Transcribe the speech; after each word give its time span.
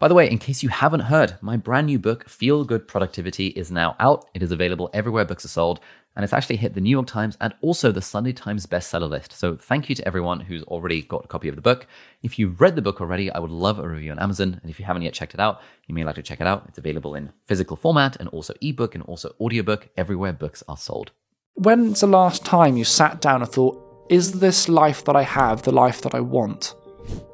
By 0.00 0.08
the 0.08 0.14
way, 0.14 0.30
in 0.30 0.38
case 0.38 0.62
you 0.62 0.70
haven't 0.70 1.00
heard, 1.00 1.36
my 1.42 1.58
brand 1.58 1.88
new 1.88 1.98
book, 1.98 2.26
Feel 2.26 2.64
Good 2.64 2.88
Productivity, 2.88 3.48
is 3.48 3.70
now 3.70 3.96
out. 4.00 4.24
It 4.32 4.42
is 4.42 4.50
available 4.50 4.88
everywhere 4.94 5.26
books 5.26 5.44
are 5.44 5.48
sold, 5.48 5.78
and 6.16 6.24
it's 6.24 6.32
actually 6.32 6.56
hit 6.56 6.72
the 6.72 6.80
New 6.80 6.88
York 6.88 7.06
Times 7.06 7.36
and 7.38 7.52
also 7.60 7.92
the 7.92 8.00
Sunday 8.00 8.32
Times 8.32 8.64
bestseller 8.64 9.10
list. 9.10 9.32
So 9.32 9.56
thank 9.56 9.90
you 9.90 9.94
to 9.96 10.06
everyone 10.06 10.40
who's 10.40 10.62
already 10.62 11.02
got 11.02 11.26
a 11.26 11.28
copy 11.28 11.48
of 11.48 11.54
the 11.54 11.60
book. 11.60 11.86
If 12.22 12.38
you've 12.38 12.62
read 12.62 12.76
the 12.76 12.82
book 12.82 13.02
already, 13.02 13.30
I 13.30 13.40
would 13.40 13.50
love 13.50 13.78
a 13.78 13.86
review 13.86 14.10
on 14.12 14.18
Amazon. 14.18 14.58
And 14.62 14.70
if 14.70 14.80
you 14.80 14.86
haven't 14.86 15.02
yet 15.02 15.12
checked 15.12 15.34
it 15.34 15.40
out, 15.40 15.60
you 15.86 15.94
may 15.94 16.02
like 16.02 16.14
to 16.14 16.22
check 16.22 16.40
it 16.40 16.46
out. 16.46 16.64
It's 16.66 16.78
available 16.78 17.14
in 17.14 17.30
physical 17.46 17.76
format 17.76 18.16
and 18.16 18.30
also 18.30 18.54
ebook 18.62 18.94
and 18.94 19.04
also 19.04 19.34
audiobook 19.38 19.90
everywhere 19.98 20.32
books 20.32 20.62
are 20.66 20.78
sold. 20.78 21.10
When's 21.56 22.00
the 22.00 22.06
last 22.06 22.42
time 22.46 22.78
you 22.78 22.84
sat 22.84 23.20
down 23.20 23.42
and 23.42 23.52
thought, 23.52 24.06
is 24.08 24.40
this 24.40 24.66
life 24.66 25.04
that 25.04 25.14
I 25.14 25.24
have 25.24 25.60
the 25.60 25.72
life 25.72 26.00
that 26.00 26.14
I 26.14 26.20
want? 26.20 26.74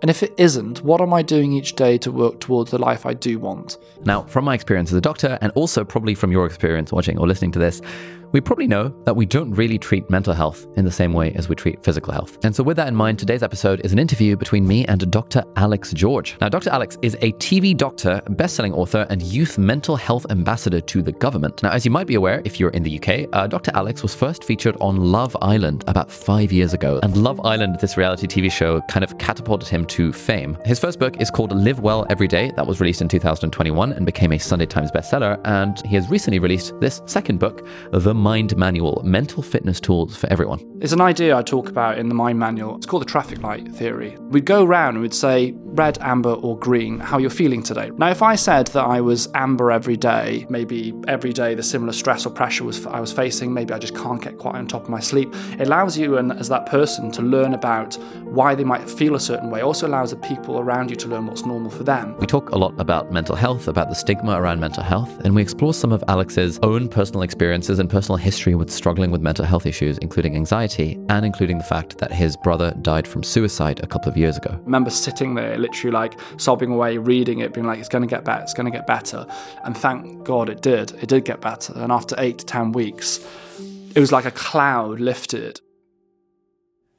And 0.02 0.10
if 0.10 0.22
it 0.22 0.34
isn't, 0.36 0.82
what 0.82 1.00
am 1.00 1.12
I 1.12 1.22
doing 1.22 1.52
each 1.52 1.74
day 1.74 1.98
to 1.98 2.12
work 2.12 2.40
towards 2.40 2.70
the 2.70 2.78
life 2.78 3.06
I 3.06 3.14
do 3.14 3.38
want? 3.38 3.78
Now, 4.04 4.22
from 4.22 4.44
my 4.44 4.54
experience 4.54 4.90
as 4.90 4.98
a 4.98 5.00
doctor, 5.00 5.38
and 5.40 5.52
also 5.54 5.84
probably 5.84 6.14
from 6.14 6.30
your 6.30 6.46
experience 6.46 6.92
watching 6.92 7.18
or 7.18 7.26
listening 7.26 7.52
to 7.52 7.58
this, 7.58 7.80
we 8.32 8.40
probably 8.40 8.66
know 8.66 8.88
that 9.04 9.14
we 9.14 9.26
don't 9.26 9.52
really 9.52 9.78
treat 9.78 10.08
mental 10.10 10.34
health 10.34 10.66
in 10.76 10.84
the 10.84 10.90
same 10.90 11.12
way 11.12 11.32
as 11.34 11.48
we 11.48 11.54
treat 11.54 11.82
physical 11.82 12.12
health. 12.12 12.38
And 12.44 12.54
so, 12.54 12.62
with 12.62 12.76
that 12.76 12.88
in 12.88 12.94
mind, 12.94 13.18
today's 13.18 13.42
episode 13.42 13.80
is 13.84 13.92
an 13.92 13.98
interview 13.98 14.36
between 14.36 14.66
me 14.66 14.84
and 14.86 15.10
Dr. 15.10 15.44
Alex 15.56 15.92
George. 15.92 16.36
Now, 16.40 16.48
Dr. 16.48 16.70
Alex 16.70 16.98
is 17.02 17.14
a 17.20 17.32
TV 17.32 17.76
doctor, 17.76 18.20
best-selling 18.30 18.72
author, 18.72 19.06
and 19.10 19.22
youth 19.22 19.58
mental 19.58 19.96
health 19.96 20.26
ambassador 20.30 20.80
to 20.80 21.02
the 21.02 21.12
government. 21.12 21.62
Now, 21.62 21.70
as 21.70 21.84
you 21.84 21.90
might 21.90 22.06
be 22.06 22.14
aware, 22.14 22.42
if 22.44 22.58
you're 22.58 22.70
in 22.70 22.82
the 22.82 22.98
UK, 22.98 23.28
uh, 23.32 23.46
Dr. 23.46 23.70
Alex 23.74 24.02
was 24.02 24.14
first 24.14 24.44
featured 24.44 24.76
on 24.80 24.96
Love 24.96 25.36
Island 25.40 25.84
about 25.86 26.10
five 26.10 26.52
years 26.52 26.72
ago. 26.74 27.00
And 27.02 27.16
Love 27.16 27.40
Island, 27.44 27.78
this 27.80 27.96
reality 27.96 28.26
TV 28.26 28.50
show, 28.50 28.80
kind 28.82 29.04
of 29.04 29.16
catapulted 29.18 29.68
him 29.68 29.84
to 29.86 30.12
fame. 30.12 30.58
His 30.64 30.78
first 30.78 30.98
book 30.98 31.20
is 31.20 31.30
called 31.30 31.52
Live 31.52 31.80
Well 31.80 32.06
Every 32.10 32.28
Day. 32.28 32.52
That 32.56 32.66
was 32.66 32.80
released 32.80 33.02
in 33.02 33.08
2021 33.08 33.92
and 33.92 34.04
became 34.04 34.32
a 34.32 34.38
Sunday 34.38 34.66
Times 34.66 34.90
bestseller. 34.90 35.40
And 35.44 35.80
he 35.86 35.94
has 35.94 36.08
recently 36.08 36.38
released 36.38 36.78
this 36.80 37.02
second 37.06 37.38
book, 37.38 37.66
The 37.92 38.14
Mind 38.16 38.56
Manual 38.56 39.02
Mental 39.04 39.42
Fitness 39.42 39.80
Tools 39.80 40.16
for 40.16 40.26
Everyone. 40.32 40.60
It's 40.80 40.92
an 40.92 41.00
idea 41.00 41.36
I 41.36 41.42
talk 41.42 41.68
about 41.68 41.98
in 41.98 42.08
the 42.08 42.14
Mind 42.14 42.38
Manual. 42.38 42.76
It's 42.76 42.86
called 42.86 43.02
the 43.02 43.06
traffic 43.06 43.42
light 43.42 43.68
theory. 43.68 44.16
We'd 44.20 44.44
go 44.44 44.64
around 44.64 44.94
and 44.94 45.02
we'd 45.02 45.14
say 45.14 45.54
red, 45.56 45.98
amber, 46.00 46.32
or 46.32 46.58
green, 46.58 46.98
how 46.98 47.18
you're 47.18 47.28
feeling 47.28 47.62
today. 47.62 47.90
Now, 47.98 48.08
if 48.08 48.22
I 48.22 48.34
said 48.34 48.68
that 48.68 48.84
I 48.84 49.00
was 49.00 49.28
amber 49.34 49.70
every 49.70 49.96
day, 49.96 50.46
maybe 50.48 50.94
every 51.06 51.32
day 51.32 51.54
the 51.54 51.62
similar 51.62 51.92
stress 51.92 52.24
or 52.24 52.30
pressure 52.30 52.64
was 52.64 52.86
I 52.86 53.00
was 53.00 53.12
facing, 53.12 53.52
maybe 53.52 53.74
I 53.74 53.78
just 53.78 53.94
can't 53.94 54.20
get 54.20 54.38
quite 54.38 54.54
on 54.54 54.66
top 54.66 54.84
of 54.84 54.88
my 54.88 55.00
sleep, 55.00 55.34
it 55.58 55.66
allows 55.66 55.98
you 55.98 56.16
and 56.16 56.32
as 56.32 56.48
that 56.48 56.66
person 56.66 57.10
to 57.12 57.22
learn 57.22 57.52
about 57.52 57.94
why 58.24 58.54
they 58.54 58.64
might 58.64 58.88
feel 58.88 59.14
a 59.14 59.20
certain 59.20 59.50
way. 59.50 59.60
It 59.60 59.64
also 59.64 59.86
allows 59.86 60.10
the 60.10 60.16
people 60.16 60.58
around 60.58 60.90
you 60.90 60.96
to 60.96 61.08
learn 61.08 61.26
what's 61.26 61.44
normal 61.44 61.70
for 61.70 61.84
them. 61.84 62.16
We 62.18 62.26
talk 62.26 62.50
a 62.50 62.58
lot 62.58 62.74
about 62.78 63.12
mental 63.12 63.36
health, 63.36 63.68
about 63.68 63.88
the 63.90 63.94
stigma 63.94 64.40
around 64.40 64.60
mental 64.60 64.82
health, 64.82 65.20
and 65.24 65.34
we 65.34 65.42
explore 65.42 65.74
some 65.74 65.92
of 65.92 66.02
Alex's 66.08 66.58
own 66.62 66.88
personal 66.88 67.22
experiences 67.22 67.78
and 67.78 67.90
personal 67.90 68.05
history 68.14 68.54
with 68.54 68.70
struggling 68.70 69.10
with 69.10 69.20
mental 69.20 69.44
health 69.44 69.66
issues, 69.66 69.98
including 69.98 70.36
anxiety, 70.36 70.96
and 71.08 71.26
including 71.26 71.58
the 71.58 71.64
fact 71.64 71.98
that 71.98 72.12
his 72.12 72.36
brother 72.36 72.72
died 72.82 73.08
from 73.08 73.24
suicide 73.24 73.80
a 73.82 73.88
couple 73.88 74.08
of 74.08 74.16
years 74.16 74.36
ago. 74.36 74.50
I 74.52 74.58
remember 74.58 74.90
sitting 74.90 75.34
there, 75.34 75.58
literally 75.58 75.92
like 75.92 76.16
sobbing 76.36 76.70
away, 76.70 76.98
reading 76.98 77.40
it, 77.40 77.52
being 77.52 77.66
like, 77.66 77.80
it's 77.80 77.88
going 77.88 78.02
to 78.02 78.08
get 78.08 78.24
better, 78.24 78.42
it's 78.44 78.54
going 78.54 78.70
to 78.70 78.78
get 78.78 78.86
better. 78.86 79.26
And 79.64 79.76
thank 79.76 80.22
God 80.22 80.48
it 80.48 80.62
did. 80.62 80.92
It 81.02 81.08
did 81.08 81.24
get 81.24 81.40
better. 81.40 81.72
And 81.74 81.90
after 81.90 82.14
eight 82.18 82.38
to 82.38 82.46
10 82.46 82.70
weeks, 82.70 83.26
it 83.96 83.98
was 83.98 84.12
like 84.12 84.26
a 84.26 84.30
cloud 84.30 85.00
lifted. 85.00 85.60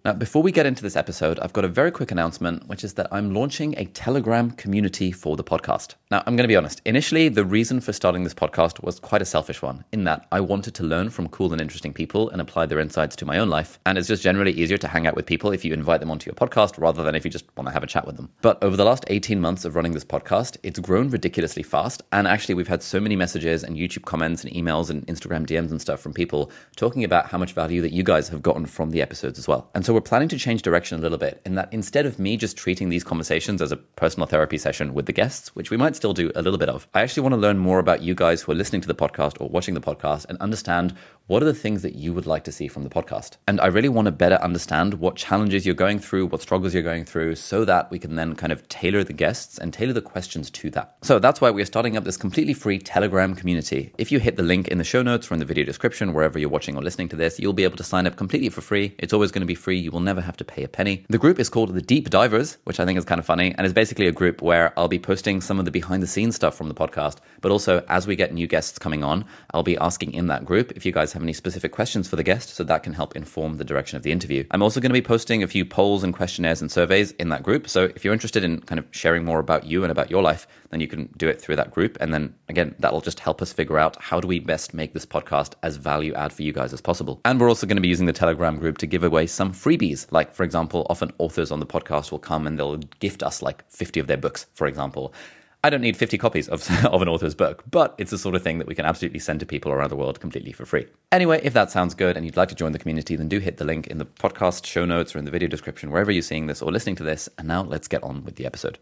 Now, 0.07 0.13
before 0.13 0.41
we 0.41 0.53
get 0.53 0.65
into 0.65 0.81
this 0.81 0.95
episode, 0.95 1.37
I've 1.39 1.51
got 1.51 1.65
a 1.65 1.67
very 1.67 1.91
quick 1.91 2.11
announcement, 2.11 2.65
which 2.69 2.85
is 2.85 2.93
that 2.93 3.09
I'm 3.11 3.33
launching 3.33 3.77
a 3.77 3.83
Telegram 3.87 4.51
community 4.51 5.11
for 5.11 5.35
the 5.35 5.43
podcast. 5.43 5.95
Now, 6.09 6.23
I'm 6.25 6.37
going 6.37 6.45
to 6.45 6.47
be 6.47 6.55
honest. 6.55 6.81
Initially, 6.85 7.27
the 7.27 7.43
reason 7.43 7.81
for 7.81 7.91
starting 7.91 8.23
this 8.23 8.33
podcast 8.33 8.81
was 8.81 9.01
quite 9.01 9.21
a 9.21 9.25
selfish 9.25 9.61
one, 9.61 9.83
in 9.91 10.05
that 10.05 10.25
I 10.31 10.39
wanted 10.39 10.75
to 10.75 10.85
learn 10.85 11.09
from 11.09 11.27
cool 11.27 11.51
and 11.51 11.59
interesting 11.59 11.91
people 11.91 12.29
and 12.29 12.39
apply 12.39 12.67
their 12.67 12.79
insights 12.79 13.17
to 13.17 13.25
my 13.25 13.37
own 13.37 13.49
life. 13.49 13.79
And 13.85 13.97
it's 13.97 14.07
just 14.07 14.23
generally 14.23 14.53
easier 14.53 14.77
to 14.77 14.87
hang 14.87 15.07
out 15.07 15.15
with 15.17 15.25
people 15.25 15.51
if 15.51 15.65
you 15.65 15.73
invite 15.73 15.99
them 15.99 16.09
onto 16.09 16.25
your 16.25 16.35
podcast 16.35 16.81
rather 16.81 17.03
than 17.03 17.13
if 17.13 17.25
you 17.25 17.29
just 17.29 17.43
want 17.57 17.67
to 17.67 17.73
have 17.73 17.83
a 17.83 17.87
chat 17.87 18.07
with 18.07 18.15
them. 18.15 18.29
But 18.41 18.63
over 18.63 18.77
the 18.77 18.85
last 18.85 19.03
18 19.07 19.41
months 19.41 19.65
of 19.65 19.75
running 19.75 19.91
this 19.91 20.05
podcast, 20.05 20.55
it's 20.63 20.79
grown 20.79 21.09
ridiculously 21.09 21.63
fast. 21.63 22.01
And 22.13 22.29
actually, 22.29 22.55
we've 22.55 22.69
had 22.69 22.81
so 22.81 23.01
many 23.01 23.17
messages 23.17 23.61
and 23.61 23.75
YouTube 23.75 24.05
comments 24.05 24.45
and 24.45 24.53
emails 24.53 24.89
and 24.89 25.05
Instagram 25.07 25.45
DMs 25.45 25.71
and 25.71 25.81
stuff 25.81 25.99
from 25.99 26.13
people 26.13 26.49
talking 26.77 27.03
about 27.03 27.25
how 27.25 27.37
much 27.37 27.51
value 27.51 27.81
that 27.81 27.91
you 27.91 28.03
guys 28.03 28.29
have 28.29 28.41
gotten 28.41 28.65
from 28.65 28.91
the 28.91 29.01
episodes 29.01 29.37
as 29.37 29.49
well. 29.49 29.69
And 29.75 29.85
so 29.85 29.96
we're 29.97 30.01
planning 30.01 30.27
to 30.27 30.37
change 30.37 30.61
direction 30.61 30.99
a 30.99 31.01
little 31.01 31.17
bit 31.17 31.41
in 31.43 31.55
that 31.55 31.73
instead 31.73 32.05
of 32.05 32.19
me 32.19 32.37
just 32.37 32.55
treating 32.55 32.89
these 32.89 33.03
conversations 33.03 33.63
as 33.63 33.71
a 33.71 33.77
personal 33.77 34.27
therapy 34.27 34.55
session 34.55 34.93
with 34.93 35.07
the 35.07 35.11
guests, 35.11 35.55
which 35.55 35.71
we 35.71 35.77
might 35.77 35.95
still 35.95 36.13
do 36.13 36.31
a 36.35 36.41
little 36.43 36.59
bit 36.59 36.69
of, 36.69 36.87
I 36.93 37.01
actually 37.01 37.23
want 37.23 37.33
to 37.33 37.41
learn 37.41 37.57
more 37.57 37.79
about 37.79 38.03
you 38.03 38.13
guys 38.13 38.43
who 38.43 38.51
are 38.51 38.55
listening 38.55 38.81
to 38.81 38.87
the 38.87 38.93
podcast 38.93 39.41
or 39.41 39.49
watching 39.49 39.73
the 39.73 39.81
podcast 39.81 40.27
and 40.29 40.37
understand 40.37 40.93
what 41.27 41.43
are 41.43 41.45
the 41.45 41.53
things 41.53 41.81
that 41.81 41.95
you 41.95 42.13
would 42.13 42.25
like 42.25 42.45
to 42.45 42.51
see 42.53 42.69
from 42.69 42.83
the 42.83 42.89
podcast. 42.89 43.35
And 43.47 43.59
I 43.59 43.67
really 43.67 43.89
want 43.89 44.05
to 44.05 44.13
better 44.13 44.35
understand 44.35 44.93
what 44.95 45.17
challenges 45.17 45.65
you're 45.65 45.75
going 45.75 45.99
through, 45.99 46.27
what 46.27 46.41
struggles 46.41 46.73
you're 46.73 46.83
going 46.83 47.03
through, 47.03 47.35
so 47.35 47.65
that 47.65 47.91
we 47.91 47.99
can 47.99 48.15
then 48.15 48.33
kind 48.33 48.53
of 48.53 48.67
tailor 48.69 49.03
the 49.03 49.11
guests 49.11 49.57
and 49.57 49.73
tailor 49.73 49.91
the 49.91 50.01
questions 50.01 50.49
to 50.51 50.69
that. 50.71 50.95
So 51.01 51.19
that's 51.19 51.41
why 51.41 51.49
we're 51.49 51.65
starting 51.65 51.97
up 51.97 52.05
this 52.05 52.15
completely 52.15 52.53
free 52.53 52.79
Telegram 52.79 53.35
community. 53.35 53.91
If 53.97 54.09
you 54.09 54.19
hit 54.19 54.37
the 54.37 54.43
link 54.43 54.69
in 54.69 54.77
the 54.77 54.85
show 54.85 55.01
notes 55.01 55.29
or 55.29 55.33
in 55.33 55.41
the 55.41 55.45
video 55.45 55.65
description, 55.65 56.13
wherever 56.13 56.39
you're 56.39 56.47
watching 56.47 56.77
or 56.77 56.81
listening 56.81 57.09
to 57.09 57.17
this, 57.17 57.39
you'll 57.39 57.51
be 57.51 57.65
able 57.65 57.77
to 57.77 57.83
sign 57.83 58.07
up 58.07 58.15
completely 58.15 58.47
for 58.47 58.61
free. 58.61 58.95
It's 58.97 59.11
always 59.11 59.31
going 59.31 59.41
to 59.41 59.47
be 59.47 59.55
free. 59.55 59.77
You 59.77 59.91
will 59.91 59.99
never 59.99 60.21
have 60.21 60.37
to 60.37 60.45
pay 60.45 60.63
a 60.63 60.69
penny. 60.69 61.03
The 61.09 61.17
group 61.17 61.39
is 61.39 61.49
called 61.49 61.73
the 61.73 61.81
Deep 61.81 62.09
Divers, 62.09 62.57
which 62.63 62.79
I 62.79 62.85
think 62.85 62.97
is 62.97 63.03
kind 63.03 63.19
of 63.19 63.25
funny, 63.25 63.53
and 63.57 63.67
is 63.67 63.73
basically 63.73 64.07
a 64.07 64.13
group 64.13 64.41
where 64.41 64.71
I'll 64.79 64.87
be 64.87 64.99
posting 64.99 65.41
some 65.41 65.59
of 65.59 65.65
the 65.65 65.71
behind 65.71 66.01
the 66.01 66.07
scenes 66.07 66.37
stuff 66.37 66.55
from 66.55 66.69
the 66.69 66.73
podcast, 66.73 67.17
but 67.41 67.51
also 67.51 67.83
as 67.89 68.07
we 68.07 68.15
get 68.15 68.33
new 68.33 68.47
guests 68.47 68.79
coming 68.79 69.03
on, 69.03 69.25
I'll 69.51 69.63
be 69.63 69.77
asking 69.77 70.13
in 70.13 70.27
that 70.27 70.45
group 70.45 70.71
if 70.71 70.85
you 70.85 70.93
guys 70.93 71.16
have 71.17 71.23
any 71.23 71.33
specific 71.33 71.71
questions 71.71 72.07
for 72.07 72.15
the 72.15 72.23
guest, 72.23 72.49
so 72.49 72.63
that 72.63 72.83
can 72.83 72.93
help 72.93 73.15
inform 73.15 73.57
the 73.57 73.65
direction 73.65 73.97
of 73.97 74.03
the 74.03 74.11
interview. 74.11 74.45
I'm 74.51 74.61
also 74.61 74.79
going 74.79 74.91
to 74.91 74.93
be 74.93 75.01
posting 75.01 75.43
a 75.43 75.47
few 75.47 75.65
polls 75.65 76.03
and 76.03 76.13
questionnaires 76.13 76.61
and 76.61 76.71
surveys 76.71 77.11
in 77.13 77.29
that 77.29 77.43
group, 77.43 77.67
so 77.67 77.85
if 77.95 78.05
you're 78.05 78.13
interested 78.13 78.43
in 78.43 78.61
kind 78.61 78.77
of 78.77 78.85
sharing 78.91 79.25
more 79.25 79.39
about 79.39 79.65
you 79.65 79.83
and 79.83 79.91
about 79.91 80.11
your 80.11 80.21
life, 80.21 80.47
then 80.69 80.79
you 80.79 80.87
can 80.87 81.09
do 81.17 81.27
it 81.27 81.41
through 81.41 81.55
that 81.55 81.71
group, 81.71 81.97
and 81.99 82.13
then 82.13 82.35
again, 82.49 82.75
that'll 82.79 83.01
just 83.01 83.19
help 83.19 83.41
us 83.41 83.51
figure 83.51 83.79
out 83.79 84.01
how 84.01 84.19
do 84.19 84.27
we 84.27 84.39
best 84.39 84.73
make 84.73 84.93
this 84.93 85.05
podcast 85.05 85.53
as 85.63 85.77
value 85.77 86.13
add 86.13 86.31
for 86.31 86.43
you 86.43 86.53
guys 86.53 86.71
as 86.71 86.81
possible. 86.81 87.19
And 87.25 87.39
we're 87.39 87.49
also 87.49 87.65
going 87.65 87.77
to 87.77 87.81
be 87.81 87.87
using 87.87 88.05
the 88.05 88.13
Telegram 88.13 88.59
group 88.59 88.77
to 88.77 88.87
give 88.87 89.03
away 89.03 89.25
some 89.25 89.51
freebies, 89.53 90.05
like 90.11 90.35
for 90.35 90.43
example, 90.43 90.85
often 90.89 91.11
authors 91.17 91.51
on 91.51 91.59
the 91.59 91.65
podcast 91.65 92.11
will 92.11 92.19
come 92.19 92.45
and 92.45 92.59
they'll 92.59 92.77
gift 92.99 93.23
us 93.23 93.41
like 93.41 93.69
50 93.71 93.99
of 93.99 94.07
their 94.07 94.17
books, 94.17 94.45
for 94.53 94.67
example. 94.67 95.13
I 95.63 95.69
don't 95.69 95.81
need 95.81 95.97
50 95.97 96.17
copies 96.17 96.47
of, 96.47 96.69
of 96.85 97.01
an 97.01 97.07
author's 97.07 97.35
book, 97.35 97.63
but 97.69 97.95
it's 97.97 98.11
the 98.11 98.17
sort 98.17 98.35
of 98.35 98.43
thing 98.43 98.57
that 98.59 98.67
we 98.67 98.75
can 98.75 98.85
absolutely 98.85 99.19
send 99.19 99.39
to 99.39 99.45
people 99.45 99.71
around 99.71 99.89
the 99.89 99.95
world 99.95 100.19
completely 100.19 100.51
for 100.51 100.65
free. 100.65 100.85
Anyway, 101.11 101.41
if 101.43 101.53
that 101.53 101.71
sounds 101.71 101.93
good 101.93 102.15
and 102.15 102.25
you'd 102.25 102.37
like 102.37 102.49
to 102.49 102.55
join 102.55 102.71
the 102.71 102.79
community, 102.79 103.15
then 103.15 103.27
do 103.27 103.39
hit 103.39 103.57
the 103.57 103.65
link 103.65 103.87
in 103.87 103.97
the 103.97 104.05
podcast 104.05 104.65
show 104.65 104.85
notes 104.85 105.15
or 105.15 105.19
in 105.19 105.25
the 105.25 105.31
video 105.31 105.47
description, 105.47 105.91
wherever 105.91 106.11
you're 106.11 106.21
seeing 106.21 106.47
this 106.47 106.61
or 106.61 106.71
listening 106.71 106.95
to 106.95 107.03
this. 107.03 107.27
And 107.37 107.47
now 107.47 107.63
let's 107.63 107.87
get 107.87 108.03
on 108.03 108.23
with 108.23 108.35
the 108.35 108.45
episode. 108.45 108.79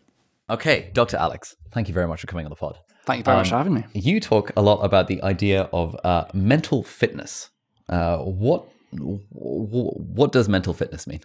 Okay, 0.49 0.91
Dr. 0.93 1.17
Alex, 1.17 1.55
thank 1.71 1.87
you 1.87 1.93
very 1.93 2.07
much 2.07 2.21
for 2.21 2.27
coming 2.27 2.45
on 2.45 2.51
the 2.51 2.55
pod. 2.55 2.77
Thank 3.05 3.19
you 3.19 3.23
very 3.23 3.35
um, 3.35 3.39
much 3.41 3.49
for 3.49 3.57
having 3.57 3.73
me. 3.73 3.85
You 3.93 4.19
talk 4.19 4.51
a 4.55 4.61
lot 4.61 4.77
about 4.81 5.07
the 5.07 5.21
idea 5.23 5.69
of 5.73 5.95
uh, 6.03 6.25
mental 6.33 6.83
fitness. 6.83 7.49
Uh, 7.87 8.17
what 8.17 8.67
what 8.99 10.31
does 10.31 10.49
mental 10.49 10.73
fitness 10.73 11.07
mean? 11.07 11.21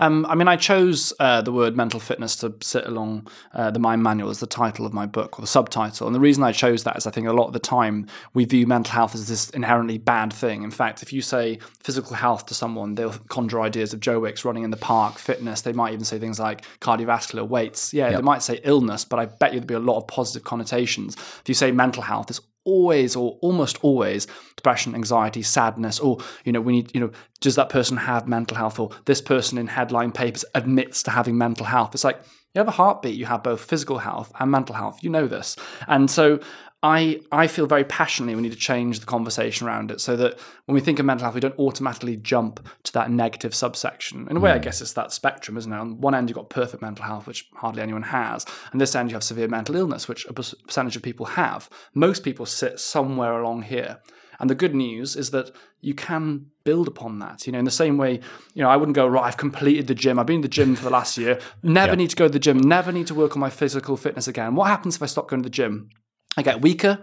Um, 0.00 0.24
I 0.26 0.34
mean, 0.34 0.48
I 0.48 0.56
chose 0.56 1.12
uh, 1.20 1.42
the 1.42 1.52
word 1.52 1.76
mental 1.76 2.00
fitness 2.00 2.34
to 2.36 2.54
sit 2.62 2.86
along 2.86 3.28
uh, 3.52 3.70
the 3.70 3.78
Mind 3.78 4.02
Manual 4.02 4.30
as 4.30 4.40
the 4.40 4.46
title 4.46 4.86
of 4.86 4.94
my 4.94 5.04
book 5.04 5.38
or 5.38 5.42
the 5.42 5.46
subtitle. 5.46 6.06
And 6.06 6.16
the 6.16 6.20
reason 6.20 6.42
I 6.42 6.52
chose 6.52 6.84
that 6.84 6.96
is 6.96 7.06
I 7.06 7.10
think 7.10 7.26
a 7.26 7.32
lot 7.32 7.48
of 7.48 7.52
the 7.52 7.58
time 7.58 8.06
we 8.32 8.46
view 8.46 8.66
mental 8.66 8.92
health 8.92 9.14
as 9.14 9.28
this 9.28 9.50
inherently 9.50 9.98
bad 9.98 10.32
thing. 10.32 10.62
In 10.62 10.70
fact, 10.70 11.02
if 11.02 11.12
you 11.12 11.20
say 11.20 11.58
physical 11.82 12.16
health 12.16 12.46
to 12.46 12.54
someone, 12.54 12.94
they'll 12.94 13.12
conjure 13.28 13.60
ideas 13.60 13.92
of 13.92 14.00
Joe 14.00 14.20
Wicks 14.20 14.44
running 14.44 14.64
in 14.64 14.70
the 14.70 14.78
park, 14.78 15.18
fitness. 15.18 15.60
They 15.60 15.74
might 15.74 15.92
even 15.92 16.04
say 16.04 16.18
things 16.18 16.40
like 16.40 16.64
cardiovascular 16.80 17.46
weights. 17.46 17.92
Yeah, 17.92 18.08
yep. 18.08 18.16
they 18.16 18.22
might 18.22 18.42
say 18.42 18.60
illness, 18.64 19.04
but 19.04 19.18
I 19.18 19.26
bet 19.26 19.52
you 19.52 19.60
there'd 19.60 19.66
be 19.66 19.74
a 19.74 19.80
lot 19.80 19.98
of 19.98 20.06
positive 20.06 20.44
connotations. 20.44 21.14
If 21.16 21.44
you 21.46 21.54
say 21.54 21.72
mental 21.72 22.02
health, 22.02 22.30
it's 22.30 22.40
always 22.70 23.16
or 23.16 23.38
almost 23.42 23.78
always 23.82 24.26
depression 24.56 24.94
anxiety 24.94 25.42
sadness 25.42 25.98
or 25.98 26.18
you 26.44 26.52
know 26.52 26.60
we 26.60 26.72
need 26.72 26.94
you 26.94 27.00
know 27.00 27.10
does 27.40 27.56
that 27.56 27.68
person 27.68 27.96
have 27.96 28.28
mental 28.28 28.56
health 28.56 28.78
or 28.78 28.90
this 29.06 29.20
person 29.20 29.58
in 29.58 29.66
headline 29.66 30.12
papers 30.12 30.44
admits 30.54 31.02
to 31.02 31.10
having 31.10 31.36
mental 31.36 31.66
health? 31.66 31.94
It's 31.94 32.04
like 32.04 32.20
you 32.54 32.58
have 32.58 32.68
a 32.68 32.72
heartbeat 32.82 33.16
you 33.16 33.26
have 33.26 33.42
both 33.42 33.60
physical 33.60 33.98
health 33.98 34.32
and 34.38 34.50
mental 34.50 34.74
health 34.74 35.02
you 35.02 35.10
know 35.10 35.26
this. 35.26 35.56
And 35.88 36.10
so 36.10 36.40
I, 36.82 37.20
I 37.30 37.46
feel 37.46 37.66
very 37.66 37.84
passionately 37.84 38.34
we 38.34 38.40
need 38.40 38.52
to 38.52 38.58
change 38.58 39.00
the 39.00 39.06
conversation 39.06 39.66
around 39.66 39.90
it 39.90 40.00
so 40.00 40.16
that 40.16 40.38
when 40.64 40.74
we 40.74 40.80
think 40.80 40.98
of 40.98 41.04
mental 41.04 41.24
health, 41.24 41.34
we 41.34 41.40
don't 41.40 41.58
automatically 41.58 42.16
jump 42.16 42.66
to 42.84 42.92
that 42.94 43.10
negative 43.10 43.54
subsection. 43.54 44.26
In 44.30 44.36
a 44.38 44.40
way, 44.40 44.50
mm. 44.50 44.54
I 44.54 44.58
guess 44.58 44.80
it's 44.80 44.94
that 44.94 45.12
spectrum, 45.12 45.58
isn't 45.58 45.70
it? 45.70 45.76
On 45.76 46.00
one 46.00 46.14
end, 46.14 46.30
you've 46.30 46.36
got 46.36 46.48
perfect 46.48 46.80
mental 46.80 47.04
health, 47.04 47.26
which 47.26 47.48
hardly 47.54 47.82
anyone 47.82 48.04
has. 48.04 48.46
And 48.72 48.80
this 48.80 48.94
end, 48.94 49.10
you 49.10 49.14
have 49.14 49.22
severe 49.22 49.48
mental 49.48 49.76
illness, 49.76 50.08
which 50.08 50.24
a 50.26 50.32
percentage 50.32 50.96
of 50.96 51.02
people 51.02 51.26
have. 51.26 51.68
Most 51.92 52.24
people 52.24 52.46
sit 52.46 52.80
somewhere 52.80 53.38
along 53.38 53.62
here. 53.62 54.00
And 54.38 54.48
the 54.48 54.54
good 54.54 54.74
news 54.74 55.16
is 55.16 55.32
that 55.32 55.54
you 55.82 55.92
can 55.92 56.46
build 56.64 56.88
upon 56.88 57.18
that. 57.18 57.46
You 57.46 57.52
know, 57.52 57.58
in 57.58 57.66
the 57.66 57.70
same 57.70 57.98
way, 57.98 58.20
you 58.54 58.62
know, 58.62 58.70
I 58.70 58.76
wouldn't 58.78 58.96
go, 58.96 59.06
right, 59.06 59.24
I've 59.24 59.36
completed 59.36 59.86
the 59.86 59.94
gym. 59.94 60.18
I've 60.18 60.24
been 60.24 60.36
in 60.36 60.42
the 60.42 60.48
gym 60.48 60.76
for 60.76 60.84
the 60.84 60.90
last 60.90 61.18
year. 61.18 61.38
Never 61.62 61.94
need 61.94 62.08
to 62.08 62.16
go 62.16 62.26
to 62.26 62.32
the 62.32 62.38
gym. 62.38 62.56
Never 62.56 62.90
need 62.90 63.06
to 63.08 63.14
work 63.14 63.36
on 63.36 63.40
my 63.40 63.50
physical 63.50 63.98
fitness 63.98 64.26
again. 64.26 64.54
What 64.54 64.68
happens 64.68 64.96
if 64.96 65.02
I 65.02 65.06
stop 65.06 65.28
going 65.28 65.42
to 65.42 65.46
the 65.46 65.50
gym? 65.50 65.90
I 66.36 66.42
get 66.42 66.60
weaker. 66.60 67.02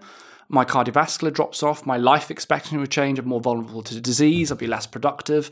My 0.50 0.64
cardiovascular 0.64 1.34
drops 1.34 1.62
off. 1.62 1.86
My 1.86 1.98
life 1.98 2.32
expectancy 2.32 2.78
will 2.78 2.86
change. 2.86 3.20
I'm 3.20 3.28
more 3.28 3.42
vulnerable 3.42 3.84
to 3.84 4.00
disease. 4.00 4.52
I'll 4.52 4.58
be 4.58 4.68
less 4.68 4.88
productive 4.88 5.52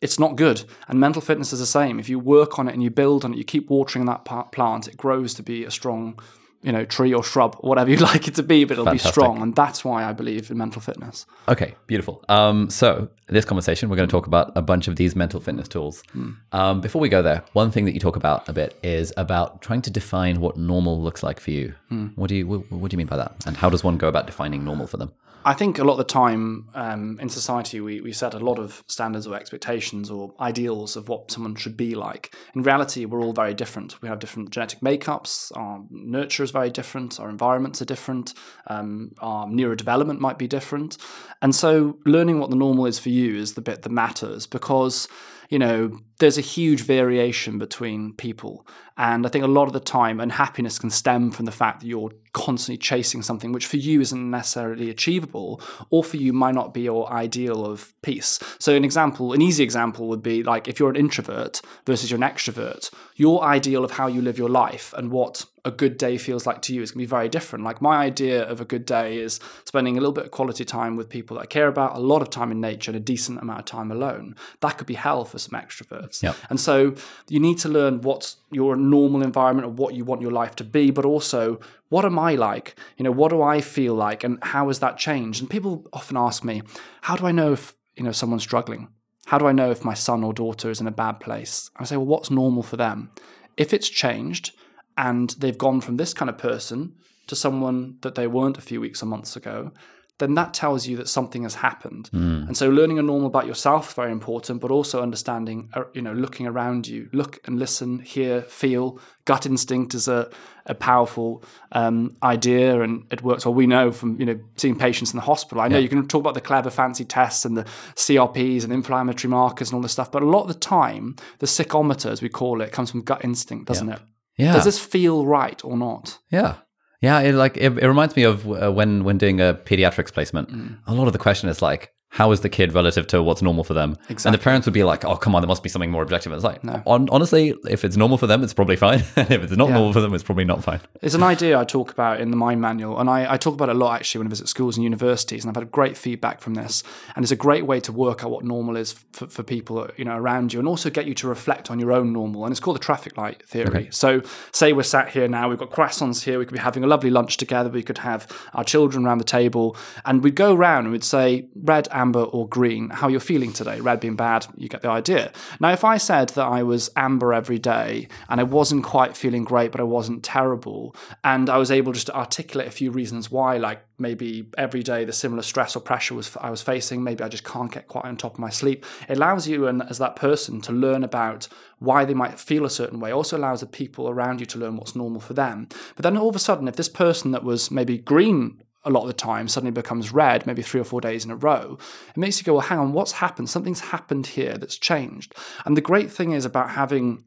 it's 0.00 0.18
not 0.18 0.36
good. 0.36 0.64
And 0.88 1.00
mental 1.00 1.22
fitness 1.22 1.52
is 1.52 1.60
the 1.60 1.66
same. 1.66 1.98
If 1.98 2.08
you 2.08 2.18
work 2.18 2.58
on 2.58 2.68
it 2.68 2.74
and 2.74 2.82
you 2.82 2.90
build 2.90 3.24
on 3.24 3.32
it, 3.32 3.38
you 3.38 3.44
keep 3.44 3.70
watering 3.70 4.06
that 4.06 4.24
plant, 4.24 4.88
it 4.88 4.96
grows 4.96 5.34
to 5.34 5.42
be 5.42 5.64
a 5.64 5.70
strong 5.70 6.18
you 6.66 6.72
know, 6.72 6.84
tree 6.84 7.14
or 7.14 7.22
shrub, 7.22 7.54
whatever 7.60 7.88
you'd 7.88 8.00
like 8.12 8.26
it 8.26 8.34
to 8.34 8.42
be, 8.42 8.64
but 8.64 8.72
it'll 8.72 8.84
Fantastic. 8.84 9.08
be 9.08 9.12
strong. 9.12 9.40
And 9.40 9.54
that's 9.54 9.84
why 9.84 10.04
I 10.04 10.12
believe 10.12 10.50
in 10.50 10.58
mental 10.58 10.82
fitness. 10.82 11.24
Okay, 11.48 11.76
beautiful. 11.86 12.24
Um, 12.28 12.68
so, 12.70 13.08
this 13.28 13.44
conversation, 13.44 13.88
we're 13.88 13.96
going 13.96 14.08
to 14.08 14.12
talk 14.12 14.26
about 14.26 14.50
a 14.56 14.62
bunch 14.62 14.88
of 14.88 14.96
these 14.96 15.14
mental 15.14 15.40
fitness 15.40 15.68
tools. 15.68 16.02
Mm. 16.14 16.36
Um, 16.50 16.80
before 16.80 17.00
we 17.00 17.08
go 17.08 17.22
there, 17.22 17.44
one 17.52 17.70
thing 17.70 17.84
that 17.84 17.94
you 17.94 18.00
talk 18.00 18.16
about 18.16 18.48
a 18.48 18.52
bit 18.52 18.76
is 18.82 19.12
about 19.16 19.62
trying 19.62 19.80
to 19.82 19.90
define 19.90 20.40
what 20.40 20.56
normal 20.56 21.00
looks 21.00 21.22
like 21.22 21.38
for 21.38 21.52
you. 21.52 21.72
Mm. 21.92 22.16
What 22.16 22.28
do 22.28 22.34
you 22.34 22.48
what, 22.48 22.70
what 22.72 22.90
do 22.90 22.94
you 22.94 22.98
mean 22.98 23.06
by 23.06 23.16
that? 23.16 23.46
And 23.46 23.56
how 23.56 23.70
does 23.70 23.84
one 23.84 23.96
go 23.96 24.08
about 24.08 24.26
defining 24.26 24.64
normal 24.64 24.88
for 24.88 24.96
them? 24.96 25.12
I 25.46 25.54
think 25.54 25.78
a 25.78 25.84
lot 25.84 25.92
of 25.92 25.98
the 25.98 26.04
time 26.04 26.68
um, 26.74 27.20
in 27.20 27.28
society, 27.28 27.80
we, 27.80 28.00
we 28.00 28.12
set 28.12 28.34
a 28.34 28.40
lot 28.40 28.58
of 28.58 28.82
standards 28.88 29.28
or 29.28 29.36
expectations 29.36 30.10
or 30.10 30.34
ideals 30.40 30.96
of 30.96 31.08
what 31.08 31.30
someone 31.30 31.54
should 31.54 31.76
be 31.76 31.94
like. 31.94 32.34
In 32.56 32.64
reality, 32.64 33.04
we're 33.04 33.22
all 33.22 33.32
very 33.32 33.54
different. 33.54 34.02
We 34.02 34.08
have 34.08 34.18
different 34.18 34.50
genetic 34.50 34.80
makeups, 34.80 35.56
our 35.56 35.84
nurture 35.88 36.42
is 36.42 36.50
very 36.50 36.70
different, 36.70 37.20
our 37.20 37.30
environments 37.30 37.80
are 37.80 37.84
different, 37.84 38.34
um, 38.66 39.12
our 39.20 39.46
neurodevelopment 39.46 40.18
might 40.18 40.36
be 40.36 40.48
different. 40.48 40.98
And 41.40 41.54
so, 41.54 41.96
learning 42.04 42.40
what 42.40 42.50
the 42.50 42.56
normal 42.56 42.86
is 42.86 42.98
for 42.98 43.10
you 43.10 43.36
is 43.36 43.54
the 43.54 43.60
bit 43.60 43.82
that 43.82 43.90
matters 43.90 44.48
because 44.48 45.06
you 45.48 45.58
know, 45.58 46.00
there's 46.18 46.38
a 46.38 46.42
huge 46.42 46.82
variation 46.82 47.58
between 47.58 48.12
people. 48.14 48.66
And 48.96 49.26
I 49.26 49.28
think 49.28 49.44
a 49.44 49.48
lot 49.48 49.66
of 49.66 49.72
the 49.72 49.80
time, 49.80 50.20
unhappiness 50.20 50.78
can 50.78 50.90
stem 50.90 51.30
from 51.30 51.44
the 51.44 51.52
fact 51.52 51.80
that 51.80 51.86
you're 51.86 52.10
constantly 52.36 52.76
chasing 52.76 53.22
something 53.22 53.50
which 53.50 53.64
for 53.64 53.78
you 53.78 53.98
isn't 54.02 54.30
necessarily 54.30 54.90
achievable, 54.90 55.58
or 55.88 56.04
for 56.04 56.18
you 56.18 56.34
might 56.34 56.54
not 56.54 56.74
be 56.74 56.82
your 56.82 57.10
ideal 57.10 57.64
of 57.64 57.94
peace. 58.02 58.38
So, 58.58 58.76
an 58.76 58.84
example, 58.84 59.32
an 59.32 59.40
easy 59.40 59.64
example 59.64 60.06
would 60.08 60.22
be 60.22 60.42
like 60.42 60.68
if 60.68 60.78
you're 60.78 60.90
an 60.90 60.96
introvert 60.96 61.62
versus 61.86 62.10
you're 62.10 62.22
an 62.22 62.30
extrovert, 62.30 62.92
your 63.14 63.42
ideal 63.42 63.84
of 63.84 63.92
how 63.92 64.06
you 64.06 64.20
live 64.20 64.36
your 64.36 64.50
life 64.50 64.92
and 64.98 65.10
what 65.10 65.46
a 65.66 65.70
good 65.70 65.98
day 65.98 66.16
feels 66.16 66.46
like 66.46 66.62
to 66.62 66.72
you 66.72 66.80
is 66.80 66.92
going 66.92 67.00
to 67.00 67.06
be 67.08 67.10
very 67.10 67.28
different. 67.28 67.64
Like 67.64 67.82
my 67.82 67.96
idea 67.96 68.44
of 68.44 68.60
a 68.60 68.64
good 68.64 68.86
day 68.86 69.18
is 69.18 69.40
spending 69.64 69.96
a 69.96 70.00
little 70.00 70.12
bit 70.12 70.26
of 70.26 70.30
quality 70.30 70.64
time 70.64 70.94
with 70.94 71.08
people 71.08 71.36
that 71.36 71.42
I 71.42 71.46
care 71.46 71.66
about, 71.66 71.96
a 71.96 71.98
lot 71.98 72.22
of 72.22 72.30
time 72.30 72.52
in 72.52 72.60
nature, 72.60 72.92
and 72.92 72.96
a 72.96 73.00
decent 73.00 73.40
amount 73.40 73.58
of 73.58 73.64
time 73.64 73.90
alone. 73.90 74.36
That 74.60 74.78
could 74.78 74.86
be 74.86 74.94
hell 74.94 75.24
for 75.24 75.38
some 75.40 75.60
extroverts. 75.60 76.22
Yep. 76.22 76.36
And 76.50 76.60
so 76.60 76.94
you 77.28 77.40
need 77.40 77.58
to 77.58 77.68
learn 77.68 78.02
what's 78.02 78.36
your 78.52 78.76
normal 78.76 79.22
environment 79.22 79.66
or 79.66 79.70
what 79.70 79.94
you 79.94 80.04
want 80.04 80.22
your 80.22 80.30
life 80.30 80.54
to 80.56 80.64
be, 80.64 80.92
but 80.92 81.04
also 81.04 81.58
what 81.88 82.04
am 82.04 82.18
I 82.18 82.34
like? 82.34 82.78
You 82.96 83.04
know, 83.04 83.10
what 83.10 83.30
do 83.30 83.42
I 83.42 83.60
feel 83.60 83.94
like, 83.94 84.24
and 84.24 84.38
how 84.42 84.68
has 84.68 84.80
that 84.80 84.98
changed? 84.98 85.40
And 85.40 85.50
people 85.50 85.86
often 85.92 86.16
ask 86.16 86.44
me, 86.44 86.62
how 87.02 87.16
do 87.16 87.26
I 87.26 87.32
know 87.32 87.52
if 87.52 87.74
you 87.96 88.04
know 88.04 88.12
someone's 88.12 88.42
struggling? 88.42 88.88
How 89.26 89.38
do 89.38 89.46
I 89.46 89.52
know 89.52 89.70
if 89.70 89.84
my 89.84 89.94
son 89.94 90.22
or 90.22 90.32
daughter 90.32 90.70
is 90.70 90.80
in 90.80 90.86
a 90.86 90.92
bad 90.92 91.20
place? 91.20 91.70
I 91.76 91.84
say, 91.84 91.96
well, 91.96 92.06
what's 92.06 92.30
normal 92.30 92.62
for 92.62 92.76
them? 92.76 93.10
If 93.56 93.72
it's 93.72 93.88
changed 93.88 94.52
and 94.96 95.30
they've 95.30 95.58
gone 95.58 95.80
from 95.80 95.96
this 95.96 96.14
kind 96.14 96.28
of 96.28 96.38
person 96.38 96.94
to 97.26 97.34
someone 97.34 97.98
that 98.02 98.14
they 98.14 98.26
weren't 98.26 98.58
a 98.58 98.62
few 98.62 98.80
weeks 98.80 99.02
or 99.02 99.06
months 99.06 99.34
ago, 99.34 99.72
then 100.18 100.34
that 100.34 100.54
tells 100.54 100.86
you 100.86 100.96
that 100.96 101.08
something 101.08 101.42
has 101.42 101.56
happened. 101.56 102.08
Mm. 102.12 102.46
And 102.48 102.56
so 102.56 102.70
learning 102.70 102.98
a 102.98 103.02
normal 103.02 103.26
about 103.26 103.46
yourself 103.46 103.88
is 103.88 103.94
very 103.94 104.10
important, 104.10 104.60
but 104.60 104.70
also 104.70 105.02
understanding, 105.02 105.68
uh, 105.74 105.84
you 105.92 106.00
know, 106.00 106.14
looking 106.14 106.46
around 106.46 106.86
you, 106.86 107.10
look 107.12 107.38
and 107.44 107.58
listen, 107.58 107.98
hear, 107.98 108.42
feel. 108.42 108.98
Gut 109.26 109.44
instinct 109.44 109.92
is 109.92 110.08
a, 110.08 110.30
a 110.64 110.74
powerful 110.74 111.44
um, 111.72 112.16
idea 112.22 112.80
and 112.80 113.04
it 113.10 113.22
works. 113.22 113.44
Well, 113.44 113.54
we 113.54 113.66
know 113.66 113.92
from, 113.92 114.18
you 114.18 114.24
know, 114.24 114.40
seeing 114.56 114.78
patients 114.78 115.12
in 115.12 115.18
the 115.18 115.24
hospital. 115.24 115.60
I 115.60 115.68
know 115.68 115.76
yeah. 115.76 115.82
you 115.82 115.88
can 115.88 116.08
talk 116.08 116.20
about 116.20 116.34
the 116.34 116.40
clever 116.40 116.70
fancy 116.70 117.04
tests 117.04 117.44
and 117.44 117.56
the 117.56 117.64
CRPs 117.94 118.64
and 118.64 118.72
inflammatory 118.72 119.30
markers 119.30 119.68
and 119.68 119.76
all 119.76 119.82
this 119.82 119.92
stuff, 119.92 120.10
but 120.10 120.22
a 120.22 120.26
lot 120.26 120.42
of 120.42 120.48
the 120.48 120.54
time, 120.54 121.16
the 121.40 121.46
psychometer, 121.46 122.10
as 122.10 122.22
we 122.22 122.30
call 122.30 122.62
it, 122.62 122.72
comes 122.72 122.90
from 122.90 123.02
gut 123.02 123.22
instinct, 123.22 123.66
doesn't 123.66 123.88
yeah. 123.88 123.94
it? 123.96 124.02
Yeah. 124.38 124.52
Does 124.52 124.64
this 124.64 124.78
feel 124.78 125.26
right 125.26 125.62
or 125.64 125.76
not? 125.76 126.18
Yeah. 126.30 126.56
Yeah, 127.00 127.20
it 127.20 127.34
like 127.34 127.56
it, 127.56 127.78
it 127.78 127.86
reminds 127.86 128.16
me 128.16 128.22
of 128.22 128.46
uh, 128.50 128.72
when 128.72 129.04
when 129.04 129.18
doing 129.18 129.40
a 129.40 129.54
pediatrics 129.54 130.12
placement. 130.12 130.50
Mm. 130.50 130.78
A 130.86 130.94
lot 130.94 131.06
of 131.06 131.12
the 131.12 131.18
question 131.18 131.48
is 131.48 131.60
like, 131.60 131.92
how 132.16 132.32
is 132.32 132.40
the 132.40 132.48
kid 132.48 132.72
relative 132.72 133.06
to 133.08 133.22
what's 133.22 133.42
normal 133.42 133.62
for 133.62 133.74
them? 133.74 133.98
Exactly. 134.08 134.28
And 134.28 134.34
the 134.34 134.42
parents 134.42 134.66
would 134.66 134.72
be 134.72 134.84
like, 134.84 135.04
oh, 135.04 135.16
come 135.16 135.34
on, 135.34 135.42
there 135.42 135.48
must 135.48 135.62
be 135.62 135.68
something 135.68 135.90
more 135.90 136.02
objective. 136.02 136.32
And 136.32 136.38
it's 136.38 136.44
like, 136.44 136.64
no. 136.64 136.82
on, 136.86 137.10
honestly, 137.10 137.54
if 137.68 137.84
it's 137.84 137.98
normal 137.98 138.16
for 138.16 138.26
them, 138.26 138.42
it's 138.42 138.54
probably 138.54 138.76
fine. 138.76 139.00
if 139.16 139.30
it's 139.30 139.52
not 139.54 139.68
yeah. 139.68 139.74
normal 139.74 139.92
for 139.92 140.00
them, 140.00 140.14
it's 140.14 140.24
probably 140.24 140.44
not 140.44 140.64
fine. 140.64 140.80
It's 141.02 141.14
an 141.14 141.22
idea 141.22 141.58
I 141.58 141.64
talk 141.64 141.92
about 141.92 142.18
in 142.18 142.30
the 142.30 142.36
Mind 142.38 142.62
Manual. 142.62 142.98
And 142.98 143.10
I, 143.10 143.34
I, 143.34 143.36
talk 143.36 143.52
about 143.52 143.68
it 143.68 143.76
a 143.76 143.78
lot 143.78 143.96
actually 143.96 144.20
when 144.20 144.28
I 144.28 144.30
visit 144.30 144.48
schools 144.48 144.78
and 144.78 144.84
universities. 144.84 145.44
And 145.44 145.50
I've 145.50 145.60
had 145.60 145.70
great 145.70 145.94
feedback 145.94 146.40
from 146.40 146.54
this. 146.54 146.82
And 147.14 147.22
it's 147.22 147.32
a 147.32 147.36
great 147.36 147.66
way 147.66 147.80
to 147.80 147.92
work 147.92 148.24
out 148.24 148.30
what 148.30 148.46
normal 148.46 148.76
is 148.76 148.94
for, 149.12 149.26
for 149.26 149.42
people 149.42 149.88
you 149.96 150.04
know 150.04 150.16
around 150.16 150.52
you 150.52 150.58
and 150.58 150.68
also 150.68 150.88
get 150.90 151.06
you 151.06 151.14
to 151.14 151.28
reflect 151.28 151.70
on 151.70 151.78
your 151.78 151.92
own 151.92 152.14
normal. 152.14 152.44
And 152.44 152.52
it's 152.52 152.60
called 152.60 152.76
the 152.76 152.80
traffic 152.80 153.18
light 153.18 153.46
theory. 153.46 153.68
Okay. 153.68 153.90
So, 153.90 154.22
say 154.52 154.72
we're 154.72 154.84
sat 154.84 155.10
here 155.10 155.28
now, 155.28 155.48
we've 155.48 155.58
got 155.58 155.70
croissants 155.70 156.22
here, 156.22 156.38
we 156.38 156.46
could 156.46 156.54
be 156.54 156.60
having 156.60 156.82
a 156.82 156.86
lovely 156.86 157.10
lunch 157.10 157.36
together, 157.36 157.68
we 157.68 157.82
could 157.82 157.98
have 157.98 158.26
our 158.54 158.64
children 158.64 159.04
around 159.04 159.18
the 159.18 159.24
table, 159.24 159.76
and 160.04 160.22
we'd 160.22 160.34
go 160.34 160.54
around 160.54 160.84
and 160.84 160.92
we'd 160.92 161.04
say 161.04 161.48
red, 161.54 161.88
amber, 161.90 162.05
or 162.14 162.48
green 162.48 162.90
how 162.90 163.08
you're 163.08 163.20
feeling 163.20 163.52
today. 163.52 163.80
Red 163.80 164.00
being 164.00 164.16
bad, 164.16 164.46
you 164.56 164.68
get 164.68 164.82
the 164.82 164.90
idea. 164.90 165.32
Now, 165.60 165.72
if 165.72 165.84
I 165.84 165.96
said 165.96 166.30
that 166.30 166.46
I 166.46 166.62
was 166.62 166.90
amber 166.96 167.32
every 167.32 167.58
day 167.58 168.08
and 168.28 168.40
I 168.40 168.44
wasn't 168.44 168.84
quite 168.84 169.16
feeling 169.16 169.44
great, 169.44 169.72
but 169.72 169.80
I 169.80 169.84
wasn't 169.84 170.22
terrible, 170.22 170.94
and 171.24 171.48
I 171.48 171.56
was 171.56 171.70
able 171.70 171.92
just 171.92 172.06
to 172.06 172.16
articulate 172.16 172.68
a 172.68 172.72
few 172.72 172.90
reasons 172.90 173.30
why, 173.30 173.56
like 173.56 173.82
maybe 173.98 174.48
every 174.58 174.82
day 174.82 175.04
the 175.04 175.12
similar 175.12 175.42
stress 175.42 175.74
or 175.74 175.80
pressure 175.80 176.14
was 176.14 176.36
I 176.40 176.50
was 176.50 176.62
facing, 176.62 177.02
maybe 177.02 177.24
I 177.24 177.28
just 177.28 177.44
can't 177.44 177.72
get 177.72 177.88
quite 177.88 178.04
on 178.04 178.16
top 178.16 178.34
of 178.34 178.38
my 178.38 178.50
sleep. 178.50 178.84
It 179.08 179.16
allows 179.16 179.48
you 179.48 179.66
and 179.66 179.82
as 179.82 179.98
that 179.98 180.16
person 180.16 180.60
to 180.62 180.72
learn 180.72 181.02
about 181.02 181.48
why 181.78 182.04
they 182.04 182.14
might 182.14 182.38
feel 182.40 182.64
a 182.64 182.70
certain 182.70 183.00
way. 183.00 183.12
Also 183.12 183.36
allows 183.36 183.60
the 183.60 183.66
people 183.66 184.08
around 184.08 184.40
you 184.40 184.46
to 184.46 184.58
learn 184.58 184.76
what's 184.76 184.96
normal 184.96 185.20
for 185.20 185.34
them. 185.34 185.68
But 185.94 186.02
then 186.02 186.16
all 186.16 186.28
of 186.28 186.36
a 186.36 186.40
sudden, 186.40 186.68
if 186.68 186.76
this 186.76 186.88
person 186.88 187.30
that 187.32 187.44
was 187.44 187.70
maybe 187.70 187.98
green 187.98 188.62
a 188.86 188.90
lot 188.90 189.02
of 189.02 189.08
the 189.08 189.12
time 189.12 189.48
suddenly 189.48 189.72
becomes 189.72 190.12
red, 190.12 190.46
maybe 190.46 190.62
three 190.62 190.80
or 190.80 190.84
four 190.84 191.00
days 191.00 191.24
in 191.24 191.30
a 191.30 191.36
row, 191.36 191.76
it 192.08 192.16
makes 192.16 192.38
you 192.38 192.44
go, 192.44 192.54
well, 192.54 192.62
hang 192.62 192.78
on, 192.78 192.92
what's 192.92 193.12
happened? 193.12 193.50
Something's 193.50 193.80
happened 193.80 194.28
here 194.28 194.56
that's 194.56 194.78
changed. 194.78 195.34
And 195.64 195.76
the 195.76 195.82
great 195.82 196.10
thing 196.10 196.32
is 196.32 196.44
about 196.44 196.70
having 196.70 197.24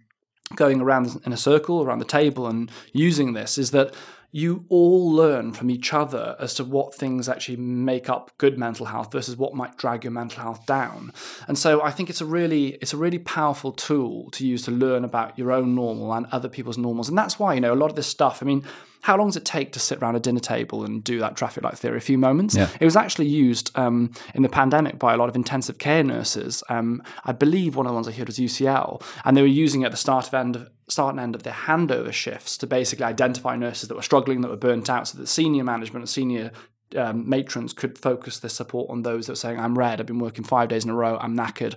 going 0.55 0.81
around 0.81 1.21
in 1.25 1.33
a 1.33 1.37
circle 1.37 1.83
around 1.83 1.99
the 1.99 2.05
table 2.05 2.47
and 2.47 2.71
using 2.91 3.33
this 3.33 3.57
is 3.57 3.71
that 3.71 3.93
you 4.31 4.65
all 4.69 5.11
learn 5.11 5.51
from 5.53 5.71
each 5.71 5.91
other 5.91 6.35
as 6.39 6.53
to 6.53 6.63
what 6.63 6.93
things 6.93 7.27
actually 7.27 7.57
make 7.57 8.09
up 8.09 8.31
good 8.37 8.59
mental 8.59 8.85
health 8.85 9.11
versus 9.11 9.35
what 9.35 9.55
might 9.55 9.75
drag 9.75 10.03
your 10.03 10.11
mental 10.11 10.43
health 10.43 10.65
down. 10.67 11.11
And 11.47 11.57
so 11.57 11.81
I 11.81 11.89
think 11.89 12.09
it's 12.09 12.21
a 12.21 12.25
really 12.25 12.75
it's 12.75 12.93
a 12.93 12.97
really 12.97 13.17
powerful 13.17 13.71
tool 13.71 14.29
to 14.31 14.45
use 14.45 14.63
to 14.65 14.71
learn 14.71 15.03
about 15.03 15.37
your 15.37 15.51
own 15.51 15.73
normal 15.73 16.13
and 16.13 16.27
other 16.31 16.47
people's 16.47 16.77
normals. 16.77 17.09
And 17.09 17.17
that's 17.17 17.39
why, 17.39 17.55
you 17.55 17.61
know, 17.61 17.73
a 17.73 17.75
lot 17.75 17.89
of 17.89 17.95
this 17.95 18.07
stuff, 18.07 18.43
I 18.43 18.45
mean, 18.45 18.63
how 19.01 19.17
long 19.17 19.27
does 19.27 19.37
it 19.37 19.45
take 19.45 19.71
to 19.73 19.79
sit 19.79 19.99
around 19.99 20.15
a 20.15 20.19
dinner 20.19 20.39
table 20.39 20.83
and 20.83 21.03
do 21.03 21.19
that 21.19 21.37
traffic 21.37 21.63
light 21.63 21.77
theory? 21.77 21.97
A 21.97 22.01
few 22.01 22.17
moments. 22.17 22.55
Yeah. 22.55 22.69
It 22.79 22.85
was 22.85 22.95
actually 22.95 23.27
used 23.27 23.71
um, 23.77 24.11
in 24.33 24.43
the 24.43 24.49
pandemic 24.49 24.99
by 24.99 25.13
a 25.13 25.17
lot 25.17 25.29
of 25.29 25.35
intensive 25.35 25.77
care 25.77 26.03
nurses. 26.03 26.63
Um, 26.69 27.01
I 27.23 27.31
believe 27.31 27.75
one 27.75 27.85
of 27.85 27.91
the 27.91 27.95
ones 27.95 28.07
I 28.07 28.11
heard 28.11 28.27
was 28.27 28.37
UCL, 28.37 29.01
and 29.23 29.37
they 29.37 29.41
were 29.41 29.47
using 29.47 29.81
it 29.81 29.85
at 29.85 29.91
the 29.91 29.97
start 29.97 30.27
of 30.27 30.33
end 30.33 30.55
of, 30.55 30.69
start 30.89 31.11
and 31.11 31.19
end 31.19 31.35
of 31.35 31.43
their 31.43 31.53
handover 31.53 32.11
shifts 32.11 32.57
to 32.57 32.67
basically 32.67 33.05
identify 33.05 33.55
nurses 33.55 33.87
that 33.87 33.95
were 33.95 34.01
struggling, 34.01 34.41
that 34.41 34.49
were 34.49 34.57
burnt 34.57 34.89
out, 34.89 35.07
so 35.07 35.17
that 35.17 35.27
senior 35.27 35.63
management 35.63 36.03
and 36.03 36.09
senior 36.09 36.51
um, 36.95 37.29
matrons 37.29 37.73
could 37.73 37.97
focus 37.97 38.39
their 38.39 38.49
support 38.49 38.89
on 38.89 39.03
those 39.03 39.27
that 39.27 39.33
were 39.33 39.37
saying, 39.37 39.59
I'm 39.59 39.77
red, 39.77 39.99
I've 39.99 40.07
been 40.07 40.19
working 40.19 40.43
five 40.43 40.69
days 40.69 40.83
in 40.83 40.89
a 40.89 40.95
row, 40.95 41.17
I'm 41.21 41.37
knackered, 41.37 41.75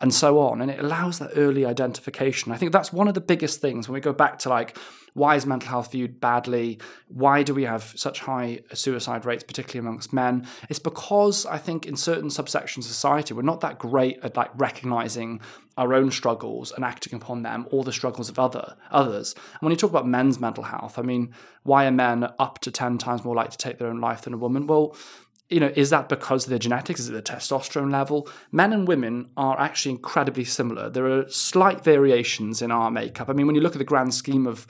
and 0.00 0.14
so 0.14 0.38
on. 0.38 0.60
And 0.60 0.70
it 0.70 0.78
allows 0.78 1.18
that 1.18 1.30
early 1.34 1.64
identification. 1.64 2.52
I 2.52 2.56
think 2.56 2.72
that's 2.72 2.92
one 2.92 3.08
of 3.08 3.14
the 3.14 3.20
biggest 3.20 3.60
things 3.60 3.88
when 3.88 3.94
we 3.94 4.00
go 4.00 4.12
back 4.12 4.38
to 4.40 4.48
like, 4.48 4.76
why 5.14 5.34
is 5.34 5.46
mental 5.46 5.68
health 5.68 5.90
viewed 5.92 6.20
badly? 6.20 6.78
Why 7.08 7.42
do 7.42 7.52
we 7.52 7.64
have 7.64 7.82
such 7.96 8.20
high 8.20 8.60
suicide 8.72 9.24
rates, 9.24 9.42
particularly 9.42 9.86
amongst 9.86 10.12
men? 10.12 10.46
It's 10.68 10.78
because 10.78 11.44
I 11.46 11.58
think 11.58 11.86
in 11.86 11.96
certain 11.96 12.28
subsections 12.28 12.78
of 12.78 12.84
society, 12.84 13.34
we're 13.34 13.42
not 13.42 13.60
that 13.62 13.78
great 13.78 14.20
at 14.22 14.36
like 14.36 14.50
recognizing 14.54 15.40
our 15.76 15.94
own 15.94 16.10
struggles 16.10 16.72
and 16.72 16.84
acting 16.84 17.14
upon 17.14 17.42
them 17.42 17.66
or 17.70 17.84
the 17.84 17.92
struggles 17.92 18.28
of 18.28 18.38
other 18.38 18.76
others. 18.90 19.34
And 19.34 19.62
when 19.62 19.70
you 19.70 19.76
talk 19.76 19.90
about 19.90 20.06
men's 20.06 20.38
mental 20.38 20.64
health, 20.64 20.98
I 20.98 21.02
mean, 21.02 21.34
why 21.62 21.86
are 21.86 21.92
men 21.92 22.28
up 22.38 22.60
to 22.60 22.70
10 22.70 22.98
times 22.98 23.24
more 23.24 23.34
likely 23.34 23.52
to 23.52 23.58
take 23.58 23.78
their 23.78 23.88
own 23.88 24.00
life 24.00 24.22
than 24.22 24.34
a 24.34 24.38
woman? 24.38 24.66
Well, 24.66 24.96
you 25.48 25.60
know, 25.60 25.72
is 25.74 25.90
that 25.90 26.08
because 26.08 26.44
of 26.44 26.50
their 26.50 26.58
genetics? 26.58 27.00
Is 27.00 27.08
it 27.08 27.12
the 27.12 27.22
testosterone 27.22 27.90
level? 27.90 28.28
Men 28.52 28.72
and 28.72 28.86
women 28.86 29.30
are 29.36 29.58
actually 29.58 29.92
incredibly 29.92 30.44
similar. 30.44 30.90
There 30.90 31.06
are 31.06 31.28
slight 31.30 31.82
variations 31.82 32.60
in 32.60 32.70
our 32.70 32.90
makeup. 32.90 33.28
I 33.28 33.32
mean, 33.32 33.46
when 33.46 33.56
you 33.56 33.62
look 33.62 33.74
at 33.74 33.78
the 33.78 33.84
grand 33.84 34.12
scheme 34.14 34.46
of 34.46 34.66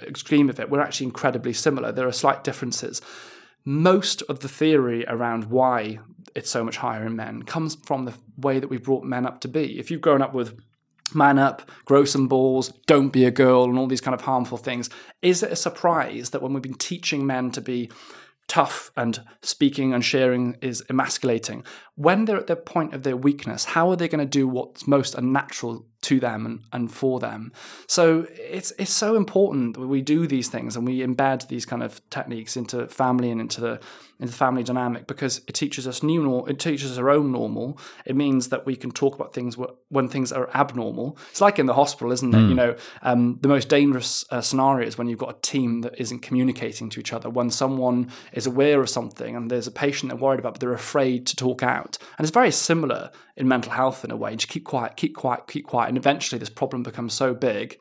uh, 0.00 0.06
scheme 0.16 0.48
of 0.48 0.58
it, 0.58 0.70
we're 0.70 0.80
actually 0.80 1.06
incredibly 1.06 1.52
similar. 1.52 1.92
There 1.92 2.08
are 2.08 2.12
slight 2.12 2.44
differences. 2.44 3.02
most 3.64 4.22
of 4.22 4.40
the 4.40 4.48
theory 4.48 5.04
around 5.06 5.44
why 5.44 5.98
it's 6.34 6.50
so 6.50 6.64
much 6.64 6.78
higher 6.78 7.06
in 7.06 7.16
men 7.16 7.42
comes 7.42 7.74
from 7.74 8.04
the 8.04 8.14
way 8.36 8.58
that 8.58 8.68
we've 8.68 8.82
brought 8.82 9.04
men 9.04 9.26
up 9.26 9.40
to 9.40 9.48
be. 9.48 9.78
If 9.78 9.90
you've 9.90 10.00
grown 10.00 10.22
up 10.22 10.34
with 10.34 10.58
man 11.14 11.38
up, 11.38 11.70
grow 11.84 12.04
some 12.04 12.26
balls, 12.26 12.68
don't 12.86 13.10
be 13.10 13.24
a 13.24 13.30
girl, 13.30 13.64
and 13.64 13.78
all 13.78 13.86
these 13.86 14.00
kind 14.00 14.14
of 14.14 14.22
harmful 14.22 14.58
things, 14.58 14.88
is 15.20 15.42
it 15.42 15.52
a 15.52 15.56
surprise 15.56 16.30
that 16.30 16.42
when 16.42 16.52
we've 16.52 16.62
been 16.62 16.74
teaching 16.74 17.26
men 17.26 17.50
to 17.50 17.60
be 17.60 17.90
tough 18.52 18.90
and 18.98 19.22
speaking 19.40 19.94
and 19.94 20.04
sharing 20.04 20.58
is 20.60 20.84
emasculating, 20.90 21.64
when 21.94 22.24
they're 22.24 22.38
at 22.38 22.46
the 22.46 22.56
point 22.56 22.94
of 22.94 23.02
their 23.02 23.16
weakness, 23.16 23.66
how 23.66 23.90
are 23.90 23.96
they 23.96 24.08
going 24.08 24.18
to 24.18 24.30
do 24.30 24.48
what's 24.48 24.86
most 24.86 25.14
unnatural 25.14 25.84
to 26.00 26.18
them 26.18 26.46
and, 26.46 26.60
and 26.72 26.92
for 26.92 27.20
them? 27.20 27.52
So 27.86 28.26
it's 28.30 28.72
it's 28.78 28.92
so 28.92 29.14
important 29.14 29.76
that 29.76 29.86
we 29.86 30.00
do 30.00 30.26
these 30.26 30.48
things 30.48 30.74
and 30.74 30.86
we 30.86 31.00
embed 31.00 31.48
these 31.48 31.66
kind 31.66 31.82
of 31.82 32.00
techniques 32.08 32.56
into 32.56 32.86
family 32.88 33.30
and 33.30 33.42
into 33.42 33.60
the 33.60 33.78
into 34.18 34.32
the 34.32 34.38
family 34.38 34.62
dynamic 34.62 35.06
because 35.06 35.42
it 35.46 35.52
teaches 35.52 35.86
us 35.86 36.02
new 36.02 36.22
nor- 36.22 36.48
it 36.48 36.58
teaches 36.58 36.92
us 36.92 36.98
our 36.98 37.10
own 37.10 37.30
normal. 37.30 37.78
It 38.06 38.16
means 38.16 38.48
that 38.48 38.64
we 38.64 38.74
can 38.74 38.90
talk 38.90 39.14
about 39.14 39.34
things 39.34 39.58
when 39.88 40.08
things 40.08 40.32
are 40.32 40.48
abnormal. 40.54 41.18
It's 41.30 41.42
like 41.42 41.58
in 41.58 41.66
the 41.66 41.74
hospital, 41.74 42.10
isn't 42.10 42.34
it? 42.34 42.38
Mm. 42.38 42.48
You 42.48 42.54
know, 42.54 42.76
um, 43.02 43.38
the 43.42 43.48
most 43.48 43.68
dangerous 43.68 44.24
uh, 44.30 44.40
scenario 44.40 44.88
is 44.88 44.96
when 44.96 45.08
you've 45.08 45.18
got 45.18 45.36
a 45.36 45.40
team 45.42 45.82
that 45.82 46.00
isn't 46.00 46.20
communicating 46.20 46.88
to 46.88 47.00
each 47.00 47.12
other. 47.12 47.28
When 47.28 47.50
someone 47.50 48.10
is 48.32 48.46
aware 48.46 48.80
of 48.80 48.88
something 48.88 49.36
and 49.36 49.50
there's 49.50 49.66
a 49.66 49.72
patient 49.72 50.10
they're 50.10 50.16
worried 50.16 50.40
about, 50.40 50.54
but 50.54 50.60
they're 50.60 50.72
afraid 50.72 51.26
to 51.26 51.36
talk 51.36 51.62
out 51.62 51.81
out. 51.82 51.98
And 52.16 52.24
it's 52.24 52.32
very 52.32 52.50
similar 52.50 53.10
in 53.36 53.48
mental 53.48 53.72
health 53.72 54.04
in 54.04 54.10
a 54.10 54.16
way. 54.16 54.34
Just 54.36 54.48
keep 54.48 54.64
quiet, 54.64 54.96
keep 54.96 55.16
quiet, 55.16 55.46
keep 55.48 55.66
quiet. 55.66 55.88
And 55.88 55.98
eventually 55.98 56.38
this 56.38 56.50
problem 56.50 56.82
becomes 56.82 57.14
so 57.14 57.34
big 57.34 57.78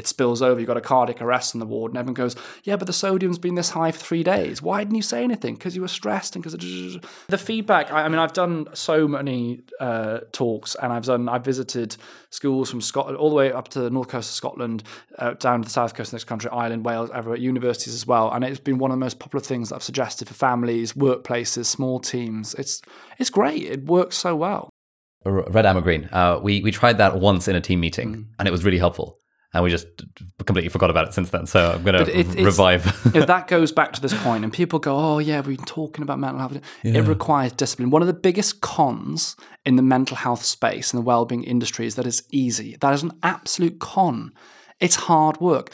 it 0.00 0.06
spills 0.06 0.40
over. 0.40 0.58
You've 0.58 0.66
got 0.66 0.78
a 0.78 0.80
cardiac 0.80 1.20
arrest 1.20 1.54
in 1.54 1.60
the 1.60 1.66
ward, 1.66 1.92
and 1.92 1.98
everyone 1.98 2.14
goes, 2.14 2.34
"Yeah, 2.64 2.76
but 2.76 2.86
the 2.86 2.92
sodium's 2.92 3.38
been 3.38 3.54
this 3.54 3.70
high 3.70 3.92
for 3.92 3.98
three 3.98 4.22
days. 4.22 4.62
Why 4.62 4.82
didn't 4.82 4.96
you 4.96 5.02
say 5.02 5.22
anything? 5.22 5.54
Because 5.54 5.76
you 5.76 5.82
were 5.82 5.88
stressed 5.88 6.34
and 6.34 6.42
because 6.42 6.98
the 7.28 7.38
feedback." 7.38 7.92
I, 7.92 8.04
I, 8.04 8.08
mean, 8.08 8.18
I've 8.18 8.32
done 8.32 8.66
so 8.72 9.06
many 9.06 9.60
uh, 9.78 10.20
talks, 10.32 10.74
and 10.74 10.92
I've 10.92 11.04
done. 11.04 11.28
I've 11.28 11.44
visited 11.44 11.96
schools 12.30 12.70
from 12.70 12.80
Scotland 12.80 13.18
all 13.18 13.28
the 13.28 13.36
way 13.36 13.52
up 13.52 13.68
to 13.68 13.80
the 13.80 13.90
north 13.90 14.08
coast 14.08 14.30
of 14.30 14.34
Scotland, 14.34 14.82
uh, 15.18 15.34
down 15.34 15.60
to 15.60 15.66
the 15.66 15.72
south 15.72 15.94
coast 15.94 16.08
of 16.08 16.12
this 16.12 16.24
country, 16.24 16.50
Ireland, 16.50 16.84
Wales, 16.84 17.10
everywhere, 17.12 17.38
universities 17.38 17.94
as 17.94 18.06
well. 18.06 18.32
And 18.32 18.42
it's 18.42 18.58
been 18.58 18.78
one 18.78 18.90
of 18.90 18.96
the 18.96 19.04
most 19.04 19.18
popular 19.18 19.44
things 19.44 19.68
that 19.68 19.76
I've 19.76 19.82
suggested 19.82 20.28
for 20.28 20.34
families, 20.34 20.94
workplaces, 20.94 21.66
small 21.66 22.00
teams. 22.00 22.54
It's 22.54 22.80
it's 23.18 23.30
great. 23.30 23.64
It 23.64 23.84
works 23.84 24.16
so 24.16 24.34
well. 24.34 24.70
Red, 25.26 25.66
amber, 25.66 25.82
green. 25.82 26.08
Uh, 26.10 26.40
we 26.42 26.62
we 26.62 26.70
tried 26.70 26.96
that 26.96 27.20
once 27.20 27.46
in 27.48 27.54
a 27.54 27.60
team 27.60 27.80
meeting, 27.80 28.14
mm. 28.14 28.24
and 28.38 28.48
it 28.48 28.50
was 28.50 28.64
really 28.64 28.78
helpful 28.78 29.19
and 29.52 29.64
we 29.64 29.70
just 29.70 29.86
completely 30.46 30.68
forgot 30.68 30.90
about 30.90 31.08
it 31.08 31.14
since 31.14 31.30
then. 31.30 31.46
So 31.46 31.72
I'm 31.72 31.82
going 31.82 32.04
to 32.04 32.18
it, 32.18 32.26
revive. 32.44 32.84
you 33.14 33.20
know, 33.20 33.26
that 33.26 33.48
goes 33.48 33.72
back 33.72 33.92
to 33.94 34.00
this 34.00 34.14
point, 34.22 34.44
and 34.44 34.52
people 34.52 34.78
go, 34.78 34.96
"Oh 34.96 35.18
yeah, 35.18 35.40
we've 35.40 35.56
been 35.56 35.66
talking 35.66 36.02
about 36.02 36.18
mental 36.18 36.38
health." 36.38 36.60
Yeah. 36.82 36.98
It 36.98 37.02
requires 37.02 37.52
discipline. 37.52 37.90
One 37.90 38.02
of 38.02 38.08
the 38.08 38.14
biggest 38.14 38.60
cons 38.60 39.36
in 39.64 39.76
the 39.76 39.82
mental 39.82 40.16
health 40.16 40.44
space 40.44 40.92
and 40.92 40.98
the 40.98 41.04
well-being 41.04 41.44
industry 41.44 41.86
is 41.86 41.96
that 41.96 42.06
it's 42.06 42.22
easy. 42.30 42.76
That 42.80 42.94
is 42.94 43.02
an 43.02 43.12
absolute 43.22 43.78
con. 43.80 44.32
It's 44.78 44.96
hard 44.96 45.40
work. 45.40 45.72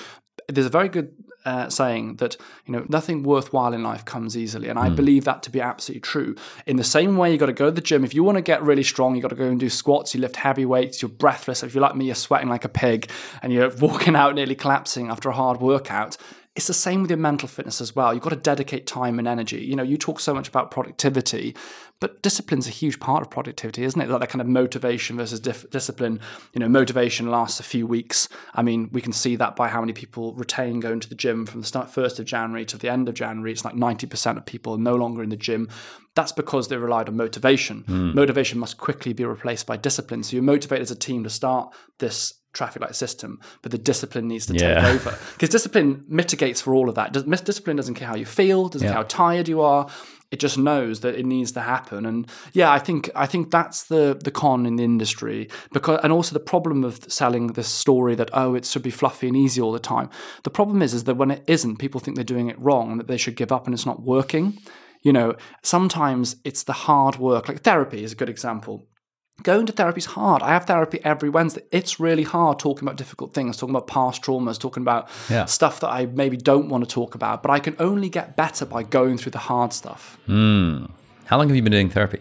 There's 0.48 0.66
a 0.66 0.70
very 0.70 0.88
good 0.88 1.12
uh, 1.46 1.70
saying 1.70 2.16
that 2.16 2.36
you 2.66 2.72
know 2.72 2.84
nothing 2.88 3.22
worthwhile 3.22 3.72
in 3.72 3.82
life 3.82 4.04
comes 4.04 4.36
easily, 4.36 4.68
and 4.68 4.78
I 4.78 4.90
mm. 4.90 4.96
believe 4.96 5.24
that 5.24 5.42
to 5.44 5.50
be 5.50 5.60
absolutely 5.60 6.00
true. 6.00 6.34
In 6.66 6.76
the 6.76 6.84
same 6.84 7.16
way, 7.16 7.30
you 7.32 7.38
got 7.38 7.46
to 7.46 7.52
go 7.52 7.66
to 7.66 7.70
the 7.70 7.80
gym 7.80 8.04
if 8.04 8.12
you 8.12 8.24
want 8.24 8.36
to 8.36 8.42
get 8.42 8.62
really 8.62 8.82
strong. 8.82 9.14
You 9.14 9.22
got 9.22 9.28
to 9.28 9.36
go 9.36 9.48
and 9.48 9.60
do 9.60 9.70
squats. 9.70 10.12
You 10.12 10.20
lift 10.20 10.36
heavy 10.36 10.66
weights. 10.66 11.00
You're 11.00 11.08
breathless. 11.08 11.62
If 11.62 11.72
you're 11.72 11.82
like 11.82 11.96
me, 11.96 12.06
you're 12.06 12.16
sweating 12.16 12.48
like 12.48 12.64
a 12.64 12.68
pig, 12.68 13.08
and 13.42 13.52
you're 13.52 13.74
walking 13.80 14.16
out 14.16 14.34
nearly 14.34 14.56
collapsing 14.56 15.08
after 15.08 15.28
a 15.28 15.34
hard 15.34 15.60
workout. 15.60 16.16
It's 16.56 16.66
the 16.68 16.74
same 16.74 17.02
with 17.02 17.10
your 17.10 17.18
mental 17.18 17.48
fitness 17.48 17.82
as 17.82 17.94
well. 17.94 18.14
You've 18.14 18.22
got 18.22 18.30
to 18.30 18.36
dedicate 18.36 18.86
time 18.86 19.18
and 19.18 19.28
energy. 19.28 19.58
You 19.58 19.76
know, 19.76 19.82
you 19.82 19.98
talk 19.98 20.20
so 20.20 20.32
much 20.32 20.48
about 20.48 20.70
productivity, 20.70 21.54
but 22.00 22.22
discipline's 22.22 22.66
a 22.66 22.70
huge 22.70 23.00
part 23.00 23.22
of 23.22 23.30
productivity, 23.30 23.82
isn't 23.82 24.00
it? 24.00 24.08
Like 24.08 24.20
that 24.20 24.28
kind 24.28 24.42
of 24.42 24.46
motivation 24.46 25.16
versus 25.16 25.40
dif- 25.40 25.70
discipline. 25.70 26.20
You 26.52 26.60
know, 26.60 26.68
motivation 26.68 27.30
lasts 27.30 27.58
a 27.58 27.62
few 27.62 27.86
weeks. 27.86 28.28
I 28.54 28.62
mean, 28.62 28.90
we 28.92 29.00
can 29.00 29.12
see 29.12 29.36
that 29.36 29.56
by 29.56 29.68
how 29.68 29.80
many 29.80 29.92
people 29.92 30.34
retain 30.34 30.80
going 30.80 31.00
to 31.00 31.08
the 31.08 31.14
gym 31.14 31.46
from 31.46 31.62
the 31.62 31.66
start 31.66 31.90
first 31.90 32.18
of 32.18 32.26
January 32.26 32.66
to 32.66 32.76
the 32.76 32.90
end 32.90 33.08
of 33.08 33.14
January. 33.14 33.52
It's 33.52 33.64
like 33.64 33.74
ninety 33.74 34.06
percent 34.06 34.36
of 34.36 34.44
people 34.44 34.74
are 34.74 34.78
no 34.78 34.94
longer 34.94 35.22
in 35.22 35.30
the 35.30 35.36
gym. 35.36 35.70
That's 36.14 36.32
because 36.32 36.68
they 36.68 36.76
relied 36.76 37.08
on 37.08 37.16
motivation. 37.16 37.84
Mm. 37.84 38.14
Motivation 38.14 38.58
must 38.58 38.78
quickly 38.78 39.12
be 39.12 39.24
replaced 39.24 39.66
by 39.66 39.76
discipline. 39.76 40.22
So 40.22 40.36
you're 40.36 40.42
motivated 40.42 40.82
as 40.82 40.90
a 40.90 40.96
team 40.96 41.24
to 41.24 41.30
start 41.30 41.74
this 41.98 42.34
traffic 42.56 42.82
light 42.82 42.96
system, 42.96 43.38
but 43.62 43.70
the 43.70 43.78
discipline 43.78 44.26
needs 44.26 44.46
to 44.46 44.54
yeah. 44.54 44.80
take 44.80 44.94
over 44.94 45.18
because 45.34 45.50
discipline 45.50 46.04
mitigates 46.08 46.60
for 46.60 46.74
all 46.74 46.88
of 46.88 46.94
that. 46.94 47.12
Discipline 47.12 47.76
doesn't 47.76 47.94
care 47.94 48.08
how 48.08 48.16
you 48.16 48.26
feel, 48.26 48.68
doesn't 48.68 48.86
yeah. 48.86 48.92
care 48.92 49.02
how 49.02 49.06
tired 49.06 49.46
you 49.46 49.60
are. 49.60 49.88
It 50.32 50.40
just 50.40 50.58
knows 50.58 51.00
that 51.00 51.14
it 51.14 51.24
needs 51.24 51.52
to 51.52 51.60
happen, 51.60 52.04
and 52.04 52.26
yeah, 52.52 52.72
I 52.72 52.80
think 52.80 53.08
I 53.14 53.26
think 53.26 53.52
that's 53.52 53.84
the 53.84 54.18
the 54.20 54.32
con 54.32 54.66
in 54.66 54.74
the 54.74 54.82
industry 54.82 55.48
because, 55.72 56.00
and 56.02 56.12
also 56.12 56.32
the 56.32 56.40
problem 56.40 56.82
of 56.82 57.00
selling 57.12 57.48
this 57.52 57.68
story 57.68 58.16
that 58.16 58.30
oh 58.32 58.56
it 58.56 58.64
should 58.64 58.82
be 58.82 58.90
fluffy 58.90 59.28
and 59.28 59.36
easy 59.36 59.60
all 59.60 59.70
the 59.70 59.78
time. 59.78 60.10
The 60.42 60.50
problem 60.50 60.82
is 60.82 60.94
is 60.94 61.04
that 61.04 61.14
when 61.14 61.30
it 61.30 61.44
isn't, 61.46 61.76
people 61.76 62.00
think 62.00 62.16
they're 62.16 62.24
doing 62.24 62.50
it 62.50 62.58
wrong 62.58 62.90
and 62.90 62.98
that 62.98 63.06
they 63.06 63.18
should 63.18 63.36
give 63.36 63.52
up 63.52 63.66
and 63.66 63.74
it's 63.74 63.86
not 63.86 64.02
working. 64.02 64.58
You 65.02 65.12
know, 65.12 65.36
sometimes 65.62 66.36
it's 66.42 66.64
the 66.64 66.72
hard 66.72 67.18
work. 67.18 67.48
Like 67.48 67.62
therapy 67.62 68.02
is 68.02 68.10
a 68.10 68.16
good 68.16 68.28
example 68.28 68.88
Going 69.42 69.66
to 69.66 69.72
therapy 69.72 69.98
is 69.98 70.06
hard. 70.06 70.42
I 70.42 70.48
have 70.48 70.64
therapy 70.64 70.98
every 71.04 71.28
Wednesday. 71.28 71.62
It's 71.70 72.00
really 72.00 72.22
hard 72.22 72.58
talking 72.58 72.86
about 72.86 72.96
difficult 72.96 73.34
things, 73.34 73.56
talking 73.56 73.74
about 73.74 73.86
past 73.86 74.22
traumas, 74.22 74.58
talking 74.58 74.82
about 74.82 75.08
yeah. 75.28 75.44
stuff 75.44 75.80
that 75.80 75.88
I 75.88 76.06
maybe 76.06 76.36
don't 76.36 76.68
want 76.68 76.88
to 76.88 76.90
talk 76.90 77.14
about. 77.14 77.42
But 77.42 77.50
I 77.50 77.60
can 77.60 77.76
only 77.78 78.08
get 78.08 78.34
better 78.34 78.64
by 78.64 78.82
going 78.82 79.18
through 79.18 79.32
the 79.32 79.38
hard 79.38 79.72
stuff. 79.72 80.18
Mm. 80.26 80.90
How 81.26 81.36
long 81.36 81.48
have 81.48 81.56
you 81.56 81.62
been 81.62 81.72
doing 81.72 81.90
therapy? 81.90 82.20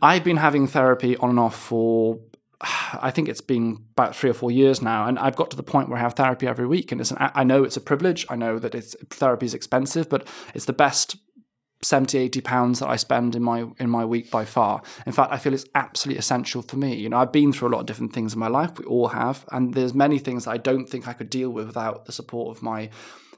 I've 0.00 0.24
been 0.24 0.36
having 0.36 0.66
therapy 0.66 1.16
on 1.16 1.30
and 1.30 1.38
off 1.38 1.56
for 1.56 2.18
I 2.62 3.10
think 3.10 3.28
it's 3.28 3.40
been 3.40 3.84
about 3.92 4.14
three 4.14 4.30
or 4.30 4.34
four 4.34 4.52
years 4.52 4.80
now, 4.80 5.06
and 5.06 5.18
I've 5.18 5.34
got 5.34 5.50
to 5.50 5.56
the 5.56 5.64
point 5.64 5.88
where 5.88 5.98
I 5.98 6.00
have 6.00 6.14
therapy 6.14 6.46
every 6.46 6.66
week, 6.66 6.92
and 6.92 7.00
it's 7.00 7.10
an, 7.10 7.16
I 7.18 7.42
know 7.42 7.64
it's 7.64 7.76
a 7.76 7.80
privilege. 7.80 8.24
I 8.28 8.36
know 8.36 8.58
that 8.60 8.74
it's 8.74 8.94
therapy 9.10 9.46
is 9.46 9.54
expensive, 9.54 10.08
but 10.08 10.28
it's 10.54 10.66
the 10.66 10.72
best 10.72 11.16
70 11.82 12.16
80 12.16 12.40
pounds 12.40 12.78
that 12.78 12.88
I 12.88 12.96
spend 12.96 13.34
in 13.34 13.42
my 13.42 13.66
in 13.78 13.90
my 13.90 14.04
week 14.04 14.30
by 14.30 14.44
far. 14.44 14.82
In 15.06 15.12
fact, 15.12 15.32
I 15.32 15.38
feel 15.38 15.52
it's 15.52 15.66
absolutely 15.74 16.18
essential 16.18 16.62
for 16.62 16.76
me. 16.76 16.94
You 16.94 17.08
know, 17.08 17.18
I've 17.18 17.32
been 17.32 17.52
through 17.52 17.68
a 17.68 17.72
lot 17.72 17.80
of 17.80 17.86
different 17.86 18.12
things 18.12 18.32
in 18.32 18.38
my 18.38 18.48
life. 18.48 18.78
We 18.78 18.84
all 18.84 19.08
have, 19.08 19.44
and 19.50 19.74
there's 19.74 19.94
many 19.94 20.18
things 20.18 20.44
that 20.44 20.52
I 20.52 20.58
don't 20.58 20.86
think 20.86 21.08
I 21.08 21.12
could 21.12 21.30
deal 21.30 21.50
with 21.50 21.66
without 21.66 22.06
the 22.06 22.12
support 22.12 22.56
of 22.56 22.62
my 22.62 22.88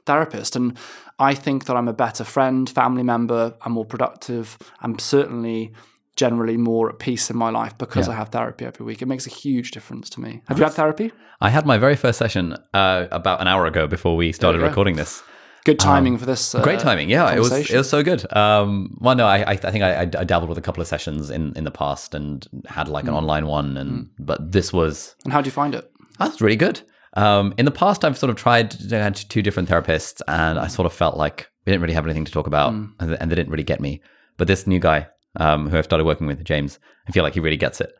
therapist. 0.05 0.55
And 0.55 0.77
I 1.17 1.33
think 1.33 1.65
that 1.65 1.75
I'm 1.75 1.87
a 1.87 1.93
better 1.93 2.23
friend, 2.23 2.69
family 2.69 3.03
member, 3.03 3.55
I'm 3.61 3.73
more 3.73 3.85
productive. 3.85 4.57
I'm 4.81 4.99
certainly 4.99 5.73
generally 6.15 6.55
more 6.55 6.89
at 6.89 6.99
peace 6.99 7.29
in 7.29 7.35
my 7.35 7.49
life 7.49 7.77
because 7.77 8.07
yeah. 8.07 8.13
I 8.13 8.17
have 8.17 8.29
therapy 8.29 8.65
every 8.65 8.85
week. 8.85 9.01
It 9.01 9.07
makes 9.07 9.27
a 9.27 9.29
huge 9.29 9.71
difference 9.71 10.09
to 10.11 10.21
me. 10.21 10.41
Have 10.47 10.57
you 10.57 10.63
had 10.63 10.73
therapy? 10.73 11.11
I 11.41 11.49
had 11.49 11.65
my 11.65 11.77
very 11.77 11.95
first 11.95 12.17
session 12.17 12.55
uh, 12.73 13.07
about 13.11 13.41
an 13.41 13.47
hour 13.47 13.65
ago 13.65 13.87
before 13.87 14.15
we 14.15 14.31
started 14.31 14.61
recording 14.61 14.95
this. 14.95 15.21
Good 15.65 15.79
timing 15.79 16.13
um, 16.13 16.19
for 16.19 16.27
this. 16.27 16.53
Uh, 16.53 16.61
great 16.61 16.79
timing. 16.79 17.09
Yeah, 17.09 17.33
it 17.33 17.39
was 17.39 17.51
it 17.51 17.75
was 17.75 17.89
so 17.89 18.03
good. 18.03 18.31
Um, 18.35 18.95
well, 19.01 19.15
no, 19.15 19.25
I 19.25 19.43
I, 19.49 19.55
think 19.55 19.83
I, 19.83 20.01
I, 20.01 20.05
dabbled 20.05 20.47
with 20.47 20.59
a 20.59 20.61
couple 20.61 20.79
of 20.79 20.87
sessions 20.87 21.31
in, 21.31 21.53
in 21.57 21.63
the 21.63 21.71
past 21.71 22.13
and 22.13 22.47
had 22.67 22.87
like 22.87 23.05
an 23.05 23.15
mm. 23.15 23.17
online 23.17 23.47
one, 23.47 23.75
and 23.75 23.91
mm. 24.05 24.09
but 24.19 24.51
this 24.51 24.71
was. 24.71 25.15
And 25.23 25.33
how 25.33 25.41
do 25.41 25.47
you 25.47 25.51
find 25.51 25.73
it? 25.73 25.91
That's 26.19 26.39
really 26.39 26.55
good. 26.55 26.81
Um, 27.13 27.55
in 27.57 27.65
the 27.65 27.71
past, 27.71 28.05
I've 28.05 28.15
sort 28.15 28.29
of 28.29 28.35
tried 28.35 28.75
I 28.93 28.97
had 28.97 29.15
two 29.15 29.41
different 29.41 29.67
therapists, 29.67 30.21
and 30.27 30.59
I 30.59 30.67
sort 30.67 30.85
of 30.85 30.93
felt 30.93 31.17
like 31.17 31.49
we 31.65 31.71
didn't 31.71 31.81
really 31.81 31.95
have 31.95 32.05
anything 32.05 32.25
to 32.25 32.31
talk 32.31 32.45
about, 32.45 32.71
mm. 32.71 32.91
and, 32.99 33.17
and, 33.19 33.31
they 33.31 33.35
didn't 33.35 33.49
really 33.49 33.63
get 33.63 33.81
me. 33.81 34.03
But 34.37 34.47
this 34.47 34.67
new 34.67 34.79
guy, 34.79 35.07
um, 35.37 35.67
who 35.67 35.79
I've 35.79 35.85
started 35.85 36.05
working 36.05 36.27
with, 36.27 36.45
James, 36.45 36.77
I 37.07 37.11
feel 37.11 37.23
like 37.23 37.33
he 37.33 37.39
really 37.39 37.57
gets 37.57 37.81
it. 37.81 37.91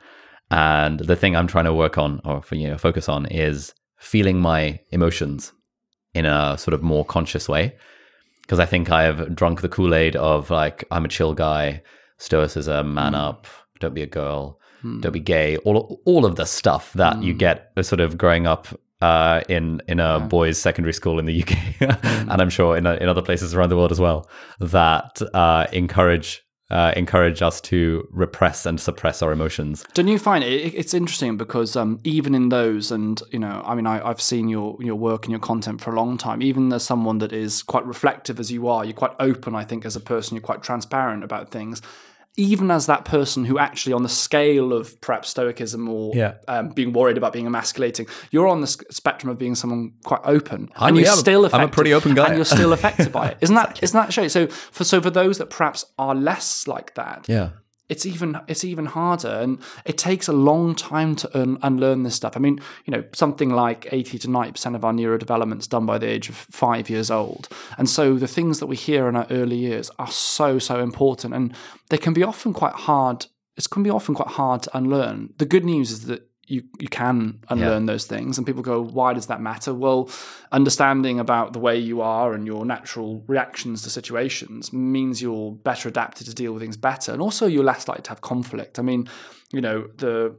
And 0.52 1.00
the 1.00 1.16
thing 1.16 1.36
I'm 1.36 1.48
trying 1.48 1.66
to 1.66 1.74
work 1.74 1.98
on, 1.98 2.22
or 2.26 2.44
for, 2.44 2.54
you 2.54 2.68
know, 2.68 2.78
focus 2.78 3.10
on, 3.10 3.26
is 3.26 3.74
feeling 3.98 4.40
my 4.40 4.80
emotions 4.92 5.52
in 6.16 6.26
a 6.26 6.58
sort 6.58 6.74
of 6.74 6.82
more 6.82 7.06
conscious 7.06 7.48
way. 7.48 7.76
Because 8.42 8.60
I 8.60 8.66
think 8.66 8.90
I 8.92 9.04
have 9.04 9.36
drunk 9.36 9.62
the 9.62 9.70
Kool 9.70 9.94
Aid 9.94 10.16
of 10.16 10.50
like, 10.50 10.84
I'm 10.92 11.06
a 11.06 11.08
chill 11.08 11.34
guy, 11.34 11.82
stoicism, 12.18 12.94
man 12.94 13.14
mm. 13.14 13.18
up, 13.18 13.48
don't 13.80 13.94
be 13.94 14.04
a 14.04 14.08
girl, 14.08 14.60
mm. 14.84 15.02
don't 15.02 15.12
be 15.12 15.20
gay, 15.20 15.58
all, 15.58 16.00
all 16.06 16.26
of 16.26 16.36
the 16.36 16.46
stuff 16.46 16.94
that 16.94 17.18
mm. 17.18 17.24
you 17.24 17.34
get 17.34 17.72
sort 17.82 18.00
of 18.00 18.18
growing 18.18 18.48
up 18.48 18.68
uh, 19.02 19.42
in 19.50 19.82
in 19.88 20.00
a 20.00 20.20
yeah. 20.20 20.26
boys' 20.26 20.58
secondary 20.58 20.94
school 20.94 21.20
in 21.20 21.26
the 21.26 21.42
UK, 21.42 21.50
mm. 21.80 22.32
and 22.32 22.42
I'm 22.42 22.50
sure 22.50 22.78
in, 22.78 22.86
in 22.86 23.10
other 23.10 23.22
places 23.22 23.54
around 23.54 23.70
the 23.70 23.78
world 23.78 23.92
as 23.92 24.00
well, 24.00 24.30
that 24.60 25.22
uh, 25.34 25.68
encourage 25.74 26.45
uh, 26.70 26.94
encourage 26.96 27.42
us 27.42 27.62
to 27.62 28.08
repress 28.12 28.66
and 28.66 28.80
suppress 28.80 29.22
our 29.22 29.32
emotions. 29.32 29.86
Don't 29.94 30.08
you 30.08 30.18
find 30.18 30.44
it? 30.44 30.74
It's 30.74 30.94
interesting 30.94 31.38
because 31.38 31.76
um, 31.76 32.00
even 32.04 32.34
in 32.34 32.50
those, 32.50 32.92
and 32.92 33.22
you 33.32 33.40
know, 33.40 33.62
I 33.66 33.76
mean, 33.76 33.86
I, 33.86 34.06
have 34.08 34.22
seen 34.22 34.50
your 34.50 34.78
your 34.82 34.96
work 34.96 35.26
and 35.26 35.32
your 35.32 35.40
content 35.40 35.82
for 35.82 35.92
a 35.92 35.96
long 35.96 36.18
time. 36.18 36.42
Even 36.42 36.74
as 36.74 36.84
someone 36.84 37.20
that 37.20 37.32
is 37.32 37.62
quite 37.62 37.86
reflective 37.86 38.40
as 38.40 38.52
you 38.52 38.68
are, 38.68 38.84
you're 38.84 38.94
quite 38.94 39.16
open. 39.20 39.56
I 39.56 39.64
think 39.64 39.86
as 39.86 39.96
a 39.96 40.00
person, 40.00 40.36
you're 40.36 40.42
quite 40.42 40.64
transparent 40.64 41.24
about 41.24 41.52
things. 41.52 41.82
Even 42.38 42.70
as 42.70 42.86
that 42.88 43.06
person 43.06 43.46
who 43.46 43.58
actually 43.58 43.94
on 43.94 44.04
the 44.04 44.10
scale 44.10 44.74
of 44.74 45.00
perhaps 45.02 45.30
stoicism 45.30 45.88
or 45.88 46.12
Yeah. 46.14 46.34
um, 46.48 46.70
being 46.70 46.92
worried 46.92 47.18
about 47.18 47.32
being 47.34 47.46
emasculating, 47.46 48.08
you're 48.32 48.48
on 48.48 48.62
the 48.62 48.68
spectrum 48.68 49.30
of 49.30 49.38
being 49.38 49.56
someone 49.56 49.94
quite 50.04 50.20
open, 50.26 50.70
I'm- 50.76 50.90
and 50.90 50.98
you're 50.98 51.06
yeah, 51.06 51.14
still 51.14 51.46
I'm 51.54 51.62
a 51.62 51.68
pretty 51.70 51.94
open 51.94 52.14
guy. 52.14 52.28
and 52.28 52.36
you're 52.36 52.44
still 52.46 52.74
affected 52.78 53.12
by 53.12 53.30
it. 53.30 53.38
Isn't 53.42 53.56
that 53.56 53.80
isn't 53.82 53.98
that 54.00 54.12
shame? 54.14 54.30
So 54.30 54.48
for 54.48 54.84
so 54.84 55.00
for 55.02 55.10
those 55.10 55.38
that 55.38 55.50
perhaps 55.50 55.86
are 55.98 56.14
less 56.16 56.68
like 56.68 56.94
that, 56.96 57.26
Yeah. 57.28 57.50
It's 57.90 58.06
even 58.06 58.40
it's 58.48 58.64
even 58.64 58.86
harder 58.86 59.30
and 59.30 59.60
it 59.86 59.98
takes 59.98 60.28
a 60.28 60.34
long 60.34 60.76
time 60.76 61.16
to 61.16 61.40
un- 61.40 61.58
unlearn 61.62 62.04
this 62.04 62.16
stuff. 62.16 62.36
I 62.36 62.40
mean 62.40 62.60
you 62.86 62.92
know 62.92 63.04
something 63.14 63.50
like 63.50 63.88
80 63.92 64.20
to 64.20 64.28
90% 64.28 64.76
of 64.76 64.86
our 64.86 64.94
neurodevelopment 64.94 65.60
is 65.60 65.68
done 65.68 65.86
by 65.86 65.98
the 65.98 66.08
age 66.08 66.30
of 66.30 66.36
five 66.36 66.90
years 66.90 67.12
old. 67.12 67.48
And 67.78 67.90
so 67.90 68.16
the 68.16 68.28
things 68.28 68.60
that 68.60 68.68
we 68.68 68.76
hear 68.76 69.08
in 69.08 69.16
our 69.16 69.28
early 69.30 69.58
years 69.58 69.92
are 70.00 70.12
so 70.12 70.60
so 70.60 70.80
important 70.80 71.34
and 71.34 71.54
they 71.90 71.98
can 71.98 72.14
be 72.14 72.24
often 72.24 72.54
quite 72.54 72.74
hard 72.74 73.28
it 73.58 73.70
can 73.70 73.84
be 73.84 73.90
often 73.90 74.16
quite 74.16 74.30
hard 74.30 74.64
to 74.64 74.78
unlearn. 74.78 75.34
The 75.38 75.46
good 75.46 75.64
news 75.64 75.92
is 75.92 76.06
that 76.08 76.30
you, 76.48 76.64
you 76.80 76.88
can 76.88 77.40
unlearn 77.50 77.86
those 77.86 78.06
things. 78.06 78.38
And 78.38 78.46
people 78.46 78.62
go 78.62 78.82
why 78.82 79.14
does 79.14 79.28
that 79.28 79.42
matter? 79.42 79.74
Well 79.74 80.10
understanding 80.52 81.20
about 81.20 81.54
the 81.54 81.60
way 81.60 81.78
you 81.78 82.02
are 82.02 82.34
and 82.34 82.46
your 82.46 82.66
natural 82.66 83.24
reactions 83.28 83.82
to 83.84 83.90
situations 83.90 84.72
means 84.72 85.22
you're 85.22 85.52
better 85.52 85.90
adapted 85.90 86.28
to 86.28 86.34
deal 86.34 86.54
with 86.54 86.62
things 86.62 86.78
better. 86.78 87.12
And 87.12 87.22
also 87.22 87.48
you're 87.48 87.64
less 87.64 87.88
likely 87.88 88.04
to 88.04 88.10
have 88.10 88.22
conflict. 88.22 88.80
I 88.80 88.82
mean 88.82 89.10
you 89.52 89.62
know 89.62 89.88
the 89.98 90.36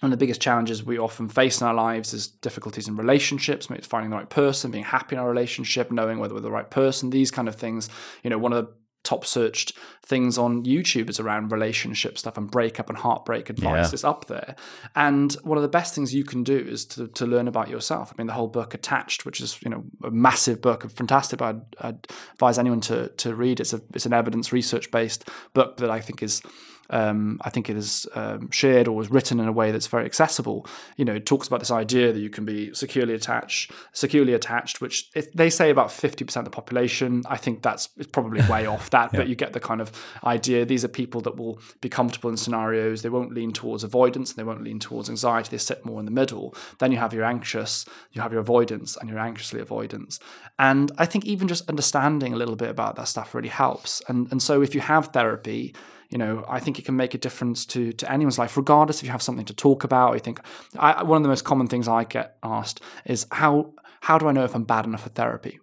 one 0.00 0.12
of 0.12 0.18
the 0.18 0.22
biggest 0.22 0.42
challenges 0.42 0.84
we 0.84 0.98
often 0.98 1.26
face 1.26 1.62
in 1.62 1.66
our 1.66 1.72
lives 1.72 2.12
is 2.12 2.26
difficulties 2.26 2.86
in 2.86 2.96
relationships, 2.96 3.70
maybe 3.70 3.82
finding 3.82 4.10
the 4.10 4.16
right 4.16 4.28
person, 4.28 4.70
being 4.70 4.84
happy 4.84 5.16
in 5.16 5.20
our 5.20 5.28
relationship, 5.28 5.90
knowing 5.90 6.18
whether 6.18 6.34
we're 6.34 6.40
the 6.40 6.50
right 6.50 6.70
person, 6.70 7.08
these 7.08 7.30
kind 7.30 7.48
of 7.48 7.54
things. 7.54 7.88
You 8.22 8.28
know, 8.28 8.36
one 8.36 8.52
of 8.52 8.66
the 8.66 8.72
top 9.06 9.24
searched 9.24 9.72
things 10.02 10.36
on 10.38 10.64
YouTube 10.64 11.08
is 11.08 11.18
around 11.18 11.50
relationship 11.50 12.18
stuff 12.18 12.36
and 12.36 12.50
breakup 12.50 12.88
and 12.88 12.98
heartbreak 12.98 13.50
advice. 13.50 13.88
Yeah. 13.88 13.94
It's 13.94 14.04
up 14.04 14.26
there. 14.26 14.54
And 14.94 15.32
one 15.42 15.58
of 15.58 15.62
the 15.62 15.68
best 15.68 15.94
things 15.94 16.14
you 16.14 16.24
can 16.24 16.44
do 16.44 16.56
is 16.56 16.84
to, 16.86 17.08
to 17.08 17.26
learn 17.26 17.48
about 17.48 17.68
yourself. 17.68 18.12
I 18.12 18.14
mean, 18.18 18.26
the 18.26 18.32
whole 18.32 18.48
book 18.48 18.74
Attached, 18.74 19.24
which 19.24 19.40
is, 19.40 19.58
you 19.62 19.70
know, 19.70 19.84
a 20.04 20.10
massive 20.10 20.60
book, 20.60 20.88
fantastic. 20.90 21.40
I'd, 21.40 21.62
I'd 21.80 22.06
advise 22.32 22.58
anyone 22.58 22.80
to, 22.82 23.08
to 23.08 23.34
read. 23.34 23.60
It's 23.60 23.72
a 23.72 23.80
it's 23.94 24.06
an 24.06 24.12
evidence 24.12 24.52
research 24.52 24.90
based 24.90 25.28
book 25.54 25.78
that 25.78 25.90
I 25.90 26.00
think 26.00 26.22
is 26.22 26.42
um, 26.90 27.40
I 27.42 27.50
think 27.50 27.68
it 27.68 27.76
is 27.76 28.06
um, 28.14 28.50
shared 28.50 28.88
or 28.88 28.96
was 28.96 29.10
written 29.10 29.40
in 29.40 29.48
a 29.48 29.52
way 29.52 29.70
that's 29.70 29.86
very 29.86 30.04
accessible. 30.04 30.66
You 30.96 31.04
know, 31.04 31.14
it 31.14 31.26
talks 31.26 31.46
about 31.46 31.60
this 31.60 31.70
idea 31.70 32.12
that 32.12 32.20
you 32.20 32.30
can 32.30 32.44
be 32.44 32.72
securely 32.74 33.14
attached, 33.14 33.72
securely 33.92 34.34
attached, 34.34 34.80
which 34.80 35.10
if 35.14 35.32
they 35.32 35.50
say 35.50 35.70
about 35.70 35.90
fifty 35.90 36.24
percent 36.24 36.46
of 36.46 36.52
the 36.52 36.56
population. 36.56 37.22
I 37.28 37.36
think 37.36 37.62
that's 37.62 37.88
it's 37.96 38.10
probably 38.10 38.42
way 38.48 38.66
off 38.74 38.90
that, 38.90 39.12
but 39.12 39.28
you 39.28 39.34
get 39.34 39.52
the 39.52 39.60
kind 39.60 39.80
of 39.80 39.92
idea. 40.24 40.64
These 40.64 40.84
are 40.84 40.88
people 40.88 41.20
that 41.22 41.36
will 41.36 41.60
be 41.80 41.88
comfortable 41.88 42.30
in 42.30 42.36
scenarios. 42.36 43.02
They 43.02 43.08
won't 43.08 43.32
lean 43.32 43.52
towards 43.52 43.84
avoidance, 43.84 44.30
and 44.30 44.38
they 44.38 44.44
won't 44.44 44.62
lean 44.62 44.78
towards 44.78 45.08
anxiety. 45.08 45.50
They 45.50 45.58
sit 45.58 45.84
more 45.84 46.00
in 46.00 46.06
the 46.06 46.12
middle. 46.12 46.54
Then 46.78 46.92
you 46.92 46.98
have 46.98 47.12
your 47.12 47.24
anxious, 47.24 47.84
you 48.12 48.22
have 48.22 48.32
your 48.32 48.40
avoidance, 48.40 48.96
and 48.96 49.08
your 49.08 49.18
anxiously 49.18 49.60
avoidance. 49.60 50.18
And 50.58 50.92
I 50.98 51.06
think 51.06 51.24
even 51.24 51.48
just 51.48 51.68
understanding 51.68 52.32
a 52.32 52.36
little 52.36 52.56
bit 52.56 52.70
about 52.70 52.96
that 52.96 53.08
stuff 53.08 53.34
really 53.34 53.48
helps. 53.48 54.02
And 54.08 54.28
and 54.30 54.42
so 54.42 54.62
if 54.62 54.74
you 54.74 54.80
have 54.80 55.08
therapy 55.08 55.74
you 56.08 56.18
know, 56.18 56.44
I 56.48 56.60
think 56.60 56.78
it 56.78 56.84
can 56.84 56.96
make 56.96 57.14
a 57.14 57.18
difference 57.18 57.66
to 57.66 57.92
to 57.92 58.10
anyone's 58.10 58.38
life, 58.38 58.56
regardless 58.56 58.98
if 58.98 59.04
you 59.04 59.10
have 59.10 59.22
something 59.22 59.46
to 59.46 59.54
talk 59.54 59.84
about. 59.84 60.14
I 60.14 60.18
think 60.18 60.40
I, 60.78 61.02
one 61.02 61.18
of 61.18 61.22
the 61.22 61.28
most 61.28 61.44
common 61.44 61.66
things 61.66 61.88
I 61.88 62.04
get 62.04 62.36
asked 62.42 62.80
is 63.04 63.26
how 63.32 63.74
how 64.00 64.18
do 64.18 64.28
I 64.28 64.32
know 64.32 64.44
if 64.44 64.54
I'm 64.54 64.64
bad 64.64 64.86
enough 64.86 65.02
for 65.02 65.10
therapy? 65.10 65.58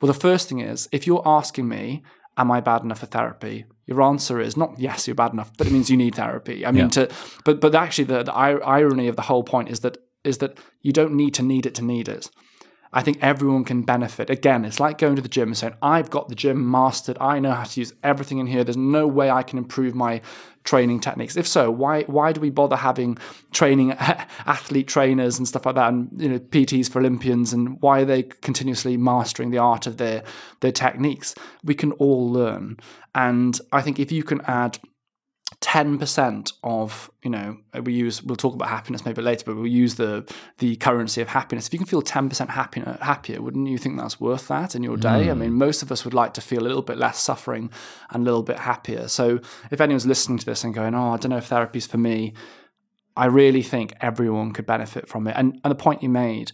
Well, 0.00 0.12
the 0.12 0.18
first 0.18 0.48
thing 0.48 0.60
is 0.60 0.88
if 0.92 1.06
you're 1.06 1.22
asking 1.26 1.68
me, 1.68 2.02
am 2.36 2.50
I 2.50 2.60
bad 2.60 2.82
enough 2.82 3.00
for 3.00 3.06
therapy? 3.06 3.66
Your 3.86 4.02
answer 4.02 4.40
is 4.40 4.56
not 4.56 4.78
yes, 4.78 5.06
you're 5.06 5.14
bad 5.14 5.32
enough, 5.32 5.52
but 5.56 5.66
it 5.66 5.72
means 5.72 5.90
you 5.90 5.96
need 5.96 6.14
therapy. 6.14 6.66
I 6.66 6.72
mean, 6.72 6.90
to 6.90 7.08
but 7.44 7.60
but 7.60 7.74
actually, 7.74 8.04
the, 8.04 8.22
the 8.22 8.34
irony 8.34 9.08
of 9.08 9.16
the 9.16 9.22
whole 9.22 9.44
point 9.44 9.68
is 9.68 9.80
that 9.80 9.98
is 10.24 10.38
that 10.38 10.58
you 10.80 10.92
don't 10.92 11.14
need 11.14 11.34
to 11.34 11.42
need 11.42 11.66
it 11.66 11.74
to 11.76 11.84
need 11.84 12.08
it. 12.08 12.30
I 12.94 13.02
think 13.02 13.18
everyone 13.20 13.64
can 13.64 13.82
benefit. 13.82 14.30
Again, 14.30 14.64
it's 14.64 14.78
like 14.78 14.98
going 14.98 15.16
to 15.16 15.22
the 15.22 15.28
gym 15.28 15.48
and 15.48 15.58
saying, 15.58 15.74
I've 15.82 16.10
got 16.10 16.28
the 16.28 16.36
gym 16.36 16.70
mastered. 16.70 17.18
I 17.20 17.40
know 17.40 17.50
how 17.50 17.64
to 17.64 17.80
use 17.80 17.92
everything 18.04 18.38
in 18.38 18.46
here. 18.46 18.62
There's 18.62 18.76
no 18.76 19.08
way 19.08 19.30
I 19.30 19.42
can 19.42 19.58
improve 19.58 19.96
my 19.96 20.20
training 20.62 21.00
techniques. 21.00 21.36
If 21.36 21.46
so, 21.46 21.70
why 21.70 22.02
why 22.04 22.32
do 22.32 22.40
we 22.40 22.50
bother 22.50 22.76
having 22.76 23.18
training 23.52 23.92
athlete 24.46 24.86
trainers 24.86 25.38
and 25.38 25.46
stuff 25.46 25.66
like 25.66 25.74
that 25.74 25.88
and 25.88 26.08
you 26.16 26.28
know 26.28 26.38
PTs 26.38 26.88
for 26.90 27.00
Olympians 27.00 27.52
and 27.52 27.82
why 27.82 28.00
are 28.00 28.04
they 28.04 28.22
continuously 28.22 28.96
mastering 28.96 29.50
the 29.50 29.58
art 29.58 29.88
of 29.88 29.96
their 29.96 30.22
their 30.60 30.72
techniques? 30.72 31.34
We 31.64 31.74
can 31.74 31.92
all 31.92 32.30
learn. 32.30 32.78
And 33.14 33.60
I 33.72 33.82
think 33.82 33.98
if 33.98 34.12
you 34.12 34.22
can 34.22 34.40
add 34.42 34.78
10% 35.64 36.52
of 36.62 37.10
you 37.22 37.30
know 37.30 37.56
uh, 37.72 37.80
we 37.80 37.94
use 37.94 38.22
we'll 38.22 38.36
talk 38.36 38.52
about 38.52 38.68
happiness 38.68 39.06
maybe 39.06 39.22
later 39.22 39.44
but 39.46 39.56
we'll 39.56 39.66
use 39.66 39.94
the 39.94 40.30
the 40.58 40.76
currency 40.76 41.22
of 41.22 41.28
happiness. 41.28 41.66
If 41.66 41.72
you 41.72 41.78
can 41.78 41.86
feel 41.86 42.02
10% 42.02 42.50
happier 42.50 42.98
happier 43.00 43.40
wouldn't 43.40 43.68
you 43.68 43.78
think 43.78 43.96
that's 43.96 44.20
worth 44.20 44.46
that 44.48 44.74
in 44.74 44.82
your 44.82 44.98
day? 44.98 45.30
I 45.30 45.32
hmm. 45.32 45.38
mean 45.38 45.52
most 45.54 45.82
of 45.82 45.90
us 45.90 46.04
would 46.04 46.12
like 46.12 46.34
to 46.34 46.42
feel 46.42 46.60
a 46.60 46.68
little 46.68 46.82
bit 46.82 46.98
less 46.98 47.18
suffering 47.18 47.70
and 48.10 48.22
a 48.22 48.24
little 48.24 48.42
bit 48.42 48.58
happier. 48.58 49.08
So 49.08 49.40
if 49.70 49.80
anyone's 49.80 50.06
listening 50.06 50.36
to 50.38 50.44
this 50.44 50.64
and 50.64 50.74
going 50.74 50.94
oh 50.94 51.12
i 51.12 51.16
don't 51.16 51.30
know 51.30 51.38
if 51.38 51.46
therapy's 51.46 51.86
for 51.86 51.98
me 51.98 52.34
i 53.16 53.24
really 53.24 53.62
think 53.62 53.94
everyone 54.02 54.52
could 54.52 54.66
benefit 54.66 55.08
from 55.08 55.26
it. 55.26 55.34
And 55.34 55.58
and 55.64 55.70
the 55.70 55.76
point 55.76 56.02
you 56.02 56.10
made 56.10 56.52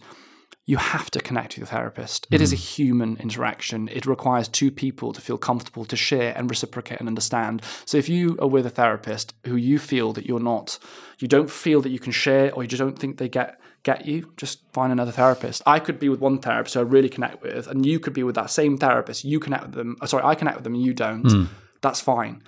you 0.71 0.77
have 0.77 1.11
to 1.11 1.19
connect 1.19 1.49
with 1.51 1.57
your 1.57 1.67
therapist. 1.67 2.27
It 2.31 2.39
is 2.39 2.53
a 2.53 2.55
hmm. 2.55 2.61
human 2.61 3.17
interaction. 3.17 3.89
It 3.89 4.05
requires 4.05 4.47
two 4.47 4.71
people 4.71 5.11
to 5.11 5.19
feel 5.19 5.37
comfortable 5.37 5.83
to 5.83 5.97
share 5.97 6.33
and 6.37 6.49
reciprocate 6.49 7.01
and 7.01 7.09
understand. 7.09 7.61
So 7.83 7.97
if 7.97 8.07
you 8.07 8.37
are 8.39 8.47
with 8.47 8.65
a 8.65 8.69
therapist 8.69 9.33
who 9.45 9.57
you 9.57 9.77
feel 9.79 10.13
that 10.13 10.25
you're 10.25 10.39
not, 10.39 10.79
you 11.19 11.27
don't 11.27 11.51
feel 11.51 11.81
that 11.81 11.89
you 11.89 11.99
can 11.99 12.13
share, 12.13 12.53
or 12.53 12.63
you 12.63 12.69
just 12.69 12.79
don't 12.79 12.97
think 12.97 13.17
they 13.17 13.27
get 13.27 13.59
get 13.83 14.05
you, 14.05 14.31
just 14.37 14.59
find 14.71 14.93
another 14.93 15.11
therapist. 15.11 15.61
I 15.65 15.79
could 15.79 15.99
be 15.99 16.07
with 16.07 16.21
one 16.21 16.39
therapist 16.39 16.75
who 16.75 16.79
I 16.79 16.83
really 16.83 17.09
connect 17.09 17.43
with, 17.43 17.67
and 17.67 17.85
you 17.85 17.99
could 17.99 18.13
be 18.13 18.23
with 18.23 18.35
that 18.35 18.49
same 18.49 18.77
therapist. 18.77 19.25
You 19.25 19.41
connect 19.41 19.63
with 19.65 19.73
them. 19.73 19.97
oh, 20.01 20.05
Sorry, 20.05 20.23
I 20.23 20.35
connect 20.35 20.55
with 20.55 20.63
them, 20.63 20.75
and 20.75 20.83
you 20.83 20.93
don't. 20.93 21.29
Hmm. 21.29 21.45
That's 21.81 21.99
fine. 21.99 22.43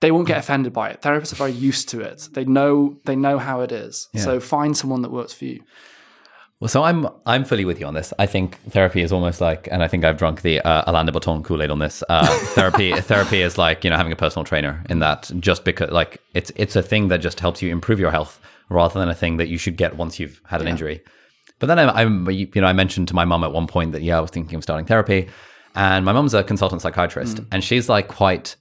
They 0.00 0.12
won't 0.12 0.28
get 0.28 0.38
offended 0.38 0.72
by 0.72 0.90
it. 0.90 1.02
Therapists 1.02 1.32
are 1.32 1.36
very 1.44 1.52
used 1.52 1.90
to 1.90 2.00
it. 2.00 2.28
They 2.32 2.46
know 2.46 2.96
they 3.04 3.16
know 3.16 3.38
how 3.38 3.60
it 3.60 3.72
is. 3.72 4.08
So 4.16 4.40
find 4.40 4.74
someone 4.74 5.02
that 5.02 5.10
works 5.10 5.34
for 5.34 5.44
you. 5.44 5.62
Well, 6.60 6.68
so 6.68 6.82
I'm 6.82 7.08
I'm 7.24 7.46
fully 7.46 7.64
with 7.64 7.80
you 7.80 7.86
on 7.86 7.94
this. 7.94 8.12
I 8.18 8.26
think 8.26 8.60
therapy 8.68 9.00
is 9.00 9.12
almost 9.12 9.40
like, 9.40 9.66
and 9.72 9.82
I 9.82 9.88
think 9.88 10.04
I've 10.04 10.18
drunk 10.18 10.42
the 10.42 10.60
uh, 10.60 10.82
Alain 10.86 11.06
de 11.06 11.12
Botton 11.12 11.42
Kool 11.42 11.62
Aid 11.62 11.70
on 11.70 11.78
this. 11.78 12.04
Uh, 12.06 12.26
therapy 12.54 12.92
therapy 13.00 13.40
is 13.40 13.56
like 13.56 13.82
you 13.82 13.88
know 13.88 13.96
having 13.96 14.12
a 14.12 14.16
personal 14.16 14.44
trainer 14.44 14.84
in 14.90 14.98
that 14.98 15.30
just 15.40 15.64
because 15.64 15.90
like 15.90 16.20
it's 16.34 16.52
it's 16.56 16.76
a 16.76 16.82
thing 16.82 17.08
that 17.08 17.18
just 17.22 17.40
helps 17.40 17.62
you 17.62 17.70
improve 17.72 17.98
your 17.98 18.10
health 18.10 18.38
rather 18.68 19.00
than 19.00 19.08
a 19.08 19.14
thing 19.14 19.38
that 19.38 19.48
you 19.48 19.56
should 19.56 19.78
get 19.78 19.96
once 19.96 20.20
you've 20.20 20.38
had 20.44 20.60
an 20.60 20.68
injury. 20.68 21.00
But 21.60 21.66
then 21.66 21.78
I, 21.78 22.02
I'm 22.02 22.30
you 22.30 22.50
know 22.54 22.66
I 22.66 22.74
mentioned 22.74 23.08
to 23.08 23.14
my 23.14 23.24
mum 23.24 23.42
at 23.42 23.52
one 23.52 23.66
point 23.66 23.92
that 23.92 24.02
yeah 24.02 24.18
I 24.18 24.20
was 24.20 24.30
thinking 24.30 24.56
of 24.56 24.62
starting 24.62 24.84
therapy, 24.84 25.30
and 25.74 26.04
my 26.04 26.12
mum's 26.12 26.34
a 26.34 26.44
consultant 26.44 26.82
psychiatrist, 26.82 27.40
and 27.50 27.64
she's 27.64 27.88
like 27.88 28.08
quite 28.08 28.56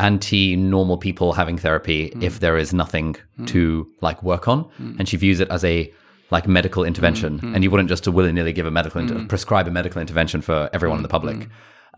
anti 0.00 0.56
normal 0.56 0.98
people 0.98 1.32
having 1.32 1.58
therapy 1.58 2.12
if 2.20 2.40
there 2.40 2.58
is 2.58 2.74
nothing 2.74 3.14
to 3.46 3.88
like 4.00 4.20
work 4.24 4.48
on, 4.48 4.68
and 4.98 5.08
she 5.08 5.16
views 5.16 5.38
it 5.38 5.48
as 5.48 5.64
a 5.64 5.92
like 6.30 6.48
medical 6.48 6.84
intervention, 6.84 7.40
and 7.54 7.62
you 7.62 7.70
wouldn't 7.70 7.88
just 7.88 8.06
willy 8.08 8.32
nilly 8.32 8.52
give 8.52 8.66
a 8.66 8.70
medical 8.70 9.00
inter- 9.00 9.26
prescribe 9.26 9.68
a 9.68 9.70
medical 9.70 10.00
intervention 10.00 10.40
for 10.40 10.68
everyone 10.72 10.98
in 10.98 11.02
the 11.02 11.08
public. 11.08 11.48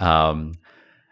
Um, 0.00 0.58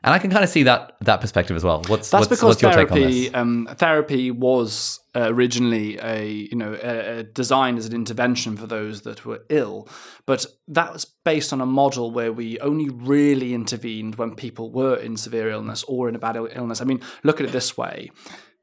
and 0.05 0.15
I 0.15 0.21
can 0.21 0.31
kind 0.31 0.45
of 0.45 0.51
see 0.51 0.63
that 0.63 0.97
that 1.01 1.21
perspective 1.21 1.57
as 1.57 1.65
well. 1.65 1.83
What's 1.89 2.11
That's 2.11 2.13
what's, 2.13 2.29
because 2.29 2.43
what's 2.45 2.63
your 2.63 2.71
take 2.71 2.93
on 2.93 2.99
therapy 2.99 3.25
this? 3.25 3.35
um, 3.35 3.69
therapy 3.77 4.31
was 4.31 5.01
uh, 5.17 5.33
originally 5.33 5.99
a 5.99 6.29
you 6.29 6.55
know 6.55 6.79
a, 6.81 7.19
a 7.19 7.23
designed 7.25 7.79
as 7.79 7.87
an 7.87 7.95
intervention 7.95 8.57
for 8.57 8.69
those 8.69 9.03
that 9.03 9.25
were 9.25 9.45
ill, 9.49 9.89
but 10.25 10.47
that 10.69 10.93
was 10.93 11.07
based 11.25 11.53
on 11.53 11.61
a 11.61 11.67
model 11.67 12.13
where 12.13 12.33
we 12.33 12.59
only 12.61 12.89
really 12.89 13.53
intervened 13.53 14.15
when 14.15 14.37
people 14.37 14.71
were 14.71 14.97
in 14.97 15.17
severe 15.17 15.51
illness 15.51 15.83
or 15.89 16.09
in 16.09 16.15
a 16.15 16.21
bad 16.21 16.37
illness. 16.37 16.81
I 16.81 16.85
mean, 16.85 17.01
look 17.25 17.41
at 17.41 17.47
it 17.47 17.53
this 17.53 17.77
way. 17.77 18.11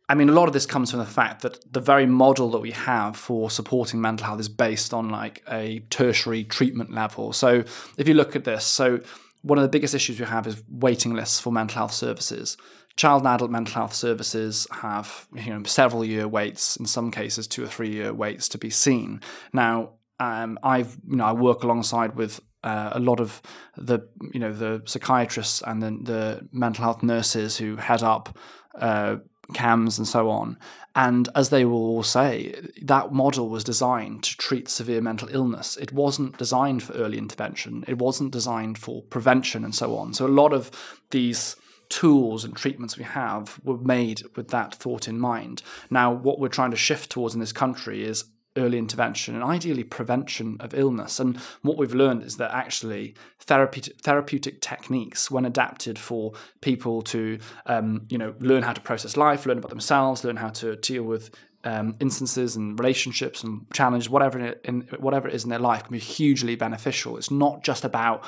I 0.09 0.15
mean, 0.15 0.29
a 0.29 0.33
lot 0.33 0.47
of 0.47 0.53
this 0.53 0.65
comes 0.65 0.91
from 0.91 0.99
the 0.99 1.05
fact 1.05 1.41
that 1.43 1.71
the 1.71 1.79
very 1.79 2.05
model 2.05 2.51
that 2.51 2.59
we 2.59 2.71
have 2.71 3.15
for 3.15 3.49
supporting 3.49 4.01
mental 4.01 4.27
health 4.27 4.39
is 4.39 4.49
based 4.49 4.93
on 4.93 5.09
like 5.09 5.43
a 5.49 5.79
tertiary 5.89 6.43
treatment 6.43 6.93
level. 6.93 7.31
So 7.31 7.63
if 7.97 8.07
you 8.07 8.13
look 8.13 8.35
at 8.35 8.43
this, 8.43 8.65
so 8.65 8.99
one 9.43 9.57
of 9.57 9.61
the 9.61 9.69
biggest 9.69 9.93
issues 9.93 10.19
we 10.19 10.25
have 10.25 10.45
is 10.45 10.61
waiting 10.69 11.13
lists 11.13 11.39
for 11.39 11.51
mental 11.51 11.75
health 11.75 11.93
services. 11.93 12.57
Child 12.95 13.21
and 13.23 13.27
adult 13.33 13.51
mental 13.51 13.73
health 13.73 13.93
services 13.93 14.67
have 14.71 15.27
you 15.33 15.49
know 15.51 15.63
several 15.63 16.05
year 16.05 16.27
waits, 16.27 16.75
in 16.75 16.85
some 16.85 17.09
cases 17.09 17.47
two 17.47 17.63
or 17.63 17.67
three 17.67 17.89
year 17.89 18.13
waits 18.13 18.47
to 18.49 18.57
be 18.57 18.69
seen. 18.69 19.21
Now, 19.51 19.93
um, 20.19 20.59
I've 20.63 20.97
you 21.07 21.15
know 21.15 21.25
I 21.25 21.33
work 21.33 21.63
alongside 21.63 22.15
with 22.15 22.39
uh, 22.63 22.91
a 22.93 22.99
lot 22.99 23.19
of 23.19 23.41
the 23.77 24.07
you 24.31 24.39
know 24.39 24.53
the 24.53 24.81
psychiatrists 24.85 25.63
and 25.65 25.81
the, 25.81 25.89
the 26.11 26.47
mental 26.51 26.83
health 26.83 27.03
nurses 27.03 27.57
who 27.57 27.77
head 27.77 28.03
up 28.03 28.37
uh, 28.79 29.17
CAMHS 29.53 29.97
and 29.97 30.07
so 30.07 30.29
on. 30.29 30.57
And 30.95 31.29
as 31.33 31.49
they 31.49 31.65
will 31.65 31.85
all 31.85 32.03
say, 32.03 32.69
that 32.81 33.11
model 33.11 33.49
was 33.49 33.63
designed 33.63 34.23
to 34.23 34.37
treat 34.37 34.69
severe 34.69 35.01
mental 35.01 35.27
illness. 35.31 35.75
It 35.77 35.91
wasn't 35.91 36.37
designed 36.37 36.83
for 36.83 36.93
early 36.93 37.17
intervention. 37.17 37.83
It 37.87 37.97
wasn't 37.97 38.31
designed 38.31 38.77
for 38.77 39.01
prevention 39.01 39.63
and 39.63 39.73
so 39.73 39.97
on. 39.97 40.13
So 40.13 40.25
a 40.25 40.27
lot 40.27 40.53
of 40.53 40.69
these 41.09 41.55
tools 41.89 42.43
and 42.43 42.55
treatments 42.55 42.97
we 42.97 43.03
have 43.03 43.59
were 43.63 43.77
made 43.77 44.23
with 44.35 44.49
that 44.49 44.73
thought 44.75 45.07
in 45.07 45.19
mind. 45.19 45.61
Now, 45.89 46.11
what 46.11 46.39
we're 46.39 46.47
trying 46.47 46.71
to 46.71 46.77
shift 46.77 47.09
towards 47.11 47.33
in 47.33 47.39
this 47.39 47.51
country 47.51 48.03
is 48.03 48.25
early 48.55 48.77
intervention 48.77 49.35
and 49.35 49.43
ideally 49.43 49.83
prevention 49.83 50.57
of 50.59 50.73
illness. 50.73 51.19
And 51.19 51.37
what 51.61 51.77
we've 51.77 51.93
learned 51.93 52.23
is 52.23 52.37
that 52.37 52.51
actually 52.51 53.15
therapeutic, 53.39 53.99
therapeutic 54.01 54.61
techniques, 54.61 55.31
when 55.31 55.45
adapted 55.45 55.97
for 55.97 56.33
people 56.61 57.01
to, 57.03 57.39
um, 57.65 58.05
you 58.09 58.17
know, 58.17 58.35
learn 58.39 58.63
how 58.63 58.73
to 58.73 58.81
process 58.81 59.17
life, 59.17 59.45
learn 59.45 59.57
about 59.57 59.69
themselves, 59.69 60.23
learn 60.23 60.37
how 60.37 60.49
to 60.49 60.75
deal 60.77 61.03
with 61.03 61.31
um, 61.63 61.95
instances 61.99 62.55
and 62.55 62.77
relationships 62.79 63.43
and 63.43 63.65
challenges, 63.73 64.09
whatever 64.09 64.39
it, 64.39 64.61
in, 64.63 64.81
whatever 64.99 65.27
it 65.27 65.33
is 65.33 65.43
in 65.43 65.49
their 65.49 65.59
life, 65.59 65.83
can 65.83 65.93
be 65.93 65.99
hugely 65.99 66.55
beneficial. 66.55 67.17
It's 67.17 67.31
not 67.31 67.63
just 67.63 67.83
about 67.83 68.23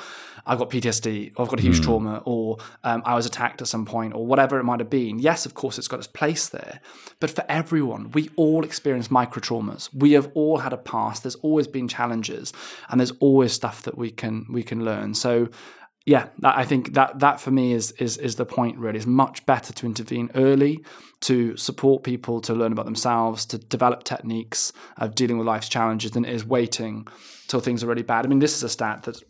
I've 0.46 0.58
got 0.58 0.70
PTSD 0.70 1.32
or 1.36 1.42
I've 1.44 1.50
got 1.50 1.58
a 1.58 1.62
huge 1.62 1.80
mm. 1.80 1.84
trauma 1.84 2.22
or 2.24 2.58
um, 2.84 3.02
I 3.04 3.14
was 3.14 3.26
attacked 3.26 3.60
at 3.60 3.68
some 3.68 3.84
point 3.84 4.14
or 4.14 4.26
whatever 4.26 4.58
it 4.58 4.64
might 4.64 4.80
have 4.80 4.90
been. 4.90 5.18
Yes, 5.18 5.44
of 5.44 5.54
course, 5.54 5.76
it's 5.78 5.88
got 5.88 5.98
its 5.98 6.06
place 6.06 6.48
there, 6.48 6.80
but 7.20 7.30
for 7.30 7.44
everyone, 7.48 8.10
we 8.12 8.30
all 8.36 8.64
experience 8.64 9.10
micro 9.10 9.40
traumas. 9.40 9.92
We 9.92 10.12
have 10.12 10.30
all 10.34 10.58
had 10.58 10.72
a 10.72 10.78
past. 10.78 11.22
There's 11.22 11.34
always 11.36 11.66
been 11.66 11.88
challenges, 11.88 12.52
and 12.88 13.00
there's 13.00 13.12
always 13.20 13.52
stuff 13.52 13.82
that 13.82 13.98
we 13.98 14.10
can 14.10 14.46
we 14.50 14.62
can 14.62 14.84
learn. 14.84 15.14
So 15.14 15.48
yeah, 16.06 16.28
I 16.44 16.64
think 16.64 16.94
that 16.94 17.18
that 17.18 17.40
for 17.40 17.50
me 17.50 17.72
is 17.72 17.90
is 17.92 18.16
is 18.16 18.36
the 18.36 18.46
point. 18.46 18.78
Really, 18.78 18.96
it's 18.96 19.06
much 19.06 19.44
better 19.44 19.72
to 19.72 19.86
intervene 19.86 20.30
early, 20.36 20.84
to 21.22 21.56
support 21.56 22.04
people 22.04 22.40
to 22.42 22.54
learn 22.54 22.70
about 22.70 22.84
themselves, 22.84 23.44
to 23.46 23.58
develop 23.58 24.04
techniques 24.04 24.72
of 24.96 25.16
dealing 25.16 25.36
with 25.36 25.48
life's 25.48 25.68
challenges, 25.68 26.12
than 26.12 26.24
it 26.24 26.32
is 26.32 26.44
waiting 26.44 27.08
till 27.48 27.58
things 27.58 27.82
are 27.82 27.88
really 27.88 28.04
bad. 28.04 28.24
I 28.24 28.28
mean, 28.28 28.38
this 28.38 28.56
is 28.56 28.62
a 28.62 28.68
stat 28.68 29.02
that 29.02 29.20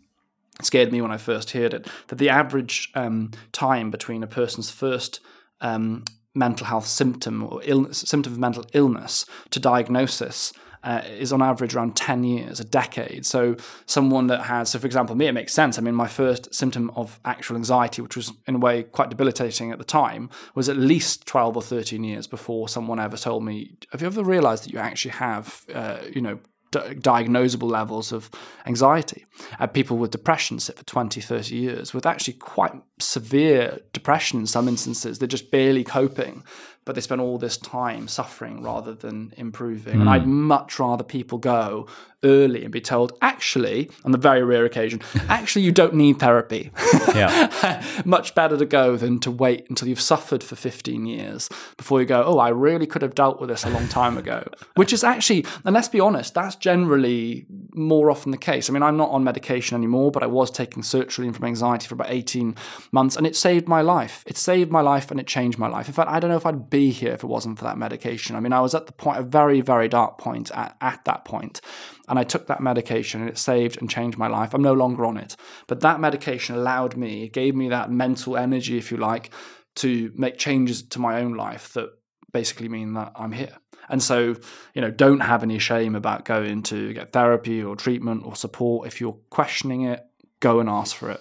scared 0.60 0.92
me 0.92 1.00
when 1.00 1.10
I 1.10 1.16
first 1.16 1.52
heard 1.52 1.72
it. 1.72 1.88
That 2.08 2.18
the 2.18 2.28
average 2.28 2.90
um, 2.94 3.30
time 3.52 3.90
between 3.90 4.22
a 4.22 4.26
person's 4.26 4.70
first 4.70 5.20
um, 5.62 6.04
mental 6.34 6.66
health 6.66 6.86
symptom 6.86 7.42
or 7.42 7.62
illness, 7.64 8.04
symptom 8.06 8.34
of 8.34 8.38
mental 8.38 8.66
illness 8.74 9.24
to 9.48 9.58
diagnosis 9.58 10.52
uh, 10.86 11.02
is 11.18 11.32
on 11.32 11.42
average 11.42 11.74
around 11.74 11.96
10 11.96 12.24
years, 12.24 12.60
a 12.60 12.64
decade. 12.64 13.26
So, 13.26 13.56
someone 13.84 14.28
that 14.28 14.42
has, 14.44 14.70
so 14.70 14.78
for 14.78 14.86
example, 14.86 15.16
me, 15.16 15.26
it 15.26 15.32
makes 15.32 15.52
sense. 15.52 15.78
I 15.78 15.82
mean, 15.82 15.94
my 15.94 16.06
first 16.06 16.54
symptom 16.54 16.90
of 16.96 17.20
actual 17.24 17.56
anxiety, 17.56 18.00
which 18.00 18.16
was 18.16 18.32
in 18.46 18.54
a 18.54 18.58
way 18.58 18.84
quite 18.84 19.10
debilitating 19.10 19.72
at 19.72 19.78
the 19.78 19.84
time, 19.84 20.30
was 20.54 20.68
at 20.68 20.76
least 20.76 21.26
12 21.26 21.56
or 21.56 21.62
13 21.62 22.04
years 22.04 22.26
before 22.26 22.68
someone 22.68 23.00
ever 23.00 23.16
told 23.16 23.44
me, 23.44 23.76
Have 23.90 24.00
you 24.00 24.06
ever 24.06 24.22
realized 24.22 24.64
that 24.64 24.72
you 24.72 24.78
actually 24.78 25.10
have, 25.12 25.64
uh, 25.74 25.98
you 26.10 26.20
know, 26.20 26.38
diagnosable 26.72 27.70
levels 27.70 28.12
of 28.12 28.30
anxiety. 28.66 29.24
Uh, 29.58 29.66
people 29.66 29.96
with 29.96 30.10
depression 30.10 30.58
sit 30.58 30.76
for 30.76 30.84
20, 30.84 31.20
30 31.20 31.54
years 31.54 31.94
with 31.94 32.04
actually 32.04 32.34
quite 32.34 32.72
severe 32.98 33.80
depression 33.92 34.40
in 34.40 34.46
some 34.46 34.68
instances. 34.68 35.18
They're 35.18 35.28
just 35.28 35.50
barely 35.50 35.84
coping, 35.84 36.44
but 36.86 36.94
they 36.94 37.00
spend 37.02 37.20
all 37.20 37.36
this 37.36 37.58
time 37.58 38.08
suffering 38.08 38.62
rather 38.62 38.94
than 38.94 39.34
improving. 39.36 39.96
Mm. 39.96 40.00
And 40.02 40.08
I'd 40.08 40.22
hmm. 40.22 40.42
much 40.42 40.78
rather 40.78 41.02
people 41.02 41.36
go 41.36 41.88
early 42.22 42.62
and 42.62 42.72
be 42.72 42.80
told, 42.80 43.12
actually, 43.20 43.90
on 44.04 44.12
the 44.12 44.18
very 44.18 44.42
rare 44.42 44.64
occasion, 44.64 45.02
actually, 45.28 45.62
you 45.62 45.72
don't 45.72 45.94
need 45.94 46.20
therapy. 46.20 46.70
Yeah. 47.08 47.82
much 48.04 48.34
better 48.36 48.56
to 48.56 48.64
go 48.64 48.96
than 48.96 49.18
to 49.20 49.30
wait 49.32 49.68
until 49.68 49.88
you've 49.88 50.00
suffered 50.00 50.44
for 50.44 50.54
15 50.54 51.06
years 51.06 51.48
before 51.76 52.00
you 52.00 52.06
go, 52.06 52.22
oh, 52.24 52.38
I 52.38 52.48
really 52.48 52.86
could 52.86 53.02
have 53.02 53.16
dealt 53.16 53.40
with 53.40 53.50
this 53.50 53.64
a 53.64 53.70
long 53.70 53.88
time 53.88 54.16
ago. 54.16 54.46
Which 54.76 54.92
is 54.92 55.02
actually, 55.02 55.44
and 55.64 55.74
let's 55.74 55.88
be 55.88 56.00
honest, 56.00 56.34
that's 56.34 56.54
generally 56.54 57.46
more 57.76 58.10
often 58.10 58.32
the 58.32 58.38
case. 58.38 58.68
I 58.68 58.72
mean, 58.72 58.82
I'm 58.82 58.96
not 58.96 59.10
on 59.10 59.22
medication 59.22 59.76
anymore, 59.76 60.10
but 60.10 60.22
I 60.22 60.26
was 60.26 60.50
taking 60.50 60.82
sertraline 60.82 61.34
from 61.34 61.44
anxiety 61.44 61.86
for 61.86 61.94
about 61.94 62.10
18 62.10 62.56
months, 62.90 63.16
and 63.16 63.26
it 63.26 63.36
saved 63.36 63.68
my 63.68 63.82
life. 63.82 64.24
It 64.26 64.36
saved 64.36 64.70
my 64.70 64.80
life 64.80 65.10
and 65.10 65.20
it 65.20 65.26
changed 65.26 65.58
my 65.58 65.68
life. 65.68 65.86
In 65.86 65.94
fact, 65.94 66.10
I 66.10 66.18
don't 66.18 66.30
know 66.30 66.36
if 66.36 66.46
I'd 66.46 66.70
be 66.70 66.90
here 66.90 67.12
if 67.12 67.22
it 67.22 67.28
wasn't 67.28 67.58
for 67.58 67.64
that 67.64 67.78
medication. 67.78 68.34
I 68.34 68.40
mean, 68.40 68.52
I 68.52 68.60
was 68.60 68.74
at 68.74 68.86
the 68.86 68.92
point, 68.92 69.18
a 69.18 69.22
very, 69.22 69.60
very 69.60 69.88
dark 69.88 70.18
point 70.18 70.50
at, 70.52 70.76
at 70.80 71.04
that 71.04 71.24
point, 71.24 71.60
and 72.08 72.18
I 72.18 72.24
took 72.24 72.46
that 72.46 72.60
medication 72.60 73.20
and 73.20 73.30
it 73.30 73.38
saved 73.38 73.78
and 73.80 73.90
changed 73.90 74.16
my 74.16 74.28
life. 74.28 74.54
I'm 74.54 74.62
no 74.62 74.72
longer 74.72 75.04
on 75.04 75.16
it, 75.16 75.36
but 75.66 75.80
that 75.80 76.00
medication 76.00 76.56
allowed 76.56 76.96
me, 76.96 77.24
it 77.24 77.32
gave 77.32 77.54
me 77.54 77.68
that 77.68 77.90
mental 77.90 78.36
energy, 78.36 78.78
if 78.78 78.90
you 78.90 78.96
like, 78.96 79.30
to 79.76 80.10
make 80.14 80.38
changes 80.38 80.82
to 80.82 80.98
my 80.98 81.20
own 81.20 81.34
life 81.34 81.72
that 81.74 81.90
basically 82.32 82.68
mean 82.68 82.94
that 82.94 83.12
I'm 83.14 83.32
here. 83.32 83.58
And 83.88 84.02
so, 84.02 84.36
you 84.74 84.80
know, 84.80 84.90
don't 84.90 85.20
have 85.20 85.42
any 85.42 85.58
shame 85.58 85.94
about 85.94 86.24
going 86.24 86.62
to 86.64 86.92
get 86.92 87.12
therapy 87.12 87.62
or 87.62 87.76
treatment 87.76 88.24
or 88.24 88.34
support. 88.36 88.86
If 88.86 89.00
you're 89.00 89.18
questioning 89.30 89.82
it, 89.82 90.04
go 90.40 90.60
and 90.60 90.68
ask 90.68 90.96
for 90.96 91.10
it. 91.10 91.20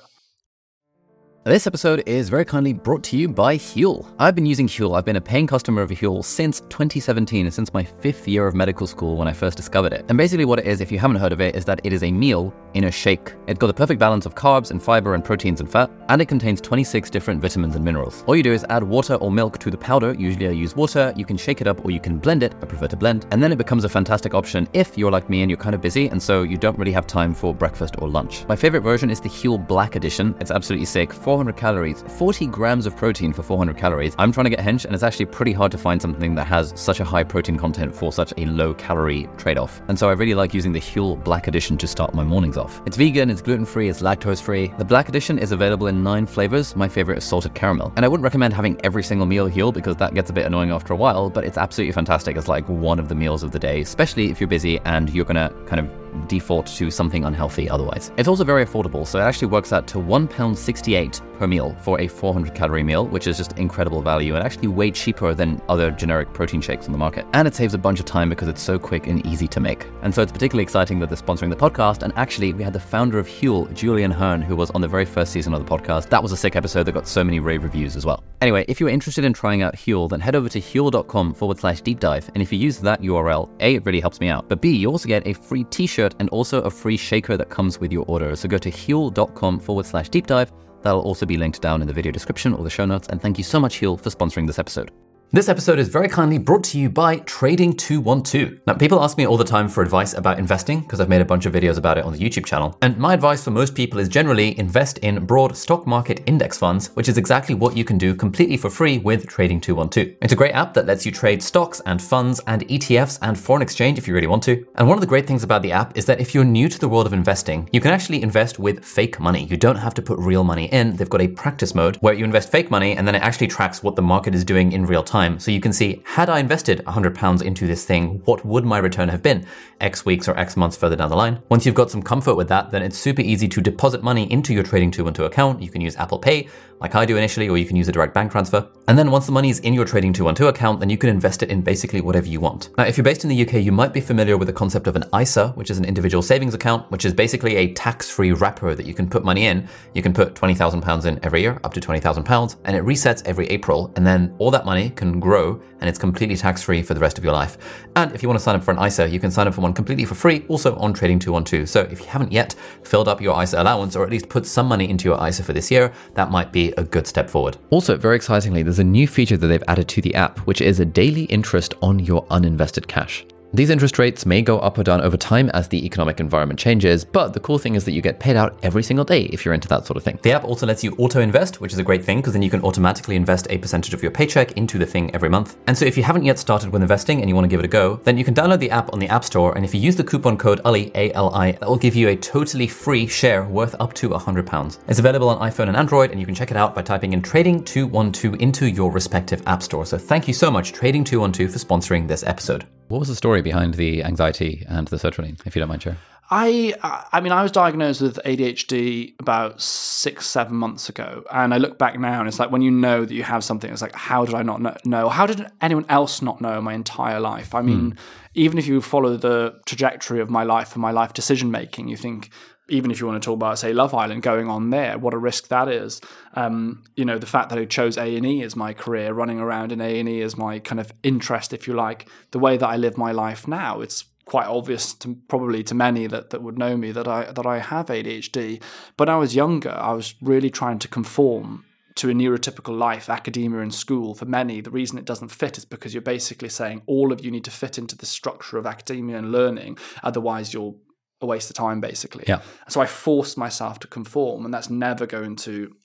This 1.47 1.67
episode 1.67 2.01
is 2.07 2.27
very 2.27 2.43
kindly 2.43 2.73
brought 2.73 3.03
to 3.03 3.15
you 3.15 3.27
by 3.27 3.55
Huel. 3.55 4.11
I've 4.17 4.33
been 4.33 4.47
using 4.47 4.67
Huel. 4.67 4.97
I've 4.97 5.05
been 5.05 5.17
a 5.17 5.21
paying 5.21 5.45
customer 5.45 5.83
of 5.83 5.91
Huel 5.91 6.25
since 6.25 6.61
2017, 6.61 7.51
since 7.51 7.71
my 7.71 7.83
fifth 7.83 8.27
year 8.27 8.47
of 8.47 8.55
medical 8.55 8.87
school 8.87 9.15
when 9.15 9.27
I 9.27 9.33
first 9.33 9.55
discovered 9.55 9.93
it. 9.93 10.05
And 10.09 10.17
basically, 10.17 10.45
what 10.45 10.57
it 10.57 10.65
is, 10.65 10.81
if 10.81 10.91
you 10.91 10.97
haven't 10.97 11.17
heard 11.17 11.31
of 11.31 11.41
it, 11.41 11.55
is 11.55 11.63
that 11.65 11.81
it 11.83 11.93
is 11.93 12.01
a 12.01 12.11
meal 12.11 12.51
in 12.73 12.85
a 12.85 12.91
shake. 12.91 13.31
It's 13.45 13.59
got 13.59 13.67
the 13.67 13.75
perfect 13.75 13.99
balance 13.99 14.25
of 14.25 14.33
carbs 14.33 14.71
and 14.71 14.81
fiber 14.81 15.13
and 15.13 15.23
proteins 15.23 15.59
and 15.59 15.71
fat, 15.71 15.91
and 16.09 16.19
it 16.19 16.25
contains 16.25 16.61
26 16.61 17.11
different 17.11 17.43
vitamins 17.43 17.75
and 17.75 17.85
minerals. 17.85 18.23
All 18.25 18.35
you 18.35 18.41
do 18.41 18.51
is 18.51 18.65
add 18.69 18.81
water 18.81 19.13
or 19.13 19.31
milk 19.31 19.59
to 19.59 19.69
the 19.69 19.77
powder. 19.77 20.15
Usually, 20.17 20.47
I 20.47 20.51
use 20.51 20.75
water. 20.75 21.13
You 21.15 21.25
can 21.25 21.37
shake 21.37 21.61
it 21.61 21.67
up 21.67 21.85
or 21.85 21.91
you 21.91 21.99
can 21.99 22.17
blend 22.17 22.41
it. 22.41 22.55
I 22.59 22.65
prefer 22.65 22.87
to 22.87 22.97
blend. 22.97 23.27
And 23.29 23.43
then 23.43 23.51
it 23.51 23.59
becomes 23.59 23.83
a 23.83 23.89
fantastic 23.89 24.33
option 24.33 24.67
if 24.73 24.97
you're 24.97 25.11
like 25.11 25.29
me 25.29 25.43
and 25.43 25.51
you're 25.51 25.59
kind 25.59 25.75
of 25.75 25.81
busy, 25.81 26.07
and 26.07 26.19
so 26.19 26.41
you 26.41 26.57
don't 26.57 26.79
really 26.79 26.91
have 26.91 27.05
time 27.05 27.35
for 27.35 27.53
breakfast 27.53 27.97
or 27.99 28.09
lunch. 28.09 28.47
My 28.47 28.55
favorite 28.55 28.81
version 28.81 29.11
is 29.11 29.21
the 29.21 29.29
Huel 29.29 29.59
Black 29.59 29.95
Edition. 29.95 30.33
It's 30.39 30.49
absolutely 30.49 30.87
sick. 30.87 31.13
400 31.35 31.57
calories, 31.57 32.01
40 32.17 32.47
grams 32.47 32.85
of 32.85 32.95
protein 32.95 33.33
for 33.33 33.43
400 33.43 33.75
calories. 33.75 34.15
I'm 34.17 34.31
trying 34.31 34.45
to 34.45 34.49
get 34.49 34.59
hench, 34.59 34.85
and 34.85 34.93
it's 34.93 35.03
actually 35.03 35.25
pretty 35.25 35.51
hard 35.51 35.69
to 35.73 35.77
find 35.77 36.01
something 36.01 36.33
that 36.35 36.47
has 36.47 36.71
such 36.77 37.01
a 37.01 37.03
high 37.03 37.25
protein 37.25 37.57
content 37.57 37.93
for 37.93 38.13
such 38.13 38.33
a 38.37 38.45
low 38.45 38.73
calorie 38.75 39.27
trade 39.35 39.57
off. 39.57 39.81
And 39.89 39.99
so 39.99 40.07
I 40.07 40.13
really 40.13 40.33
like 40.33 40.53
using 40.53 40.71
the 40.71 40.79
Huel 40.79 41.21
Black 41.21 41.49
Edition 41.49 41.77
to 41.79 41.87
start 41.87 42.13
my 42.13 42.23
mornings 42.23 42.55
off. 42.55 42.81
It's 42.85 42.95
vegan, 42.95 43.29
it's 43.29 43.41
gluten 43.41 43.65
free, 43.65 43.89
it's 43.89 44.01
lactose 44.01 44.41
free. 44.41 44.71
The 44.77 44.85
Black 44.85 45.09
Edition 45.09 45.37
is 45.37 45.51
available 45.51 45.87
in 45.87 46.03
nine 46.03 46.25
flavors. 46.25 46.73
My 46.73 46.87
favorite 46.87 47.17
is 47.17 47.25
salted 47.25 47.53
caramel. 47.53 47.91
And 47.97 48.05
I 48.05 48.07
wouldn't 48.07 48.23
recommend 48.23 48.53
having 48.53 48.79
every 48.85 49.03
single 49.03 49.27
meal 49.27 49.49
Huel 49.49 49.73
because 49.73 49.97
that 49.97 50.13
gets 50.13 50.29
a 50.29 50.33
bit 50.33 50.45
annoying 50.45 50.71
after 50.71 50.93
a 50.93 50.95
while, 50.95 51.29
but 51.29 51.43
it's 51.43 51.57
absolutely 51.57 51.91
fantastic 51.91 52.37
as 52.37 52.47
like 52.47 52.65
one 52.69 52.97
of 52.97 53.09
the 53.09 53.15
meals 53.15 53.43
of 53.43 53.51
the 53.51 53.59
day, 53.59 53.81
especially 53.81 54.31
if 54.31 54.39
you're 54.39 54.47
busy 54.47 54.79
and 54.85 55.09
you're 55.09 55.25
gonna 55.25 55.51
kind 55.65 55.81
of 55.81 56.04
default 56.27 56.67
to 56.67 56.89
something 56.89 57.25
unhealthy 57.25 57.69
otherwise. 57.69 58.11
It's 58.17 58.27
also 58.27 58.43
very 58.43 58.65
affordable, 58.65 59.05
so 59.05 59.19
it 59.19 59.23
actually 59.23 59.47
works 59.49 59.73
out 59.73 59.87
to 59.87 59.97
£1.68 59.97 61.34
per 61.37 61.47
meal 61.47 61.75
for 61.81 61.99
a 61.99 62.07
400 62.07 62.55
calorie 62.55 62.83
meal, 62.83 63.07
which 63.07 63.27
is 63.27 63.37
just 63.37 63.57
incredible 63.57 64.01
value 64.01 64.35
and 64.35 64.43
actually 64.43 64.67
way 64.67 64.91
cheaper 64.91 65.33
than 65.33 65.61
other 65.69 65.91
generic 65.91 66.33
protein 66.33 66.61
shakes 66.61 66.85
on 66.85 66.91
the 66.91 66.97
market. 66.97 67.25
And 67.33 67.47
it 67.47 67.55
saves 67.55 67.73
a 67.73 67.77
bunch 67.77 67.99
of 67.99 68.05
time 68.05 68.29
because 68.29 68.47
it's 68.47 68.61
so 68.61 68.79
quick 68.79 69.07
and 69.07 69.25
easy 69.25 69.47
to 69.49 69.59
make. 69.59 69.85
And 70.01 70.13
so 70.13 70.21
it's 70.21 70.31
particularly 70.31 70.63
exciting 70.63 70.99
that 70.99 71.09
they're 71.09 71.17
sponsoring 71.17 71.49
the 71.49 71.55
podcast. 71.55 72.03
And 72.03 72.13
actually, 72.15 72.53
we 72.53 72.63
had 72.63 72.73
the 72.73 72.79
founder 72.79 73.19
of 73.19 73.27
Huel, 73.27 73.71
Julian 73.73 74.11
Hearn, 74.11 74.41
who 74.41 74.55
was 74.55 74.71
on 74.71 74.81
the 74.81 74.87
very 74.87 75.05
first 75.05 75.31
season 75.31 75.53
of 75.53 75.65
the 75.65 75.69
podcast. 75.69 76.09
That 76.09 76.23
was 76.23 76.31
a 76.31 76.37
sick 76.37 76.55
episode 76.55 76.83
that 76.83 76.93
got 76.93 77.07
so 77.07 77.23
many 77.23 77.39
rave 77.39 77.63
reviews 77.63 77.95
as 77.95 78.05
well. 78.05 78.23
Anyway, 78.41 78.65
if 78.67 78.79
you're 78.79 78.89
interested 78.89 79.25
in 79.25 79.33
trying 79.33 79.61
out 79.61 79.75
Huel, 79.75 80.09
then 80.09 80.19
head 80.19 80.35
over 80.35 80.49
to 80.49 80.59
huel.com 80.59 81.33
forward 81.33 81.59
slash 81.59 81.81
deep 81.81 81.99
dive. 81.99 82.29
And 82.33 82.41
if 82.41 82.51
you 82.51 82.59
use 82.59 82.79
that 82.79 83.01
URL, 83.01 83.49
A, 83.59 83.75
it 83.75 83.85
really 83.85 83.99
helps 83.99 84.19
me 84.19 84.27
out, 84.27 84.47
but 84.49 84.61
B, 84.61 84.75
you 84.75 84.89
also 84.89 85.07
get 85.07 85.25
a 85.25 85.33
free 85.33 85.63
t 85.65 85.87
shirt 85.87 86.15
and 86.19 86.29
also 86.29 86.61
a 86.61 86.69
free 86.69 86.97
shaker 86.97 87.37
that 87.37 87.49
comes 87.49 87.79
with 87.79 87.91
your 87.91 88.05
order. 88.07 88.35
So 88.35 88.47
go 88.47 88.57
to 88.57 88.69
huel.com 88.69 89.59
forward 89.59 89.85
slash 89.85 90.09
deep 90.09 90.27
dive 90.27 90.51
That'll 90.85 91.01
also 91.01 91.25
be 91.25 91.35
linked 91.35 91.63
down 91.63 91.81
in 91.81 91.87
the 91.87 91.93
video 91.93 92.11
description 92.11 92.53
or 92.53 92.63
the 92.63 92.69
show 92.69 92.85
notes. 92.85 93.07
And 93.07 93.19
thank 93.19 93.39
you 93.39 93.43
so 93.43 93.59
much, 93.59 93.79
Huel, 93.79 93.99
for 93.99 94.11
sponsoring 94.11 94.45
this 94.45 94.59
episode. 94.59 94.91
This 95.31 95.49
episode 95.49 95.79
is 95.79 95.89
very 95.89 96.07
kindly 96.07 96.37
brought 96.37 96.63
to 96.65 96.79
you 96.79 96.89
by 96.89 97.17
Trading212. 97.17 98.59
Now, 98.67 98.75
people 98.75 99.03
ask 99.03 99.17
me 99.17 99.25
all 99.25 99.35
the 99.35 99.43
time 99.43 99.67
for 99.67 99.83
advice 99.83 100.13
about 100.13 100.39
investing 100.39 100.79
because 100.79 101.01
I've 101.01 101.09
made 101.09 101.19
a 101.19 101.25
bunch 101.25 101.45
of 101.45 101.51
videos 101.51 101.77
about 101.77 101.97
it 101.97 102.05
on 102.05 102.13
the 102.13 102.19
YouTube 102.19 102.45
channel. 102.45 102.77
And 102.81 102.97
my 102.97 103.13
advice 103.15 103.43
for 103.43 103.51
most 103.51 103.75
people 103.75 103.99
is 103.99 104.07
generally 104.07 104.57
invest 104.57 104.99
in 104.99 105.25
broad 105.25 105.57
stock 105.57 105.85
market 105.85 106.21
index 106.25 106.57
funds, 106.57 106.87
which 106.93 107.09
is 107.09 107.17
exactly 107.17 107.53
what 107.53 107.75
you 107.75 107.83
can 107.83 107.97
do 107.97 108.15
completely 108.15 108.55
for 108.55 108.69
free 108.69 108.99
with 108.99 109.27
Trading212. 109.27 110.15
It's 110.21 110.31
a 110.31 110.37
great 110.37 110.53
app 110.53 110.73
that 110.75 110.85
lets 110.85 111.05
you 111.05 111.11
trade 111.11 111.43
stocks 111.43 111.81
and 111.85 112.01
funds 112.01 112.39
and 112.47 112.61
ETFs 112.69 113.19
and 113.21 113.37
foreign 113.37 113.63
exchange 113.63 113.97
if 113.97 114.07
you 114.07 114.13
really 114.13 114.27
want 114.27 114.43
to. 114.43 114.65
And 114.75 114.87
one 114.87 114.95
of 114.97 115.01
the 115.01 115.07
great 115.07 115.27
things 115.27 115.43
about 115.43 115.63
the 115.63 115.73
app 115.73 115.97
is 115.97 116.05
that 116.05 116.21
if 116.21 116.33
you're 116.33 116.45
new 116.45 116.69
to 116.69 116.79
the 116.79 116.87
world 116.87 117.07
of 117.07 117.13
investing, 117.13 117.67
you 117.73 117.81
can 117.81 117.91
actually 117.91 118.21
invest 118.21 118.57
with 118.57 118.85
fake 118.85 119.19
money. 119.19 119.45
You 119.45 119.57
don't 119.57 119.75
have 119.75 119.95
to 119.95 120.01
put 120.01 120.17
real 120.19 120.45
money 120.45 120.67
in. 120.67 120.95
They've 120.95 121.09
got 121.09 121.21
a 121.21 121.27
practice 121.27 121.75
mode 121.75 121.97
where 121.97 122.13
you 122.13 122.23
invest 122.23 122.51
fake 122.51 122.71
money 122.71 122.95
and 122.95 123.05
then 123.05 123.15
it 123.15 123.21
actually 123.21 123.47
tracks 123.47 123.83
what 123.83 123.97
the 123.97 124.01
market 124.01 124.33
is 124.33 124.45
doing 124.45 124.71
in 124.71 124.85
real 124.85 125.03
time 125.03 125.24
time. 125.25 125.39
So 125.39 125.51
you 125.51 125.59
can 125.59 125.73
see, 125.73 126.01
had 126.05 126.29
I 126.29 126.39
invested 126.39 126.83
£100 126.85 127.41
into 127.41 127.67
this 127.67 127.85
thing, 127.85 128.21
what 128.25 128.45
would 128.45 128.65
my 128.65 128.77
return 128.77 129.09
have 129.09 129.21
been 129.21 129.45
X 129.81 130.05
weeks 130.05 130.27
or 130.27 130.37
X 130.37 130.55
months 130.55 130.77
further 130.77 130.95
down 130.95 131.09
the 131.09 131.15
line? 131.15 131.41
Once 131.49 131.65
you've 131.65 131.75
got 131.75 131.91
some 131.91 132.01
comfort 132.01 132.35
with 132.35 132.47
that, 132.49 132.71
then 132.71 132.81
it's 132.81 132.97
super 132.97 133.21
easy 133.21 133.47
to 133.47 133.61
deposit 133.61 134.03
money 134.03 134.31
into 134.31 134.53
your 134.53 134.63
Trading 134.63 134.91
212 134.91 135.31
account. 135.31 135.61
You 135.61 135.69
can 135.69 135.81
use 135.81 135.95
Apple 135.97 136.19
Pay, 136.19 136.47
like 136.79 136.95
I 136.95 137.05
do 137.05 137.17
initially, 137.17 137.49
or 137.49 137.57
you 137.57 137.65
can 137.65 137.75
use 137.75 137.87
a 137.87 137.91
direct 137.91 138.13
bank 138.13 138.31
transfer. 138.31 138.67
And 138.87 138.97
then 138.97 139.09
once 139.09 139.25
the 139.25 139.31
money 139.31 139.49
is 139.49 139.59
in 139.59 139.73
your 139.73 139.85
Trading 139.85 140.13
212 140.13 140.53
account, 140.53 140.79
then 140.79 140.89
you 140.89 140.97
can 140.97 141.09
invest 141.09 141.41
it 141.41 141.49
in 141.49 141.61
basically 141.61 142.01
whatever 142.01 142.27
you 142.27 142.39
want. 142.39 142.69
Now, 142.77 142.85
if 142.85 142.97
you're 142.97 143.03
based 143.03 143.23
in 143.23 143.29
the 143.29 143.45
UK, 143.45 143.53
you 143.55 143.71
might 143.71 143.93
be 143.93 144.01
familiar 144.01 144.37
with 144.37 144.47
the 144.47 144.53
concept 144.53 144.87
of 144.87 144.95
an 144.95 145.05
ISA, 145.19 145.49
which 145.49 145.71
is 145.71 145.77
an 145.77 145.85
individual 145.85 146.21
savings 146.21 146.53
account, 146.53 146.89
which 146.91 147.05
is 147.05 147.13
basically 147.13 147.55
a 147.55 147.73
tax-free 147.73 148.33
wrapper 148.33 148.75
that 148.75 148.85
you 148.85 148.93
can 148.93 149.09
put 149.09 149.23
money 149.23 149.45
in. 149.45 149.67
You 149.93 150.01
can 150.01 150.13
put 150.13 150.35
£20,000 150.35 151.05
in 151.05 151.19
every 151.23 151.41
year, 151.41 151.59
up 151.63 151.73
to 151.73 151.79
£20,000, 151.79 152.55
and 152.65 152.75
it 152.75 152.83
resets 152.83 153.23
every 153.25 153.47
April. 153.47 153.91
And 153.95 154.05
then 154.05 154.35
all 154.37 154.51
that 154.51 154.65
money 154.65 154.89
can 154.91 155.04
grow 155.13 155.61
and 155.79 155.89
it's 155.89 155.99
completely 155.99 156.35
tax-free 156.35 156.81
for 156.81 156.93
the 156.93 156.99
rest 156.99 157.17
of 157.17 157.23
your 157.23 157.33
life. 157.33 157.57
And 157.95 158.13
if 158.13 158.21
you 158.21 158.29
want 158.29 158.39
to 158.39 158.43
sign 158.43 158.55
up 158.55 158.63
for 158.63 158.71
an 158.71 158.83
ISA, 158.83 159.09
you 159.09 159.19
can 159.19 159.31
sign 159.31 159.47
up 159.47 159.53
for 159.53 159.61
one 159.61 159.73
completely 159.73 160.05
for 160.05 160.15
free, 160.15 160.45
also 160.47 160.75
on 160.77 160.93
Trading 160.93 161.19
212. 161.19 161.69
So 161.69 161.81
if 161.81 161.99
you 161.99 162.05
haven't 162.07 162.31
yet 162.31 162.55
filled 162.83 163.07
up 163.07 163.21
your 163.21 163.41
ISA 163.41 163.61
allowance, 163.61 163.95
or 163.95 164.03
at 164.03 164.09
least 164.09 164.29
put 164.29 164.45
some 164.45 164.67
money 164.67 164.89
into 164.89 165.05
your 165.05 165.27
ISA 165.27 165.43
for 165.43 165.53
this 165.53 165.69
year, 165.69 165.93
that 166.13 166.31
might 166.31 166.51
be 166.51 166.71
a 166.77 166.83
good 166.83 167.07
step 167.07 167.29
forward. 167.29 167.57
Also, 167.69 167.97
very 167.97 168.15
excitingly, 168.15 168.63
there's 168.63 168.79
a 168.79 168.83
new 168.83 169.07
feature 169.07 169.37
that 169.37 169.47
they've 169.47 169.63
added 169.67 169.87
to 169.89 170.01
the 170.01 170.15
app, 170.15 170.39
which 170.39 170.61
is 170.61 170.79
a 170.79 170.85
daily 170.85 171.23
interest 171.25 171.73
on 171.81 171.99
your 171.99 172.25
uninvested 172.27 172.87
cash. 172.87 173.25
These 173.55 173.69
interest 173.69 173.97
rates 173.97 174.25
may 174.25 174.41
go 174.41 174.59
up 174.59 174.77
or 174.77 174.83
down 174.83 174.99
over 174.99 175.15
time 175.15 175.49
as 175.51 175.69
the 175.69 175.85
economic 175.85 176.19
environment 176.19 176.59
changes, 176.59 177.05
but 177.05 177.31
the 177.31 177.39
cool 177.39 177.57
thing 177.57 177.75
is 177.75 177.85
that 177.85 177.93
you 177.93 178.01
get 178.01 178.19
paid 178.19 178.35
out 178.35 178.59
every 178.63 178.83
single 178.83 179.05
day 179.05 179.21
if 179.31 179.45
you're 179.45 179.53
into 179.53 179.69
that 179.69 179.85
sort 179.85 179.95
of 179.95 180.03
thing. 180.03 180.19
The 180.23 180.33
app 180.33 180.43
also 180.43 180.67
lets 180.67 180.83
you 180.83 180.93
auto 180.97 181.21
invest, 181.21 181.61
which 181.61 181.71
is 181.71 181.79
a 181.79 181.83
great 181.83 182.03
thing 182.03 182.17
because 182.17 182.33
then 182.33 182.41
you 182.41 182.49
can 182.49 182.61
automatically 182.63 183.15
invest 183.15 183.47
a 183.49 183.57
percentage 183.57 183.93
of 183.93 184.01
your 184.01 184.11
paycheck 184.11 184.51
into 184.57 184.77
the 184.77 184.85
thing 184.85 185.15
every 185.15 185.29
month. 185.29 185.55
And 185.67 185.77
so 185.77 185.85
if 185.85 185.95
you 185.95 186.03
haven't 186.03 186.25
yet 186.25 186.37
started 186.37 186.69
with 186.69 186.81
investing 186.81 187.21
and 187.21 187.29
you 187.29 187.33
want 187.33 187.45
to 187.45 187.49
give 187.49 187.61
it 187.61 187.65
a 187.65 187.69
go, 187.69 187.95
then 188.03 188.17
you 188.17 188.25
can 188.25 188.33
download 188.33 188.59
the 188.59 188.71
app 188.71 188.91
on 188.91 188.99
the 188.99 189.07
App 189.07 189.23
Store. 189.23 189.55
And 189.55 189.63
if 189.63 189.73
you 189.73 189.79
use 189.79 189.95
the 189.95 190.03
coupon 190.03 190.35
code 190.37 190.59
ALI, 190.65 190.91
A 190.93 191.13
L 191.13 191.33
I, 191.33 191.53
that 191.53 191.69
will 191.69 191.77
give 191.77 191.95
you 191.95 192.09
a 192.09 192.15
totally 192.17 192.67
free 192.67 193.07
share 193.07 193.45
worth 193.45 193.73
up 193.79 193.93
to 193.93 194.09
£100. 194.09 194.79
It's 194.89 194.99
available 194.99 195.29
on 195.29 195.49
iPhone 195.49 195.69
and 195.69 195.77
Android, 195.77 196.11
and 196.11 196.19
you 196.19 196.25
can 196.25 196.35
check 196.35 196.51
it 196.51 196.57
out 196.57 196.75
by 196.75 196.81
typing 196.81 197.13
in 197.13 197.21
Trading212 197.21 198.41
into 198.41 198.69
your 198.69 198.91
respective 198.91 199.41
App 199.47 199.63
Store. 199.63 199.85
So 199.85 199.97
thank 199.97 200.27
you 200.27 200.33
so 200.33 200.51
much, 200.51 200.73
Trading212, 200.73 201.51
for 201.51 201.59
sponsoring 201.59 202.09
this 202.09 202.21
episode. 202.23 202.65
What 202.87 202.99
was 202.99 203.07
the 203.07 203.15
story 203.15 203.41
behind 203.41 203.75
the 203.75 204.03
anxiety 204.03 204.63
and 204.67 204.87
the 204.87 204.97
sertraline, 204.97 205.45
if 205.45 205.55
you 205.55 205.59
don't 205.59 205.69
mind 205.69 205.81
sharing? 205.81 205.97
I, 206.31 206.73
I 207.11 207.21
mean, 207.21 207.31
I 207.31 207.43
was 207.43 207.51
diagnosed 207.51 208.01
with 208.01 208.19
ADHD 208.25 209.13
about 209.19 209.61
six, 209.61 210.25
seven 210.25 210.55
months 210.55 210.89
ago, 210.89 211.23
and 211.31 211.53
I 211.53 211.57
look 211.57 211.77
back 211.77 211.99
now, 211.99 212.19
and 212.19 212.27
it's 212.27 212.39
like 212.39 212.49
when 212.49 212.63
you 212.63 212.71
know 212.71 213.05
that 213.05 213.13
you 213.13 213.21
have 213.21 213.43
something, 213.43 213.71
it's 213.71 213.81
like, 213.81 213.95
how 213.95 214.25
did 214.25 214.33
I 214.33 214.41
not 214.41 214.85
know? 214.85 215.09
How 215.09 215.27
did 215.27 215.45
anyone 215.61 215.85
else 215.87 216.23
not 216.23 216.41
know 216.41 216.59
my 216.61 216.73
entire 216.73 217.19
life? 217.19 217.53
I 217.53 217.61
mean, 217.61 217.91
mm. 217.91 217.97
even 218.33 218.57
if 218.57 218.65
you 218.65 218.81
follow 218.81 219.17
the 219.17 219.59
trajectory 219.67 220.19
of 220.19 220.31
my 220.31 220.43
life 220.43 220.73
and 220.73 220.81
my 220.81 220.91
life 220.91 221.13
decision 221.13 221.51
making, 221.51 221.89
you 221.89 221.97
think, 221.97 222.31
even 222.69 222.91
if 222.91 222.99
you 222.99 223.07
want 223.07 223.21
to 223.21 223.25
talk 223.25 223.35
about 223.35 223.59
say 223.59 223.73
Love 223.73 223.93
Island 223.93 224.23
going 224.23 224.49
on 224.49 224.69
there, 224.69 224.97
what 224.97 225.13
a 225.13 225.17
risk 225.17 225.47
that 225.49 225.67
is. 225.67 226.01
Um, 226.33 226.83
you 226.95 227.05
know, 227.05 227.17
the 227.17 227.25
fact 227.25 227.49
that 227.49 227.59
I 227.59 227.65
chose 227.65 227.97
A 227.97 228.15
and 228.15 228.25
E 228.25 228.41
as 228.41 228.55
my 228.55 228.73
career, 228.73 229.13
running 229.13 229.39
around 229.39 229.71
in 229.71 229.81
A 229.81 229.99
and 229.99 230.09
E 230.09 230.21
as 230.21 230.37
my 230.37 230.59
kind 230.59 230.79
of 230.79 230.91
interest, 231.03 231.53
if 231.53 231.67
you 231.67 231.73
like, 231.73 232.07
the 232.31 232.39
way 232.39 232.57
that 232.57 232.67
I 232.67 232.77
live 232.77 232.97
my 232.97 233.11
life 233.11 233.47
now, 233.47 233.81
it's 233.81 234.05
quite 234.25 234.47
obvious 234.47 234.93
to 234.95 235.15
probably 235.27 235.63
to 235.63 235.75
many 235.75 236.07
that, 236.07 236.31
that 236.31 236.41
would 236.41 236.57
know 236.57 236.75
me 236.75 236.91
that 236.91 237.07
I 237.07 237.31
that 237.31 237.45
I 237.45 237.59
have 237.59 237.87
ADHD. 237.87 238.61
But 238.97 239.09
I 239.09 239.17
was 239.17 239.35
younger, 239.35 239.71
I 239.71 239.93
was 239.93 240.15
really 240.21 240.49
trying 240.49 240.79
to 240.79 240.87
conform 240.87 241.65
to 241.95 242.09
a 242.09 242.13
neurotypical 242.13 242.77
life, 242.77 243.09
academia 243.09 243.61
and 243.61 243.73
school, 243.73 244.13
for 244.13 244.25
many, 244.25 244.59
the 244.59 244.69
reason 244.69 244.97
it 244.97 245.05
doesn't 245.05 245.29
fit 245.29 245.57
is 245.57 245.63
because 245.63 245.93
you're 245.93 246.01
basically 246.01 246.49
saying 246.49 246.81
all 246.87 247.13
of 247.13 247.23
you 247.23 247.31
need 247.31 247.45
to 247.45 247.51
fit 247.51 247.77
into 247.77 247.95
the 247.95 248.05
structure 248.05 248.57
of 248.57 248.65
academia 248.65 249.17
and 249.17 249.31
learning, 249.31 249.77
otherwise 250.03 250.53
you'll 250.53 250.77
a 251.25 251.27
waste 251.27 251.49
of 251.49 251.55
time 251.55 251.81
basically. 251.81 252.23
Yeah. 252.27 252.41
So 252.69 252.81
I 252.81 252.85
forced 252.85 253.37
myself 253.37 253.79
to 253.79 253.87
conform, 253.87 254.45
and 254.45 254.53
that's 254.53 254.69
never 254.69 255.05
going 255.05 255.35
to. 255.37 255.75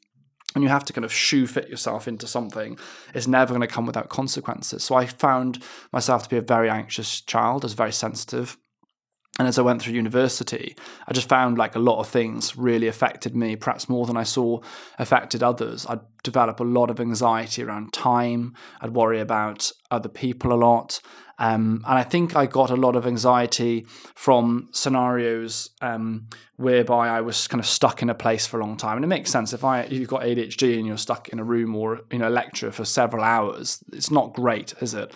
And 0.55 0.64
you 0.64 0.70
have 0.70 0.85
to 0.87 0.92
kind 0.92 1.05
of 1.05 1.12
shoe 1.12 1.46
fit 1.46 1.68
yourself 1.68 2.09
into 2.09 2.26
something. 2.26 2.76
It's 3.14 3.29
never 3.29 3.55
going 3.55 3.61
to 3.61 3.72
come 3.72 3.87
without 3.87 4.09
consequences. 4.09 4.83
So 4.83 4.96
I 4.96 5.07
found 5.07 5.62
myself 5.92 6.24
to 6.24 6.29
be 6.29 6.38
a 6.38 6.42
very 6.42 6.68
anxious 6.68 7.20
child, 7.20 7.64
as 7.64 7.74
very 7.74 7.92
sensitive. 7.92 8.57
And 9.38 9.46
as 9.46 9.59
I 9.59 9.62
went 9.62 9.81
through 9.81 9.94
university, 9.94 10.76
I 11.07 11.12
just 11.12 11.29
found 11.29 11.57
like 11.57 11.76
a 11.76 11.79
lot 11.79 12.00
of 12.00 12.09
things 12.09 12.57
really 12.57 12.88
affected 12.88 13.37
me, 13.37 13.55
perhaps 13.57 13.88
more 13.88 14.07
than 14.07 14.16
I 14.16 14.24
saw 14.24 14.61
affected 14.98 15.42
others. 15.42 15.87
I'd 15.88 16.00
develop 16.24 16.59
a 16.59 16.64
lot 16.64 16.90
of 16.90 17.00
anxiety 17.00 17.62
around 17.62 17.92
time. 17.92 18.55
I'd 18.81 18.90
worry 18.90 19.20
about 19.20 19.70
other 19.90 20.09
people 20.09 20.53
a 20.53 20.59
lot. 20.59 21.00
Um, 21.40 21.83
and 21.88 21.98
I 21.98 22.03
think 22.03 22.37
I 22.37 22.44
got 22.44 22.70
a 22.70 22.76
lot 22.76 22.94
of 22.94 23.07
anxiety 23.07 23.87
from 24.14 24.68
scenarios 24.72 25.70
um, 25.81 26.29
whereby 26.57 27.09
I 27.09 27.22
was 27.22 27.48
kind 27.48 27.61
of 27.61 27.66
stuck 27.66 28.03
in 28.03 28.11
a 28.11 28.14
place 28.14 28.46
for 28.46 28.61
a 28.61 28.64
long 28.64 28.76
time. 28.76 28.96
And 28.96 29.05
it 29.05 29.09
makes 29.09 29.31
sense 29.31 29.55
if 29.55 29.64
I 29.64 29.81
if 29.81 29.92
you've 29.92 30.09
got 30.09 30.20
ADHD 30.22 30.76
and 30.76 30.87
you're 30.87 30.98
stuck 30.98 31.31
in 31.31 31.38
a 31.38 31.44
room 31.44 31.74
or 31.74 32.03
in 32.11 32.20
a 32.20 32.29
lecture 32.29 32.70
for 32.70 32.85
several 32.85 33.24
hours, 33.24 33.83
it's 33.90 34.11
not 34.11 34.35
great, 34.35 34.74
is 34.83 34.92
it? 34.92 35.12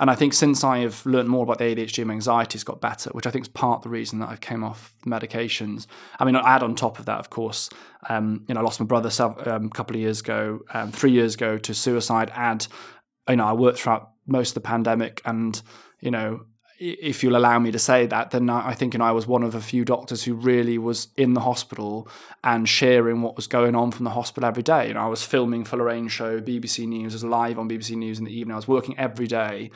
And 0.00 0.10
I 0.10 0.14
think 0.14 0.32
since 0.32 0.64
I 0.64 0.78
have 0.78 1.04
learned 1.06 1.28
more 1.28 1.44
about 1.44 1.58
the 1.58 1.64
ADHD, 1.64 2.04
my 2.04 2.14
anxiety 2.14 2.54
has 2.54 2.64
got 2.64 2.80
better, 2.80 3.10
which 3.10 3.26
I 3.26 3.30
think 3.30 3.44
is 3.44 3.48
part 3.48 3.78
of 3.78 3.82
the 3.84 3.90
reason 3.90 4.18
that 4.20 4.30
I 4.30 4.36
came 4.36 4.64
off 4.64 4.94
medications. 5.06 5.86
I 6.18 6.24
mean, 6.24 6.34
I 6.34 6.56
add 6.56 6.62
on 6.62 6.74
top 6.74 6.98
of 6.98 7.04
that, 7.04 7.18
of 7.18 7.28
course, 7.28 7.68
um, 8.08 8.44
you 8.48 8.54
know, 8.54 8.60
I 8.60 8.64
lost 8.64 8.80
my 8.80 8.86
brother 8.86 9.10
um, 9.46 9.66
a 9.66 9.68
couple 9.68 9.94
of 9.94 10.00
years 10.00 10.20
ago, 10.20 10.60
um, 10.72 10.90
three 10.90 11.12
years 11.12 11.34
ago 11.34 11.58
to 11.58 11.74
suicide. 11.74 12.32
Add, 12.34 12.66
you 13.28 13.36
know, 13.36 13.46
I 13.46 13.52
worked 13.52 13.80
throughout 13.80 14.09
most 14.26 14.50
of 14.50 14.54
the 14.54 14.60
pandemic. 14.60 15.20
And, 15.24 15.60
you 16.00 16.10
know, 16.10 16.46
if 16.80 17.22
you'll 17.22 17.36
allow 17.36 17.58
me 17.58 17.70
to 17.70 17.78
say 17.78 18.06
that, 18.06 18.30
then 18.30 18.48
I 18.48 18.72
think 18.72 18.94
you 18.94 18.98
know, 18.98 19.04
I 19.04 19.10
was 19.10 19.26
one 19.26 19.42
of 19.42 19.54
a 19.54 19.60
few 19.60 19.84
doctors 19.84 20.24
who 20.24 20.32
really 20.32 20.78
was 20.78 21.08
in 21.14 21.34
the 21.34 21.40
hospital 21.40 22.08
and 22.42 22.66
sharing 22.66 23.20
what 23.20 23.36
was 23.36 23.46
going 23.46 23.76
on 23.76 23.90
from 23.90 24.04
the 24.04 24.10
hospital 24.10 24.48
every 24.48 24.62
day. 24.62 24.88
You 24.88 24.94
know, 24.94 25.02
I 25.02 25.08
was 25.08 25.22
filming 25.22 25.64
for 25.64 25.76
Lorraine 25.76 26.08
show, 26.08 26.40
BBC 26.40 26.88
News, 26.88 27.12
I 27.12 27.16
was 27.16 27.24
live 27.24 27.58
on 27.58 27.68
BBC 27.68 27.96
News 27.96 28.18
in 28.18 28.24
the 28.24 28.32
evening. 28.32 28.54
I 28.54 28.56
was 28.56 28.66
working 28.66 28.98
every 28.98 29.26
day. 29.26 29.70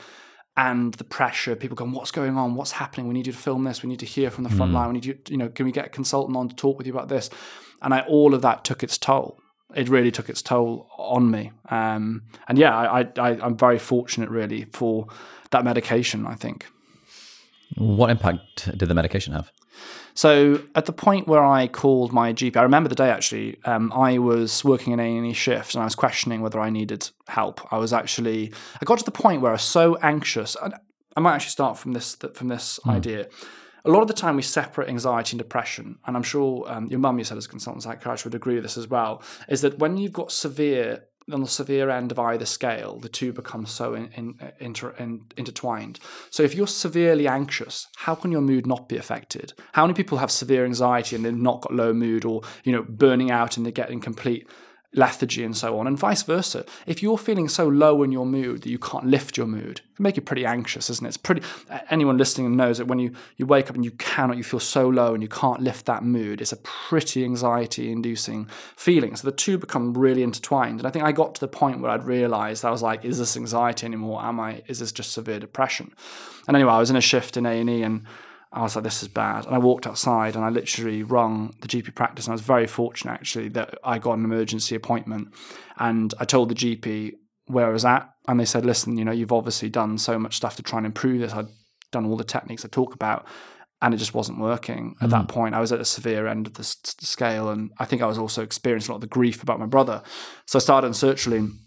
And 0.56 0.94
the 0.94 1.04
pressure, 1.04 1.56
people 1.56 1.74
going, 1.74 1.92
what's 1.92 2.12
going 2.12 2.38
on? 2.38 2.54
What's 2.54 2.72
happening? 2.72 3.08
We 3.08 3.14
need 3.14 3.26
you 3.26 3.32
to 3.32 3.38
film 3.38 3.64
this. 3.64 3.82
We 3.82 3.88
need 3.88 3.98
to 3.98 4.06
hear 4.06 4.30
from 4.30 4.44
the 4.44 4.50
front 4.50 4.70
mm. 4.70 4.76
line. 4.76 4.88
We 4.88 4.94
need 4.94 5.04
you, 5.04 5.18
you 5.28 5.36
know, 5.36 5.48
can 5.48 5.66
we 5.66 5.72
get 5.72 5.86
a 5.86 5.90
consultant 5.90 6.36
on 6.38 6.48
to 6.48 6.54
talk 6.54 6.78
with 6.78 6.86
you 6.86 6.92
about 6.92 7.08
this? 7.08 7.28
And 7.82 7.92
I, 7.92 8.00
all 8.02 8.34
of 8.34 8.42
that 8.42 8.64
took 8.64 8.82
its 8.82 8.96
toll 8.96 9.40
it 9.74 9.88
really 9.88 10.10
took 10.10 10.28
its 10.28 10.42
toll 10.42 10.88
on 10.98 11.30
me. 11.30 11.52
Um, 11.70 12.22
and 12.48 12.58
yeah, 12.58 12.76
I, 12.76 13.00
I, 13.18 13.30
I'm 13.40 13.56
very 13.56 13.78
fortunate 13.78 14.30
really 14.30 14.66
for 14.72 15.06
that 15.50 15.64
medication, 15.64 16.26
I 16.26 16.34
think. 16.34 16.66
What 17.76 18.10
impact 18.10 18.76
did 18.78 18.88
the 18.88 18.94
medication 18.94 19.32
have? 19.32 19.50
So 20.14 20.62
at 20.76 20.86
the 20.86 20.92
point 20.92 21.26
where 21.26 21.44
I 21.44 21.66
called 21.66 22.12
my 22.12 22.32
GP, 22.32 22.56
I 22.56 22.62
remember 22.62 22.88
the 22.88 22.94
day 22.94 23.10
actually. 23.10 23.58
Um, 23.64 23.92
I 23.92 24.18
was 24.18 24.64
working 24.64 24.92
in 24.92 25.00
A 25.00 25.32
shift, 25.32 25.74
and 25.74 25.82
I 25.82 25.84
was 25.84 25.96
questioning 25.96 26.40
whether 26.40 26.60
I 26.60 26.70
needed 26.70 27.10
help. 27.26 27.60
I 27.72 27.78
was 27.78 27.92
actually, 27.92 28.52
I 28.80 28.84
got 28.84 28.98
to 28.98 29.04
the 29.04 29.10
point 29.10 29.42
where 29.42 29.50
I 29.50 29.54
was 29.54 29.62
so 29.62 29.96
anxious. 29.96 30.56
I 31.16 31.20
might 31.20 31.34
actually 31.34 31.50
start 31.50 31.78
from 31.78 31.92
this 31.92 32.16
from 32.34 32.48
this 32.48 32.78
mm. 32.84 32.92
idea 32.92 33.26
a 33.84 33.90
lot 33.90 34.00
of 34.00 34.08
the 34.08 34.14
time 34.14 34.36
we 34.36 34.42
separate 34.42 34.88
anxiety 34.88 35.32
and 35.32 35.38
depression, 35.38 35.98
and 36.06 36.16
I'm 36.16 36.22
sure 36.22 36.64
um, 36.66 36.86
your 36.88 37.00
mum, 37.00 37.18
you 37.18 37.24
said 37.24 37.36
as 37.36 37.46
a 37.46 37.48
consultant 37.48 37.82
psychiatrist, 37.82 38.24
would 38.24 38.34
agree 38.34 38.54
with 38.54 38.64
this 38.64 38.78
as 38.78 38.88
well, 38.88 39.22
is 39.48 39.60
that 39.60 39.78
when 39.78 39.96
you've 39.96 40.12
got 40.12 40.32
severe 40.32 41.04
on 41.32 41.40
the 41.40 41.48
severe 41.48 41.88
end 41.88 42.12
of 42.12 42.18
either 42.18 42.44
scale, 42.44 42.98
the 42.98 43.08
two 43.08 43.32
become 43.32 43.64
so 43.64 43.94
in, 43.94 44.10
in, 44.12 44.52
inter, 44.58 44.94
in, 44.98 45.24
intertwined. 45.36 45.98
So 46.30 46.42
if 46.42 46.54
you're 46.54 46.66
severely 46.66 47.26
anxious, 47.26 47.88
how 47.96 48.14
can 48.14 48.30
your 48.30 48.42
mood 48.42 48.66
not 48.66 48.88
be 48.88 48.98
affected? 48.98 49.54
How 49.72 49.84
many 49.84 49.94
people 49.94 50.18
have 50.18 50.30
severe 50.30 50.66
anxiety 50.66 51.16
and 51.16 51.24
they've 51.24 51.34
not 51.34 51.62
got 51.62 51.72
low 51.72 51.94
mood, 51.94 52.24
or 52.26 52.42
you 52.62 52.72
know, 52.72 52.82
burning 52.82 53.30
out 53.30 53.56
and 53.56 53.64
they 53.64 53.72
get 53.72 53.90
in 53.90 54.00
complete 54.00 54.46
lethargy 54.94 55.44
and 55.44 55.56
so 55.56 55.78
on, 55.78 55.86
and 55.86 55.98
vice 55.98 56.22
versa. 56.22 56.64
If 56.86 57.02
you're 57.02 57.18
feeling 57.18 57.48
so 57.48 57.66
low 57.68 58.02
in 58.02 58.12
your 58.12 58.26
mood 58.26 58.62
that 58.62 58.70
you 58.70 58.78
can't 58.78 59.06
lift 59.06 59.36
your 59.36 59.46
mood, 59.46 59.80
it 59.94 60.00
make 60.00 60.16
you 60.16 60.22
pretty 60.22 60.46
anxious, 60.46 60.88
isn't 60.88 61.04
it? 61.04 61.08
It's 61.08 61.16
pretty. 61.16 61.42
Anyone 61.90 62.16
listening 62.16 62.56
knows 62.56 62.78
that 62.78 62.86
when 62.86 62.98
you 62.98 63.12
you 63.36 63.46
wake 63.46 63.68
up 63.68 63.76
and 63.76 63.84
you 63.84 63.90
cannot, 63.92 64.36
you 64.36 64.44
feel 64.44 64.60
so 64.60 64.88
low 64.88 65.14
and 65.14 65.22
you 65.22 65.28
can't 65.28 65.60
lift 65.60 65.86
that 65.86 66.02
mood. 66.02 66.40
It's 66.40 66.52
a 66.52 66.56
pretty 66.56 67.24
anxiety-inducing 67.24 68.48
feeling. 68.76 69.16
So 69.16 69.28
the 69.28 69.36
two 69.36 69.58
become 69.58 69.94
really 69.94 70.22
intertwined. 70.22 70.80
And 70.80 70.86
I 70.86 70.90
think 70.90 71.04
I 71.04 71.12
got 71.12 71.34
to 71.34 71.40
the 71.40 71.48
point 71.48 71.80
where 71.80 71.90
I'd 71.90 72.04
realised 72.04 72.64
I 72.64 72.70
was 72.70 72.82
like, 72.82 73.04
is 73.04 73.18
this 73.18 73.36
anxiety 73.36 73.86
anymore? 73.86 74.22
Am 74.22 74.40
I? 74.40 74.62
Is 74.66 74.78
this 74.78 74.92
just 74.92 75.12
severe 75.12 75.40
depression? 75.40 75.92
And 76.46 76.56
anyway, 76.56 76.72
I 76.72 76.78
was 76.78 76.90
in 76.90 76.96
a 76.96 77.00
shift 77.00 77.36
in 77.36 77.46
A 77.46 77.60
and 77.60 77.70
E 77.70 77.82
and 77.82 78.04
I 78.54 78.62
was 78.62 78.76
like, 78.76 78.84
this 78.84 79.02
is 79.02 79.08
bad. 79.08 79.46
And 79.46 79.54
I 79.54 79.58
walked 79.58 79.86
outside 79.86 80.36
and 80.36 80.44
I 80.44 80.48
literally 80.48 81.02
rung 81.02 81.54
the 81.60 81.66
GP 81.66 81.94
practice. 81.94 82.26
And 82.26 82.32
I 82.32 82.34
was 82.34 82.40
very 82.42 82.68
fortunate 82.68 83.12
actually 83.12 83.48
that 83.50 83.74
I 83.82 83.98
got 83.98 84.16
an 84.16 84.24
emergency 84.24 84.76
appointment. 84.76 85.34
And 85.78 86.14
I 86.20 86.24
told 86.24 86.50
the 86.50 86.54
GP 86.54 87.14
where 87.46 87.66
I 87.66 87.70
was 87.70 87.84
at. 87.84 88.08
And 88.28 88.38
they 88.38 88.44
said, 88.44 88.64
listen, 88.64 88.96
you 88.96 89.04
know, 89.04 89.12
you've 89.12 89.32
obviously 89.32 89.68
done 89.68 89.98
so 89.98 90.18
much 90.18 90.36
stuff 90.36 90.54
to 90.56 90.62
try 90.62 90.78
and 90.78 90.86
improve 90.86 91.20
this. 91.20 91.32
I'd 91.32 91.48
done 91.90 92.06
all 92.06 92.16
the 92.16 92.24
techniques 92.24 92.64
I 92.64 92.68
talk 92.68 92.94
about. 92.94 93.26
And 93.82 93.92
it 93.92 93.98
just 93.98 94.14
wasn't 94.14 94.38
working. 94.38 94.94
At 95.00 95.08
mm. 95.08 95.12
that 95.12 95.28
point, 95.28 95.56
I 95.56 95.60
was 95.60 95.72
at 95.72 95.80
a 95.80 95.84
severe 95.84 96.28
end 96.28 96.46
of 96.46 96.54
the 96.54 96.64
scale. 96.64 97.50
And 97.50 97.72
I 97.80 97.84
think 97.86 98.02
I 98.02 98.06
was 98.06 98.18
also 98.18 98.42
experiencing 98.42 98.90
a 98.90 98.92
lot 98.92 98.98
of 98.98 99.00
the 99.02 99.08
grief 99.08 99.42
about 99.42 99.58
my 99.58 99.66
brother. 99.66 100.00
So 100.46 100.58
I 100.58 100.60
started 100.60 100.86
on 100.86 100.92
sertraline 100.92 101.58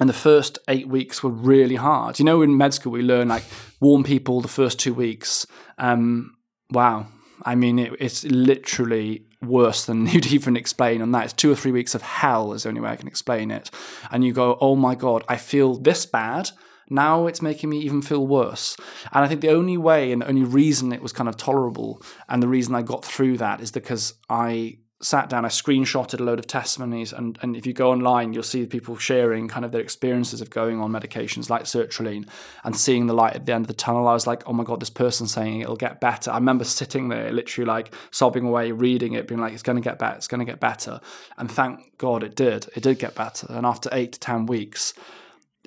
and 0.00 0.08
the 0.08 0.14
first 0.14 0.58
eight 0.68 0.88
weeks 0.88 1.22
were 1.22 1.30
really 1.30 1.76
hard. 1.76 2.18
You 2.18 2.24
know, 2.24 2.42
in 2.42 2.56
med 2.56 2.74
school 2.74 2.92
we 2.92 3.02
learn 3.02 3.28
like 3.28 3.44
warm 3.80 4.02
people 4.02 4.40
the 4.40 4.48
first 4.48 4.78
two 4.78 4.94
weeks. 4.94 5.46
Um, 5.78 6.36
wow, 6.70 7.06
I 7.42 7.54
mean, 7.54 7.78
it, 7.78 7.92
it's 8.00 8.24
literally 8.24 9.26
worse 9.42 9.84
than 9.84 10.06
you'd 10.08 10.32
even 10.32 10.56
explain 10.56 11.02
on 11.02 11.12
that. 11.12 11.24
It's 11.24 11.32
two 11.32 11.52
or 11.52 11.56
three 11.56 11.72
weeks 11.72 11.94
of 11.94 12.02
hell, 12.02 12.52
is 12.52 12.64
the 12.64 12.70
only 12.70 12.80
way 12.80 12.90
I 12.90 12.96
can 12.96 13.08
explain 13.08 13.50
it. 13.50 13.70
And 14.10 14.24
you 14.24 14.32
go, 14.32 14.58
oh 14.60 14.76
my 14.76 14.94
God, 14.94 15.24
I 15.28 15.36
feel 15.36 15.76
this 15.76 16.06
bad. 16.06 16.50
Now 16.90 17.26
it's 17.26 17.40
making 17.40 17.70
me 17.70 17.78
even 17.78 18.02
feel 18.02 18.26
worse. 18.26 18.76
And 19.12 19.24
I 19.24 19.28
think 19.28 19.40
the 19.40 19.50
only 19.50 19.76
way 19.78 20.12
and 20.12 20.20
the 20.22 20.28
only 20.28 20.44
reason 20.44 20.92
it 20.92 21.02
was 21.02 21.12
kind 21.12 21.28
of 21.28 21.36
tolerable 21.36 22.02
and 22.28 22.42
the 22.42 22.48
reason 22.48 22.74
I 22.74 22.82
got 22.82 23.04
through 23.04 23.38
that 23.38 23.60
is 23.60 23.70
because 23.70 24.14
I 24.28 24.78
sat 25.04 25.28
down, 25.28 25.44
I 25.44 25.48
screenshotted 25.48 26.18
a 26.18 26.22
load 26.22 26.38
of 26.38 26.46
testimonies, 26.46 27.12
and, 27.12 27.38
and 27.42 27.54
if 27.56 27.66
you 27.66 27.74
go 27.74 27.90
online, 27.90 28.32
you'll 28.32 28.42
see 28.42 28.64
people 28.64 28.96
sharing 28.96 29.48
kind 29.48 29.64
of 29.64 29.70
their 29.70 29.82
experiences 29.82 30.40
of 30.40 30.48
going 30.48 30.80
on 30.80 30.90
medications 30.90 31.50
like 31.50 31.64
sertraline 31.64 32.26
and 32.64 32.74
seeing 32.74 33.06
the 33.06 33.12
light 33.12 33.34
at 33.34 33.44
the 33.44 33.52
end 33.52 33.64
of 33.64 33.68
the 33.68 33.74
tunnel. 33.74 34.08
I 34.08 34.14
was 34.14 34.26
like, 34.26 34.42
oh 34.48 34.54
my 34.54 34.64
God, 34.64 34.80
this 34.80 34.90
person's 34.90 35.32
saying 35.32 35.60
it'll 35.60 35.76
get 35.76 36.00
better. 36.00 36.30
I 36.30 36.36
remember 36.36 36.64
sitting 36.64 37.08
there 37.10 37.30
literally 37.30 37.66
like 37.66 37.92
sobbing 38.10 38.46
away, 38.46 38.72
reading 38.72 39.12
it, 39.12 39.28
being 39.28 39.40
like, 39.40 39.52
it's 39.52 39.62
going 39.62 39.76
to 39.76 39.82
get 39.82 39.98
better, 39.98 40.16
it's 40.16 40.28
going 40.28 40.44
to 40.44 40.50
get 40.50 40.58
better. 40.58 41.00
And 41.36 41.50
thank 41.50 41.98
God 41.98 42.22
it 42.22 42.34
did. 42.34 42.68
It 42.74 42.82
did 42.82 42.98
get 42.98 43.14
better. 43.14 43.46
And 43.50 43.66
after 43.66 43.90
eight 43.92 44.14
to 44.14 44.20
10 44.20 44.46
weeks, 44.46 44.94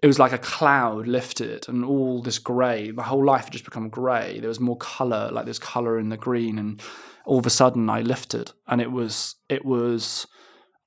it 0.01 0.07
was 0.07 0.19
like 0.19 0.31
a 0.31 0.37
cloud 0.37 1.07
lifted 1.07 1.67
and 1.69 1.85
all 1.85 2.21
this 2.21 2.39
grey. 2.39 2.91
My 2.91 3.03
whole 3.03 3.25
life 3.25 3.45
had 3.45 3.53
just 3.53 3.65
become 3.65 3.89
grey. 3.89 4.39
There 4.39 4.49
was 4.49 4.59
more 4.59 4.77
colour, 4.77 5.29
like 5.31 5.45
there's 5.45 5.59
colour 5.59 5.99
in 5.99 6.09
the 6.09 6.17
green 6.17 6.57
and 6.59 6.81
all 7.27 7.39
of 7.39 7.45
a 7.45 7.51
sudden 7.51 7.89
I 7.89 8.01
lifted, 8.01 8.53
and 8.67 8.81
it 8.81 8.91
was 8.91 9.35
it 9.49 9.63
was. 9.65 10.25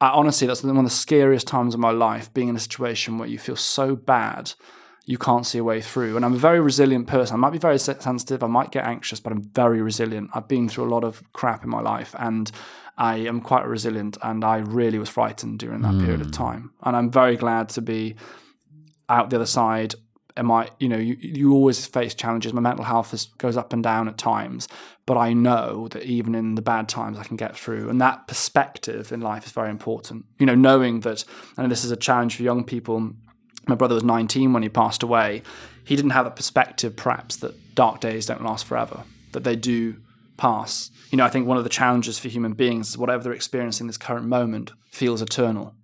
I, 0.01 0.09
honestly, 0.09 0.47
that's 0.47 0.63
one 0.63 0.79
of 0.79 0.85
the 0.85 0.91
scariest 0.91 1.47
times 1.47 1.75
of 1.75 1.81
my 1.81 1.91
life. 1.91 2.33
Being 2.33 2.49
in 2.49 2.57
a 2.57 2.61
situation 2.61 3.19
where 3.19 3.29
you 3.29 3.39
feel 3.39 3.57
so 3.57 3.95
bad, 3.95 4.55
you 5.05 5.19
can't 5.19 5.47
see 5.47 5.59
a 5.59 5.65
way 5.65 5.83
through. 5.83 6.17
And 6.17 6.25
I'm 6.25 6.33
a 6.33 6.39
very 6.39 6.59
resilient 6.59 7.07
person. 7.07 7.35
I 7.35 7.39
might 7.39 7.53
be 7.53 7.59
very 7.59 7.79
sensitive. 7.79 8.43
I 8.43 8.47
might 8.47 8.71
get 8.71 8.87
anxious, 8.87 9.21
but 9.21 9.33
I'm 9.33 9.43
very 9.43 9.83
resilient. 9.83 10.31
I've 10.33 10.49
been 10.49 10.71
through 10.71 10.85
a 10.85 10.93
lot 10.95 11.05
of 11.05 11.23
crap 11.35 11.63
in 11.63 11.69
my 11.69 11.83
life, 11.83 12.15
and 12.19 12.51
I 12.97 13.17
am 13.17 13.43
quite 13.43 13.67
resilient. 13.67 14.17
And 14.23 14.43
I 14.43 14.59
really 14.59 14.99
was 14.99 15.11
frightened 15.11 15.59
during 15.59 15.83
that 15.83 15.93
mm. 15.93 16.01
period 16.01 16.23
of 16.23 16.29
hmm. 16.29 16.33
time. 16.33 16.73
And 16.83 16.97
I'm 16.97 17.11
very 17.11 17.37
glad 17.37 17.69
to 17.71 17.83
be 17.83 18.17
out 19.11 19.29
the 19.29 19.37
other 19.37 19.47
side 19.47 19.95
am 20.37 20.51
I, 20.51 20.71
you 20.79 20.89
know, 20.89 20.97
you, 20.97 21.17
you 21.21 21.53
always 21.53 21.87
face 21.87 22.15
challenges. 22.15 22.53
My 22.53 22.61
mental 22.61 22.85
health 22.85 23.13
is, 23.15 23.27
goes 23.39 23.57
up 23.57 23.73
and 23.73 23.83
down 23.83 24.09
at 24.09 24.19
times, 24.19 24.69
but 25.07 25.17
I 25.17 25.33
know 25.33 25.89
that 25.89 26.05
even 26.05 26.35
in 26.35 26.55
the 26.55 26.63
bad 26.63 26.89
times, 26.89 27.19
I 27.19 27.25
can 27.25 27.37
get 27.37 27.57
through. 27.57 27.89
And 27.89 28.01
that 28.01 28.27
perspective 28.27 29.13
in 29.13 29.21
life 29.21 29.47
is 29.47 29.53
very 29.53 29.71
important. 29.71 30.25
You 30.39 30.47
know, 30.47 30.55
knowing 30.55 31.01
that, 31.01 31.25
and 31.57 31.71
this 31.71 31.85
is 31.85 31.91
a 31.91 31.97
challenge 31.97 32.37
for 32.37 32.43
young 32.43 32.65
people. 32.65 33.13
My 33.67 33.75
brother 33.75 33.95
was 33.95 34.05
19 34.05 34.53
when 34.53 34.63
he 34.63 34.69
passed 34.69 35.03
away. 35.03 35.43
He 35.85 35.97
didn't 35.97 36.13
have 36.13 36.27
a 36.27 36.31
perspective, 36.31 36.97
perhaps, 36.97 37.37
that 37.37 37.75
dark 37.75 38.01
days 38.01 38.27
don't 38.27 38.45
last 38.45 38.65
forever, 38.65 39.05
that 39.33 39.45
they 39.45 39.57
do 39.57 39.97
pass. 40.37 40.91
You 41.11 41.19
know, 41.19 41.25
I 41.25 41.29
think 41.29 41.47
one 41.47 41.59
of 41.59 41.65
the 41.65 41.71
challenges 41.71 42.19
for 42.19 42.29
human 42.29 42.55
beings 42.55 42.91
is 42.91 42.99
whatever 42.99 43.25
they're 43.25 43.33
experiencing 43.33 43.85
in 43.85 43.89
this 43.89 43.99
current 43.99 44.27
moment 44.27 44.73
feels 44.91 45.23
eternal. 45.23 45.75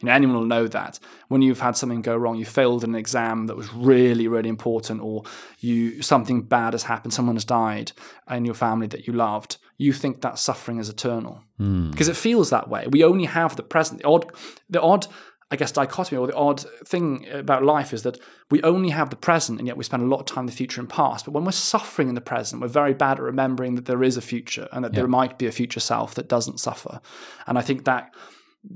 You 0.00 0.06
know, 0.06 0.12
anyone 0.12 0.36
will 0.36 0.46
know 0.46 0.66
that 0.66 0.98
when 1.28 1.42
you've 1.42 1.60
had 1.60 1.76
something 1.76 2.00
go 2.00 2.16
wrong, 2.16 2.36
you 2.36 2.46
failed 2.46 2.84
an 2.84 2.94
exam 2.94 3.46
that 3.46 3.56
was 3.56 3.72
really, 3.74 4.28
really 4.28 4.48
important, 4.48 5.02
or 5.02 5.24
you 5.58 6.00
something 6.00 6.42
bad 6.42 6.72
has 6.72 6.84
happened, 6.84 7.12
someone 7.12 7.36
has 7.36 7.44
died 7.44 7.92
in 8.30 8.44
your 8.46 8.54
family 8.54 8.86
that 8.88 9.06
you 9.06 9.12
loved. 9.12 9.58
You 9.76 9.92
think 9.92 10.22
that 10.22 10.38
suffering 10.38 10.78
is 10.78 10.88
eternal 10.88 11.42
because 11.58 12.08
mm. 12.08 12.10
it 12.10 12.16
feels 12.16 12.50
that 12.50 12.68
way. 12.68 12.86
We 12.90 13.04
only 13.04 13.26
have 13.26 13.56
the 13.56 13.62
present. 13.62 14.00
The 14.00 14.08
odd, 14.08 14.32
the 14.70 14.80
odd, 14.80 15.06
I 15.50 15.56
guess, 15.56 15.72
dichotomy 15.72 16.18
or 16.18 16.26
the 16.26 16.34
odd 16.34 16.60
thing 16.86 17.26
about 17.30 17.64
life 17.64 17.92
is 17.92 18.02
that 18.02 18.18
we 18.50 18.62
only 18.62 18.90
have 18.90 19.10
the 19.10 19.16
present, 19.16 19.58
and 19.58 19.66
yet 19.66 19.76
we 19.76 19.84
spend 19.84 20.02
a 20.02 20.06
lot 20.06 20.20
of 20.20 20.26
time 20.26 20.42
in 20.42 20.46
the 20.46 20.52
future 20.52 20.80
and 20.80 20.88
past. 20.88 21.26
But 21.26 21.32
when 21.32 21.44
we're 21.44 21.52
suffering 21.52 22.08
in 22.08 22.14
the 22.14 22.20
present, 22.22 22.62
we're 22.62 22.68
very 22.68 22.94
bad 22.94 23.18
at 23.18 23.22
remembering 23.22 23.74
that 23.74 23.84
there 23.84 24.02
is 24.02 24.16
a 24.16 24.22
future 24.22 24.66
and 24.72 24.84
that 24.84 24.94
yeah. 24.94 25.00
there 25.00 25.08
might 25.08 25.38
be 25.38 25.46
a 25.46 25.52
future 25.52 25.80
self 25.80 26.14
that 26.14 26.28
doesn't 26.28 26.60
suffer. 26.60 27.00
And 27.46 27.58
I 27.58 27.62
think 27.62 27.84
that 27.84 28.14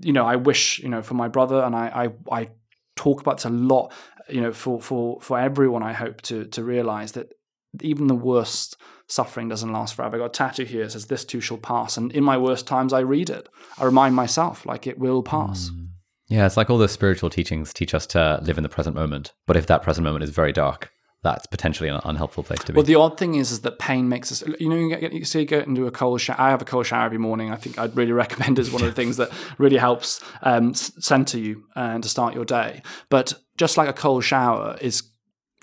you 0.00 0.12
know, 0.12 0.26
I 0.26 0.36
wish, 0.36 0.78
you 0.78 0.88
know, 0.88 1.02
for 1.02 1.14
my 1.14 1.28
brother, 1.28 1.62
and 1.62 1.74
I, 1.74 2.10
I, 2.30 2.40
I 2.40 2.48
talk 2.96 3.20
about 3.20 3.38
this 3.38 3.44
a 3.44 3.50
lot, 3.50 3.92
you 4.28 4.40
know, 4.40 4.52
for, 4.52 4.80
for, 4.80 5.20
for 5.20 5.38
everyone, 5.38 5.82
I 5.82 5.92
hope 5.92 6.22
to, 6.22 6.44
to 6.46 6.64
realize 6.64 7.12
that 7.12 7.32
even 7.80 8.06
the 8.06 8.14
worst 8.14 8.76
suffering 9.08 9.48
doesn't 9.48 9.72
last 9.72 9.94
forever. 9.94 10.16
I 10.16 10.18
got 10.20 10.26
a 10.26 10.28
tattoo 10.30 10.64
here 10.64 10.84
that 10.84 10.90
says, 10.90 11.06
This 11.06 11.24
too 11.24 11.40
shall 11.40 11.58
pass. 11.58 11.96
And 11.96 12.12
in 12.12 12.24
my 12.24 12.38
worst 12.38 12.66
times, 12.66 12.92
I 12.92 13.00
read 13.00 13.30
it. 13.30 13.48
I 13.78 13.84
remind 13.84 14.14
myself, 14.14 14.64
like, 14.64 14.86
it 14.86 14.98
will 14.98 15.22
pass. 15.22 15.70
Mm. 15.70 15.88
Yeah, 16.28 16.46
it's 16.46 16.56
like 16.56 16.70
all 16.70 16.78
the 16.78 16.88
spiritual 16.88 17.30
teachings 17.30 17.74
teach 17.74 17.94
us 17.94 18.06
to 18.08 18.40
live 18.42 18.56
in 18.56 18.62
the 18.62 18.68
present 18.68 18.96
moment. 18.96 19.34
But 19.46 19.56
if 19.56 19.66
that 19.66 19.82
present 19.82 20.04
moment 20.04 20.24
is 20.24 20.30
very 20.30 20.52
dark, 20.52 20.90
that's 21.24 21.46
potentially 21.46 21.88
an 21.88 22.00
unhelpful 22.04 22.44
place 22.44 22.60
to 22.60 22.72
be. 22.72 22.76
Well, 22.76 22.84
the 22.84 22.94
odd 22.96 23.18
thing 23.18 23.34
is, 23.34 23.50
is 23.50 23.62
that 23.62 23.78
pain 23.78 24.10
makes 24.10 24.30
us. 24.30 24.44
You 24.60 24.68
know, 24.68 24.76
you, 24.76 24.94
get, 24.94 25.12
you 25.12 25.24
see, 25.24 25.40
you 25.40 25.46
go 25.46 25.60
into 25.60 25.86
a 25.86 25.90
cold 25.90 26.20
shower. 26.20 26.36
I 26.38 26.50
have 26.50 26.60
a 26.60 26.66
cold 26.66 26.86
shower 26.86 27.06
every 27.06 27.18
morning. 27.18 27.50
I 27.50 27.56
think 27.56 27.78
I'd 27.78 27.96
really 27.96 28.12
recommend 28.24 28.58
as 28.58 28.70
one 28.70 28.82
of 28.82 28.88
the 28.88 28.94
things 28.94 29.16
that 29.16 29.32
really 29.58 29.78
helps 29.78 30.22
um, 30.42 30.74
center 30.74 31.38
you 31.38 31.64
and 31.74 32.02
to 32.02 32.08
start 32.08 32.34
your 32.34 32.44
day. 32.44 32.82
But 33.08 33.32
just 33.56 33.76
like 33.78 33.88
a 33.88 33.94
cold 33.94 34.22
shower 34.22 34.76
is 34.80 35.02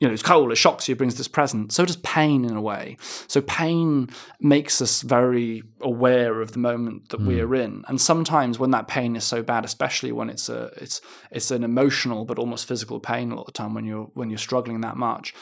you 0.01 0.07
know, 0.07 0.13
it's 0.13 0.23
cold, 0.23 0.51
it 0.51 0.55
shocks 0.55 0.89
you, 0.89 0.93
it 0.93 0.97
brings 0.97 1.15
this 1.15 1.27
present. 1.27 1.71
So 1.71 1.85
does 1.85 1.97
pain 1.97 2.43
in 2.43 2.55
a 2.55 2.61
way. 2.61 2.97
So 3.27 3.39
pain 3.39 4.09
makes 4.39 4.81
us 4.81 5.03
very 5.03 5.61
aware 5.79 6.41
of 6.41 6.53
the 6.53 6.59
moment 6.59 7.09
that 7.09 7.21
mm. 7.21 7.27
we 7.27 7.39
are 7.39 7.53
in. 7.53 7.85
And 7.87 8.01
sometimes 8.01 8.57
when 8.57 8.71
that 8.71 8.87
pain 8.87 9.15
is 9.15 9.23
so 9.23 9.43
bad, 9.43 9.63
especially 9.63 10.11
when 10.11 10.31
it's 10.31 10.49
a 10.49 10.71
it's 10.77 11.01
it's 11.29 11.51
an 11.51 11.63
emotional 11.63 12.25
but 12.25 12.39
almost 12.39 12.67
physical 12.67 12.99
pain 12.99 13.31
a 13.31 13.35
lot 13.35 13.41
of 13.41 13.47
the 13.47 13.51
time 13.51 13.75
when 13.75 13.85
you're 13.85 14.09
when 14.15 14.31
you're 14.31 14.39
struggling 14.39 14.81
that 14.81 14.97
much, 14.97 15.35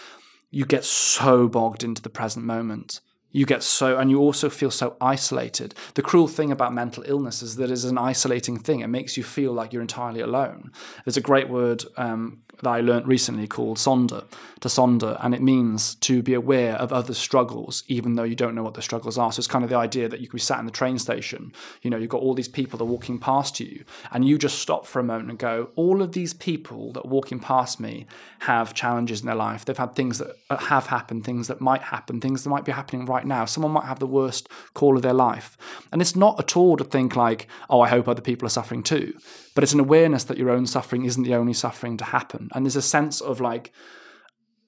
you 0.52 0.66
get 0.66 0.84
so 0.84 1.48
bogged 1.48 1.82
into 1.82 2.02
the 2.02 2.10
present 2.10 2.46
moment 2.46 3.00
you 3.32 3.46
get 3.46 3.62
so 3.62 3.98
and 3.98 4.10
you 4.10 4.20
also 4.20 4.50
feel 4.50 4.72
so 4.72 4.98
isolated 5.00 5.76
the 5.94 6.02
cruel 6.02 6.28
thing 6.28 6.52
about 6.52 6.74
mental 6.74 7.04
illness 7.06 7.44
is 7.44 7.58
that 7.58 7.70
it's 7.70 7.84
an 7.84 7.98
isolating 7.98 8.58
thing 8.58 8.80
it 8.80 8.88
makes 8.88 9.18
you 9.18 9.24
feel 9.24 9.54
like 9.54 9.72
you're 9.72 9.84
entirely 9.84 10.20
alone 10.20 10.72
there's 11.06 11.18
a 11.18 11.22
great 11.22 11.48
word 11.48 11.84
um, 11.98 12.42
that 12.62 12.70
I 12.70 12.82
learnt 12.82 13.06
recently 13.06 13.48
called 13.48 13.78
sonder, 13.78 14.24
to 14.60 14.68
sonder, 14.68 15.18
and 15.24 15.34
it 15.34 15.42
means 15.42 15.96
to 15.96 16.22
be 16.22 16.34
aware 16.34 16.76
of 16.76 16.92
other 16.92 17.14
struggles, 17.14 17.84
even 17.88 18.16
though 18.16 18.24
you 18.24 18.36
don't 18.36 18.56
know 18.56 18.64
what 18.64 18.74
the 18.74 18.82
struggles 18.82 19.18
are. 19.18 19.32
So 19.32 19.40
it's 19.40 19.48
kind 19.48 19.64
of 19.64 19.70
the 19.70 19.78
idea 19.78 20.10
that 20.10 20.20
you 20.20 20.28
could 20.28 20.38
be 20.38 20.42
sat 20.42 20.60
in 20.60 20.66
the 20.66 20.72
train 20.72 21.00
station, 21.00 21.54
you 21.82 21.90
know, 21.90 21.98
you've 21.98 22.10
got 22.10 22.22
all 22.22 22.34
these 22.34 22.48
people 22.48 22.78
that 22.78 22.84
are 22.84 22.88
walking 22.88 23.20
past 23.20 23.60
you, 23.60 23.84
and 24.12 24.26
you 24.26 24.38
just 24.38 24.60
stop 24.60 24.86
for 24.86 25.00
a 25.00 25.04
moment 25.04 25.30
and 25.30 25.40
go, 25.40 25.70
all 25.76 26.02
of 26.02 26.12
these 26.12 26.34
people 26.34 26.92
that 26.94 27.06
are 27.06 27.10
walking 27.10 27.40
past 27.40 27.80
me 27.80 28.06
have 28.40 28.74
challenges 28.74 29.22
in 29.22 29.28
their 29.28 29.36
life. 29.36 29.66
They've 29.66 29.78
had 29.78 29.96
things 29.96 30.18
that 30.20 30.38
uh, 30.50 30.58
have 30.58 30.88
happened, 30.88 31.26
things 31.26 31.48
that 31.48 31.62
might 31.62 31.82
happen, 31.82 32.20
things 32.20 32.44
that 32.44 32.50
might 32.50 32.66
be 32.66 32.72
happening 32.72 33.06
right 33.06 33.26
now. 33.26 33.46
Someone 33.46 33.72
might 33.72 33.86
have 33.86 34.00
the 34.00 34.08
worst 34.08 34.50
call 34.74 34.96
of 34.96 35.02
their 35.02 35.14
life. 35.14 35.58
And 35.92 36.02
it's 36.02 36.16
not 36.16 36.40
at 36.40 36.56
all 36.56 36.78
to 36.78 36.84
think 36.84 37.16
like, 37.16 37.48
oh, 37.70 37.82
I 37.82 37.90
hope 37.90 38.08
other 38.08 38.22
people 38.22 38.46
are 38.46 38.50
suffering 38.50 38.84
too 38.84 39.14
but 39.60 39.64
it's 39.66 39.74
an 39.74 39.82
awareness 39.82 40.24
that 40.24 40.38
your 40.38 40.52
own 40.52 40.66
suffering 40.66 41.04
isn't 41.04 41.24
the 41.24 41.36
only 41.36 41.52
suffering 41.52 41.98
to 41.98 42.06
happen. 42.06 42.48
And 42.56 42.66
there's 42.66 42.78
a 42.78 42.82
sense 42.82 43.20
of 43.20 43.42
like 43.42 43.74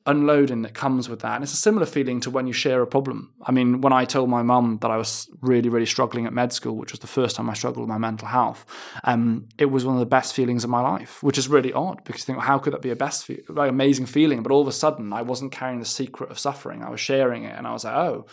unloading 0.05 0.63
that 0.63 0.73
comes 0.73 1.07
with 1.07 1.21
that. 1.21 1.35
And 1.35 1.45
it's 1.45 1.53
a 1.53 1.55
similar 1.55 1.85
feeling 1.85 2.19
to 2.19 2.29
when 2.29 2.45
you 2.45 2.51
share 2.51 2.81
a 2.81 2.85
problem. 2.85 3.33
I 3.41 3.53
mean, 3.53 3.79
when 3.79 3.93
I 3.93 4.03
told 4.03 4.29
my 4.29 4.41
mum 4.41 4.79
that 4.81 4.91
I 4.91 4.97
was 4.97 5.29
really, 5.39 5.69
really 5.69 5.85
struggling 5.85 6.25
at 6.25 6.33
med 6.33 6.51
school, 6.51 6.75
which 6.75 6.91
was 6.91 6.99
the 6.99 7.07
first 7.07 7.37
time 7.37 7.49
I 7.49 7.53
struggled 7.53 7.83
with 7.83 7.87
my 7.87 7.99
mental 7.99 8.27
health, 8.27 8.65
um, 9.05 9.47
it 9.57 9.67
was 9.67 9.85
one 9.85 9.95
of 9.95 10.01
the 10.01 10.05
best 10.05 10.33
feelings 10.33 10.65
of 10.65 10.69
my 10.69 10.81
life, 10.81 11.23
which 11.23 11.37
is 11.37 11.47
really 11.47 11.71
odd 11.71 12.03
because 12.03 12.23
you 12.23 12.25
think, 12.25 12.39
how 12.39 12.59
could 12.59 12.73
that 12.73 12.81
be 12.81 12.89
a 12.89 12.95
best, 12.97 13.27
fe- 13.27 13.43
like, 13.47 13.69
amazing 13.69 14.07
feeling? 14.07 14.43
But 14.43 14.51
all 14.51 14.59
of 14.59 14.67
a 14.67 14.73
sudden, 14.73 15.13
I 15.13 15.21
wasn't 15.21 15.53
carrying 15.53 15.79
the 15.79 15.85
secret 15.85 16.31
of 16.31 16.37
suffering. 16.37 16.83
I 16.83 16.89
was 16.89 16.99
sharing 16.99 17.45
it, 17.45 17.57
and 17.57 17.65
I 17.65 17.71
was 17.71 17.85
like, 17.85 17.95
oh, 17.95 18.25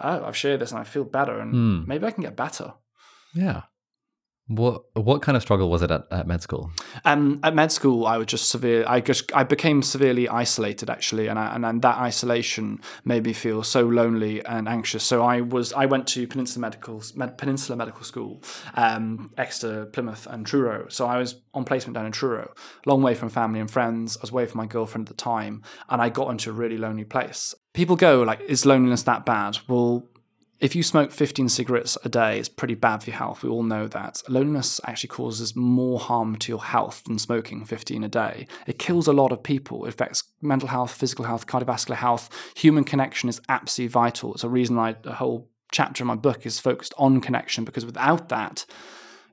oh, 0.00 0.24
I've 0.26 0.36
shared 0.36 0.60
this, 0.60 0.70
and 0.70 0.78
I 0.78 0.84
feel 0.84 1.02
better, 1.02 1.40
and 1.40 1.52
mm. 1.52 1.86
maybe 1.88 2.06
I 2.06 2.12
can 2.12 2.22
get 2.22 2.36
better. 2.36 2.74
Yeah. 3.34 3.62
What 4.54 4.84
what 4.94 5.22
kind 5.22 5.36
of 5.36 5.42
struggle 5.42 5.70
was 5.70 5.82
it 5.82 5.90
at, 5.90 6.06
at 6.10 6.26
med 6.26 6.42
school? 6.42 6.70
Um, 7.04 7.40
at 7.42 7.54
med 7.54 7.72
school, 7.72 8.06
I 8.06 8.18
was 8.18 8.26
just 8.26 8.50
severe. 8.50 8.84
I 8.86 9.00
just 9.00 9.34
I 9.34 9.44
became 9.44 9.82
severely 9.82 10.28
isolated 10.28 10.90
actually, 10.90 11.28
and 11.28 11.38
I, 11.38 11.54
and, 11.54 11.64
and 11.64 11.80
that 11.82 11.96
isolation 11.96 12.80
made 13.04 13.24
me 13.24 13.32
feel 13.32 13.62
so 13.62 13.82
lonely 13.82 14.44
and 14.44 14.68
anxious. 14.68 15.04
So 15.04 15.22
I 15.22 15.40
was 15.40 15.72
I 15.72 15.86
went 15.86 16.06
to 16.08 16.26
Peninsula 16.26 16.60
Medical 16.60 17.02
Med, 17.14 17.38
Peninsula 17.38 17.76
Medical 17.76 18.04
School, 18.04 18.42
um, 18.74 19.32
Exeter, 19.38 19.86
Plymouth, 19.86 20.26
and 20.26 20.46
Truro. 20.46 20.86
So 20.88 21.06
I 21.06 21.16
was 21.16 21.40
on 21.54 21.64
placement 21.64 21.94
down 21.94 22.06
in 22.06 22.12
Truro, 22.12 22.52
long 22.84 23.02
way 23.02 23.14
from 23.14 23.30
family 23.30 23.60
and 23.60 23.70
friends. 23.70 24.16
I 24.18 24.20
was 24.20 24.30
away 24.30 24.46
from 24.46 24.58
my 24.58 24.66
girlfriend 24.66 25.08
at 25.08 25.16
the 25.16 25.22
time, 25.22 25.62
and 25.88 26.02
I 26.02 26.10
got 26.10 26.30
into 26.30 26.50
a 26.50 26.52
really 26.52 26.76
lonely 26.76 27.04
place. 27.04 27.54
People 27.72 27.96
go 27.96 28.22
like, 28.22 28.40
"Is 28.42 28.66
loneliness 28.66 29.02
that 29.04 29.24
bad?" 29.24 29.58
Well, 29.66 30.08
if 30.62 30.76
you 30.76 30.84
smoke 30.84 31.10
15 31.10 31.48
cigarettes 31.48 31.98
a 32.04 32.08
day, 32.08 32.38
it's 32.38 32.48
pretty 32.48 32.76
bad 32.76 33.02
for 33.02 33.10
your 33.10 33.18
health. 33.18 33.42
We 33.42 33.50
all 33.50 33.64
know 33.64 33.88
that. 33.88 34.22
Loneliness 34.28 34.80
actually 34.86 35.08
causes 35.08 35.56
more 35.56 35.98
harm 35.98 36.36
to 36.36 36.52
your 36.52 36.62
health 36.62 37.02
than 37.02 37.18
smoking 37.18 37.64
15 37.64 38.04
a 38.04 38.08
day. 38.08 38.46
It 38.68 38.78
kills 38.78 39.08
a 39.08 39.12
lot 39.12 39.32
of 39.32 39.42
people. 39.42 39.84
It 39.84 39.88
affects 39.88 40.22
mental 40.40 40.68
health, 40.68 40.92
physical 40.92 41.24
health, 41.24 41.48
cardiovascular 41.48 41.96
health. 41.96 42.30
Human 42.56 42.84
connection 42.84 43.28
is 43.28 43.40
absolutely 43.48 43.90
vital. 43.90 44.34
It's 44.34 44.44
a 44.44 44.48
reason 44.48 44.78
I, 44.78 44.92
the 44.92 45.14
whole 45.14 45.50
chapter 45.72 46.04
in 46.04 46.06
my 46.06 46.14
book 46.14 46.46
is 46.46 46.60
focused 46.60 46.94
on 46.96 47.20
connection 47.20 47.64
because 47.64 47.84
without 47.84 48.28
that, 48.28 48.64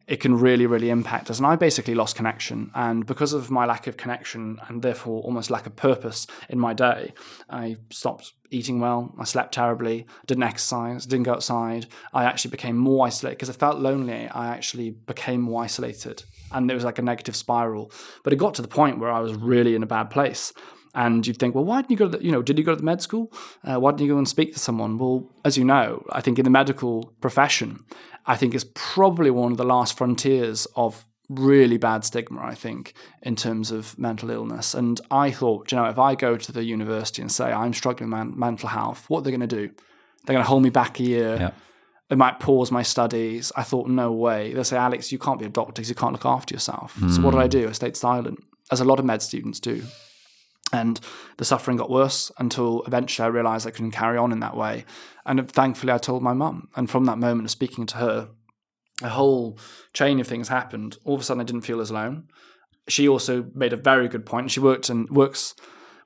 it 0.09 0.19
can 0.19 0.35
really, 0.35 0.65
really 0.65 0.89
impact 0.89 1.29
us. 1.29 1.37
And 1.37 1.45
I 1.45 1.55
basically 1.55 1.93
lost 1.93 2.15
connection. 2.15 2.71
And 2.73 3.05
because 3.05 3.31
of 3.31 3.51
my 3.51 3.65
lack 3.65 3.85
of 3.85 3.95
connection 3.95 4.59
and 4.67 4.81
therefore 4.81 5.21
almost 5.21 5.51
lack 5.51 5.67
of 5.67 5.75
purpose 5.75 6.25
in 6.49 6.59
my 6.59 6.73
day, 6.73 7.13
I 7.47 7.77
stopped 7.91 8.33
eating 8.49 8.79
well. 8.79 9.13
I 9.19 9.23
slept 9.25 9.53
terribly, 9.53 10.07
didn't 10.25 10.43
exercise, 10.43 11.05
didn't 11.05 11.25
go 11.25 11.33
outside. 11.33 11.85
I 12.11 12.23
actually 12.23 12.49
became 12.49 12.75
more 12.75 13.05
isolated 13.05 13.37
because 13.37 13.51
I 13.51 13.53
felt 13.53 13.77
lonely. 13.77 14.27
I 14.27 14.47
actually 14.47 14.89
became 14.89 15.41
more 15.41 15.63
isolated. 15.63 16.23
And 16.51 16.71
it 16.71 16.73
was 16.73 16.83
like 16.83 16.97
a 16.97 17.03
negative 17.03 17.35
spiral. 17.35 17.91
But 18.23 18.33
it 18.33 18.37
got 18.37 18.55
to 18.55 18.63
the 18.63 18.67
point 18.67 18.97
where 18.97 19.11
I 19.11 19.19
was 19.19 19.35
really 19.35 19.75
in 19.75 19.83
a 19.83 19.87
bad 19.87 20.09
place. 20.09 20.51
And 20.95 21.25
you'd 21.25 21.37
think, 21.37 21.53
well, 21.53 21.65
why 21.65 21.81
didn't 21.81 21.91
you 21.91 21.97
go 21.97 22.09
to 22.09 22.17
the, 22.17 22.25
you 22.25 22.31
know, 22.31 22.41
did 22.41 22.57
you 22.57 22.63
go 22.63 22.71
to 22.71 22.77
the 22.77 22.83
med 22.83 23.01
school? 23.01 23.31
Uh, 23.63 23.79
why 23.79 23.91
didn't 23.91 24.07
you 24.07 24.13
go 24.13 24.17
and 24.17 24.27
speak 24.27 24.53
to 24.53 24.59
someone? 24.59 24.97
Well, 24.97 25.29
as 25.45 25.57
you 25.57 25.63
know, 25.63 26.03
I 26.11 26.21
think 26.21 26.39
in 26.39 26.45
the 26.45 26.49
medical 26.49 27.13
profession, 27.21 27.85
I 28.25 28.35
think 28.35 28.55
is 28.55 28.63
probably 28.73 29.29
one 29.29 29.51
of 29.51 29.57
the 29.57 29.65
last 29.65 29.97
frontiers 29.97 30.67
of 30.75 31.05
really 31.29 31.77
bad 31.77 32.03
stigma, 32.03 32.41
I 32.41 32.55
think, 32.55 32.93
in 33.21 33.35
terms 33.35 33.69
of 33.69 33.97
mental 33.99 34.31
illness. 34.31 34.73
And 34.73 34.99
I 35.11 35.29
thought, 35.29 35.71
you 35.71 35.77
know, 35.77 35.85
if 35.85 35.99
I 35.99 36.15
go 36.15 36.37
to 36.37 36.51
the 36.51 36.63
university 36.63 37.21
and 37.21 37.31
say 37.31 37.51
I'm 37.51 37.73
struggling 37.73 38.09
with 38.09 38.35
mental 38.35 38.69
health, 38.69 39.05
what 39.09 39.19
are 39.19 39.21
they 39.21 39.31
going 39.31 39.41
to 39.41 39.47
do? 39.47 39.69
They're 40.25 40.33
going 40.33 40.43
to 40.43 40.49
hold 40.49 40.63
me 40.63 40.71
back 40.71 40.99
a 40.99 41.03
year. 41.03 41.37
Yeah. 41.39 41.51
They 42.09 42.15
might 42.15 42.39
pause 42.39 42.71
my 42.71 42.81
studies. 42.81 43.51
I 43.55 43.61
thought, 43.61 43.87
no 43.87 44.11
way. 44.11 44.53
They'll 44.53 44.63
say, 44.63 44.77
Alex, 44.77 45.11
you 45.11 45.19
can't 45.19 45.39
be 45.39 45.45
a 45.45 45.49
doctor 45.49 45.73
because 45.73 45.89
you 45.89 45.95
can't 45.95 46.13
look 46.13 46.25
after 46.25 46.55
yourself. 46.55 46.95
Mm. 46.95 47.15
So 47.15 47.21
what 47.21 47.31
did 47.31 47.41
I 47.41 47.47
do? 47.47 47.69
I 47.69 47.73
stayed 47.73 47.95
silent, 47.95 48.43
as 48.71 48.81
a 48.81 48.85
lot 48.85 48.97
of 48.97 49.05
med 49.05 49.21
students 49.21 49.59
do. 49.59 49.83
And 50.71 50.99
the 51.37 51.45
suffering 51.45 51.77
got 51.77 51.89
worse 51.89 52.31
until 52.37 52.83
eventually 52.83 53.25
I 53.25 53.29
realized 53.29 53.65
I 53.65 53.71
couldn't 53.71 53.91
carry 53.91 54.17
on 54.17 54.31
in 54.31 54.39
that 54.41 54.55
way. 54.55 54.85
And 55.25 55.51
thankfully, 55.51 55.91
I 55.91 55.97
told 55.97 56.21
my 56.21 56.33
mum. 56.33 56.69
And 56.75 56.89
from 56.89 57.05
that 57.05 57.17
moment 57.17 57.45
of 57.45 57.51
speaking 57.51 57.85
to 57.87 57.97
her, 57.97 58.29
a 59.01 59.09
whole 59.09 59.57
chain 59.93 60.19
of 60.19 60.27
things 60.27 60.47
happened. 60.49 60.97
All 61.05 61.15
of 61.15 61.21
a 61.21 61.23
sudden, 61.23 61.41
I 61.41 61.45
didn't 61.45 61.61
feel 61.61 61.81
as 61.81 61.89
alone. 61.89 62.27
She 62.87 63.07
also 63.07 63.45
made 63.53 63.73
a 63.73 63.77
very 63.77 64.07
good 64.07 64.25
point. 64.25 64.51
She 64.51 64.59
worked 64.59 64.89
and 64.89 65.09
works. 65.09 65.55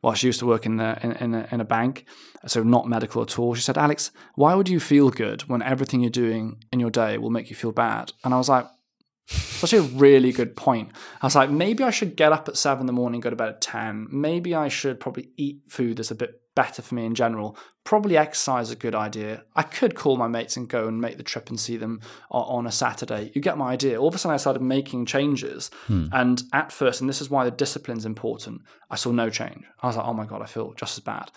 Well, 0.02 0.14
she 0.14 0.28
used 0.28 0.40
to 0.40 0.46
work 0.46 0.66
in 0.66 0.78
the 0.78 1.00
in, 1.02 1.12
in, 1.14 1.34
a, 1.34 1.48
in 1.50 1.62
a 1.62 1.66
bank, 1.66 2.06
so 2.46 2.62
not 2.62 2.90
medical 2.90 3.22
at 3.22 3.40
all. 3.40 3.56
She 3.56 3.62
said, 3.62 3.78
"Alex, 3.78 4.12
why 4.36 4.54
would 4.54 4.68
you 4.68 4.82
feel 4.82 5.10
good 5.10 5.44
when 5.44 5.62
everything 5.62 6.02
you're 6.02 6.10
doing 6.10 6.62
in 6.74 6.82
your 6.82 6.90
day 6.90 7.18
will 7.18 7.30
make 7.30 7.50
you 7.50 7.56
feel 7.56 7.72
bad?" 7.72 8.12
And 8.24 8.34
I 8.34 8.38
was 8.38 8.50
like, 8.50 8.68
such 9.28 9.74
a 9.74 9.82
really 9.82 10.32
good 10.32 10.56
point. 10.56 10.92
I 11.22 11.26
was 11.26 11.36
like, 11.36 11.50
maybe 11.50 11.84
I 11.84 11.90
should 11.90 12.16
get 12.16 12.34
up 12.34 12.48
at 12.48 12.58
seven 12.58 12.82
in 12.82 12.88
the 12.88 12.94
morning, 12.94 13.22
go 13.22 13.30
to 13.30 13.36
bed 13.36 13.50
at 13.50 13.62
10. 13.62 14.08
Maybe 14.12 14.54
I 14.54 14.68
should 14.68 15.00
probably 15.00 15.30
eat 15.38 15.62
food 15.70 15.98
that's 15.98 16.12
a 16.12 16.16
bit 16.16 16.42
better 16.56 16.82
for 16.82 16.96
me 16.96 17.06
in 17.06 17.16
general. 17.16 17.58
Probably 17.84 18.18
exercise 18.18 18.70
a 18.70 18.76
good 18.76 18.94
idea. 18.94 19.44
I 19.56 19.64
could 19.64 19.96
call 19.96 20.18
my 20.18 20.28
mates 20.28 20.58
and 20.58 20.68
go 20.68 20.88
and 20.88 21.02
make 21.02 21.18
the 21.18 21.24
trip 21.24 21.50
and 21.50 21.60
see 21.60 21.78
them 21.78 22.02
on 22.30 22.68
a 22.68 22.72
Saturday. 22.72 23.32
You 23.34 23.42
get 23.42 23.58
my 23.58 23.72
idea. 23.72 24.00
All 24.00 24.10
of 24.10 24.16
a 24.16 24.18
sudden, 24.18 24.34
I 24.34 24.38
started 24.38 24.62
making 24.62 25.06
changes. 25.06 25.72
Hmm. 25.88 26.08
And 26.12 26.44
at 26.52 26.72
first, 26.72 27.02
and 27.02 27.10
this 27.10 27.22
is 27.22 27.30
why 27.30 27.46
the 27.46 27.52
discipline's 27.52 28.06
important, 28.06 28.62
I 28.90 28.96
saw 28.96 29.12
no 29.12 29.30
change. 29.30 29.64
I 29.82 29.88
was 29.88 29.98
like, 29.98 30.06
oh 30.06 30.14
my 30.14 30.26
God, 30.26 30.42
I 30.42 30.46
feel 30.46 30.74
just 30.74 30.98
as 30.98 31.04
bad. 31.04 31.32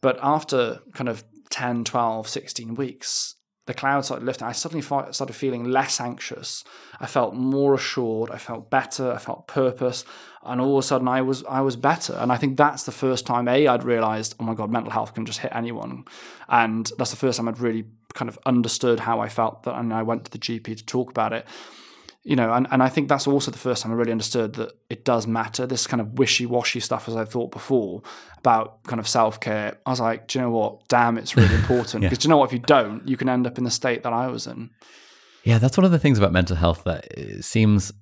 But 0.00 0.18
after 0.22 0.80
kind 0.92 1.08
of 1.08 1.24
10, 1.50 1.84
12, 1.84 2.28
16 2.28 2.74
weeks, 2.74 3.36
the 3.66 3.74
clouds 3.74 4.08
started 4.08 4.24
lifting. 4.26 4.46
I 4.46 4.52
suddenly 4.52 4.82
started 4.82 5.32
feeling 5.32 5.64
less 5.64 6.00
anxious. 6.00 6.64
I 7.00 7.06
felt 7.06 7.34
more 7.34 7.74
assured. 7.74 8.30
I 8.30 8.38
felt 8.38 8.70
better. 8.70 9.12
I 9.12 9.18
felt 9.18 9.46
purpose, 9.46 10.04
and 10.42 10.60
all 10.60 10.78
of 10.78 10.84
a 10.84 10.86
sudden, 10.86 11.08
I 11.08 11.22
was 11.22 11.44
I 11.44 11.60
was 11.60 11.76
better. 11.76 12.14
And 12.14 12.30
I 12.30 12.36
think 12.36 12.56
that's 12.56 12.84
the 12.84 12.92
first 12.92 13.26
time 13.26 13.48
a 13.48 13.66
I'd 13.66 13.84
realized, 13.84 14.34
oh 14.38 14.44
my 14.44 14.54
god, 14.54 14.70
mental 14.70 14.92
health 14.92 15.14
can 15.14 15.26
just 15.26 15.40
hit 15.40 15.52
anyone, 15.54 16.04
and 16.48 16.90
that's 16.98 17.10
the 17.10 17.16
first 17.16 17.38
time 17.38 17.48
I'd 17.48 17.58
really 17.58 17.84
kind 18.12 18.28
of 18.28 18.38
understood 18.46 19.00
how 19.00 19.20
I 19.20 19.28
felt. 19.28 19.62
That, 19.64 19.78
and 19.78 19.92
I 19.92 20.02
went 20.02 20.24
to 20.26 20.30
the 20.30 20.38
GP 20.38 20.76
to 20.76 20.84
talk 20.84 21.10
about 21.10 21.32
it 21.32 21.46
you 22.24 22.36
know, 22.36 22.54
and, 22.54 22.66
and 22.70 22.82
I 22.82 22.88
think 22.88 23.08
that's 23.08 23.26
also 23.26 23.50
the 23.50 23.58
first 23.58 23.82
time 23.82 23.92
I 23.92 23.96
really 23.96 24.10
understood 24.10 24.54
that 24.54 24.72
it 24.88 25.04
does 25.04 25.26
matter. 25.26 25.66
This 25.66 25.86
kind 25.86 26.00
of 26.00 26.18
wishy 26.18 26.46
washy 26.46 26.80
stuff, 26.80 27.06
as 27.06 27.16
I 27.16 27.26
thought 27.26 27.52
before, 27.52 28.02
about 28.38 28.82
kind 28.84 28.98
of 28.98 29.06
self 29.06 29.40
care. 29.40 29.76
I 29.84 29.90
was 29.90 30.00
like, 30.00 30.28
do 30.28 30.38
you 30.38 30.44
know 30.44 30.50
what? 30.50 30.88
Damn, 30.88 31.18
it's 31.18 31.36
really 31.36 31.54
important. 31.60 32.00
Because 32.00 32.18
yeah. 32.18 32.22
do 32.22 32.26
you 32.26 32.30
know 32.30 32.38
what? 32.38 32.46
If 32.46 32.54
you 32.54 32.60
don't, 32.60 33.06
you 33.06 33.18
can 33.18 33.28
end 33.28 33.46
up 33.46 33.58
in 33.58 33.64
the 33.64 33.70
state 33.70 34.04
that 34.04 34.14
I 34.14 34.28
was 34.28 34.46
in. 34.46 34.70
Yeah, 35.44 35.58
that's 35.58 35.76
one 35.76 35.84
of 35.84 35.90
the 35.90 35.98
things 35.98 36.16
about 36.16 36.32
mental 36.32 36.56
health 36.56 36.84
that 36.84 37.44
seems 37.44 37.92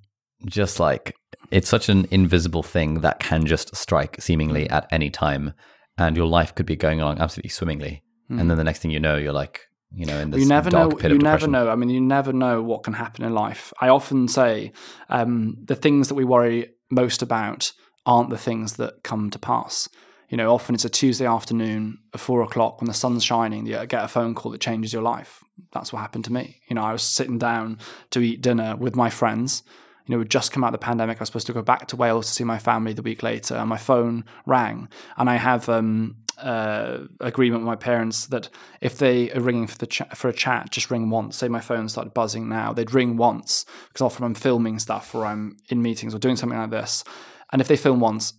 just 0.45 0.79
like 0.79 1.15
it's 1.51 1.67
such 1.67 1.89
an 1.89 2.07
invisible 2.09 2.63
thing 2.63 3.01
that 3.01 3.19
can 3.19 3.45
just 3.45 3.75
strike 3.75 4.21
seemingly 4.21 4.69
at 4.69 4.87
any 4.89 5.09
time. 5.09 5.53
And 5.97 6.15
your 6.15 6.27
life 6.27 6.55
could 6.55 6.65
be 6.65 6.77
going 6.77 7.01
along 7.01 7.19
absolutely 7.19 7.49
swimmingly. 7.49 8.03
Mm. 8.31 8.39
And 8.39 8.49
then 8.49 8.57
the 8.57 8.63
next 8.63 8.79
thing 8.79 8.91
you 8.91 9.01
know, 9.01 9.17
you're 9.17 9.33
like, 9.33 9.67
you 9.95 10.05
know, 10.05 10.19
in 10.19 10.31
this 10.31 10.41
you 10.41 10.47
never 10.47 10.71
know. 10.71 10.91
you 11.01 11.17
never 11.17 11.47
know. 11.47 11.69
I 11.69 11.75
mean, 11.75 11.89
you 11.89 12.01
never 12.01 12.33
know 12.33 12.61
what 12.61 12.83
can 12.83 12.93
happen 12.93 13.23
in 13.23 13.33
life. 13.33 13.71
I 13.79 13.89
often 13.89 14.27
say 14.27 14.71
um, 15.09 15.57
the 15.63 15.75
things 15.75 16.07
that 16.07 16.15
we 16.15 16.23
worry 16.23 16.69
most 16.89 17.21
about 17.21 17.71
aren't 18.05 18.29
the 18.29 18.37
things 18.37 18.73
that 18.77 19.03
come 19.03 19.29
to 19.29 19.39
pass. 19.39 19.87
You 20.29 20.37
know, 20.37 20.51
often 20.51 20.73
it's 20.73 20.85
a 20.85 20.89
Tuesday 20.89 21.27
afternoon 21.27 21.99
at 22.13 22.19
four 22.19 22.41
o'clock 22.41 22.81
when 22.81 22.87
the 22.87 22.93
sun's 22.93 23.23
shining. 23.23 23.67
You 23.67 23.85
get 23.85 24.03
a 24.03 24.07
phone 24.07 24.33
call 24.33 24.51
that 24.51 24.61
changes 24.61 24.91
your 24.91 25.03
life. 25.03 25.43
That's 25.73 25.93
what 25.93 25.99
happened 25.99 26.25
to 26.25 26.33
me. 26.33 26.59
You 26.67 26.75
know, 26.75 26.81
I 26.81 26.91
was 26.91 27.03
sitting 27.03 27.37
down 27.37 27.77
to 28.11 28.19
eat 28.19 28.41
dinner 28.41 28.75
with 28.75 28.95
my 28.95 29.11
friends. 29.11 29.61
You 30.07 30.13
know, 30.13 30.19
we'd 30.19 30.31
just 30.31 30.51
come 30.51 30.63
out 30.63 30.73
of 30.73 30.79
the 30.79 30.85
pandemic. 30.85 31.17
I 31.17 31.21
was 31.21 31.29
supposed 31.29 31.47
to 31.47 31.53
go 31.53 31.61
back 31.61 31.87
to 31.87 31.95
Wales 31.95 32.27
to 32.27 32.33
see 32.33 32.43
my 32.43 32.57
family 32.57 32.93
the 32.93 33.03
week 33.03 33.21
later, 33.21 33.55
and 33.55 33.69
my 33.69 33.77
phone 33.77 34.25
rang. 34.45 34.89
And 35.17 35.29
I 35.29 35.35
have 35.35 35.69
um, 35.69 36.17
uh, 36.37 36.99
agreement 37.19 37.61
with 37.61 37.67
my 37.67 37.75
parents 37.75 38.27
that 38.27 38.49
if 38.81 38.97
they 38.97 39.31
are 39.31 39.41
ringing 39.41 39.67
for 39.67 39.77
the 39.77 40.05
for 40.15 40.29
a 40.29 40.33
chat, 40.33 40.69
just 40.71 40.91
ring 40.91 41.09
once. 41.09 41.37
Say 41.37 41.47
my 41.47 41.59
phone 41.59 41.89
started 41.89 42.13
buzzing 42.13 42.49
now, 42.49 42.73
they'd 42.73 42.93
ring 42.93 43.17
once 43.17 43.65
because 43.87 44.01
often 44.01 44.25
I'm 44.25 44.35
filming 44.35 44.79
stuff 44.79 45.13
or 45.13 45.25
I'm 45.25 45.57
in 45.69 45.81
meetings 45.81 46.13
or 46.13 46.19
doing 46.19 46.35
something 46.35 46.57
like 46.57 46.71
this. 46.71 47.03
And 47.51 47.61
if 47.61 47.67
they 47.67 47.77
film 47.77 47.99
once, 47.99 48.33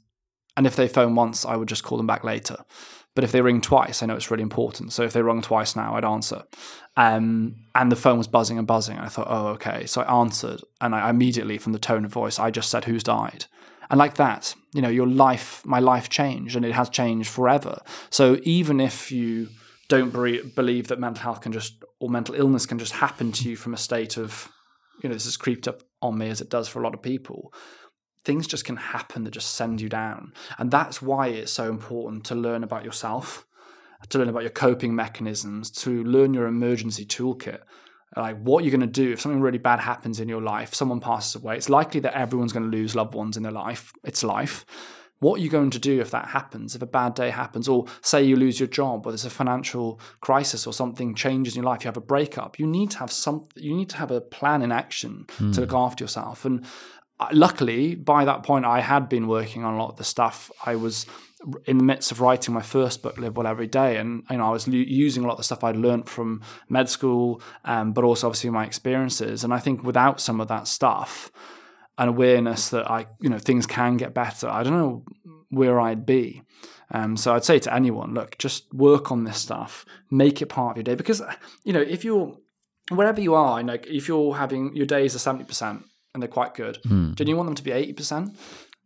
and 0.56 0.66
if 0.66 0.76
they 0.76 0.88
phone 0.88 1.14
once, 1.14 1.44
I 1.44 1.56
would 1.56 1.68
just 1.68 1.84
call 1.84 1.98
them 1.98 2.06
back 2.06 2.24
later. 2.24 2.64
But 3.14 3.24
if 3.24 3.30
they 3.30 3.42
ring 3.42 3.60
twice, 3.60 4.02
I 4.02 4.06
know 4.06 4.16
it's 4.16 4.30
really 4.30 4.42
important. 4.42 4.92
So 4.92 5.04
if 5.04 5.12
they 5.12 5.22
rung 5.22 5.40
twice 5.40 5.76
now, 5.76 5.94
I'd 5.94 6.04
answer. 6.04 6.44
Um, 6.96 7.56
and 7.74 7.90
the 7.90 7.96
phone 7.96 8.18
was 8.18 8.26
buzzing 8.26 8.58
and 8.58 8.66
buzzing. 8.66 8.96
And 8.96 9.06
I 9.06 9.08
thought, 9.08 9.28
oh, 9.30 9.48
okay. 9.48 9.86
So 9.86 10.02
I 10.02 10.20
answered, 10.20 10.62
and 10.80 10.94
I 10.94 11.10
immediately, 11.10 11.58
from 11.58 11.72
the 11.72 11.78
tone 11.78 12.04
of 12.04 12.10
voice, 12.12 12.38
I 12.40 12.50
just 12.50 12.70
said, 12.70 12.84
"Who's 12.84 13.04
died?" 13.04 13.46
And 13.94 13.98
like 14.00 14.14
that, 14.14 14.56
you 14.72 14.82
know, 14.82 14.88
your 14.88 15.06
life, 15.06 15.64
my 15.64 15.78
life 15.78 16.08
changed 16.08 16.56
and 16.56 16.64
it 16.64 16.72
has 16.72 16.88
changed 16.88 17.28
forever. 17.28 17.80
So 18.10 18.40
even 18.42 18.80
if 18.80 19.12
you 19.12 19.50
don't 19.88 20.12
believe 20.12 20.88
that 20.88 20.98
mental 20.98 21.22
health 21.22 21.42
can 21.42 21.52
just, 21.52 21.74
or 22.00 22.10
mental 22.10 22.34
illness 22.34 22.66
can 22.66 22.80
just 22.80 22.94
happen 22.94 23.30
to 23.30 23.48
you 23.48 23.54
from 23.54 23.72
a 23.72 23.76
state 23.76 24.16
of, 24.16 24.50
you 25.00 25.08
know, 25.08 25.14
this 25.14 25.26
has 25.26 25.36
creeped 25.36 25.68
up 25.68 25.84
on 26.02 26.18
me 26.18 26.28
as 26.28 26.40
it 26.40 26.50
does 26.50 26.66
for 26.66 26.80
a 26.80 26.82
lot 26.82 26.92
of 26.92 27.02
people, 27.02 27.54
things 28.24 28.48
just 28.48 28.64
can 28.64 28.78
happen 28.78 29.22
that 29.22 29.30
just 29.30 29.54
send 29.54 29.80
you 29.80 29.88
down. 29.88 30.32
And 30.58 30.72
that's 30.72 31.00
why 31.00 31.28
it's 31.28 31.52
so 31.52 31.70
important 31.70 32.24
to 32.24 32.34
learn 32.34 32.64
about 32.64 32.84
yourself, 32.84 33.46
to 34.08 34.18
learn 34.18 34.28
about 34.28 34.42
your 34.42 34.50
coping 34.50 34.96
mechanisms, 34.96 35.70
to 35.70 36.02
learn 36.02 36.34
your 36.34 36.48
emergency 36.48 37.06
toolkit 37.06 37.60
like 38.16 38.38
what 38.40 38.64
you're 38.64 38.70
going 38.70 38.80
to 38.80 38.86
do 38.86 39.12
if 39.12 39.20
something 39.20 39.40
really 39.40 39.58
bad 39.58 39.80
happens 39.80 40.20
in 40.20 40.28
your 40.28 40.42
life 40.42 40.74
someone 40.74 41.00
passes 41.00 41.34
away 41.42 41.56
it's 41.56 41.68
likely 41.68 42.00
that 42.00 42.16
everyone's 42.16 42.52
going 42.52 42.68
to 42.70 42.76
lose 42.76 42.94
loved 42.94 43.14
ones 43.14 43.36
in 43.36 43.42
their 43.42 43.52
life 43.52 43.92
it's 44.04 44.22
life 44.22 44.64
what 45.20 45.38
are 45.38 45.42
you 45.42 45.48
going 45.48 45.70
to 45.70 45.78
do 45.78 46.00
if 46.00 46.10
that 46.10 46.28
happens 46.28 46.74
if 46.74 46.82
a 46.82 46.86
bad 46.86 47.14
day 47.14 47.30
happens 47.30 47.68
or 47.68 47.86
say 48.02 48.22
you 48.22 48.36
lose 48.36 48.60
your 48.60 48.66
job 48.66 49.06
or 49.06 49.10
there's 49.10 49.24
a 49.24 49.30
financial 49.30 50.00
crisis 50.20 50.66
or 50.66 50.72
something 50.72 51.14
changes 51.14 51.56
in 51.56 51.62
your 51.62 51.70
life 51.70 51.84
you 51.84 51.88
have 51.88 51.96
a 51.96 52.00
breakup 52.00 52.58
you 52.58 52.66
need 52.66 52.90
to 52.90 52.98
have 52.98 53.10
some 53.10 53.46
you 53.56 53.74
need 53.74 53.88
to 53.88 53.96
have 53.96 54.10
a 54.10 54.20
plan 54.20 54.62
in 54.62 54.70
action 54.70 55.24
mm. 55.38 55.54
to 55.54 55.60
look 55.60 55.70
hmm. 55.70 55.76
after 55.76 56.04
yourself 56.04 56.44
and 56.44 56.64
uh, 57.20 57.28
luckily 57.32 57.94
by 57.94 58.24
that 58.24 58.42
point 58.42 58.64
i 58.64 58.80
had 58.80 59.08
been 59.08 59.26
working 59.26 59.64
on 59.64 59.74
a 59.74 59.78
lot 59.78 59.90
of 59.90 59.96
the 59.96 60.04
stuff 60.04 60.50
i 60.66 60.74
was 60.74 61.06
in 61.66 61.78
the 61.78 61.84
midst 61.84 62.12
of 62.12 62.20
writing 62.20 62.54
my 62.54 62.62
first 62.62 63.02
book, 63.02 63.18
Live 63.18 63.36
Well 63.36 63.46
Every 63.46 63.66
Day, 63.66 63.96
and 63.96 64.24
you 64.30 64.38
know 64.38 64.46
I 64.46 64.50
was 64.50 64.66
l- 64.68 64.74
using 64.74 65.24
a 65.24 65.26
lot 65.26 65.34
of 65.34 65.38
the 65.38 65.44
stuff 65.44 65.64
I'd 65.64 65.76
learned 65.76 66.08
from 66.08 66.42
med 66.68 66.88
school, 66.88 67.40
um, 67.64 67.92
but 67.92 68.04
also 68.04 68.26
obviously 68.26 68.50
my 68.50 68.64
experiences. 68.64 69.44
And 69.44 69.52
I 69.52 69.58
think 69.58 69.82
without 69.82 70.20
some 70.20 70.40
of 70.40 70.48
that 70.48 70.66
stuff, 70.68 71.30
an 71.98 72.08
awareness 72.08 72.68
that 72.70 72.90
I, 72.90 73.06
you 73.20 73.28
know, 73.28 73.38
things 73.38 73.66
can 73.66 73.96
get 73.96 74.14
better, 74.14 74.48
I 74.48 74.62
don't 74.62 74.72
know 74.72 75.04
where 75.50 75.80
I'd 75.80 76.04
be. 76.06 76.42
Um, 76.90 77.16
so 77.16 77.34
I'd 77.34 77.44
say 77.44 77.58
to 77.60 77.74
anyone, 77.74 78.14
look, 78.14 78.38
just 78.38 78.72
work 78.72 79.10
on 79.10 79.24
this 79.24 79.38
stuff, 79.38 79.84
make 80.10 80.42
it 80.42 80.46
part 80.46 80.72
of 80.72 80.76
your 80.78 80.84
day, 80.84 80.94
because 80.94 81.22
you 81.64 81.72
know 81.72 81.80
if 81.80 82.04
you're 82.04 82.36
wherever 82.90 83.20
you 83.20 83.34
are, 83.34 83.60
you 83.60 83.66
know, 83.66 83.78
if 83.86 84.08
you're 84.08 84.34
having 84.34 84.74
your 84.76 84.86
days 84.86 85.14
are 85.14 85.18
seventy 85.18 85.44
percent 85.44 85.84
and 86.12 86.22
they're 86.22 86.28
quite 86.28 86.54
good, 86.54 86.78
mm. 86.84 87.14
do 87.14 87.24
you 87.24 87.36
want 87.36 87.48
them 87.48 87.54
to 87.54 87.64
be 87.64 87.72
eighty 87.72 87.92
percent? 87.92 88.36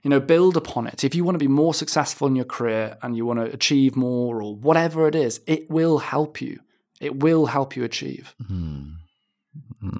You 0.02 0.10
know 0.10 0.20
build 0.20 0.56
upon 0.56 0.86
it 0.86 1.04
if 1.04 1.14
you 1.14 1.24
want 1.24 1.34
to 1.34 1.38
be 1.38 1.48
more 1.48 1.74
successful 1.74 2.28
in 2.28 2.36
your 2.36 2.44
career 2.44 2.96
and 3.02 3.16
you 3.16 3.26
want 3.26 3.40
to 3.40 3.52
achieve 3.52 3.96
more 3.96 4.40
or 4.40 4.54
whatever 4.54 5.08
it 5.08 5.14
is 5.14 5.40
it 5.46 5.68
will 5.68 5.98
help 5.98 6.40
you 6.40 6.60
it 7.00 7.18
will 7.18 7.46
help 7.46 7.76
you 7.76 7.84
achieve 7.84 8.34
mm. 8.50 8.94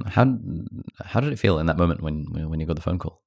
how 0.07 0.39
how 1.05 1.21
did 1.21 1.33
it 1.33 1.39
feel 1.39 1.59
in 1.59 1.67
that 1.67 1.77
moment 1.77 2.01
when 2.01 2.27
when 2.49 2.61
you 2.61 2.67
got 2.67 2.77
the 2.77 2.83
phone 2.83 2.99
call 2.99 3.23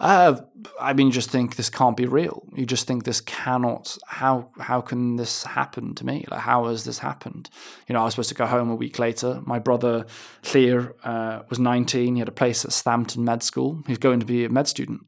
Uh, 0.00 0.40
I 0.80 0.92
mean, 0.92 1.06
you 1.06 1.12
just 1.12 1.30
think 1.30 1.54
this 1.54 1.70
can't 1.70 1.96
be 1.96 2.06
real. 2.06 2.42
You 2.54 2.66
just 2.66 2.86
think 2.86 3.04
this 3.04 3.20
cannot. 3.20 3.96
How 4.06 4.50
how 4.58 4.80
can 4.80 5.16
this 5.16 5.44
happen 5.44 5.94
to 5.94 6.04
me? 6.04 6.24
Like, 6.30 6.40
how 6.40 6.66
has 6.66 6.84
this 6.84 6.98
happened? 6.98 7.48
You 7.88 7.92
know, 7.92 8.00
I 8.00 8.04
was 8.04 8.14
supposed 8.14 8.28
to 8.30 8.34
go 8.34 8.46
home 8.46 8.70
a 8.70 8.74
week 8.74 8.98
later. 8.98 9.40
My 9.46 9.60
brother 9.60 10.04
Llŷr 10.42 10.92
uh, 11.04 11.42
was 11.48 11.58
19. 11.60 12.16
He 12.16 12.18
had 12.18 12.28
a 12.28 12.32
place 12.32 12.64
at 12.64 12.72
Southampton 12.72 13.24
Med 13.24 13.42
School. 13.42 13.82
He's 13.86 13.98
going 13.98 14.20
to 14.20 14.26
be 14.26 14.44
a 14.44 14.48
med 14.48 14.66
student, 14.66 15.02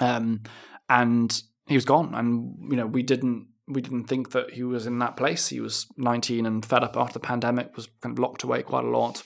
um, 0.00 0.42
and 0.88 1.42
he 1.66 1.76
was 1.76 1.84
gone. 1.84 2.14
And 2.14 2.70
you 2.70 2.76
know, 2.76 2.86
we 2.86 3.02
didn't 3.02 3.48
we 3.68 3.80
didn't 3.80 4.04
think 4.04 4.32
that 4.32 4.50
he 4.50 4.64
was 4.64 4.86
in 4.86 4.98
that 4.98 5.16
place. 5.16 5.48
He 5.48 5.60
was 5.60 5.86
19 5.96 6.44
and 6.44 6.66
fed 6.66 6.82
up 6.82 6.96
after 6.96 7.14
the 7.14 7.20
pandemic, 7.20 7.76
was 7.76 7.88
kind 8.00 8.12
of 8.12 8.18
locked 8.18 8.42
away 8.42 8.62
quite 8.62 8.84
a 8.84 8.88
lot 8.88 9.22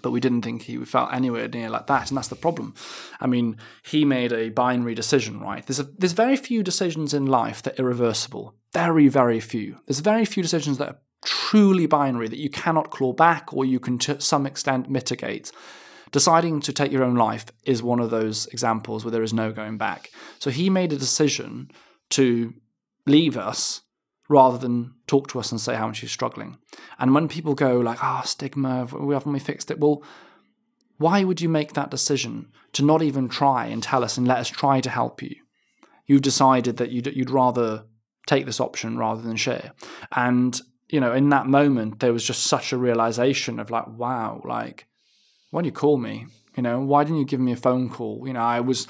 but 0.00 0.10
we 0.10 0.20
didn't 0.20 0.42
think 0.42 0.62
he 0.62 0.82
felt 0.84 1.12
anywhere 1.12 1.48
near 1.48 1.68
like 1.68 1.86
that, 1.88 2.08
and 2.08 2.16
that's 2.16 2.28
the 2.28 2.36
problem. 2.36 2.74
I 3.20 3.26
mean, 3.26 3.58
he 3.84 4.04
made 4.04 4.32
a 4.32 4.48
binary 4.48 4.94
decision, 4.94 5.40
right? 5.40 5.66
There's 5.66 5.80
a, 5.80 5.84
there's 5.98 6.12
very 6.12 6.36
few 6.36 6.62
decisions 6.62 7.12
in 7.12 7.26
life 7.26 7.62
that 7.62 7.78
are 7.78 7.82
irreversible. 7.82 8.54
Very, 8.72 9.08
very 9.08 9.40
few. 9.40 9.80
There's 9.86 10.00
very 10.00 10.24
few 10.24 10.42
decisions 10.42 10.78
that 10.78 10.88
are 10.88 10.98
truly 11.24 11.86
binary 11.86 12.28
that 12.28 12.38
you 12.38 12.48
cannot 12.48 12.90
claw 12.90 13.12
back 13.12 13.52
or 13.52 13.64
you 13.64 13.78
can 13.78 13.98
to 13.98 14.20
some 14.20 14.46
extent 14.46 14.88
mitigate. 14.88 15.52
Deciding 16.12 16.60
to 16.60 16.72
take 16.72 16.92
your 16.92 17.04
own 17.04 17.16
life 17.16 17.46
is 17.64 17.82
one 17.82 17.98
of 17.98 18.10
those 18.10 18.46
examples 18.46 19.04
where 19.04 19.10
there 19.10 19.22
is 19.22 19.32
no 19.32 19.50
going 19.50 19.78
back. 19.78 20.10
So 20.38 20.50
he 20.50 20.70
made 20.70 20.92
a 20.92 20.98
decision 20.98 21.70
to 22.10 22.54
leave 23.06 23.36
us 23.36 23.80
rather 24.28 24.58
than 24.58 24.94
talk 25.06 25.28
to 25.28 25.40
us 25.40 25.50
and 25.50 25.60
say 25.60 25.74
how 25.74 25.86
much 25.86 26.00
he's 26.00 26.12
struggling. 26.12 26.58
And 26.98 27.14
when 27.14 27.28
people 27.28 27.54
go 27.54 27.80
like, 27.80 28.02
"Ah, 28.02 28.20
oh, 28.22 28.26
stigma, 28.26 28.84
we 28.84 29.14
haven't 29.14 29.32
we 29.32 29.38
fixed 29.38 29.70
it?" 29.70 29.80
Well, 29.80 30.02
why 30.98 31.24
would 31.24 31.40
you 31.40 31.48
make 31.48 31.72
that 31.72 31.90
decision 31.90 32.52
to 32.74 32.84
not 32.84 33.02
even 33.02 33.28
try 33.28 33.66
and 33.66 33.82
tell 33.82 34.04
us 34.04 34.16
and 34.16 34.28
let 34.28 34.38
us 34.38 34.48
try 34.48 34.80
to 34.80 34.90
help 34.90 35.22
you? 35.22 35.34
You 36.06 36.20
decided 36.20 36.76
that 36.76 36.90
you'd, 36.90 37.06
you'd 37.06 37.30
rather 37.30 37.86
take 38.26 38.46
this 38.46 38.60
option 38.60 38.98
rather 38.98 39.22
than 39.22 39.36
share. 39.36 39.72
And 40.14 40.60
you 40.88 41.00
know, 41.00 41.12
in 41.14 41.30
that 41.30 41.46
moment, 41.46 42.00
there 42.00 42.12
was 42.12 42.22
just 42.22 42.44
such 42.44 42.70
a 42.70 42.76
realization 42.76 43.58
of 43.58 43.70
like, 43.70 43.88
wow, 43.88 44.42
like, 44.44 44.86
why 45.52 45.60
didn't 45.60 45.66
you 45.66 45.78
call 45.78 45.98
me? 45.98 46.26
You 46.56 46.62
know, 46.62 46.80
why 46.80 47.04
didn't 47.04 47.18
you 47.18 47.24
give 47.24 47.40
me 47.40 47.52
a 47.52 47.56
phone 47.56 47.88
call? 47.88 48.26
You 48.26 48.32
know, 48.32 48.40
I 48.40 48.60
was 48.60 48.88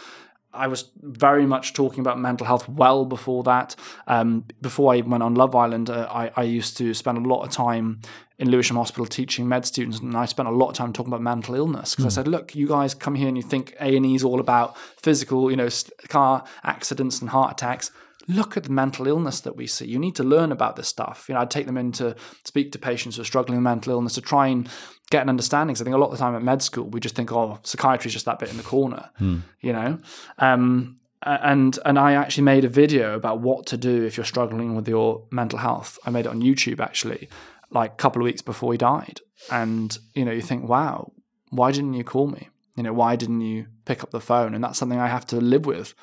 I 0.54 0.68
was 0.68 0.90
very 1.00 1.44
much 1.46 1.72
talking 1.72 2.00
about 2.00 2.18
mental 2.18 2.46
health 2.46 2.68
well 2.68 3.04
before 3.04 3.42
that. 3.44 3.74
Um, 4.06 4.44
before 4.60 4.92
I 4.92 4.98
even 4.98 5.10
went 5.10 5.22
on 5.22 5.34
Love 5.34 5.54
Island, 5.54 5.90
uh, 5.90 6.08
I, 6.10 6.30
I, 6.36 6.42
used 6.42 6.76
to 6.76 6.92
spend 6.92 7.16
a 7.24 7.28
lot 7.28 7.42
of 7.42 7.50
time 7.50 8.00
in 8.38 8.50
Lewisham 8.50 8.76
Hospital 8.76 9.06
teaching 9.06 9.48
med 9.48 9.64
students, 9.64 10.00
and 10.00 10.14
I 10.16 10.26
spent 10.26 10.48
a 10.48 10.52
lot 10.52 10.68
of 10.68 10.74
time 10.74 10.92
talking 10.92 11.10
about 11.10 11.22
mental 11.22 11.54
illness 11.54 11.94
because 11.94 12.14
mm. 12.14 12.18
I 12.18 12.20
hmm. 12.20 12.24
said, 12.24 12.28
"Look, 12.28 12.54
you 12.54 12.68
guys 12.68 12.94
come 12.94 13.14
here 13.14 13.28
and 13.28 13.36
you 13.36 13.42
think 13.42 13.74
A 13.80 13.96
and 13.96 14.04
E 14.04 14.14
is 14.14 14.24
all 14.24 14.40
about 14.40 14.76
physical, 14.78 15.50
you 15.50 15.56
know, 15.56 15.68
car 16.08 16.44
accidents 16.62 17.20
and 17.20 17.30
heart 17.30 17.52
attacks." 17.52 17.90
Look 18.28 18.56
at 18.56 18.64
the 18.64 18.70
mental 18.70 19.06
illness 19.06 19.40
that 19.40 19.56
we 19.56 19.66
see. 19.66 19.86
You 19.86 19.98
need 19.98 20.16
to 20.16 20.24
learn 20.24 20.52
about 20.52 20.76
this 20.76 20.88
stuff. 20.88 21.26
You 21.28 21.34
know, 21.34 21.40
I'd 21.40 21.50
take 21.50 21.66
them 21.66 21.76
in 21.76 21.92
to 21.92 22.16
speak 22.44 22.72
to 22.72 22.78
patients 22.78 23.16
who 23.16 23.22
are 23.22 23.26
struggling 23.26 23.58
with 23.58 23.64
mental 23.64 23.92
illness 23.92 24.14
to 24.14 24.20
try 24.20 24.48
and 24.48 24.68
get 25.10 25.22
an 25.22 25.28
understanding. 25.28 25.74
Because 25.74 25.82
I 25.82 25.84
think 25.84 25.96
a 25.96 25.98
lot 25.98 26.06
of 26.06 26.12
the 26.12 26.18
time 26.18 26.34
at 26.34 26.42
med 26.42 26.62
school, 26.62 26.88
we 26.88 27.00
just 27.00 27.14
think, 27.14 27.32
oh, 27.32 27.58
psychiatry 27.62 28.08
is 28.08 28.12
just 28.12 28.26
that 28.26 28.38
bit 28.38 28.50
in 28.50 28.56
the 28.56 28.62
corner, 28.62 29.10
hmm. 29.18 29.38
you 29.60 29.72
know? 29.72 29.98
Um, 30.38 30.98
and 31.24 31.78
and 31.84 31.98
I 31.98 32.14
actually 32.14 32.44
made 32.44 32.64
a 32.64 32.68
video 32.68 33.14
about 33.14 33.40
what 33.40 33.66
to 33.66 33.76
do 33.76 34.04
if 34.04 34.16
you're 34.16 34.24
struggling 34.24 34.74
with 34.74 34.88
your 34.88 35.24
mental 35.30 35.58
health. 35.58 35.98
I 36.04 36.10
made 36.10 36.26
it 36.26 36.30
on 36.30 36.42
YouTube 36.42 36.80
actually, 36.80 37.28
like 37.70 37.92
a 37.92 37.96
couple 37.96 38.20
of 38.20 38.24
weeks 38.24 38.42
before 38.42 38.72
he 38.72 38.78
died. 38.78 39.20
And 39.50 39.96
you 40.14 40.24
know, 40.24 40.32
you 40.32 40.42
think, 40.42 40.68
wow, 40.68 41.12
why 41.50 41.70
didn't 41.70 41.94
you 41.94 42.02
call 42.02 42.26
me? 42.26 42.48
You 42.76 42.82
know, 42.82 42.92
why 42.92 43.16
didn't 43.16 43.42
you 43.42 43.66
pick 43.84 44.02
up 44.02 44.10
the 44.10 44.20
phone? 44.20 44.54
And 44.54 44.64
that's 44.64 44.78
something 44.78 44.98
I 44.98 45.08
have 45.08 45.26
to 45.26 45.36
live 45.36 45.66
with 45.66 45.94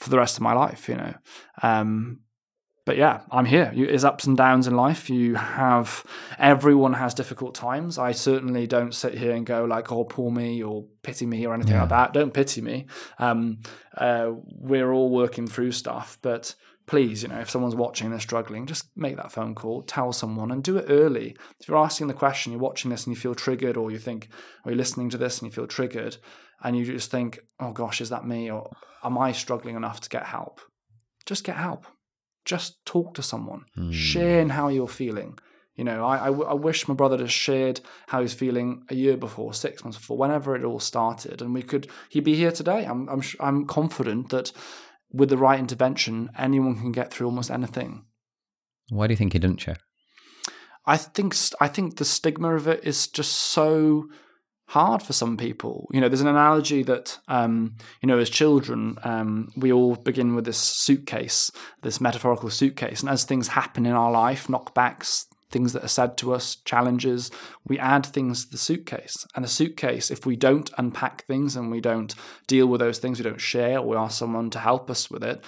for 0.00 0.10
the 0.10 0.18
rest 0.18 0.36
of 0.36 0.42
my 0.42 0.54
life, 0.54 0.88
you 0.88 0.96
know. 0.96 1.14
Um, 1.62 2.20
but 2.86 2.96
yeah, 2.96 3.20
I'm 3.30 3.44
here. 3.44 3.70
You, 3.74 3.86
there's 3.86 4.04
ups 4.04 4.24
and 4.24 4.36
downs 4.36 4.66
in 4.66 4.74
life. 4.74 5.10
You 5.10 5.34
have 5.34 6.04
everyone 6.38 6.94
has 6.94 7.14
difficult 7.14 7.54
times. 7.54 7.98
I 7.98 8.12
certainly 8.12 8.66
don't 8.66 8.94
sit 8.94 9.14
here 9.14 9.32
and 9.32 9.46
go 9.46 9.64
like, 9.64 9.92
"Oh, 9.92 10.04
poor 10.04 10.30
me" 10.30 10.62
or 10.62 10.86
"pity 11.02 11.26
me" 11.26 11.46
or 11.46 11.54
anything 11.54 11.74
yeah. 11.74 11.82
like 11.82 11.90
that. 11.90 12.12
Don't 12.14 12.34
pity 12.34 12.62
me. 12.62 12.86
Um, 13.18 13.60
uh, 13.96 14.32
we're 14.46 14.90
all 14.90 15.10
working 15.10 15.46
through 15.46 15.72
stuff, 15.72 16.18
but 16.22 16.54
please, 16.86 17.22
you 17.22 17.28
know, 17.28 17.38
if 17.38 17.50
someone's 17.50 17.76
watching 17.76 18.06
and 18.06 18.12
they're 18.12 18.20
struggling, 18.20 18.66
just 18.66 18.88
make 18.96 19.16
that 19.16 19.30
phone 19.30 19.54
call, 19.54 19.82
tell 19.82 20.12
someone, 20.12 20.50
and 20.50 20.64
do 20.64 20.76
it 20.76 20.86
early. 20.88 21.36
If 21.60 21.68
you're 21.68 21.76
asking 21.76 22.08
the 22.08 22.14
question, 22.14 22.50
you're 22.50 22.60
watching 22.60 22.90
this 22.90 23.06
and 23.06 23.14
you 23.14 23.20
feel 23.20 23.36
triggered, 23.36 23.76
or 23.76 23.92
you 23.92 23.98
think, 23.98 24.30
or 24.64 24.72
you're 24.72 24.78
listening 24.78 25.10
to 25.10 25.18
this 25.18 25.38
and 25.38 25.46
you 25.46 25.54
feel 25.54 25.68
triggered, 25.68 26.16
and 26.62 26.76
you 26.76 26.84
just 26.84 27.10
think, 27.10 27.38
"Oh 27.58 27.72
gosh, 27.72 28.00
is 28.00 28.10
that 28.10 28.26
me?" 28.26 28.50
or 28.50 28.70
am 29.02 29.18
I 29.18 29.32
struggling 29.32 29.76
enough 29.76 30.00
to 30.02 30.08
get 30.08 30.26
help? 30.26 30.60
Just 31.26 31.44
get 31.44 31.56
help. 31.56 31.86
Just 32.44 32.84
talk 32.84 33.14
to 33.14 33.22
someone. 33.22 33.64
Mm. 33.76 33.92
Share 33.92 34.40
in 34.40 34.50
how 34.50 34.68
you're 34.68 34.88
feeling. 34.88 35.38
You 35.76 35.84
know, 35.84 36.04
I, 36.04 36.28
I, 36.28 36.30
I, 36.30 36.54
wish 36.54 36.88
my 36.88 36.94
brother 36.94 37.16
had 37.16 37.30
shared 37.30 37.80
how 38.08 38.20
he's 38.20 38.34
feeling 38.34 38.82
a 38.90 38.94
year 38.94 39.16
before, 39.16 39.54
six 39.54 39.82
months 39.82 39.96
before, 39.96 40.18
whenever 40.18 40.54
it 40.54 40.64
all 40.64 40.80
started, 40.80 41.40
and 41.40 41.54
we 41.54 41.62
could 41.62 41.88
he'd 42.10 42.24
be 42.24 42.34
here 42.34 42.52
today. 42.52 42.84
I'm 42.84 43.08
I'm 43.08 43.22
I'm 43.38 43.66
confident 43.66 44.28
that 44.30 44.52
with 45.12 45.30
the 45.30 45.38
right 45.38 45.58
intervention, 45.58 46.30
anyone 46.36 46.76
can 46.76 46.92
get 46.92 47.10
through 47.10 47.28
almost 47.28 47.50
anything. 47.50 48.04
Why 48.90 49.06
do 49.06 49.12
you 49.12 49.16
think 49.16 49.32
he 49.32 49.38
didn't 49.38 49.60
share? 49.60 49.78
I 50.84 50.96
think 50.96 51.34
I 51.60 51.68
think 51.68 51.96
the 51.96 52.04
stigma 52.04 52.54
of 52.54 52.66
it 52.66 52.84
is 52.84 53.06
just 53.06 53.32
so 53.32 54.08
hard 54.70 55.02
for 55.02 55.12
some 55.12 55.36
people. 55.36 55.88
You 55.92 56.00
know, 56.00 56.08
there's 56.08 56.20
an 56.20 56.28
analogy 56.28 56.84
that, 56.84 57.18
um, 57.26 57.74
you 58.00 58.06
know, 58.06 58.18
as 58.18 58.30
children, 58.30 58.98
um, 59.02 59.48
we 59.56 59.72
all 59.72 59.96
begin 59.96 60.36
with 60.36 60.44
this 60.44 60.58
suitcase, 60.58 61.50
this 61.82 62.00
metaphorical 62.00 62.50
suitcase. 62.50 63.00
And 63.00 63.10
as 63.10 63.24
things 63.24 63.48
happen 63.48 63.84
in 63.84 63.94
our 63.94 64.12
life, 64.12 64.46
knockbacks, 64.46 65.26
things 65.50 65.72
that 65.72 65.82
are 65.82 65.88
said 65.88 66.16
to 66.18 66.32
us, 66.32 66.54
challenges, 66.64 67.32
we 67.66 67.80
add 67.80 68.06
things 68.06 68.44
to 68.44 68.52
the 68.52 68.58
suitcase. 68.58 69.26
And 69.34 69.44
the 69.44 69.48
suitcase, 69.48 70.08
if 70.08 70.24
we 70.24 70.36
don't 70.36 70.70
unpack 70.78 71.26
things 71.26 71.56
and 71.56 71.72
we 71.72 71.80
don't 71.80 72.14
deal 72.46 72.68
with 72.68 72.78
those 72.78 72.98
things, 72.98 73.18
we 73.18 73.24
don't 73.24 73.40
share, 73.40 73.80
or 73.80 73.88
we 73.88 73.96
ask 73.96 74.16
someone 74.16 74.50
to 74.50 74.60
help 74.60 74.88
us 74.88 75.10
with 75.10 75.24
it, 75.24 75.42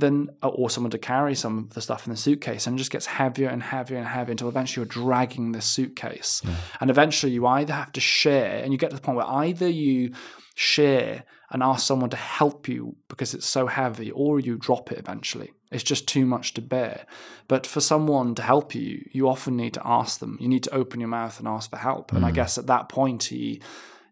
then 0.00 0.28
or 0.42 0.70
someone 0.70 0.90
to 0.90 0.98
carry 0.98 1.34
some 1.34 1.58
of 1.58 1.74
the 1.74 1.80
stuff 1.80 2.06
in 2.06 2.10
the 2.10 2.16
suitcase 2.16 2.66
and 2.66 2.76
it 2.76 2.78
just 2.78 2.90
gets 2.90 3.06
heavier 3.06 3.48
and 3.48 3.62
heavier 3.62 3.98
and 3.98 4.06
heavier 4.06 4.32
until 4.32 4.48
eventually 4.48 4.82
you're 4.82 5.04
dragging 5.04 5.52
this 5.52 5.66
suitcase 5.66 6.42
yeah. 6.44 6.54
and 6.80 6.90
eventually 6.90 7.32
you 7.32 7.46
either 7.46 7.72
have 7.72 7.92
to 7.92 8.00
share 8.00 8.62
and 8.62 8.72
you 8.72 8.78
get 8.78 8.90
to 8.90 8.96
the 8.96 9.02
point 9.02 9.16
where 9.16 9.26
either 9.26 9.68
you 9.68 10.12
share 10.54 11.24
and 11.50 11.62
ask 11.62 11.86
someone 11.86 12.10
to 12.10 12.16
help 12.16 12.68
you 12.68 12.96
because 13.08 13.34
it's 13.34 13.46
so 13.46 13.66
heavy 13.66 14.10
or 14.10 14.38
you 14.40 14.56
drop 14.56 14.92
it 14.92 14.98
eventually 14.98 15.52
it's 15.70 15.82
just 15.82 16.06
too 16.06 16.26
much 16.26 16.54
to 16.54 16.60
bear 16.60 17.06
but 17.48 17.66
for 17.66 17.80
someone 17.80 18.34
to 18.34 18.42
help 18.42 18.74
you 18.74 19.04
you 19.12 19.28
often 19.28 19.56
need 19.56 19.74
to 19.74 19.86
ask 19.86 20.20
them 20.20 20.36
you 20.40 20.48
need 20.48 20.62
to 20.62 20.74
open 20.74 21.00
your 21.00 21.08
mouth 21.08 21.38
and 21.38 21.48
ask 21.48 21.70
for 21.70 21.76
help 21.76 22.10
mm. 22.10 22.16
and 22.16 22.26
i 22.26 22.30
mm. 22.30 22.34
guess 22.34 22.58
at 22.58 22.66
that 22.66 22.88
point 22.88 23.24
he 23.24 23.60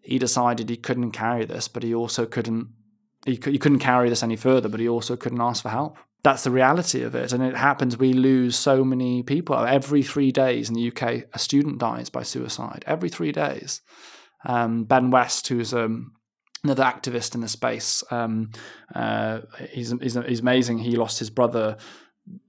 he 0.02 0.18
decided 0.18 0.70
he 0.70 0.76
couldn't 0.76 1.12
carry 1.12 1.44
this 1.44 1.68
but 1.68 1.82
he 1.82 1.94
also 1.94 2.24
couldn't 2.24 2.68
he, 3.24 3.38
he 3.44 3.58
couldn't 3.58 3.80
carry 3.80 4.08
this 4.08 4.22
any 4.22 4.36
further, 4.36 4.68
but 4.68 4.80
he 4.80 4.88
also 4.88 5.16
couldn't 5.16 5.40
ask 5.40 5.62
for 5.62 5.68
help. 5.68 5.96
That's 6.22 6.44
the 6.44 6.50
reality 6.50 7.02
of 7.02 7.14
it. 7.14 7.32
And 7.32 7.42
it 7.42 7.56
happens, 7.56 7.96
we 7.96 8.12
lose 8.12 8.56
so 8.56 8.84
many 8.84 9.22
people. 9.22 9.56
Every 9.56 10.02
three 10.02 10.32
days 10.32 10.68
in 10.68 10.74
the 10.74 10.88
UK, 10.88 11.24
a 11.32 11.38
student 11.38 11.78
dies 11.78 12.10
by 12.10 12.22
suicide. 12.22 12.84
Every 12.86 13.08
three 13.08 13.32
days. 13.32 13.80
Um, 14.44 14.84
ben 14.84 15.10
West, 15.10 15.48
who's 15.48 15.72
um, 15.72 16.12
another 16.64 16.84
activist 16.84 17.34
in 17.34 17.40
the 17.40 17.48
space, 17.48 18.02
um, 18.10 18.50
uh, 18.94 19.40
he's, 19.70 19.92
he's, 20.00 20.14
he's 20.14 20.40
amazing. 20.40 20.78
He 20.78 20.96
lost 20.96 21.18
his 21.18 21.30
brother 21.30 21.76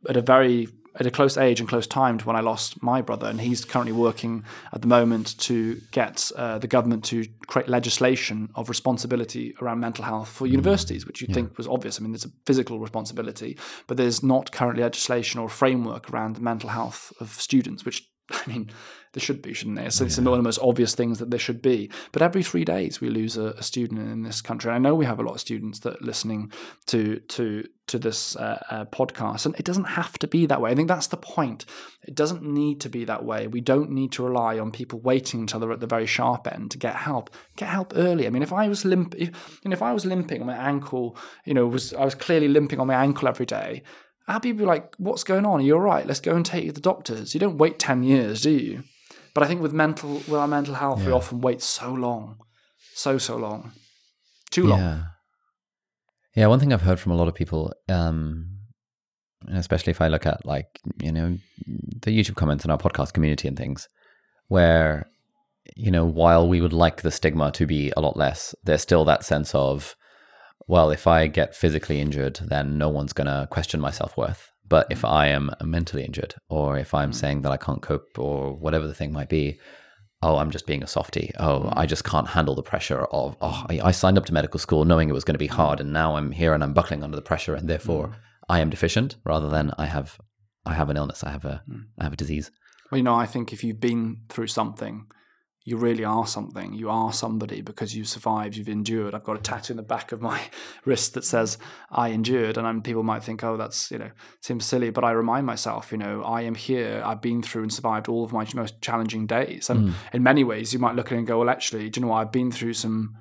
at 0.07 0.17
a 0.17 0.21
very 0.21 0.67
at 0.99 1.05
a 1.05 1.11
close 1.11 1.37
age 1.37 1.59
and 1.59 1.69
close 1.69 1.87
time 1.87 2.17
to 2.17 2.25
when 2.25 2.35
I 2.35 2.41
lost 2.41 2.83
my 2.83 3.01
brother, 3.01 3.27
and 3.27 3.39
he's 3.39 3.63
currently 3.63 3.93
working 3.93 4.43
at 4.73 4.81
the 4.81 4.87
moment 4.87 5.37
to 5.39 5.79
get 5.91 6.29
uh, 6.35 6.57
the 6.59 6.67
government 6.67 7.05
to 7.05 7.25
create 7.47 7.69
legislation 7.69 8.49
of 8.55 8.67
responsibility 8.67 9.55
around 9.61 9.79
mental 9.79 10.03
health 10.03 10.27
for 10.27 10.45
mm. 10.45 10.51
universities, 10.51 11.05
which 11.05 11.21
you'd 11.21 11.29
yeah. 11.29 11.35
think 11.35 11.57
was 11.57 11.67
obvious. 11.67 11.99
I 11.99 12.03
mean, 12.03 12.11
there's 12.11 12.25
a 12.25 12.31
physical 12.45 12.79
responsibility, 12.79 13.57
but 13.87 13.95
there's 13.95 14.21
not 14.21 14.51
currently 14.51 14.83
legislation 14.83 15.39
or 15.39 15.47
framework 15.47 16.09
around 16.09 16.35
the 16.35 16.41
mental 16.41 16.69
health 16.69 17.13
of 17.21 17.29
students, 17.29 17.85
which 17.85 18.08
I 18.45 18.47
mean, 18.47 18.69
there 19.13 19.21
should 19.21 19.41
be, 19.41 19.53
shouldn't 19.53 19.77
there? 19.77 19.89
So 19.89 20.03
yeah. 20.03 20.07
it's 20.07 20.17
one 20.17 20.27
of 20.27 20.37
the 20.37 20.43
most 20.43 20.59
obvious 20.61 20.93
things 20.93 21.17
that 21.17 21.31
there 21.31 21.39
should 21.39 21.61
be. 21.61 21.89
But 22.11 22.21
every 22.21 22.43
three 22.43 22.63
days 22.63 23.01
we 23.01 23.09
lose 23.09 23.37
a, 23.37 23.47
a 23.51 23.63
student 23.63 23.99
in 23.99 24.21
this 24.21 24.39
country. 24.41 24.69
And 24.69 24.75
I 24.75 24.89
know 24.89 24.93
we 24.93 25.05
have 25.05 25.19
a 25.19 25.23
lot 25.23 25.33
of 25.33 25.39
students 25.39 25.79
that 25.79 25.95
are 25.95 26.05
listening 26.05 26.51
to 26.87 27.19
to 27.19 27.67
to 27.87 27.97
this 27.97 28.35
uh, 28.35 28.61
uh, 28.69 28.85
podcast, 28.85 29.47
and 29.47 29.55
it 29.57 29.65
doesn't 29.65 29.85
have 29.85 30.19
to 30.19 30.27
be 30.27 30.45
that 30.45 30.61
way. 30.61 30.69
I 30.69 30.75
think 30.75 30.87
that's 30.87 31.07
the 31.07 31.17
point. 31.17 31.65
It 32.03 32.13
doesn't 32.13 32.43
need 32.43 32.81
to 32.81 32.89
be 32.89 33.03
that 33.05 33.25
way. 33.25 33.47
We 33.47 33.61
don't 33.61 33.89
need 33.89 34.11
to 34.11 34.23
rely 34.23 34.59
on 34.59 34.71
people 34.71 34.99
waiting 34.99 35.39
until 35.39 35.59
they're 35.59 35.71
at 35.71 35.79
the 35.79 35.87
very 35.87 36.05
sharp 36.05 36.47
end 36.47 36.69
to 36.71 36.77
get 36.77 36.95
help. 36.95 37.31
Get 37.55 37.69
help 37.69 37.93
early. 37.95 38.27
I 38.27 38.29
mean, 38.29 38.43
if 38.43 38.53
I 38.53 38.67
was 38.67 38.85
limp, 38.85 39.15
if, 39.17 39.59
you 39.63 39.71
know, 39.71 39.73
if 39.73 39.81
I 39.81 39.91
was 39.91 40.05
limping 40.05 40.41
on 40.41 40.45
my 40.45 40.55
ankle, 40.55 41.17
you 41.45 41.55
know, 41.55 41.65
was 41.65 41.93
I 41.95 42.05
was 42.05 42.13
clearly 42.13 42.47
limping 42.47 42.79
on 42.79 42.85
my 42.85 43.03
ankle 43.03 43.27
every 43.27 43.47
day 43.47 43.81
our 44.29 44.39
people 44.39 44.65
like, 44.65 44.93
what's 44.97 45.23
going 45.23 45.45
on? 45.45 45.59
You're 45.61 45.67
you 45.67 45.75
all 45.75 45.81
right? 45.81 46.05
Let's 46.05 46.19
go 46.19 46.35
and 46.35 46.45
take 46.45 46.63
you 46.63 46.69
to 46.69 46.75
the 46.75 46.81
doctors. 46.81 47.33
You 47.33 47.39
don't 47.39 47.57
wait 47.57 47.79
10 47.79 48.03
years, 48.03 48.41
do 48.41 48.51
you? 48.51 48.83
But 49.33 49.43
I 49.43 49.47
think 49.47 49.61
with 49.61 49.73
mental, 49.73 50.13
with 50.13 50.35
our 50.35 50.47
mental 50.47 50.75
health, 50.75 51.01
yeah. 51.01 51.07
we 51.07 51.11
often 51.11 51.41
wait 51.41 51.61
so 51.61 51.91
long, 51.91 52.37
so, 52.93 53.17
so 53.17 53.37
long, 53.37 53.73
too 54.51 54.67
long. 54.67 54.79
Yeah. 54.79 55.03
Yeah, 56.35 56.47
one 56.47 56.59
thing 56.59 56.71
I've 56.71 56.83
heard 56.83 56.99
from 56.99 57.11
a 57.11 57.15
lot 57.15 57.27
of 57.27 57.33
people, 57.33 57.73
um, 57.89 58.59
especially 59.51 59.91
if 59.91 59.99
I 59.99 60.07
look 60.07 60.25
at 60.25 60.45
like 60.45 60.79
you 61.01 61.11
know 61.11 61.37
the 61.65 62.11
YouTube 62.17 62.35
comments 62.35 62.63
in 62.63 62.71
our 62.71 62.77
podcast 62.77 63.13
community 63.13 63.47
and 63.47 63.57
things, 63.57 63.89
where 64.47 65.07
you 65.75 65.91
know 65.91 66.05
while 66.05 66.47
we 66.47 66.61
would 66.61 66.71
like 66.71 67.01
the 67.01 67.11
stigma 67.11 67.51
to 67.53 67.65
be 67.65 67.91
a 67.97 67.99
lot 67.99 68.15
less, 68.15 68.53
there's 68.63 68.81
still 68.81 69.03
that 69.05 69.25
sense 69.25 69.53
of 69.55 69.95
well, 70.69 70.91
if 70.91 71.07
I 71.07 71.25
get 71.25 71.55
physically 71.55 71.99
injured, 71.99 72.39
then 72.45 72.77
no 72.77 72.89
one's 72.89 73.11
going 73.11 73.25
to 73.25 73.47
question 73.49 73.81
my 73.81 73.89
self 73.89 74.15
worth. 74.15 74.51
But 74.67 74.85
if 74.91 75.03
I 75.03 75.25
am 75.25 75.49
mentally 75.63 76.05
injured, 76.05 76.35
or 76.47 76.77
if 76.77 76.93
I'm 76.93 77.09
mm. 77.09 77.15
saying 77.15 77.41
that 77.41 77.51
I 77.51 77.57
can't 77.57 77.81
cope, 77.81 78.19
or 78.19 78.53
whatever 78.55 78.85
the 78.85 78.93
thing 78.93 79.11
might 79.11 79.29
be, 79.29 79.59
oh, 80.21 80.37
I'm 80.37 80.51
just 80.51 80.67
being 80.67 80.83
a 80.83 80.87
softie. 80.87 81.31
Oh, 81.39 81.73
I 81.75 81.87
just 81.87 82.03
can't 82.03 82.27
handle 82.27 82.53
the 82.53 82.61
pressure 82.61 83.05
of, 83.05 83.35
oh, 83.41 83.65
I, 83.67 83.81
I 83.85 83.91
signed 83.91 84.19
up 84.19 84.27
to 84.27 84.33
medical 84.33 84.59
school 84.59 84.85
knowing 84.85 85.09
it 85.09 85.13
was 85.13 85.23
going 85.23 85.33
to 85.33 85.39
be 85.39 85.47
mm. 85.47 85.55
hard, 85.55 85.79
and 85.79 85.91
now 85.91 86.17
I'm 86.17 86.31
here 86.31 86.53
and 86.53 86.63
I'm 86.63 86.73
buckling 86.73 87.03
under 87.03 87.15
the 87.15 87.23
pressure, 87.23 87.55
and 87.55 87.67
therefore 87.67 88.09
mm. 88.09 88.13
I 88.47 88.59
am 88.59 88.69
deficient, 88.69 89.15
rather 89.25 89.49
than 89.49 89.73
I 89.79 89.87
have, 89.87 90.19
I 90.67 90.75
have 90.75 90.91
an 90.91 90.97
illness, 90.97 91.23
I 91.23 91.31
have 91.31 91.45
a, 91.45 91.63
I 91.99 92.03
have 92.03 92.13
a 92.13 92.17
disease. 92.23 92.51
Well, 92.91 92.97
you 92.97 93.03
know, 93.03 93.15
I 93.15 93.25
think 93.25 93.53
if 93.53 93.63
you've 93.63 93.81
been 93.81 94.17
through 94.29 94.47
something, 94.47 95.07
you 95.69 95.77
really 95.77 96.03
are 96.03 96.25
something. 96.25 96.73
You 96.73 96.89
are 96.89 97.13
somebody 97.13 97.61
because 97.61 97.95
you 97.95 98.03
survived, 98.03 98.55
you've 98.55 98.67
endured. 98.67 99.13
I've 99.13 99.23
got 99.23 99.37
a 99.37 99.41
tattoo 99.41 99.73
in 99.73 99.77
the 99.77 99.83
back 99.83 100.11
of 100.11 100.19
my 100.19 100.41
wrist 100.85 101.13
that 101.13 101.23
says 101.23 101.59
I 101.91 102.09
endured. 102.09 102.57
And 102.57 102.65
I'm, 102.65 102.81
people 102.81 103.03
might 103.03 103.23
think, 103.23 103.43
oh, 103.43 103.55
that's, 103.55 103.91
you 103.91 103.99
know, 103.99 104.09
seems 104.41 104.65
silly. 104.65 104.89
But 104.89 105.03
I 105.03 105.11
remind 105.11 105.45
myself, 105.45 105.91
you 105.91 105.99
know, 105.99 106.23
I 106.23 106.41
am 106.41 106.55
here. 106.55 107.03
I've 107.05 107.21
been 107.21 107.43
through 107.43 107.61
and 107.61 107.71
survived 107.73 108.09
all 108.09 108.23
of 108.23 108.33
my 108.33 108.47
most 108.55 108.81
challenging 108.81 109.27
days. 109.27 109.69
And 109.69 109.89
mm. 109.89 109.93
in 110.11 110.23
many 110.23 110.43
ways, 110.43 110.73
you 110.73 110.79
might 110.79 110.95
look 110.95 111.11
at 111.11 111.13
it 111.13 111.19
and 111.19 111.27
go, 111.27 111.37
well, 111.37 111.51
actually, 111.51 111.87
do 111.89 111.99
you 111.99 112.05
know 112.05 112.11
what? 112.11 112.21
I've 112.21 112.31
been 112.31 112.51
through 112.51 112.73
some 112.73 113.15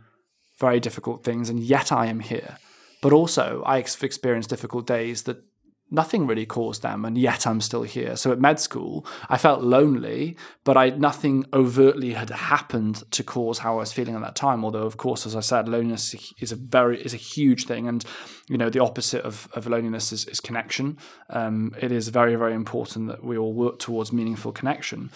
very 0.59 0.80
difficult 0.80 1.24
things 1.24 1.51
and 1.51 1.61
yet 1.61 1.92
I 1.92 2.07
am 2.07 2.20
here. 2.20 2.57
But 3.03 3.12
also, 3.12 3.62
I 3.66 3.76
have 3.76 4.03
experienced 4.03 4.49
difficult 4.49 4.86
days 4.86 5.24
that 5.24 5.44
nothing 5.91 6.26
really 6.26 6.47
caused 6.47 6.82
them 6.82 7.05
and 7.05 7.16
yet 7.16 7.47
i'm 7.47 7.61
still 7.61 7.82
here. 7.82 8.16
So 8.16 8.32
at 8.32 8.41
med 8.41 8.61
school 8.61 9.07
i 9.28 9.39
felt 9.39 9.62
lonely 9.62 10.36
but 10.64 10.76
i 10.76 10.91
nothing 10.91 11.45
overtly 11.53 12.12
had 12.12 12.30
happened 12.30 13.11
to 13.12 13.22
cause 13.22 13.59
how 13.59 13.74
i 13.74 13.78
was 13.78 13.93
feeling 13.93 14.14
at 14.14 14.22
that 14.22 14.36
time. 14.36 14.64
Although 14.64 14.82
of 14.82 14.97
course 14.97 15.26
as 15.26 15.34
i 15.34 15.41
said 15.41 15.68
loneliness 15.68 16.14
is 16.41 16.53
a 16.53 16.57
very 16.57 17.01
is 17.01 17.14
a 17.14 17.18
huge 17.18 17.66
thing 17.66 17.89
and 17.89 18.05
you 18.49 18.57
know 18.57 18.70
the 18.70 18.82
opposite 18.82 19.22
of, 19.24 19.49
of 19.55 19.66
loneliness 19.66 20.12
is, 20.12 20.24
is 20.26 20.41
connection. 20.41 20.99
Um, 21.30 21.74
it 21.80 21.93
is 21.93 22.09
very 22.09 22.34
very 22.36 22.55
important 22.55 23.09
that 23.09 23.24
we 23.24 23.39
all 23.39 23.53
work 23.53 23.78
towards 23.78 24.12
meaningful 24.12 24.53
connection. 24.53 25.11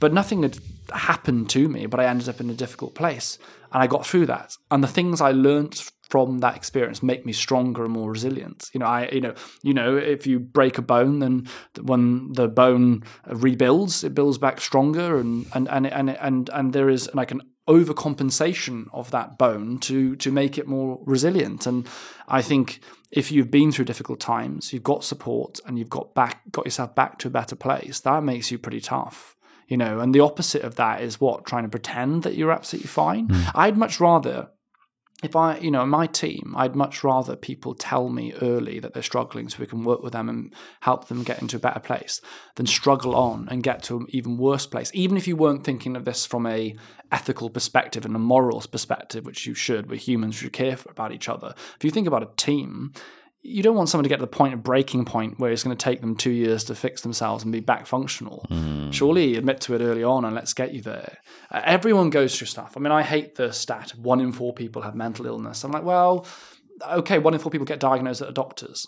But 0.00 0.12
nothing 0.12 0.42
had 0.42 0.58
happened 0.92 1.50
to 1.50 1.68
me 1.68 1.86
but 1.86 2.00
i 2.00 2.04
ended 2.04 2.28
up 2.28 2.40
in 2.40 2.50
a 2.50 2.54
difficult 2.54 2.94
place 2.94 3.38
and 3.72 3.82
i 3.82 3.86
got 3.86 4.06
through 4.06 4.26
that. 4.26 4.56
And 4.70 4.82
the 4.82 4.88
things 4.88 5.20
i 5.20 5.32
learned 5.32 5.82
from 6.08 6.38
that 6.38 6.56
experience 6.56 7.02
make 7.02 7.26
me 7.26 7.32
stronger 7.32 7.84
and 7.84 7.92
more 7.92 8.10
resilient. 8.10 8.70
You 8.72 8.80
know, 8.80 8.86
I 8.86 9.08
you 9.12 9.20
know 9.20 9.34
you 9.62 9.74
know 9.74 9.96
if 9.96 10.26
you 10.26 10.40
break 10.40 10.78
a 10.78 10.82
bone, 10.82 11.18
then 11.18 11.48
when 11.80 12.32
the 12.32 12.48
bone 12.48 13.04
rebuilds, 13.26 14.04
it 14.04 14.14
builds 14.14 14.38
back 14.38 14.60
stronger, 14.60 15.18
and 15.18 15.46
and 15.54 15.68
and 15.68 15.86
and 15.86 16.10
and, 16.10 16.50
and 16.52 16.72
there 16.72 16.88
is 16.88 17.10
like 17.14 17.30
an 17.30 17.42
overcompensation 17.68 18.86
of 18.92 19.10
that 19.10 19.36
bone 19.36 19.78
to 19.80 20.16
to 20.16 20.32
make 20.32 20.56
it 20.58 20.66
more 20.66 20.98
resilient. 21.04 21.66
And 21.66 21.86
I 22.26 22.42
think 22.42 22.80
if 23.10 23.30
you've 23.30 23.50
been 23.50 23.70
through 23.70 23.84
difficult 23.84 24.20
times, 24.20 24.72
you've 24.72 24.82
got 24.82 25.04
support, 25.04 25.60
and 25.66 25.78
you've 25.78 25.90
got 25.90 26.14
back 26.14 26.40
got 26.50 26.64
yourself 26.64 26.94
back 26.94 27.18
to 27.18 27.28
a 27.28 27.30
better 27.30 27.56
place, 27.56 28.00
that 28.00 28.24
makes 28.24 28.50
you 28.50 28.58
pretty 28.58 28.80
tough 28.80 29.34
you 29.66 29.76
know 29.76 30.00
and 30.00 30.14
the 30.14 30.20
opposite 30.20 30.62
of 30.62 30.76
that 30.76 31.02
is 31.02 31.20
what 31.20 31.44
trying 31.44 31.62
to 31.62 31.68
pretend 31.68 32.22
that 32.22 32.34
you're 32.34 32.50
absolutely 32.50 32.88
fine 32.88 33.28
mm. 33.28 33.50
i'd 33.54 33.76
much 33.76 34.00
rather 34.00 34.48
if 35.22 35.34
I, 35.34 35.58
you 35.58 35.70
know, 35.72 35.84
my 35.84 36.06
team, 36.06 36.54
I'd 36.56 36.76
much 36.76 37.02
rather 37.02 37.34
people 37.34 37.74
tell 37.74 38.08
me 38.08 38.34
early 38.40 38.78
that 38.78 38.94
they're 38.94 39.02
struggling 39.02 39.48
so 39.48 39.58
we 39.58 39.66
can 39.66 39.82
work 39.82 40.00
with 40.00 40.12
them 40.12 40.28
and 40.28 40.54
help 40.80 41.08
them 41.08 41.24
get 41.24 41.42
into 41.42 41.56
a 41.56 41.60
better 41.60 41.80
place 41.80 42.20
than 42.54 42.66
struggle 42.66 43.16
on 43.16 43.48
and 43.50 43.64
get 43.64 43.82
to 43.84 43.96
an 43.96 44.06
even 44.10 44.38
worse 44.38 44.66
place. 44.66 44.92
Even 44.94 45.16
if 45.16 45.26
you 45.26 45.34
weren't 45.34 45.64
thinking 45.64 45.96
of 45.96 46.04
this 46.04 46.24
from 46.24 46.46
a 46.46 46.76
ethical 47.10 47.50
perspective 47.50 48.04
and 48.04 48.14
a 48.14 48.20
morals 48.20 48.66
perspective, 48.66 49.26
which 49.26 49.44
you 49.44 49.54
should, 49.54 49.90
we're 49.90 49.96
humans, 49.96 50.36
we 50.36 50.46
should 50.46 50.52
care 50.52 50.76
for 50.76 50.90
about 50.90 51.12
each 51.12 51.28
other. 51.28 51.52
If 51.76 51.84
you 51.84 51.90
think 51.90 52.06
about 52.06 52.22
a 52.22 52.30
team, 52.36 52.92
you 53.42 53.62
don't 53.62 53.76
want 53.76 53.88
someone 53.88 54.02
to 54.02 54.08
get 54.08 54.16
to 54.16 54.22
the 54.22 54.26
point 54.26 54.52
of 54.52 54.62
breaking 54.62 55.04
point 55.04 55.38
where 55.38 55.52
it's 55.52 55.62
going 55.62 55.76
to 55.76 55.82
take 55.82 56.00
them 56.00 56.16
two 56.16 56.30
years 56.30 56.64
to 56.64 56.74
fix 56.74 57.02
themselves 57.02 57.44
and 57.44 57.52
be 57.52 57.60
back 57.60 57.86
functional. 57.86 58.44
Mm. 58.50 58.92
Surely 58.92 59.36
admit 59.36 59.60
to 59.62 59.74
it 59.74 59.80
early 59.80 60.02
on 60.02 60.24
and 60.24 60.34
let's 60.34 60.52
get 60.52 60.74
you 60.74 60.82
there. 60.82 61.18
Uh, 61.50 61.62
everyone 61.64 62.10
goes 62.10 62.36
through 62.36 62.48
stuff. 62.48 62.76
I 62.76 62.80
mean, 62.80 62.92
I 62.92 63.02
hate 63.02 63.36
the 63.36 63.52
stat 63.52 63.92
one 63.96 64.20
in 64.20 64.32
four 64.32 64.52
people 64.52 64.82
have 64.82 64.94
mental 64.94 65.26
illness. 65.26 65.62
I'm 65.62 65.70
like, 65.70 65.84
well, 65.84 66.26
okay, 66.90 67.18
one 67.18 67.34
in 67.34 67.40
four 67.40 67.50
people 67.50 67.64
get 67.64 67.80
diagnosed 67.80 68.22
at 68.22 68.28
a 68.28 68.32
doctors. 68.32 68.86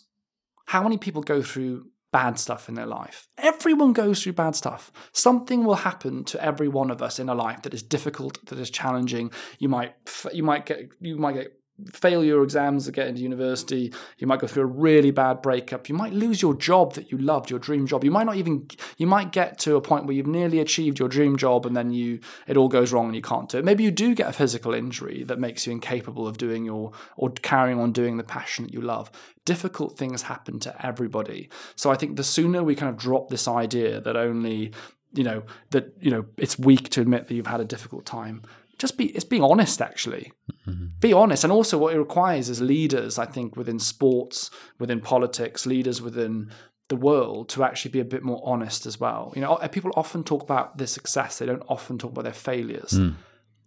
How 0.67 0.83
many 0.83 0.99
people 0.99 1.23
go 1.23 1.43
through 1.43 1.87
bad 2.13 2.39
stuff 2.39 2.69
in 2.69 2.75
their 2.75 2.87
life? 2.87 3.29
Everyone 3.39 3.93
goes 3.93 4.23
through 4.23 4.33
bad 4.33 4.57
stuff. 4.57 4.91
Something 5.13 5.65
will 5.65 5.77
happen 5.77 6.25
to 6.25 6.45
every 6.45 6.69
one 6.69 6.91
of 6.91 7.03
us 7.03 7.19
in 7.19 7.29
a 7.29 7.35
life 7.35 7.63
that 7.63 7.75
is 7.75 7.83
difficult, 7.83 8.45
that 8.47 8.59
is 8.59 8.71
challenging. 8.71 9.31
You 9.59 9.69
might 9.69 9.95
you 10.33 10.43
might 10.43 10.67
get 10.67 10.89
you 11.01 11.17
might 11.19 11.35
get 11.35 11.60
fail 11.93 12.25
your 12.25 12.43
exams 12.43 12.87
to 12.87 12.93
get 12.93 13.09
into 13.09 13.23
university. 13.23 13.93
You 14.19 14.27
might 14.27 14.41
go 14.41 14.47
through 14.47 14.65
a 14.65 14.67
really 14.67 15.11
bad 15.11 15.43
breakup. 15.43 15.89
You 15.89 15.95
might 15.95 16.13
lose 16.13 16.43
your 16.43 16.55
job 16.55 16.95
that 16.95 17.11
you 17.11 17.19
loved, 17.19 17.51
your 17.51 17.59
dream 17.59 17.87
job. 17.87 18.05
You 18.05 18.11
might 18.11 18.27
not 18.27 18.37
even. 18.37 18.69
You 18.97 19.07
might 19.07 19.33
get 19.33 19.59
to 19.61 19.77
a 19.77 19.81
point 19.81 20.07
where 20.07 20.15
you've 20.15 20.27
nearly 20.27 20.59
achieved 20.59 20.99
your 20.99 21.09
dream 21.09 21.37
job, 21.37 21.67
and 21.67 21.77
then 21.77 21.93
you 21.93 22.21
it 22.47 22.57
all 22.57 22.69
goes 22.69 22.93
wrong 22.93 23.07
and 23.07 23.17
you 23.17 23.23
can't 23.23 23.49
do 23.49 23.59
it. 23.59 23.65
Maybe 23.65 23.85
you 23.85 23.91
do 23.91 24.15
get 24.15 24.29
a 24.29 24.33
physical 24.33 24.75
injury 24.75 25.25
that 25.25 25.39
makes 25.39 25.67
you 25.67 25.73
incapable 25.73 26.27
of 26.27 26.39
doing 26.39 26.65
your 26.65 26.93
or 27.17 27.31
carrying 27.31 27.79
on 27.79 27.93
doing 27.93 28.17
the 28.17 28.25
passion 28.25 28.65
that 28.65 28.75
you 28.75 28.81
love. 28.81 29.11
Difficult 29.45 29.97
things 29.97 30.23
happen 30.23 30.59
to 30.61 30.87
everybody. 30.87 31.49
So 31.77 31.91
I 31.91 31.97
think 31.97 32.17
the 32.17 32.25
sooner 32.25 32.63
we 32.63 32.75
kind 32.75 32.91
of 32.91 32.97
drop 32.97 33.31
this 33.31 33.49
idea 33.49 34.01
that 34.01 34.17
only 34.17 34.73
you 35.13 35.25
know 35.25 35.43
that 35.71 35.95
you 36.01 36.11
know 36.11 36.25
it's 36.37 36.59
weak 36.59 36.89
to 36.91 37.01
admit 37.01 37.29
that 37.29 37.35
you've 37.35 37.47
had 37.47 37.61
a 37.61 37.65
difficult 37.65 38.05
time 38.05 38.43
just 38.81 38.97
be 38.97 39.07
it's 39.11 39.25
being 39.25 39.45
honest 39.45 39.81
actually 39.83 40.33
mm-hmm. 40.67 40.87
be 40.99 41.13
honest 41.13 41.45
and 41.45 41.53
also 41.53 41.77
what 41.77 41.95
it 41.95 41.99
requires 41.99 42.49
is 42.49 42.61
leaders 42.61 43.19
i 43.19 43.27
think 43.27 43.57
within 43.57 43.79
sports 43.79 44.51
within 44.79 45.01
politics 45.01 45.67
leaders 45.67 46.01
within 46.01 46.51
the 46.89 46.97
world 46.97 47.49
to 47.49 47.63
actually 47.63 47.91
be 47.91 48.01
a 48.01 48.05
bit 48.05 48.23
more 48.23 48.43
honest 48.45 48.87
as 48.87 48.99
well 48.99 49.33
you 49.37 49.43
know 49.43 49.57
people 49.71 49.93
often 49.95 50.25
talk 50.25 50.43
about 50.43 50.79
their 50.79 50.87
success 50.87 51.39
they 51.39 51.47
don't 51.47 51.63
often 51.69 51.99
talk 51.99 52.11
about 52.11 52.25
their 52.25 52.33
failures 52.33 52.93
mm. 52.93 53.15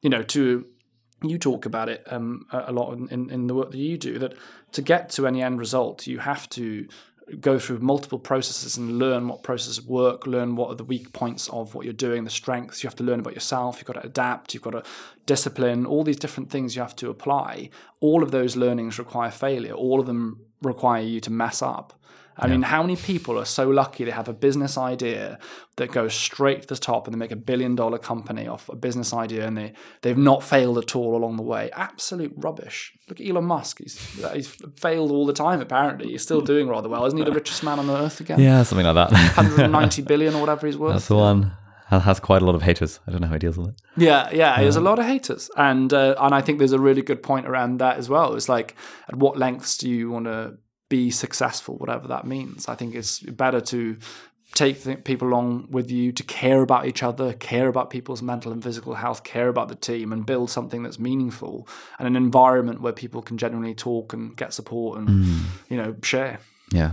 you 0.02 0.10
know 0.10 0.24
to 0.24 0.66
you 1.22 1.38
talk 1.38 1.66
about 1.66 1.88
it 1.88 2.04
um, 2.08 2.46
a 2.52 2.74
lot 2.74 2.92
in, 2.94 3.30
in 3.30 3.48
the 3.48 3.54
work 3.54 3.72
that 3.72 3.78
you 3.78 3.98
do 3.98 4.20
that 4.20 4.34
to 4.74 4.82
get 4.82 5.10
to 5.10 5.26
any 5.26 5.42
end 5.42 5.58
result 5.58 6.06
you 6.06 6.20
have 6.20 6.50
to 6.50 6.86
go 7.40 7.58
through 7.58 7.80
multiple 7.80 8.20
processes 8.20 8.78
and 8.78 9.00
learn 9.00 9.28
what 9.28 9.44
processes 9.44 9.82
work, 9.82 10.28
learn 10.28 10.56
what 10.56 10.70
are 10.70 10.76
the 10.76 10.84
weak 10.84 11.14
points 11.14 11.50
of 11.50 11.74
what 11.74 11.86
you're 11.86 11.94
doing, 11.94 12.24
the 12.24 12.30
strengths. 12.30 12.84
You 12.84 12.88
have 12.88 12.96
to 12.98 13.04
learn 13.04 13.20
about 13.20 13.34
yourself. 13.34 13.78
You've 13.78 13.86
got 13.86 13.94
to 13.94 14.06
adapt. 14.06 14.54
You've 14.54 14.64
got 14.64 14.72
to 14.72 14.84
discipline. 15.26 15.86
All 15.86 16.04
these 16.04 16.18
different 16.18 16.50
things 16.50 16.76
you 16.76 16.82
have 16.82 16.96
to 16.98 17.10
apply. 17.10 17.70
All 18.00 18.24
of 18.24 18.32
those 18.32 18.56
learnings 18.56 19.00
require 19.00 19.32
failure. 19.32 19.74
All 19.74 20.00
of 20.00 20.06
them 20.06 20.42
require 20.62 21.02
you 21.02 21.20
to 21.22 21.32
mess 21.32 21.62
up. 21.62 21.94
I 22.38 22.48
yeah. 22.48 22.54
mean, 22.54 22.62
how 22.64 22.82
many 22.82 22.96
people 22.96 23.38
are 23.38 23.46
so 23.46 23.70
lucky 23.70 24.06
to 24.06 24.12
have 24.12 24.28
a 24.28 24.34
business 24.34 24.78
idea 24.78 25.38
that 25.78 25.92
goes 25.92 26.14
straight 26.14 26.64
to 26.64 26.68
the 26.68 26.78
top 26.78 27.06
and 27.06 27.14
they 27.14 27.18
make 27.18 27.32
a 27.32 27.36
billion 27.36 27.76
dollar 27.76 27.98
company 27.98 28.48
off 28.48 28.70
a 28.70 28.76
business 28.76 29.14
idea 29.14 29.46
and 29.46 29.58
they, 29.58 29.74
they've 30.02 30.18
not 30.18 30.44
failed 30.44 30.78
at 30.78 30.96
all 30.96 31.16
along 31.16 31.38
the 31.38 31.44
way? 31.44 31.70
Absolute 31.74 32.34
rubbish. 32.36 32.94
Look 33.08 33.20
at 33.20 33.28
Elon 33.28 33.46
Musk. 33.46 33.80
He's, 33.80 34.00
he's 34.34 34.48
failed 34.78 35.12
all 35.12 35.26
the 35.26 35.34
time, 35.34 35.62
apparently. 35.62 36.10
He's 36.10 36.24
still 36.24 36.42
doing 36.42 36.68
rather 36.68 36.90
well. 36.90 37.06
Isn't 37.06 37.18
he 37.18 37.26
the 37.26 37.32
richest 37.32 37.64
man 37.64 37.80
on 37.80 37.88
the 37.88 37.96
earth 37.96 38.20
again? 38.20 38.40
Yeah, 38.40 38.64
something 38.64 38.86
like 38.86 38.96
that. 38.96 39.12
190 39.12 40.02
billion 40.08 40.34
or 40.34 40.42
whatever 40.42 40.66
he's 40.66 40.78
worth. 40.78 40.94
That's 40.94 41.08
the 41.08 41.16
one 41.16 41.54
has 42.00 42.20
quite 42.20 42.42
a 42.42 42.46
lot 42.46 42.56
of 42.56 42.62
haters. 42.62 43.00
I 43.08 43.12
don't 43.12 43.22
know 43.22 43.28
how 43.28 43.34
he 43.34 43.40
deals 43.40 43.58
with 43.58 43.70
it. 43.70 43.82
Yeah, 43.98 44.30
yeah, 44.32 44.60
there's 44.60 44.76
a 44.76 44.82
lot 44.82 45.00
of 45.00 45.06
haters, 45.06 45.50
and 45.58 45.94
uh, 45.94 46.16
and 46.20 46.34
I 46.34 46.42
think 46.42 46.60
there's 46.60 46.72
a 46.72 46.80
really 46.80 47.02
good 47.02 47.22
point 47.22 47.48
around 47.48 47.80
that 47.80 47.98
as 47.98 48.10
well. 48.10 48.36
It's 48.36 48.50
like, 48.50 48.76
at 49.08 49.16
what 49.16 49.38
lengths 49.38 49.78
do 49.78 49.90
you 49.90 50.10
want 50.10 50.26
to 50.26 50.58
be 50.94 51.10
successful, 51.10 51.76
whatever 51.78 52.08
that 52.08 52.24
means. 52.24 52.68
I 52.68 52.76
think 52.76 52.94
it's 52.94 53.20
better 53.20 53.60
to 53.62 53.98
take 54.54 55.04
people 55.04 55.28
along 55.28 55.68
with 55.72 55.90
you 55.90 56.12
to 56.12 56.24
care 56.24 56.62
about 56.62 56.86
each 56.86 57.02
other, 57.02 57.34
care 57.34 57.68
about 57.68 57.90
people's 57.90 58.22
mental 58.22 58.52
and 58.52 58.62
physical 58.62 58.94
health, 58.94 59.24
care 59.24 59.48
about 59.48 59.70
the 59.70 59.76
team, 59.76 60.14
and 60.14 60.24
build 60.24 60.52
something 60.52 60.84
that's 60.84 61.00
meaningful 61.00 61.68
and 61.98 62.08
an 62.08 62.16
environment 62.16 62.80
where 62.80 62.94
people 62.94 63.24
can 63.24 63.40
genuinely 63.40 63.74
talk 63.74 64.14
and 64.14 64.38
get 64.38 64.54
support 64.54 65.00
and 65.00 65.10
mm. 65.10 65.42
you 65.68 65.78
know 65.78 65.96
share. 66.04 66.38
Yeah, 66.72 66.92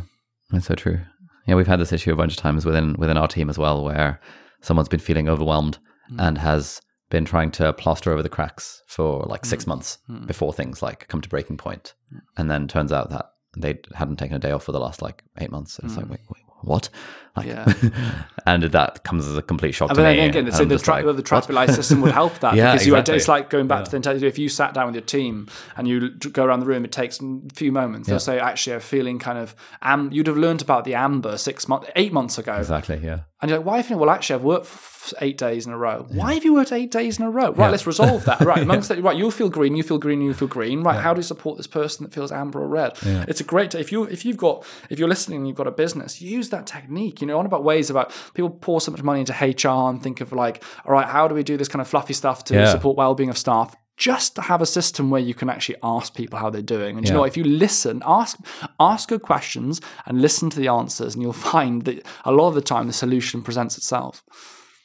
that's 0.51 0.64
so 0.64 0.74
true. 0.74 1.01
Yeah, 1.46 1.57
we've 1.57 1.66
had 1.66 1.80
this 1.80 1.92
issue 1.92 2.12
a 2.12 2.16
bunch 2.16 2.32
of 2.32 2.38
times 2.38 2.64
within 2.64 2.94
within 2.94 3.18
our 3.18 3.28
team 3.28 3.51
as 3.51 3.59
well, 3.59 3.84
where 3.84 4.18
someone's 4.62 4.88
been 4.88 5.07
feeling 5.09 5.28
overwhelmed 5.28 5.78
mm. 6.11 6.16
and 6.18 6.38
has 6.38 6.80
been 7.11 7.26
trying 7.26 7.51
to 7.51 7.74
plaster 7.74 8.12
over 8.12 8.22
the 8.22 8.36
cracks 8.36 8.82
for 8.86 9.24
like 9.24 9.44
six 9.44 9.64
mm. 9.64 9.68
months 9.68 9.98
mm. 10.09 10.26
before 10.26 10.55
things 10.55 10.82
like 10.82 11.07
come 11.09 11.20
to 11.20 11.28
breaking 11.28 11.59
point, 11.59 11.92
and 12.38 12.51
then 12.51 12.66
turns 12.66 12.92
out 12.92 13.11
that 13.11 13.26
they 13.57 13.78
hadn't 13.94 14.16
taken 14.16 14.36
a 14.36 14.40
day 14.40 14.53
off 14.53 14.64
for 14.64 14.72
the 14.72 14.80
last 14.80 15.03
like 15.03 15.24
eight 15.38 15.51
months. 15.51 15.78
And 15.78 15.90
it's 15.90 15.98
mm. 15.98 16.03
like, 16.03 16.11
wait, 16.11 16.20
wait, 16.28 16.42
what? 16.62 16.88
Like, 17.37 17.47
Yeah. 17.47 17.72
and 18.47 18.62
that 18.64 19.05
comes 19.05 19.26
as 19.26 19.37
a 19.37 19.43
complete 19.43 19.72
shock 19.72 19.89
But 19.89 19.95
to 19.95 20.03
then 20.03 20.16
me. 20.16 20.26
again, 20.26 20.53
so 20.53 20.64
the, 20.64 20.78
tra- 20.78 21.03
like, 21.03 21.16
the 21.16 21.22
traffic 21.22 21.55
light 21.55 21.70
system 21.70 22.01
would 22.01 22.12
help 22.12 22.39
that 22.41 22.55
Yeah, 22.57 22.72
because 22.72 22.87
you, 22.87 22.95
exactly. 22.95 23.16
it's 23.16 23.28
like 23.28 23.51
going 23.51 23.68
back 23.68 23.85
to 23.85 23.91
the 23.91 23.97
intensity. 23.97 24.26
If 24.26 24.39
you 24.39 24.49
sat 24.49 24.74
down 24.74 24.87
with 24.87 24.95
your 24.97 25.05
team 25.05 25.49
and 25.76 25.87
you 25.87 26.11
go 26.11 26.45
around 26.45 26.61
the 26.61 26.66
room, 26.66 26.85
it 26.85 26.93
takes 26.93 27.20
a 27.20 27.41
few 27.55 27.70
moments. 27.72 28.09
They'll 28.09 28.18
say, 28.18 28.39
"Actually, 28.41 28.74
I'm 28.74 28.81
feeling 28.81 29.18
kind 29.18 29.39
of 29.39 29.55
am." 29.83 30.11
You'd 30.12 30.26
have 30.26 30.37
learned 30.37 30.62
about 30.62 30.85
the 30.85 30.95
amber 30.95 31.37
six 31.39 31.68
months, 31.68 31.89
eight 31.97 32.12
months 32.12 32.39
ago, 32.39 32.55
Exactly, 32.55 32.99
yeah. 33.03 33.20
and 33.41 33.49
you're 33.51 33.59
like, 33.59 33.66
"Why?" 33.66 33.76
Have 33.76 33.91
you, 33.91 33.97
well, 33.99 34.11
actually, 34.11 34.35
I've 34.37 34.45
worked 34.45 34.66
f- 34.66 35.12
eight 35.20 35.39
days 35.39 35.66
in 35.66 35.72
a 35.72 35.78
row. 35.78 36.05
Why 36.11 36.35
have 36.35 36.45
you 36.45 36.53
worked 36.55 36.72
eight 36.72 36.91
days 36.91 37.18
in 37.18 37.24
a 37.24 37.31
row? 37.31 37.53
Right, 37.53 37.70
let's 37.70 37.87
resolve 37.87 38.24
that. 38.24 38.41
Right, 38.41 38.62
amongst 38.68 38.89
that, 38.91 39.01
right, 39.03 39.16
you'll 39.16 39.31
feel 39.31 39.49
green, 39.49 39.76
you 39.76 39.83
feel 39.83 39.99
green, 39.99 40.20
you 40.20 40.35
feel 40.35 40.49
green. 40.49 40.83
Right, 40.83 41.01
how 41.01 41.14
do 41.14 41.18
you 41.18 41.22
support 41.24 41.57
this 41.57 41.66
person 41.66 42.05
that 42.05 42.12
feels 42.12 42.33
amber 42.33 42.61
or 42.61 42.68
red? 42.68 42.93
It's 43.03 43.41
a 43.41 43.45
great. 43.45 43.74
If 43.74 43.93
you 43.93 44.05
if 44.05 44.24
you've 44.24 44.37
got 44.37 44.66
if 44.91 44.99
you're 44.99 45.09
listening, 45.09 45.39
and 45.39 45.49
you've 45.49 45.57
got 45.57 45.66
a 45.68 45.70
business, 45.72 46.20
use 46.20 46.51
that 46.51 46.66
technique. 46.66 47.19
You 47.20 47.26
know, 47.26 47.38
on 47.38 47.46
about 47.46 47.64
ways 47.64 47.90
about 47.90 48.12
people 48.34 48.50
pour 48.50 48.80
so 48.80 48.90
much 48.90 49.02
money 49.02 49.20
into 49.20 49.32
HR 49.32 49.88
and 49.90 50.02
think 50.02 50.20
of 50.20 50.32
like, 50.32 50.62
all 50.84 50.92
right, 50.92 51.06
how 51.06 51.28
do 51.28 51.34
we 51.34 51.42
do 51.42 51.56
this 51.56 51.68
kind 51.68 51.80
of 51.80 51.88
fluffy 51.88 52.12
stuff 52.14 52.44
to 52.44 52.54
Yeah. 52.54 52.70
support 52.72 52.96
well-being 52.96 53.30
of 53.30 53.38
staff? 53.38 53.74
Just 53.96 54.34
to 54.36 54.40
have 54.42 54.62
a 54.62 54.66
system 54.66 55.10
where 55.10 55.20
you 55.20 55.34
can 55.34 55.50
actually 55.50 55.76
ask 55.82 56.14
people 56.14 56.38
how 56.38 56.48
they're 56.48 56.62
doing, 56.62 56.96
and 56.96 57.06
you 57.06 57.12
know, 57.12 57.20
what, 57.20 57.28
if 57.28 57.36
you 57.36 57.44
listen, 57.44 58.02
ask 58.06 58.38
ask 58.78 59.10
good 59.10 59.20
questions 59.20 59.80
and 60.06 60.22
listen 60.22 60.48
to 60.50 60.58
the 60.58 60.68
answers, 60.68 61.14
and 61.14 61.22
you'll 61.22 61.32
find 61.52 61.82
that 61.84 62.06
a 62.24 62.32
lot 62.32 62.48
of 62.48 62.54
the 62.54 62.62
time 62.62 62.86
the 62.86 62.94
solution 62.94 63.42
presents 63.42 63.76
itself. 63.76 64.22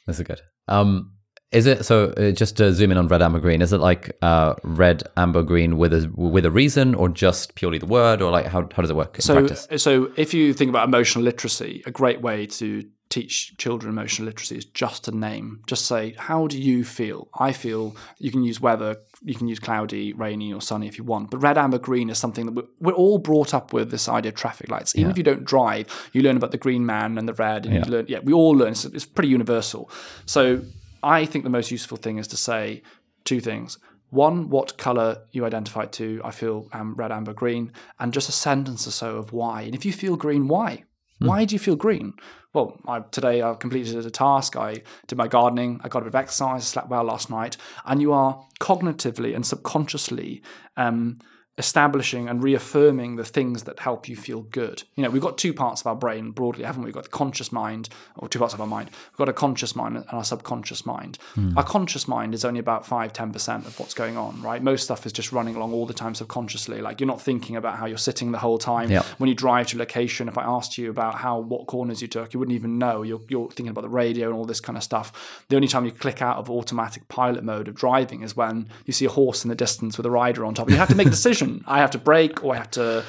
That's 0.06 0.20
good. 0.22 0.42
Um, 0.68 1.12
is 1.52 1.66
it 1.66 1.84
so? 1.84 2.10
Uh, 2.10 2.32
just 2.32 2.56
to 2.56 2.72
zoom 2.72 2.90
in 2.90 2.98
on 2.98 3.08
red, 3.08 3.22
amber, 3.22 3.38
green. 3.38 3.62
Is 3.62 3.72
it 3.72 3.78
like 3.78 4.16
uh, 4.22 4.54
red, 4.62 5.02
amber, 5.16 5.42
green 5.42 5.78
with 5.78 5.92
a 5.94 6.10
with 6.14 6.44
a 6.44 6.50
reason, 6.50 6.94
or 6.94 7.08
just 7.08 7.54
purely 7.54 7.78
the 7.78 7.86
word, 7.86 8.20
or 8.20 8.30
like 8.30 8.46
how 8.46 8.68
how 8.74 8.82
does 8.82 8.90
it 8.90 8.96
work 8.96 9.14
in 9.16 9.22
So, 9.22 9.34
practice? 9.46 9.68
so 9.82 10.10
if 10.16 10.34
you 10.34 10.52
think 10.52 10.68
about 10.68 10.88
emotional 10.88 11.24
literacy, 11.24 11.82
a 11.86 11.90
great 11.90 12.20
way 12.20 12.46
to 12.46 12.84
teach 13.08 13.56
children 13.56 13.92
emotional 13.92 14.26
literacy 14.26 14.56
is 14.58 14.64
just 14.64 15.04
to 15.04 15.12
name. 15.12 15.60
Just 15.68 15.86
say, 15.86 16.14
"How 16.18 16.48
do 16.48 16.60
you 16.60 16.84
feel?" 16.84 17.28
I 17.38 17.52
feel. 17.52 17.94
You 18.18 18.32
can 18.32 18.42
use 18.42 18.60
weather. 18.60 18.96
You 19.22 19.34
can 19.36 19.46
use 19.46 19.60
cloudy, 19.60 20.12
rainy, 20.12 20.52
or 20.52 20.60
sunny 20.60 20.88
if 20.88 20.98
you 20.98 21.04
want. 21.04 21.30
But 21.30 21.38
red, 21.38 21.56
amber, 21.56 21.78
green 21.78 22.10
is 22.10 22.18
something 22.18 22.46
that 22.46 22.52
we're, 22.54 22.64
we're 22.80 22.92
all 22.92 23.18
brought 23.18 23.54
up 23.54 23.72
with. 23.72 23.92
This 23.92 24.08
idea 24.08 24.30
of 24.30 24.34
traffic 24.34 24.68
lights. 24.68 24.96
Even 24.96 25.12
if 25.12 25.16
you 25.16 25.22
don't 25.24 25.44
drive, 25.44 25.86
you 26.12 26.22
learn 26.22 26.36
about 26.36 26.50
the 26.50 26.58
green 26.58 26.84
man 26.84 27.16
and 27.18 27.28
the 27.28 27.34
red, 27.34 27.66
and 27.66 27.86
you 27.86 27.92
learn. 27.92 28.06
Yeah, 28.08 28.18
we 28.24 28.32
all 28.32 28.50
learn. 28.50 28.72
It's, 28.72 28.84
it's 28.84 29.06
pretty 29.06 29.28
universal. 29.28 29.88
So, 30.26 30.62
I 31.06 31.24
think 31.24 31.44
the 31.44 31.50
most 31.50 31.70
useful 31.70 31.96
thing 31.96 32.18
is 32.18 32.26
to 32.28 32.36
say 32.36 32.82
two 33.24 33.40
things. 33.40 33.78
One, 34.10 34.50
what 34.50 34.76
color 34.76 35.22
you 35.30 35.44
identify 35.44 35.86
to. 35.86 36.20
I 36.24 36.32
feel 36.32 36.68
um, 36.72 36.96
red, 36.96 37.12
amber, 37.12 37.32
green, 37.32 37.72
and 38.00 38.12
just 38.12 38.28
a 38.28 38.32
sentence 38.32 38.88
or 38.88 38.90
so 38.90 39.16
of 39.16 39.32
why. 39.32 39.62
And 39.62 39.74
if 39.74 39.84
you 39.84 39.92
feel 39.92 40.16
green, 40.16 40.48
why? 40.48 40.82
Why 41.20 41.44
do 41.44 41.54
you 41.54 41.60
feel 41.60 41.76
green? 41.76 42.14
Well, 42.52 42.78
I, 42.88 43.00
today 43.00 43.40
I 43.40 43.54
completed 43.54 44.04
a 44.04 44.10
task. 44.10 44.56
I 44.56 44.82
did 45.06 45.16
my 45.16 45.28
gardening. 45.28 45.80
I 45.84 45.88
got 45.88 46.00
a 46.00 46.06
bit 46.06 46.08
of 46.08 46.14
exercise. 46.16 46.62
I 46.62 46.64
slept 46.64 46.88
well 46.88 47.04
last 47.04 47.30
night. 47.30 47.56
And 47.84 48.02
you 48.02 48.12
are 48.12 48.44
cognitively 48.60 49.34
and 49.34 49.46
subconsciously 49.46 50.42
um, 50.76 51.20
establishing 51.58 52.28
and 52.28 52.42
reaffirming 52.42 53.16
the 53.16 53.24
things 53.24 53.62
that 53.62 53.80
help 53.80 54.08
you 54.08 54.16
feel 54.16 54.42
good. 54.42 54.82
You 54.94 55.02
know, 55.02 55.10
we've 55.10 55.22
got 55.22 55.38
two 55.38 55.54
parts 55.54 55.80
of 55.80 55.86
our 55.86 55.94
brain 55.94 56.30
broadly, 56.30 56.64
haven't 56.64 56.82
we? 56.82 56.88
We've 56.88 56.94
got 56.94 57.04
the 57.04 57.10
conscious 57.10 57.50
mind, 57.50 57.88
or 58.16 58.28
two 58.28 58.38
parts 58.38 58.52
of 58.52 58.60
our 58.60 58.66
mind. 58.66 58.90
We've 59.12 59.18
got 59.18 59.30
a 59.30 59.32
conscious 59.32 59.74
mind 59.74 59.96
and 59.96 60.04
our 60.10 60.24
subconscious 60.24 60.84
mind. 60.84 61.16
Hmm. 61.34 61.56
Our 61.56 61.64
conscious 61.64 62.06
mind 62.06 62.34
is 62.34 62.44
only 62.44 62.60
about 62.60 62.86
5 62.86 63.12
10% 63.12 63.66
of 63.66 63.80
what's 63.80 63.94
going 63.94 64.18
on, 64.18 64.42
right? 64.42 64.62
Most 64.62 64.84
stuff 64.84 65.06
is 65.06 65.12
just 65.12 65.32
running 65.32 65.56
along 65.56 65.72
all 65.72 65.86
the 65.86 65.94
time 65.94 66.14
subconsciously. 66.14 66.82
Like 66.82 67.00
you're 67.00 67.06
not 67.06 67.22
thinking 67.22 67.56
about 67.56 67.78
how 67.78 67.86
you're 67.86 67.96
sitting 67.96 68.32
the 68.32 68.38
whole 68.38 68.58
time. 68.58 68.90
Yeah. 68.90 69.02
When 69.16 69.28
you 69.28 69.34
drive 69.34 69.68
to 69.68 69.76
a 69.76 69.78
location, 69.78 70.28
if 70.28 70.36
I 70.36 70.44
asked 70.44 70.76
you 70.76 70.90
about 70.90 71.16
how 71.16 71.38
what 71.38 71.66
corners 71.66 72.02
you 72.02 72.08
took, 72.08 72.34
you 72.34 72.40
wouldn't 72.40 72.54
even 72.54 72.78
know. 72.78 73.02
You're, 73.02 73.22
you're 73.28 73.48
thinking 73.48 73.68
about 73.68 73.82
the 73.82 73.88
radio 73.88 74.28
and 74.28 74.36
all 74.36 74.44
this 74.44 74.60
kind 74.60 74.76
of 74.76 74.82
stuff. 74.82 75.44
The 75.48 75.56
only 75.56 75.68
time 75.68 75.86
you 75.86 75.92
click 75.92 76.20
out 76.20 76.36
of 76.36 76.50
automatic 76.50 77.08
pilot 77.08 77.44
mode 77.44 77.68
of 77.68 77.74
driving 77.74 78.22
is 78.22 78.36
when 78.36 78.68
you 78.84 78.92
see 78.92 79.06
a 79.06 79.10
horse 79.10 79.42
in 79.44 79.48
the 79.48 79.54
distance 79.54 79.96
with 79.96 80.04
a 80.04 80.10
rider 80.10 80.44
on 80.44 80.52
top. 80.52 80.68
You 80.68 80.76
have 80.76 80.88
to 80.88 80.94
make 80.94 81.06
a 81.06 81.10
decision. 81.18 81.45
I 81.66 81.78
have 81.78 81.90
to 81.92 81.98
brake 81.98 82.42
or 82.44 82.54
I 82.54 82.58
have 82.58 82.70
to 82.72 83.04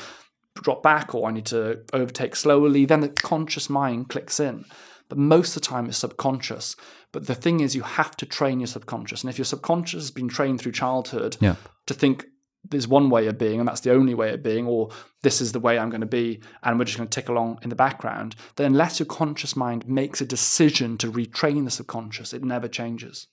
drop 0.56 0.82
back 0.84 1.14
or 1.14 1.28
I 1.30 1.32
need 1.32 1.46
to 1.48 1.82
overtake 1.94 2.36
slowly. 2.36 2.86
Then 2.86 3.02
the 3.02 3.10
conscious 3.10 3.70
mind 3.70 4.10
clicks 4.10 4.40
in. 4.40 4.66
But 5.10 5.18
most 5.18 5.56
of 5.56 5.62
the 5.62 5.68
time 5.68 5.86
it's 5.88 5.98
subconscious. 6.00 6.76
But 7.14 7.28
the 7.28 7.36
thing 7.36 7.62
is, 7.62 7.76
you 7.76 7.84
have 7.84 8.18
to 8.18 8.26
train 8.26 8.60
your 8.60 8.68
subconscious. 8.68 9.24
And 9.24 9.30
if 9.30 9.38
your 9.38 9.46
subconscious 9.46 10.04
has 10.04 10.12
been 10.12 10.28
trained 10.28 10.60
through 10.60 10.74
childhood 10.74 11.38
Yeah. 11.40 11.56
to 11.86 11.94
think 11.94 12.26
there's 12.70 12.88
one 12.88 13.10
way 13.10 13.28
of 13.28 13.38
being 13.38 13.60
and 13.60 13.68
that's 13.68 13.82
the 13.82 13.94
only 13.94 14.14
way 14.14 14.34
of 14.34 14.44
being, 14.44 14.66
or 14.66 14.90
this 15.24 15.40
is 15.40 15.54
the 15.54 15.60
way 15.60 15.80
I'm 15.80 15.90
going 15.90 16.02
to 16.02 16.08
be, 16.08 16.42
and 16.64 16.78
we're 16.78 16.86
just 16.86 16.98
going 16.98 17.08
to 17.08 17.16
tick 17.16 17.30
along 17.30 17.60
in 17.62 17.70
the 17.70 17.76
background, 17.76 18.36
then 18.58 18.74
unless 18.74 19.00
your 19.00 19.06
conscious 19.06 19.56
mind 19.56 19.88
makes 19.88 20.20
a 20.20 20.26
decision 20.26 20.98
to 20.98 21.12
retrain 21.12 21.64
the 21.64 21.72
subconscious, 21.72 22.34
it 22.34 22.44
never 22.44 22.68
changes. 22.68 23.28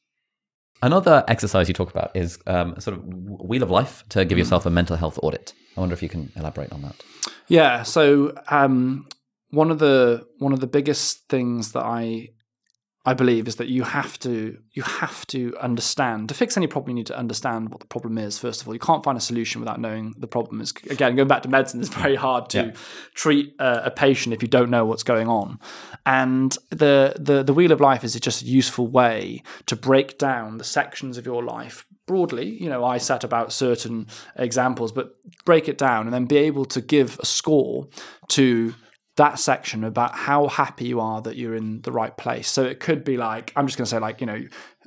Another 0.85 1.25
exercise 1.29 1.67
you 1.67 1.73
talk 1.73 1.91
about 1.91 2.15
is 2.15 2.39
um, 2.47 2.79
sort 2.79 2.99
of 2.99 3.05
wheel 3.07 3.63
of 3.63 3.71
life 3.71 4.05
to 4.11 4.23
give 4.27 4.37
yourself 4.37 4.67
a 4.67 4.71
mental 4.71 4.97
health 4.97 5.19
audit. 5.23 5.55
I 5.79 5.81
wonder 5.81 5.95
if 5.95 6.03
you 6.03 6.11
can 6.11 6.31
elaborate 6.37 6.71
on 6.73 6.83
that. 6.83 7.03
Yeah. 7.49 7.85
So 7.85 8.35
um, 8.49 9.09
one 9.49 9.71
of 9.71 9.79
the 9.79 10.27
one 10.41 10.53
of 10.53 10.61
the 10.61 10.67
biggest 10.67 11.27
things 11.31 11.73
that 11.73 11.85
I 11.85 12.29
I 13.07 13.13
believe 13.13 13.47
is 13.47 13.57
that 13.57 13.69
you 13.69 13.83
have 13.83 14.19
to 14.21 14.57
you 14.73 14.83
have 14.83 15.27
to 15.27 15.55
understand 15.61 16.29
to 16.31 16.35
fix 16.35 16.57
any 16.57 16.67
problem. 16.67 16.91
You 16.91 16.95
need 17.01 17.07
to 17.09 17.19
understand 17.19 17.69
what 17.69 17.81
the 17.81 17.87
problem 17.87 18.17
is. 18.17 18.39
First 18.39 18.63
of 18.63 18.69
all, 18.69 18.75
you 18.75 18.81
can't 18.81 19.05
find 19.05 19.19
a 19.19 19.21
solution 19.21 19.61
without 19.61 19.79
knowing 19.79 20.15
the 20.19 20.27
problem 20.27 20.61
is. 20.63 20.73
Again, 20.89 21.15
going 21.15 21.29
back 21.29 21.43
to 21.43 21.49
medicine, 21.51 21.81
it's 21.81 21.91
very 21.91 22.17
hard 22.17 22.49
to 22.51 22.59
Yeah. 22.59 22.73
treat 23.15 23.55
uh, 23.59 23.83
a 23.85 23.91
patient 23.91 24.33
if 24.35 24.41
you 24.43 24.49
don't 24.49 24.71
know 24.71 24.87
what's 24.87 25.03
going 25.03 25.29
on. 25.29 25.59
And 26.07 26.57
the 26.71 27.15
the 27.19 27.43
the 27.43 27.53
wheel 27.53 27.73
of 27.73 27.81
life 27.81 28.05
is 28.05 28.19
just 28.19 28.43
a 28.43 28.47
useful 28.47 28.87
way 28.87 29.43
to 29.67 29.77
break 29.77 30.17
down 30.19 30.57
the 30.59 30.65
sections 30.65 31.19
of 31.19 31.27
your 31.27 31.43
life 31.43 31.87
broadly. 32.07 32.49
You 32.63 32.69
know, 32.69 32.85
I 32.85 32.99
set 32.99 33.23
about 33.25 33.53
certain 33.53 34.07
examples, 34.37 34.93
but 34.93 35.15
break 35.45 35.69
it 35.69 35.79
down 35.79 36.07
and 36.07 36.13
then 36.15 36.25
be 36.27 36.37
able 36.37 36.65
to 36.67 36.81
give 36.81 37.19
a 37.21 37.27
score 37.27 37.89
to 38.29 38.75
that 39.17 39.39
section 39.39 39.85
about 39.85 40.15
how 40.15 40.49
happy 40.49 40.87
you 40.87 41.01
are 41.01 41.23
that 41.23 41.37
you're 41.37 41.55
in 41.55 41.83
the 41.83 41.93
right 41.93 42.17
place. 42.17 42.49
So 42.51 42.65
it 42.65 42.81
could 42.81 43.05
be 43.05 43.17
like, 43.17 43.53
I'm 43.55 43.67
just 43.67 43.79
going 43.79 43.85
to 43.85 43.91
say, 43.91 43.99
like, 43.99 44.21
you 44.21 44.27
know, 44.27 44.45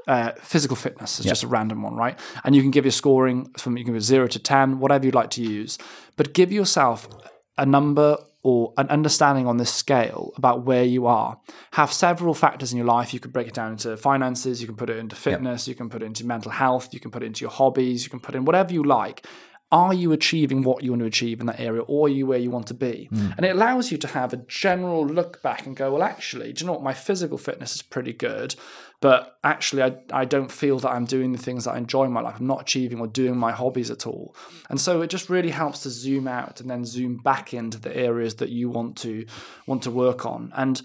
uh, 0.08 0.32
physical 0.42 0.76
fitness 0.76 1.20
is 1.20 1.26
just 1.26 1.44
a 1.44 1.48
random 1.48 1.82
one, 1.82 1.96
right? 1.96 2.18
And 2.44 2.56
you 2.56 2.62
can 2.62 2.72
give 2.72 2.86
your 2.86 2.92
scoring 2.92 3.52
from 3.58 3.78
you 3.78 3.84
can 3.84 3.94
go 3.94 4.00
zero 4.00 4.28
to 4.28 4.40
10, 4.40 4.80
whatever 4.80 5.06
you'd 5.06 5.16
like 5.16 5.32
to 5.32 5.42
use, 5.42 5.78
but 6.16 6.34
give 6.34 6.52
yourself 6.52 7.10
a 7.58 7.66
number 7.66 8.18
or 8.44 8.74
an 8.78 8.88
understanding 8.88 9.48
on 9.48 9.58
this 9.58 9.74
scale 9.74 10.32
about 10.38 10.64
where 10.64 10.84
you 10.84 11.06
are. 11.08 11.38
Have 11.74 11.92
several 11.92 12.34
factors 12.34 12.72
in 12.72 12.78
your 12.78 12.86
life. 12.86 13.14
You 13.14 13.20
could 13.20 13.34
break 13.34 13.48
it 13.48 13.54
down 13.54 13.74
into 13.74 13.98
finances, 13.98 14.62
you 14.62 14.68
can 14.68 14.78
put 14.78 14.90
it 14.90 14.98
into 14.98 15.18
fitness, 15.18 15.68
you 15.68 15.76
can 15.76 15.90
put 15.90 16.02
it 16.02 16.06
into 16.06 16.26
mental 16.26 16.52
health, 16.52 16.94
you 16.94 17.02
can 17.02 17.12
put 17.12 17.24
it 17.24 17.26
into 17.26 17.42
your 17.42 17.52
hobbies, 17.52 18.06
you 18.06 18.10
can 18.10 18.22
put 18.22 18.36
in 18.36 18.46
whatever 18.46 18.72
you 18.72 18.84
like 18.84 19.26
are 19.72 19.94
you 19.94 20.14
achieving 20.14 20.64
what 20.64 20.84
you 20.84 20.92
want 20.92 21.02
to 21.02 21.08
achieve 21.08 21.40
in 21.40 21.46
that 21.48 21.60
area? 21.60 21.82
Or 21.82 22.08
are 22.08 22.10
you 22.10 22.26
where 22.26 22.40
you 22.40 22.50
want 22.50 22.68
to 22.68 22.74
be? 22.74 23.10
And 23.38 23.46
it 23.46 23.56
allows 23.56 23.92
you 23.92 23.98
to 23.98 24.08
have 24.08 24.32
a 24.32 24.38
general 24.38 25.06
look 25.06 25.42
back 25.42 25.66
and 25.66 25.76
go 25.76 25.92
well 25.92 26.04
actually 26.04 26.54
do 26.54 26.64
you 26.64 26.68
know 26.68 26.74
what? 26.74 26.84
My 26.84 26.94
physical 26.94 27.38
fitness 27.38 27.76
is 27.76 27.82
pretty 27.82 28.14
good 28.14 28.56
but 29.00 29.38
actually 29.44 29.84
I, 29.84 29.98
I 30.12 30.26
don't 30.26 30.52
feel 30.52 30.80
that 30.80 30.90
i'm 30.90 31.06
doing 31.06 31.32
the 31.32 31.38
things 31.38 31.66
that 31.66 31.72
i 31.72 31.78
enjoy 31.78 32.06
in 32.06 32.12
my 32.12 32.22
life. 32.22 32.38
I'm 32.40 32.48
not 32.48 32.62
achieving 32.62 33.00
or 33.00 33.08
doing 33.08 33.38
my 33.38 33.52
hobbies 33.52 33.92
at 33.92 34.08
all. 34.08 34.36
And 34.70 34.82
so 34.82 35.02
it 35.02 35.10
just 35.10 35.30
really 35.30 35.52
helps 35.52 35.84
to 35.84 35.90
zoom 35.90 36.28
out 36.28 36.62
and 36.62 36.70
then 36.70 36.84
zoom 36.84 37.18
back 37.18 37.54
into 37.54 37.80
the 37.80 37.96
areas 37.96 38.36
that 38.36 38.50
you 38.50 38.70
want 38.70 38.98
to 39.00 39.26
want 39.68 39.84
to 39.84 39.92
work 39.92 40.26
on. 40.26 40.52
And 40.56 40.82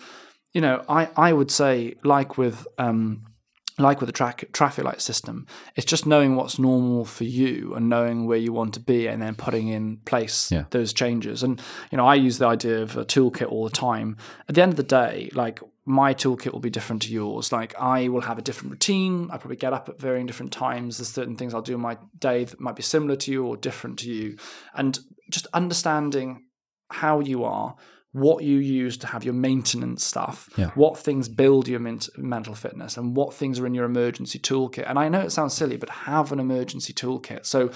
you 0.52 0.60
know 0.60 0.84
i 0.88 1.08
i 1.16 1.32
would 1.32 1.50
say 1.50 1.94
like 2.04 2.38
with 2.38 2.66
um 2.78 3.24
like 3.78 4.00
with 4.00 4.08
the 4.08 4.12
tra- 4.12 4.34
traffic 4.52 4.84
light 4.84 5.00
system, 5.00 5.46
it's 5.76 5.86
just 5.86 6.06
knowing 6.06 6.36
what's 6.36 6.58
normal 6.58 7.04
for 7.04 7.24
you 7.24 7.74
and 7.74 7.88
knowing 7.88 8.26
where 8.26 8.38
you 8.38 8.52
want 8.52 8.74
to 8.74 8.80
be 8.80 9.06
and 9.06 9.22
then 9.22 9.34
putting 9.34 9.68
in 9.68 9.96
place 10.04 10.52
Yeah. 10.52 10.64
those 10.70 10.92
changes. 10.92 11.42
And, 11.42 11.60
you 11.90 11.96
know, 11.96 12.06
I 12.06 12.14
use 12.16 12.38
the 12.38 12.46
idea 12.46 12.82
of 12.82 12.96
a 12.96 13.04
toolkit 13.04 13.50
all 13.50 13.64
the 13.64 13.70
time. 13.70 14.16
At 14.48 14.54
the 14.54 14.62
end 14.62 14.72
of 14.72 14.76
the 14.76 14.82
day, 14.82 15.30
like 15.34 15.60
my 15.84 16.12
toolkit 16.14 16.52
will 16.52 16.60
be 16.60 16.70
different 16.70 17.02
to 17.02 17.12
yours. 17.12 17.50
Like 17.50 17.74
I 17.80 18.08
will 18.08 18.20
have 18.20 18.38
a 18.38 18.42
different 18.42 18.72
routine. 18.72 19.30
I 19.32 19.38
probably 19.38 19.56
get 19.56 19.72
up 19.72 19.88
at 19.88 19.98
varying 19.98 20.26
different 20.26 20.52
times. 20.52 20.98
There's 20.98 21.08
certain 21.08 21.36
things 21.36 21.54
I'll 21.54 21.62
do 21.62 21.74
in 21.74 21.80
my 21.80 21.96
day 22.18 22.44
that 22.44 22.60
might 22.60 22.76
be 22.76 22.82
similar 22.82 23.16
to 23.16 23.32
you 23.32 23.44
or 23.46 23.56
different 23.56 23.98
to 24.00 24.10
you. 24.10 24.36
And 24.74 24.98
just 25.30 25.46
understanding 25.54 26.44
how 26.90 27.20
you 27.20 27.42
are, 27.42 27.74
what 28.12 28.44
you 28.44 28.58
use 28.58 28.98
to 28.98 29.06
have 29.06 29.24
your 29.24 29.34
maintenance 29.34 30.04
stuff, 30.04 30.50
Yeah. 30.56 30.70
what 30.74 30.98
things 30.98 31.28
build 31.28 31.66
your 31.66 31.80
ment- 31.80 32.10
mental 32.16 32.54
fitness, 32.54 32.96
and 32.96 33.16
what 33.16 33.32
things 33.32 33.58
are 33.58 33.66
in 33.66 33.74
your 33.74 33.86
emergency 33.86 34.38
toolkit. 34.38 34.88
And 34.88 34.98
I 34.98 35.08
know 35.08 35.20
it 35.20 35.32
sounds 35.32 35.54
silly, 35.54 35.78
but 35.78 35.88
have 35.90 36.30
an 36.30 36.38
emergency 36.38 36.92
toolkit. 36.92 37.46
So, 37.46 37.70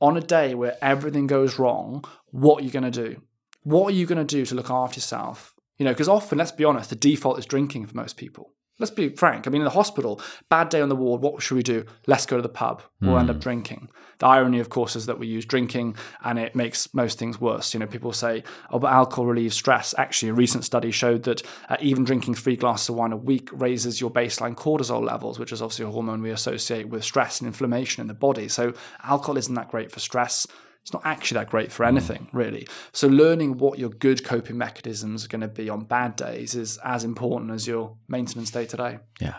on 0.00 0.16
a 0.16 0.20
day 0.20 0.54
where 0.54 0.76
everything 0.82 1.26
goes 1.26 1.58
wrong, 1.58 2.04
what 2.30 2.60
are 2.60 2.64
you 2.64 2.70
going 2.70 2.90
to 2.90 3.08
do? 3.08 3.22
What 3.62 3.92
are 3.92 3.96
you 3.96 4.06
going 4.06 4.24
to 4.24 4.36
do 4.36 4.44
to 4.46 4.54
look 4.54 4.70
after 4.70 4.96
yourself? 4.96 5.54
You 5.78 5.84
know, 5.84 5.92
because 5.92 6.08
often, 6.08 6.38
let's 6.38 6.52
be 6.52 6.64
honest, 6.64 6.90
the 6.90 6.96
default 6.96 7.38
is 7.38 7.46
drinking 7.46 7.86
for 7.86 7.96
most 7.96 8.16
people. 8.16 8.52
Let's 8.78 8.90
be 8.90 9.10
frank. 9.10 9.46
I 9.46 9.50
mean, 9.50 9.62
in 9.62 9.66
the 9.66 9.70
hospital, 9.70 10.20
bad 10.48 10.68
day 10.68 10.80
on 10.80 10.88
the 10.88 10.96
ward, 10.96 11.20
what 11.20 11.40
should 11.42 11.54
we 11.54 11.62
do? 11.62 11.84
Let's 12.06 12.26
go 12.26 12.36
to 12.36 12.42
the 12.42 12.48
pub. 12.48 12.82
We'll 13.00 13.18
end 13.18 13.30
up 13.30 13.36
mm. 13.36 13.42
drinking. 13.42 13.88
The 14.18 14.26
irony, 14.26 14.60
of 14.60 14.68
course, 14.68 14.96
is 14.96 15.06
that 15.06 15.18
we 15.18 15.26
use 15.26 15.44
drinking 15.44 15.96
and 16.22 16.38
it 16.38 16.54
makes 16.54 16.92
most 16.94 17.18
things 17.18 17.40
worse. 17.40 17.74
You 17.74 17.80
know, 17.80 17.86
people 17.86 18.12
say, 18.12 18.42
oh, 18.70 18.78
but 18.78 18.92
alcohol 18.92 19.26
relieves 19.26 19.56
stress. 19.56 19.94
Actually, 19.98 20.30
a 20.30 20.34
recent 20.34 20.64
study 20.64 20.90
showed 20.90 21.24
that 21.24 21.42
uh, 21.68 21.76
even 21.80 22.04
drinking 22.04 22.34
three 22.34 22.56
glasses 22.56 22.88
of 22.88 22.96
wine 22.96 23.12
a 23.12 23.16
week 23.16 23.48
raises 23.52 24.00
your 24.00 24.10
baseline 24.10 24.54
cortisol 24.54 25.04
levels, 25.04 25.38
which 25.38 25.52
is 25.52 25.62
obviously 25.62 25.84
a 25.84 25.90
hormone 25.90 26.22
we 26.22 26.30
associate 26.30 26.88
with 26.88 27.04
stress 27.04 27.40
and 27.40 27.46
inflammation 27.46 28.00
in 28.00 28.06
the 28.06 28.14
body. 28.14 28.48
So, 28.48 28.74
alcohol 29.02 29.36
isn't 29.36 29.54
that 29.54 29.70
great 29.70 29.90
for 29.90 30.00
stress 30.00 30.46
it's 30.84 30.92
not 30.92 31.06
actually 31.06 31.36
that 31.38 31.48
great 31.48 31.72
for 31.72 31.84
anything, 31.84 32.28
really. 32.34 32.68
So, 32.92 33.08
learning 33.08 33.56
what 33.56 33.78
your 33.78 33.88
good 33.88 34.22
coping 34.22 34.58
mechanisms 34.58 35.24
are 35.24 35.28
going 35.28 35.40
to 35.40 35.48
be 35.48 35.70
on 35.70 35.84
bad 35.84 36.14
days 36.14 36.54
is 36.54 36.76
as 36.84 37.04
important 37.04 37.52
as 37.52 37.66
your 37.66 37.96
maintenance 38.06 38.50
day 38.50 38.66
to 38.66 38.76
day. 38.76 38.98
Yeah. 39.18 39.38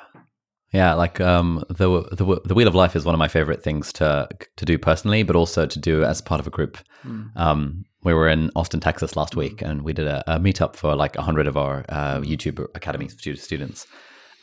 Yeah, 0.76 0.94
like 0.94 1.22
um, 1.22 1.64
the, 1.70 2.04
the 2.12 2.42
the 2.46 2.54
wheel 2.54 2.68
of 2.68 2.76
life 2.76 2.96
is 2.96 3.06
one 3.06 3.16
of 3.16 3.20
my 3.20 3.28
favorite 3.28 3.64
things 3.64 3.94
to 3.94 4.28
to 4.58 4.66
do 4.66 4.78
personally, 4.78 5.24
but 5.24 5.36
also 5.36 5.66
to 5.66 5.80
do 5.80 6.04
as 6.04 6.22
part 6.22 6.40
of 6.40 6.48
a 6.48 6.50
group. 6.50 6.78
Mm. 7.06 7.36
Um, 7.36 7.86
we 8.04 8.14
were 8.14 8.28
in 8.28 8.52
Austin, 8.56 8.80
Texas 8.80 9.16
last 9.16 9.36
week, 9.36 9.62
and 9.62 9.82
we 9.82 9.94
did 9.94 10.08
a, 10.08 10.36
a 10.36 10.40
meetup 10.40 10.76
for 10.76 10.96
like 10.96 11.16
hundred 11.16 11.48
of 11.48 11.58
our 11.58 11.86
uh, 11.90 12.20
YouTube 12.20 12.66
Academy 12.76 13.08
students. 13.08 13.88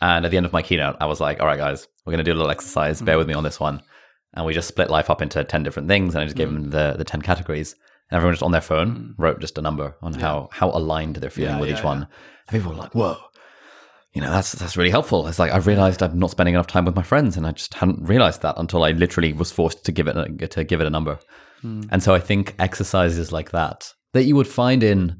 And 0.00 0.24
at 0.24 0.30
the 0.32 0.36
end 0.36 0.46
of 0.46 0.52
my 0.52 0.62
keynote, 0.62 0.96
I 1.00 1.06
was 1.06 1.20
like, 1.20 1.40
"All 1.40 1.46
right, 1.46 1.58
guys, 1.58 1.86
we're 2.04 2.12
going 2.12 2.24
to 2.24 2.30
do 2.30 2.32
a 2.32 2.38
little 2.38 2.50
exercise. 2.50 3.00
Bear 3.00 3.18
with 3.18 3.28
me 3.28 3.34
on 3.34 3.44
this 3.44 3.60
one." 3.60 3.82
and 4.34 4.46
we 4.46 4.54
just 4.54 4.68
split 4.68 4.90
life 4.90 5.10
up 5.10 5.22
into 5.22 5.42
10 5.44 5.62
different 5.62 5.88
things 5.88 6.14
and 6.14 6.22
I 6.22 6.24
just 6.24 6.36
gave 6.36 6.48
mm. 6.48 6.54
them 6.54 6.70
the, 6.70 6.94
the 6.98 7.04
10 7.04 7.22
categories. 7.22 7.74
And 8.10 8.16
everyone 8.16 8.34
just 8.34 8.42
on 8.42 8.52
their 8.52 8.60
phone 8.60 8.96
mm. 8.96 9.14
wrote 9.18 9.40
just 9.40 9.58
a 9.58 9.62
number 9.62 9.96
on 10.02 10.14
yeah. 10.14 10.20
how, 10.20 10.48
how 10.52 10.70
aligned 10.70 11.16
they're 11.16 11.30
feeling 11.30 11.54
yeah, 11.54 11.60
with 11.60 11.70
yeah, 11.70 11.78
each 11.78 11.84
one. 11.84 12.06
And 12.48 12.58
people 12.58 12.72
were 12.72 12.78
like, 12.78 12.94
whoa, 12.94 13.16
you 14.14 14.20
know, 14.20 14.30
that's, 14.30 14.52
that's 14.52 14.76
really 14.76 14.90
helpful. 14.90 15.26
It's 15.26 15.38
like, 15.38 15.52
I've 15.52 15.66
realized 15.66 16.02
I'm 16.02 16.18
not 16.18 16.30
spending 16.30 16.54
enough 16.54 16.66
time 16.66 16.84
with 16.84 16.94
my 16.94 17.02
friends 17.02 17.36
and 17.36 17.46
I 17.46 17.52
just 17.52 17.74
hadn't 17.74 18.06
realized 18.06 18.42
that 18.42 18.56
until 18.58 18.84
I 18.84 18.90
literally 18.90 19.32
was 19.32 19.50
forced 19.50 19.84
to 19.84 19.92
give 19.92 20.06
it, 20.06 20.16
a, 20.16 20.48
to 20.48 20.64
give 20.64 20.80
it 20.80 20.86
a 20.86 20.90
number. 20.90 21.18
Mm. 21.64 21.88
And 21.90 22.02
so 22.02 22.14
I 22.14 22.18
think 22.18 22.54
exercises 22.58 23.32
like 23.32 23.52
that, 23.52 23.92
that 24.12 24.24
you 24.24 24.36
would 24.36 24.48
find 24.48 24.82
in, 24.82 25.16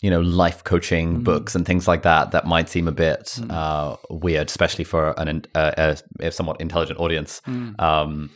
you 0.00 0.10
know, 0.10 0.20
life 0.20 0.62
coaching 0.62 1.18
mm. 1.18 1.24
books 1.24 1.54
and 1.54 1.66
things 1.66 1.88
like 1.88 2.02
that, 2.02 2.30
that 2.30 2.46
might 2.46 2.68
seem 2.68 2.86
a 2.86 2.92
bit 2.92 3.24
mm. 3.38 3.50
uh, 3.50 3.96
weird, 4.08 4.48
especially 4.48 4.84
for 4.84 5.18
an 5.18 5.44
uh, 5.54 5.96
a, 6.20 6.30
somewhat 6.30 6.60
intelligent 6.60 7.00
audience. 7.00 7.42
Mm. 7.46 7.80
Um, 7.80 8.30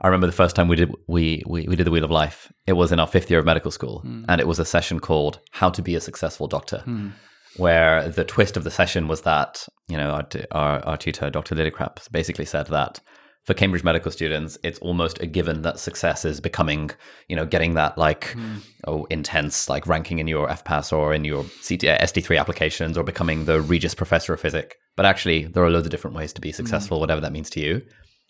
I 0.00 0.08
remember 0.08 0.26
the 0.26 0.32
first 0.32 0.56
time 0.56 0.68
we 0.68 0.76
did 0.76 0.92
we, 1.06 1.42
we 1.46 1.66
we 1.68 1.76
did 1.76 1.86
the 1.86 1.90
Wheel 1.90 2.04
of 2.04 2.10
Life. 2.10 2.52
It 2.66 2.72
was 2.72 2.92
in 2.92 2.98
our 2.98 3.06
fifth 3.06 3.30
year 3.30 3.38
of 3.38 3.46
medical 3.46 3.70
school, 3.70 4.02
mm. 4.04 4.24
and 4.28 4.40
it 4.40 4.48
was 4.48 4.58
a 4.58 4.64
session 4.64 5.00
called 5.00 5.38
"How 5.52 5.70
to 5.70 5.82
Be 5.82 5.94
a 5.94 6.00
Successful 6.00 6.48
Doctor," 6.48 6.82
mm. 6.86 7.12
Where 7.56 8.08
the 8.08 8.24
twist 8.24 8.56
of 8.56 8.64
the 8.64 8.70
session 8.70 9.08
was 9.08 9.22
that 9.22 9.66
you 9.88 9.96
know 9.96 10.10
our 10.10 10.26
our, 10.52 10.84
our 10.84 10.96
tutor, 10.96 11.30
Dr. 11.30 11.54
Lillicrap, 11.54 12.10
basically 12.10 12.44
said 12.44 12.66
that 12.68 13.00
for 13.44 13.54
Cambridge 13.54 13.82
medical 13.82 14.12
students, 14.12 14.56
it's 14.62 14.78
almost 14.78 15.20
a 15.20 15.26
given 15.26 15.62
that 15.62 15.80
success 15.80 16.24
is 16.24 16.40
becoming, 16.40 16.92
you 17.28 17.34
know, 17.34 17.44
getting 17.44 17.74
that 17.74 17.98
like 17.98 18.26
mm. 18.34 18.60
oh 18.86 19.04
intense 19.06 19.68
like 19.68 19.86
ranking 19.86 20.18
in 20.18 20.28
your 20.28 20.48
FPAS 20.48 20.96
or 20.96 21.12
in 21.12 21.24
your 21.24 21.42
CT, 21.66 21.84
uh, 21.84 21.98
ST3 21.98 22.38
applications 22.38 22.96
or 22.96 23.02
becoming 23.02 23.44
the 23.44 23.60
Regius 23.60 23.94
Professor 23.94 24.32
of 24.32 24.40
Physics. 24.40 24.76
But 24.96 25.06
actually, 25.06 25.44
there 25.44 25.64
are 25.64 25.70
loads 25.70 25.86
of 25.86 25.90
different 25.90 26.16
ways 26.16 26.32
to 26.34 26.40
be 26.40 26.52
successful, 26.52 26.98
mm. 26.98 27.00
whatever 27.00 27.20
that 27.20 27.32
means 27.32 27.50
to 27.50 27.60
you 27.60 27.82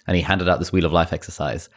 and 0.07 0.16
he 0.16 0.23
handed 0.23 0.49
out 0.49 0.59
this 0.59 0.73
Wheel 0.73 0.85
of 0.85 0.93
Life 0.93 1.12
exercise. 1.12 1.68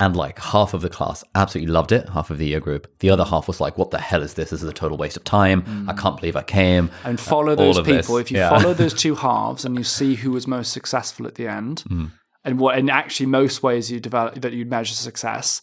And 0.00 0.16
like 0.16 0.38
half 0.38 0.74
of 0.74 0.80
the 0.80 0.88
class 0.88 1.22
absolutely 1.34 1.72
loved 1.72 1.92
it, 1.92 2.08
half 2.08 2.30
of 2.30 2.38
the 2.38 2.46
year 2.48 2.60
group. 2.60 2.92
The 2.98 3.10
other 3.10 3.24
half 3.24 3.46
was 3.46 3.60
like, 3.60 3.78
"What 3.78 3.90
the 3.90 4.00
hell 4.00 4.22
is 4.22 4.34
this? 4.34 4.50
This 4.50 4.62
is 4.62 4.68
a 4.68 4.72
total 4.72 4.96
waste 4.96 5.16
of 5.16 5.24
time. 5.24 5.62
Mm. 5.62 5.88
I 5.88 5.92
can't 5.92 6.18
believe 6.18 6.34
I 6.34 6.42
came." 6.42 6.90
And 7.04 7.20
follow 7.20 7.54
those 7.54 7.80
people. 7.82 8.16
If 8.16 8.30
you 8.30 8.38
yeah. 8.38 8.48
follow 8.48 8.74
those 8.74 8.94
two 9.04 9.14
halves 9.14 9.64
and 9.64 9.76
you 9.76 9.84
see 9.84 10.16
who 10.16 10.32
was 10.32 10.46
most 10.46 10.72
successful 10.72 11.26
at 11.26 11.36
the 11.36 11.46
end, 11.46 11.84
mm. 11.88 12.10
and 12.44 12.58
what, 12.58 12.76
and 12.76 12.90
actually 12.90 13.26
most 13.26 13.62
ways 13.62 13.92
you 13.92 14.00
develop 14.00 14.40
that 14.40 14.52
you 14.52 14.64
measure 14.64 14.94
success, 14.94 15.62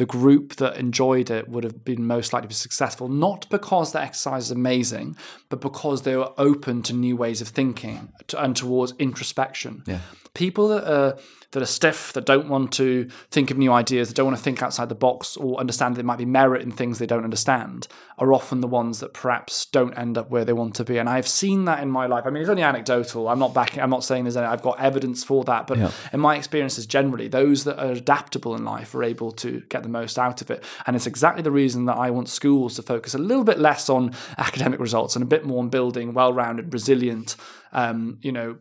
the 0.00 0.06
group 0.06 0.56
that 0.56 0.78
enjoyed 0.78 1.30
it 1.30 1.46
would 1.48 1.62
have 1.62 1.84
been 1.84 2.06
most 2.06 2.32
likely 2.32 2.46
to 2.46 2.48
be 2.48 2.54
successful, 2.54 3.06
not 3.08 3.46
because 3.50 3.92
the 3.92 4.00
exercise 4.00 4.44
is 4.44 4.50
amazing, 4.50 5.14
but 5.50 5.60
because 5.60 6.02
they 6.02 6.16
were 6.16 6.32
open 6.38 6.82
to 6.82 6.94
new 6.94 7.16
ways 7.16 7.42
of 7.42 7.48
thinking 7.48 8.10
and 8.36 8.56
towards 8.56 8.94
introspection. 8.98 9.82
Yeah. 9.86 10.00
People 10.32 10.68
that 10.68 10.90
are 10.90 11.18
that 11.52 11.62
are 11.62 11.66
stiff, 11.66 12.12
that 12.12 12.26
don't 12.26 12.48
want 12.48 12.72
to 12.72 13.08
think 13.30 13.50
of 13.50 13.58
new 13.58 13.72
ideas, 13.72 14.08
that 14.08 14.14
don't 14.14 14.26
want 14.26 14.36
to 14.36 14.42
think 14.42 14.62
outside 14.62 14.88
the 14.88 14.94
box 14.94 15.36
or 15.36 15.58
understand 15.58 15.94
that 15.94 15.98
there 15.98 16.06
might 16.06 16.18
be 16.18 16.24
merit 16.24 16.62
in 16.62 16.70
things 16.70 16.98
they 16.98 17.06
don't 17.06 17.24
understand, 17.24 17.88
are 18.18 18.32
often 18.32 18.60
the 18.60 18.68
ones 18.68 19.00
that 19.00 19.12
perhaps 19.12 19.66
don't 19.66 19.96
end 19.98 20.16
up 20.16 20.30
where 20.30 20.44
they 20.44 20.52
want 20.52 20.74
to 20.76 20.84
be. 20.84 20.98
And 20.98 21.08
I've 21.08 21.26
seen 21.26 21.64
that 21.64 21.82
in 21.82 21.90
my 21.90 22.06
life. 22.06 22.24
I 22.26 22.30
mean, 22.30 22.42
it's 22.42 22.50
only 22.50 22.62
anecdotal. 22.62 23.28
I'm 23.28 23.38
not 23.38 23.52
backing. 23.52 23.82
I'm 23.82 23.90
not 23.90 24.04
saying 24.04 24.24
there's 24.24 24.36
any. 24.36 24.46
I've 24.46 24.62
got 24.62 24.78
evidence 24.78 25.24
for 25.24 25.42
that, 25.44 25.66
but 25.66 25.78
yeah. 25.78 25.90
in 26.12 26.20
my 26.20 26.36
experiences, 26.36 26.86
generally, 26.86 27.28
those 27.28 27.64
that 27.64 27.78
are 27.78 27.92
adaptable 27.92 28.54
in 28.54 28.64
life 28.64 28.94
are 28.94 29.02
able 29.02 29.32
to 29.32 29.60
get 29.68 29.82
the 29.82 29.88
most 29.88 30.18
out 30.18 30.40
of 30.42 30.50
it. 30.50 30.62
And 30.86 30.94
it's 30.94 31.06
exactly 31.06 31.42
the 31.42 31.50
reason 31.50 31.86
that 31.86 31.96
I 31.96 32.10
want 32.10 32.28
schools 32.28 32.76
to 32.76 32.82
focus 32.82 33.14
a 33.14 33.18
little 33.18 33.44
bit 33.44 33.58
less 33.58 33.88
on 33.88 34.14
academic 34.38 34.78
results 34.78 35.16
and 35.16 35.22
a 35.22 35.26
bit 35.26 35.44
more 35.44 35.58
on 35.60 35.68
building 35.68 36.14
well-rounded, 36.14 36.72
resilient, 36.72 37.36
um, 37.72 38.18
you 38.22 38.32
know, 38.32 38.58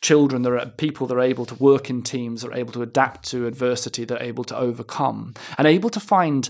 children, 0.00 0.42
there 0.42 0.58
are 0.58 0.66
people 0.66 1.06
that 1.06 1.14
are 1.14 1.20
able 1.20 1.46
to 1.46 1.54
work 1.56 1.90
in 1.90 2.02
teams, 2.02 2.42
that 2.42 2.48
are 2.48 2.56
able 2.56 2.72
to 2.72 2.82
adapt 2.82 3.28
to 3.30 3.46
adversity, 3.46 4.04
that 4.04 4.20
are 4.20 4.24
able 4.24 4.44
to 4.44 4.56
overcome, 4.56 5.34
and 5.58 5.66
able 5.66 5.90
to 5.90 6.00
find 6.00 6.48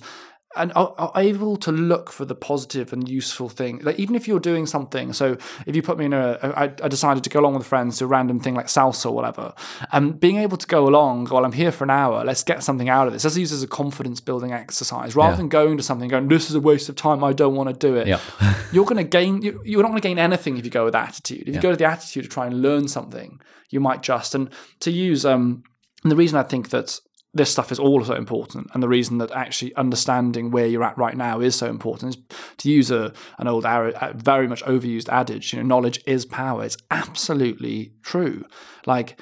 and 0.56 0.72
are, 0.74 0.92
are, 0.98 1.12
able 1.14 1.56
to 1.56 1.70
look 1.70 2.10
for 2.10 2.24
the 2.24 2.34
positive 2.34 2.92
and 2.92 3.08
useful 3.08 3.48
thing. 3.48 3.78
Like 3.82 4.00
even 4.00 4.16
if 4.16 4.26
you're 4.26 4.40
doing 4.40 4.66
something, 4.66 5.12
so 5.12 5.36
if 5.64 5.76
you 5.76 5.82
put 5.82 5.96
me 5.96 6.06
in 6.06 6.12
a, 6.12 6.38
I, 6.42 6.64
I 6.64 6.88
decided 6.88 7.22
to 7.22 7.30
go 7.30 7.38
along 7.38 7.54
with 7.54 7.66
friends 7.66 7.98
to 7.98 8.04
a 8.04 8.08
random 8.08 8.40
thing 8.40 8.56
like 8.56 8.66
salsa 8.66 9.06
or 9.06 9.12
whatever, 9.12 9.54
and 9.92 10.18
being 10.18 10.38
able 10.38 10.56
to 10.56 10.66
go 10.66 10.88
along, 10.88 11.26
while 11.26 11.44
I'm 11.44 11.52
here 11.52 11.70
for 11.70 11.84
an 11.84 11.90
hour, 11.90 12.24
let's 12.24 12.42
get 12.42 12.64
something 12.64 12.88
out 12.88 13.06
of 13.06 13.12
this. 13.12 13.22
Let's 13.22 13.36
use 13.36 13.52
as 13.52 13.62
a 13.62 13.68
confidence 13.68 14.20
building 14.20 14.52
exercise 14.52 15.14
rather 15.14 15.32
yeah. 15.32 15.36
than 15.36 15.48
going 15.48 15.76
to 15.76 15.84
something 15.84 16.08
going, 16.08 16.26
this 16.26 16.50
is 16.50 16.56
a 16.56 16.60
waste 16.60 16.88
of 16.88 16.96
time. 16.96 17.22
I 17.22 17.32
don't 17.32 17.54
want 17.54 17.68
to 17.68 17.86
do 17.86 17.94
it. 17.94 18.08
You're 18.72 18.86
going 18.86 18.96
to 18.96 19.04
gain. 19.04 19.42
You're 19.42 19.82
not 19.82 19.90
going 19.90 20.02
to 20.02 20.08
gain 20.08 20.18
anything 20.18 20.56
if 20.56 20.64
you 20.64 20.70
go 20.70 20.84
with 20.84 20.96
attitude. 20.96 21.48
If 21.48 21.54
you 21.54 21.60
go 21.60 21.70
with 21.70 21.78
the 21.78 21.84
attitude 21.84 22.24
to 22.24 22.28
try 22.28 22.46
and 22.46 22.60
learn 22.60 22.88
something, 22.88 23.40
you 23.68 23.78
might 23.78 24.02
just 24.02 24.34
and 24.34 24.50
to 24.80 24.90
use 24.90 25.24
um. 25.24 25.62
And 26.02 26.10
the 26.10 26.16
reason 26.16 26.38
I 26.38 26.44
think 26.44 26.70
that 26.70 26.98
this 27.32 27.50
stuff 27.50 27.70
is 27.70 27.78
also 27.78 28.14
important. 28.14 28.70
And 28.74 28.82
the 28.82 28.88
reason 28.88 29.18
that 29.18 29.30
actually 29.30 29.74
understanding 29.76 30.50
where 30.50 30.66
you're 30.66 30.82
at 30.82 30.98
right 30.98 31.16
now 31.16 31.40
is 31.40 31.54
so 31.54 31.66
important 31.66 32.16
is 32.16 32.22
to 32.58 32.70
use 32.70 32.90
a, 32.90 33.12
an 33.38 33.46
old, 33.46 33.64
very 34.14 34.48
much 34.48 34.64
overused 34.64 35.08
adage, 35.08 35.52
you 35.52 35.60
know, 35.60 35.66
knowledge 35.66 36.02
is 36.06 36.24
power. 36.24 36.64
It's 36.64 36.76
absolutely 36.90 37.92
true. 38.02 38.44
Like, 38.84 39.20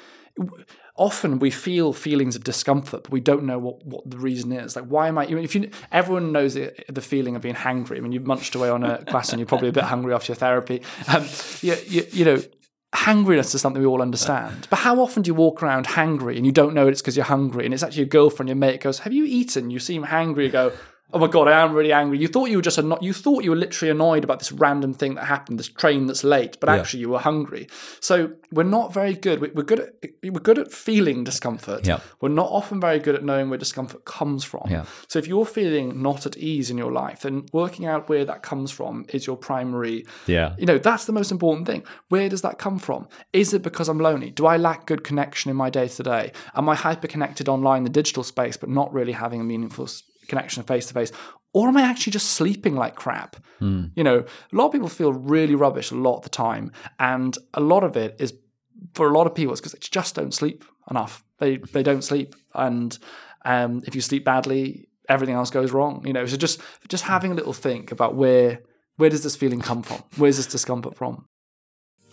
often 0.95 1.39
we 1.39 1.51
feel 1.51 1.93
feelings 1.93 2.35
of 2.35 2.43
discomfort, 2.43 3.03
but 3.03 3.11
we 3.11 3.21
don't 3.21 3.43
know 3.43 3.59
what, 3.59 3.85
what 3.85 4.09
the 4.09 4.17
reason 4.17 4.51
is. 4.51 4.75
Like, 4.75 4.85
why 4.85 5.07
am 5.07 5.17
I? 5.17 5.25
If 5.25 5.53
you, 5.53 5.69
everyone 5.91 6.31
knows 6.31 6.55
the, 6.55 7.01
feeling 7.01 7.35
of 7.35 7.41
being 7.41 7.55
hungry. 7.55 7.97
I 7.97 8.01
mean, 8.01 8.11
you've 8.11 8.27
munched 8.27 8.55
away 8.55 8.69
on 8.69 8.83
a 8.83 9.03
glass 9.03 9.29
and 9.29 9.39
you're 9.39 9.47
probably 9.47 9.69
a 9.69 9.71
bit 9.73 9.85
hungry 9.85 10.13
after 10.13 10.31
your 10.31 10.35
therapy. 10.35 10.81
Um, 11.07 11.25
you, 11.61 11.75
you, 11.87 12.05
you 12.11 12.25
know, 12.25 12.41
hangriness 12.93 13.53
is 13.53 13.61
something 13.61 13.81
we 13.81 13.87
all 13.87 14.01
understand. 14.01 14.67
But 14.69 14.77
how 14.79 14.99
often 14.99 15.23
do 15.23 15.29
you 15.29 15.35
walk 15.35 15.61
around 15.61 15.85
hangry 15.87 16.37
and 16.37 16.45
you 16.45 16.51
don't 16.51 16.73
know 16.73 16.87
it's 16.87 17.01
because 17.01 17.15
you're 17.15 17.25
hungry 17.25 17.65
and 17.65 17.73
it's 17.73 17.83
actually 17.83 17.99
your 18.01 18.09
girlfriend, 18.09 18.49
your 18.49 18.55
mate 18.55 18.81
goes, 18.81 18.99
Have 18.99 19.13
you 19.13 19.25
eaten? 19.25 19.69
You 19.69 19.79
seem 19.79 20.05
hangry. 20.05 20.45
You 20.45 20.49
go, 20.49 20.71
oh 21.11 21.19
my 21.19 21.27
god, 21.27 21.47
I 21.47 21.63
am 21.63 21.73
really 21.73 21.91
angry. 21.91 22.19
You 22.19 22.27
thought 22.27 22.49
you 22.49 22.57
were 22.57 22.61
just 22.61 22.77
anno- 22.77 22.99
you 23.01 23.13
thought 23.13 23.43
you 23.43 23.49
were 23.49 23.55
literally 23.55 23.89
annoyed 23.91 24.23
about 24.23 24.39
this 24.39 24.51
random 24.51 24.93
thing 24.93 25.15
that 25.15 25.25
happened, 25.25 25.59
this 25.59 25.67
train 25.67 26.07
that's 26.07 26.23
late, 26.23 26.59
but 26.59 26.69
actually 26.69 27.01
you 27.01 27.09
were 27.09 27.19
hungry. 27.19 27.67
So 27.99 28.33
we're 28.51 28.63
not 28.63 28.93
very 28.93 29.13
good. 29.13 29.41
We're 29.41 29.63
good 29.63 29.79
at 29.79 29.93
we're 30.23 30.39
good 30.39 30.59
at 30.59 30.71
feeling 30.71 31.23
discomfort. 31.23 31.85
Yeah. 31.85 31.99
We're 32.21 32.29
not 32.29 32.49
often 32.49 32.79
very 32.79 32.99
good 32.99 33.15
at 33.15 33.23
knowing 33.23 33.49
where 33.49 33.57
discomfort 33.57 34.05
comes 34.05 34.43
from. 34.43 34.67
Yeah. 34.69 34.85
So 35.07 35.19
if 35.19 35.27
you're 35.27 35.45
feeling 35.45 36.01
not 36.01 36.25
at 36.25 36.37
ease 36.37 36.69
in 36.69 36.77
your 36.77 36.91
life, 36.91 37.21
then 37.21 37.45
working 37.53 37.85
out 37.85 38.09
where 38.09 38.25
that 38.25 38.43
comes 38.43 38.71
from 38.71 39.05
is 39.09 39.25
your 39.25 39.37
primary. 39.37 40.05
Yeah. 40.27 40.55
You 40.57 40.65
know 40.65 40.77
that's 40.77 41.05
the 41.05 41.13
most 41.13 41.31
important 41.31 41.67
thing. 41.67 41.83
Where 42.09 42.29
does 42.29 42.41
that 42.41 42.59
come 42.59 42.79
from? 42.79 43.07
Is 43.33 43.53
it 43.53 43.61
because 43.61 43.89
I'm 43.89 43.99
lonely? 43.99 44.29
Do 44.31 44.45
I 44.45 44.57
lack 44.57 44.85
good 44.85 45.03
connection 45.03 45.49
in 45.49 45.57
my 45.57 45.69
day 45.69 45.87
to 45.87 46.03
day? 46.03 46.31
Am 46.55 46.69
I 46.69 46.75
hyper 46.75 47.07
connected 47.07 47.49
online, 47.49 47.83
the 47.83 47.89
digital 47.89 48.23
space, 48.23 48.57
but 48.57 48.69
not 48.69 48.93
really 48.93 49.13
having 49.13 49.41
a 49.41 49.43
meaningful 49.43 49.87
connection 50.29 50.63
face 50.63 50.85
to 50.87 50.93
face 50.93 51.11
or 51.53 51.67
am 51.67 51.77
I 51.77 51.81
actually 51.81 52.11
just 52.11 52.31
sleeping 52.31 52.75
like 52.75 52.95
crap? 52.95 53.35
Mm. 53.61 53.91
You 53.95 54.03
know, 54.03 54.19
a 54.19 54.55
lot 54.55 54.67
of 54.67 54.71
people 54.71 54.87
feel 54.87 55.13
really 55.13 55.55
rubbish 55.55 55.91
a 55.91 55.95
lot 55.95 56.17
of 56.17 56.23
the 56.23 56.29
time, 56.29 56.71
and 56.99 57.37
a 57.53 57.59
lot 57.59 57.83
of 57.83 57.97
it 57.97 58.15
is 58.19 58.33
for 58.93 59.07
a 59.07 59.13
lot 59.13 59.27
of 59.27 59.35
people 59.35 59.51
it's 59.51 59.59
because 59.59 59.73
they 59.73 59.79
just 59.81 60.15
don't 60.15 60.33
sleep 60.33 60.63
enough. 60.89 61.23
They 61.39 61.57
they 61.57 61.83
don't 61.83 62.03
sleep, 62.03 62.35
and 62.53 62.97
um, 63.45 63.81
if 63.85 63.95
you 63.95 64.01
sleep 64.01 64.25
badly, 64.25 64.87
everything 65.07 65.35
else 65.35 65.49
goes 65.49 65.71
wrong. 65.71 66.05
You 66.05 66.13
know, 66.13 66.25
so 66.25 66.37
just 66.37 66.61
just 66.87 67.03
having 67.05 67.31
a 67.31 67.35
little 67.35 67.53
think 67.53 67.91
about 67.91 68.15
where 68.15 68.61
where 68.97 69.09
does 69.09 69.23
this 69.23 69.35
feeling 69.35 69.61
come 69.61 69.81
from? 69.81 70.03
Where's 70.17 70.37
this 70.37 70.47
discomfort 70.47 70.95
from? 70.95 71.25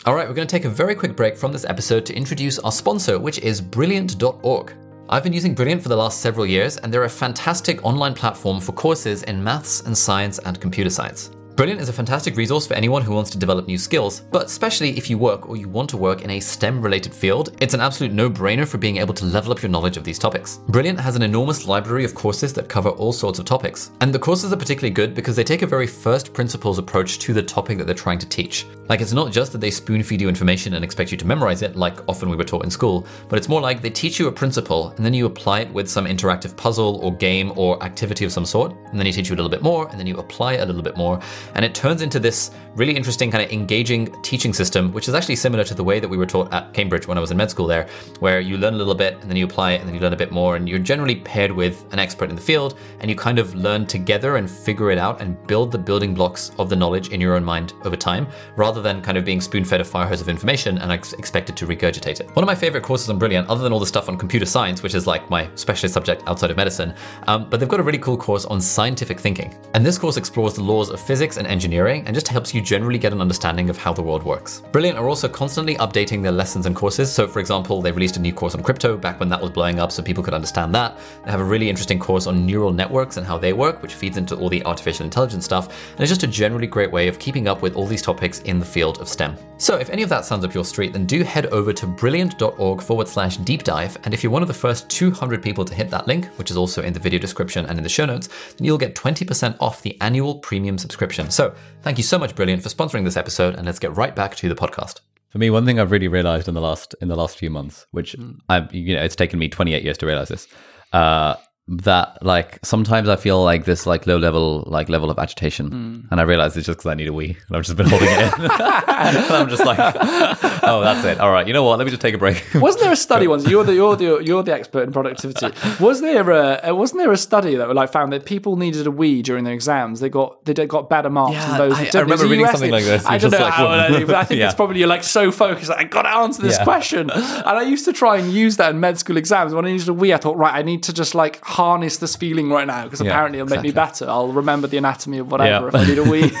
All 0.05 0.13
right, 0.13 0.27
we're 0.27 0.35
going 0.35 0.47
to 0.47 0.51
take 0.51 0.65
a 0.65 0.69
very 0.69 0.93
quick 0.93 1.15
break 1.15 1.35
from 1.35 1.51
this 1.51 1.65
episode 1.65 2.05
to 2.05 2.13
introduce 2.13 2.59
our 2.59 2.71
sponsor, 2.71 3.17
which 3.17 3.39
is 3.39 3.59
Brilliant.org. 3.59 4.86
I've 5.09 5.23
been 5.23 5.31
using 5.31 5.55
Brilliant 5.55 5.81
for 5.81 5.87
the 5.87 5.95
last 5.95 6.19
several 6.19 6.45
years, 6.45 6.75
and 6.75 6.93
they're 6.93 7.05
a 7.05 7.09
fantastic 7.09 7.83
online 7.85 8.13
platform 8.13 8.59
for 8.59 8.73
courses 8.73 9.23
in 9.23 9.41
maths 9.41 9.79
and 9.81 9.97
science 9.97 10.37
and 10.39 10.59
computer 10.59 10.89
science. 10.89 11.31
Brilliant 11.57 11.81
is 11.81 11.89
a 11.89 11.93
fantastic 11.93 12.37
resource 12.37 12.67
for 12.67 12.75
anyone 12.75 13.01
who 13.01 13.15
wants 13.15 13.31
to 13.31 13.37
develop 13.39 13.65
new 13.65 13.79
skills, 13.79 14.21
but 14.21 14.45
especially 14.45 14.95
if 14.95 15.09
you 15.09 15.17
work 15.17 15.49
or 15.49 15.57
you 15.57 15.67
want 15.67 15.89
to 15.89 15.97
work 15.97 16.21
in 16.21 16.29
a 16.29 16.39
STEM 16.39 16.79
related 16.83 17.11
field, 17.11 17.57
it's 17.59 17.73
an 17.73 17.81
absolute 17.81 18.13
no 18.13 18.29
brainer 18.29 18.67
for 18.67 18.77
being 18.77 18.97
able 18.97 19.15
to 19.15 19.25
level 19.25 19.51
up 19.51 19.63
your 19.63 19.71
knowledge 19.71 19.97
of 19.97 20.03
these 20.03 20.19
topics. 20.19 20.59
Brilliant 20.67 20.99
has 20.99 21.15
an 21.15 21.23
enormous 21.23 21.65
library 21.65 22.05
of 22.05 22.13
courses 22.13 22.53
that 22.53 22.69
cover 22.69 22.89
all 22.89 23.11
sorts 23.11 23.39
of 23.39 23.45
topics. 23.45 23.89
And 24.01 24.13
the 24.13 24.19
courses 24.19 24.53
are 24.53 24.55
particularly 24.55 24.93
good 24.93 25.15
because 25.15 25.35
they 25.35 25.43
take 25.43 25.63
a 25.63 25.65
very 25.65 25.87
first 25.87 26.31
principles 26.31 26.77
approach 26.77 27.17
to 27.17 27.33
the 27.33 27.41
topic 27.41 27.79
that 27.79 27.85
they're 27.85 27.95
trying 27.95 28.19
to 28.19 28.29
teach. 28.29 28.67
Like, 28.87 29.01
it's 29.01 29.11
not 29.11 29.31
just 29.31 29.51
that 29.51 29.57
they 29.57 29.71
spoon 29.71 30.03
feed 30.03 30.21
you 30.21 30.29
information 30.29 30.75
and 30.75 30.85
expect 30.85 31.11
you 31.11 31.17
to 31.17 31.25
memorize 31.25 31.63
it, 31.63 31.75
like 31.75 32.07
often 32.07 32.29
we 32.29 32.37
were 32.37 32.43
taught 32.43 32.65
in 32.65 32.71
school, 32.71 33.07
but 33.29 33.39
it's 33.39 33.49
more 33.49 33.61
like 33.61 33.81
they 33.81 33.89
teach 33.89 34.19
you 34.19 34.27
a 34.27 34.31
principle 34.31 34.89
and 34.91 35.03
then 35.03 35.13
you 35.15 35.25
apply 35.25 35.61
it 35.61 35.73
with 35.73 35.89
some 35.89 36.05
interactive 36.05 36.55
puzzle 36.55 36.97
or 37.03 37.15
game 37.15 37.51
or 37.55 37.81
activity 37.83 38.25
of 38.25 38.31
some 38.31 38.45
sort, 38.45 38.73
and 38.73 38.99
then 38.99 39.05
they 39.05 39.11
teach 39.11 39.29
you 39.29 39.33
a 39.33 39.37
little 39.37 39.49
bit 39.49 39.63
more, 39.63 39.89
and 39.89 39.99
then 39.99 40.05
you 40.05 40.17
apply 40.17 40.53
it 40.53 40.61
a 40.61 40.65
little 40.65 40.83
bit 40.83 40.95
more, 40.95 41.19
and 41.55 41.65
it 41.65 41.75
turns 41.75 42.01
into 42.01 42.19
this 42.19 42.51
really 42.75 42.95
interesting 42.95 43.31
kind 43.31 43.43
of 43.43 43.51
engaging 43.51 44.05
teaching 44.21 44.53
system, 44.53 44.93
which 44.93 45.07
is 45.07 45.13
actually 45.13 45.35
similar 45.35 45.63
to 45.63 45.73
the 45.73 45.83
way 45.83 45.99
that 45.99 46.07
we 46.07 46.15
were 46.15 46.25
taught 46.25 46.53
at 46.53 46.73
Cambridge 46.73 47.07
when 47.07 47.17
I 47.17 47.21
was 47.21 47.31
in 47.31 47.37
med 47.37 47.49
school 47.49 47.67
there, 47.67 47.87
where 48.19 48.39
you 48.39 48.57
learn 48.57 48.75
a 48.75 48.77
little 48.77 48.95
bit 48.95 49.15
and 49.21 49.29
then 49.29 49.35
you 49.35 49.45
apply 49.45 49.71
it 49.73 49.79
and 49.79 49.87
then 49.87 49.95
you 49.95 50.01
learn 50.01 50.13
a 50.13 50.17
bit 50.17 50.31
more, 50.31 50.55
and 50.55 50.69
you're 50.69 50.79
generally 50.79 51.17
paired 51.17 51.51
with 51.51 51.85
an 51.91 51.99
expert 51.99 52.29
in 52.29 52.35
the 52.35 52.41
field, 52.41 52.77
and 52.99 53.09
you 53.09 53.15
kind 53.15 53.39
of 53.39 53.53
learn 53.55 53.85
together 53.85 54.37
and 54.37 54.49
figure 54.49 54.91
it 54.91 54.97
out 54.97 55.21
and 55.21 55.45
build 55.47 55.71
the 55.71 55.77
building 55.77 56.13
blocks 56.13 56.51
of 56.57 56.69
the 56.69 56.75
knowledge 56.75 57.09
in 57.09 57.19
your 57.19 57.35
own 57.35 57.43
mind 57.43 57.73
over 57.83 57.95
time, 57.95 58.27
rather 58.55 58.81
than 58.81 59.01
kind 59.01 59.17
of 59.17 59.25
being 59.25 59.41
spoon 59.41 59.65
fed 59.65 59.81
a 59.81 59.83
fire 59.83 60.07
hose 60.07 60.21
of 60.21 60.29
information 60.29 60.77
and 60.77 60.91
ex- 60.91 61.13
expected 61.13 61.57
to 61.57 61.65
regurgitate 61.65 62.19
it. 62.19 62.35
One 62.35 62.43
of 62.43 62.47
my 62.47 62.55
favorite 62.55 62.83
courses 62.83 63.09
on 63.09 63.17
Brilliant, 63.17 63.49
other 63.49 63.63
than 63.63 63.73
all 63.73 63.79
the 63.79 63.85
stuff 63.85 64.09
on 64.09 64.17
computer 64.17 64.45
science, 64.45 64.83
which 64.83 64.93
is 64.93 65.07
like 65.07 65.27
my 65.29 65.49
specialist 65.55 65.93
subject 65.93 66.23
outside 66.27 66.51
of 66.51 66.57
medicine, 66.57 66.93
um, 67.27 67.49
but 67.49 67.59
they've 67.59 67.67
got 67.67 67.79
a 67.79 67.83
really 67.83 67.97
cool 67.97 68.17
course 68.17 68.45
on 68.45 68.61
scientific 68.61 69.19
thinking. 69.19 69.55
And 69.73 69.85
this 69.85 69.97
course 69.97 70.17
explores 70.17 70.53
the 70.53 70.63
laws 70.63 70.89
of 70.89 71.01
physics 71.01 71.36
and 71.37 71.47
engineering 71.47 72.03
and 72.05 72.13
just 72.13 72.27
helps 72.27 72.53
you 72.53 72.61
generally 72.61 72.99
get 72.99 73.13
an 73.13 73.21
understanding 73.21 73.69
of 73.69 73.77
how 73.77 73.93
the 73.93 74.01
world 74.01 74.23
works. 74.23 74.61
Brilliant 74.71 74.97
are 74.97 75.07
also 75.07 75.27
constantly 75.27 75.75
updating 75.75 76.21
their 76.21 76.31
lessons 76.31 76.65
and 76.65 76.75
courses. 76.75 77.11
So, 77.11 77.27
for 77.27 77.39
example, 77.39 77.81
they 77.81 77.91
released 77.91 78.17
a 78.17 78.19
new 78.19 78.33
course 78.33 78.55
on 78.55 78.63
crypto 78.63 78.97
back 78.97 79.19
when 79.19 79.29
that 79.29 79.41
was 79.41 79.51
blowing 79.51 79.79
up 79.79 79.91
so 79.91 80.03
people 80.03 80.23
could 80.23 80.33
understand 80.33 80.73
that. 80.75 80.97
They 81.25 81.31
have 81.31 81.39
a 81.39 81.45
really 81.45 81.69
interesting 81.69 81.99
course 81.99 82.27
on 82.27 82.45
neural 82.45 82.71
networks 82.71 83.17
and 83.17 83.25
how 83.25 83.37
they 83.37 83.53
work, 83.53 83.81
which 83.81 83.93
feeds 83.93 84.17
into 84.17 84.35
all 84.35 84.49
the 84.49 84.63
artificial 84.65 85.05
intelligence 85.05 85.45
stuff. 85.45 85.67
And 85.91 86.01
it's 86.01 86.09
just 86.09 86.23
a 86.23 86.27
generally 86.27 86.67
great 86.67 86.91
way 86.91 87.07
of 87.07 87.19
keeping 87.19 87.47
up 87.47 87.61
with 87.61 87.75
all 87.75 87.85
these 87.85 88.01
topics 88.01 88.39
in 88.41 88.59
the 88.59 88.65
field 88.65 88.99
of 88.99 89.07
STEM. 89.07 89.37
So, 89.57 89.77
if 89.77 89.89
any 89.89 90.03
of 90.03 90.09
that 90.09 90.25
sounds 90.25 90.45
up 90.45 90.53
your 90.53 90.65
street, 90.65 90.93
then 90.93 91.05
do 91.05 91.23
head 91.23 91.47
over 91.47 91.73
to 91.73 91.87
brilliant.org 91.87 92.81
forward 92.81 93.07
slash 93.07 93.37
deep 93.37 93.63
dive. 93.63 93.97
And 94.03 94.13
if 94.13 94.23
you're 94.23 94.31
one 94.31 94.41
of 94.41 94.47
the 94.47 94.53
first 94.53 94.89
200 94.89 95.41
people 95.41 95.65
to 95.65 95.73
hit 95.73 95.89
that 95.89 96.07
link, 96.07 96.25
which 96.37 96.51
is 96.51 96.57
also 96.57 96.83
in 96.83 96.93
the 96.93 96.99
video 96.99 97.19
description 97.19 97.65
and 97.65 97.77
in 97.77 97.83
the 97.83 97.89
show 97.89 98.05
notes, 98.05 98.29
then 98.57 98.65
you'll 98.65 98.77
get 98.77 98.95
20% 98.95 99.57
off 99.59 99.81
the 99.81 99.97
annual 100.01 100.35
premium 100.35 100.77
subscription. 100.77 101.26
So, 101.29 101.53
thank 101.81 101.97
you 101.97 102.03
so 102.03 102.17
much, 102.17 102.35
Brilliant, 102.35 102.63
for 102.63 102.69
sponsoring 102.69 103.03
this 103.03 103.17
episode, 103.17 103.55
and 103.55 103.65
let's 103.65 103.79
get 103.79 103.95
right 103.95 104.15
back 104.15 104.35
to 104.37 104.49
the 104.49 104.55
podcast. 104.55 105.01
For 105.29 105.39
me, 105.39 105.49
one 105.49 105.65
thing 105.65 105.79
I've 105.79 105.91
really 105.91 106.07
realized 106.07 106.47
in 106.47 106.53
the 106.53 106.61
last 106.61 106.95
in 107.01 107.09
the 107.09 107.15
last 107.15 107.37
few 107.37 107.49
months, 107.49 107.85
which 107.91 108.13
mm. 108.13 108.37
I've 108.49 108.73
you 108.73 108.95
know, 108.95 109.03
it's 109.03 109.15
taken 109.15 109.39
me 109.39 109.49
28 109.49 109.83
years 109.83 109.97
to 109.97 110.05
realize 110.05 110.29
this, 110.29 110.47
uh, 110.93 111.35
that 111.69 112.23
like 112.23 112.59
sometimes 112.63 113.09
I 113.09 113.17
feel 113.17 113.43
like 113.43 113.65
this 113.65 113.85
like 113.85 114.07
low 114.07 114.17
level 114.17 114.63
like 114.67 114.87
level 114.87 115.09
of 115.11 115.19
agitation, 115.19 115.69
mm. 115.69 116.11
and 116.11 116.19
I 116.19 116.23
realize 116.23 116.55
it's 116.55 116.65
just 116.65 116.79
because 116.79 116.89
I 116.89 116.93
need 116.93 117.07
a 117.07 117.13
wee, 117.13 117.37
and 117.47 117.57
I've 117.57 117.63
just 117.63 117.75
been 117.75 117.89
holding 117.89 118.07
it 118.09 118.19
in. 118.19 118.41
and 118.41 119.17
I'm 119.17 119.49
just 119.49 119.65
like, 119.65 119.77
oh, 120.63 120.81
that's 120.81 121.05
it. 121.05 121.19
All 121.19 121.29
right, 121.29 121.45
you 121.45 121.51
know 121.51 121.63
what? 121.63 121.77
Let 121.77 121.85
me 121.85 121.91
just 121.91 122.01
take 122.01 122.15
a 122.15 122.17
break. 122.17 122.41
wasn't 122.55 122.83
there 122.83 122.93
a 122.93 122.95
study 122.95 123.27
once? 123.33 123.45
You're 123.47 123.65
the 123.65 123.73
you're 123.73 123.97
the 123.97 124.19
you're 124.23 124.43
the 124.43 124.53
expert 124.53 124.83
in 124.83 124.93
productivity. 124.93 125.47
Was 125.83 125.99
there 125.99 126.29
a 126.31 126.73
wasn't 126.73 127.01
there 127.01 127.11
a 127.11 127.17
study 127.17 127.55
that 127.55 127.73
like 127.75 127.91
found 127.91 128.13
that 128.13 128.25
people 128.25 128.55
needed 128.55 128.87
a 128.87 128.91
wee 128.91 129.21
during 129.21 129.43
their 129.43 129.53
exams? 129.53 129.99
They 129.99 130.09
got 130.09 130.45
they 130.45 130.53
got 130.53 130.89
better 130.89 131.09
marks 131.09 131.33
yeah, 131.33 131.47
than 131.49 131.69
those. 131.69 131.95
I, 131.95 131.99
I 131.99 132.01
remember 132.01 132.27
reading 132.27 132.47
something 132.47 132.71
like 132.71 132.85
this. 132.85 133.05
I 133.05 133.17
don't 133.17 133.31
know 133.31 133.39
like, 133.39 133.53
how, 133.53 133.65
but 134.05 134.15
I 134.15 134.23
think 134.23 134.39
yeah. 134.39 134.45
it's 134.45 134.55
probably 134.55 134.79
you're 134.79 134.87
like 134.87 135.03
so 135.03 135.31
focused. 135.31 135.69
Like, 135.69 135.79
I 135.79 135.83
got 135.83 136.03
to 136.03 136.09
answer 136.09 136.41
this 136.41 136.57
yeah. 136.57 136.63
question, 136.63 137.09
and 137.11 137.45
I 137.45 137.63
used 137.63 137.83
to 137.85 137.93
try 137.93 138.17
and 138.17 138.31
use 138.31 138.55
that 138.55 138.69
in 138.69 138.79
med 138.79 138.97
school 138.97 139.17
exams. 139.17 139.53
When 139.53 139.65
I 139.65 139.71
needed 139.71 139.89
a 139.89 139.93
wee, 139.93 140.13
I 140.13 140.17
thought, 140.17 140.37
right, 140.37 140.55
I 140.55 140.61
need 140.61 140.83
to 140.83 140.93
just 140.93 141.13
like 141.13 141.43
harness 141.57 141.97
this 141.97 142.15
feeling 142.15 142.49
right 142.49 142.67
now 142.67 142.83
because 142.83 143.01
yeah, 143.01 143.09
apparently 143.09 143.39
it'll 143.39 143.47
exactly. 143.47 143.69
make 143.69 143.75
me 143.75 143.81
better. 143.81 144.07
I'll 144.07 144.31
remember 144.31 144.67
the 144.67 144.77
anatomy 144.77 145.17
of 145.17 145.31
whatever 145.31 145.65
yeah. 145.65 145.67
if 145.67 145.75
I 145.75 145.85
need 145.85 145.97
a 145.97 146.03
wee. 146.11 146.31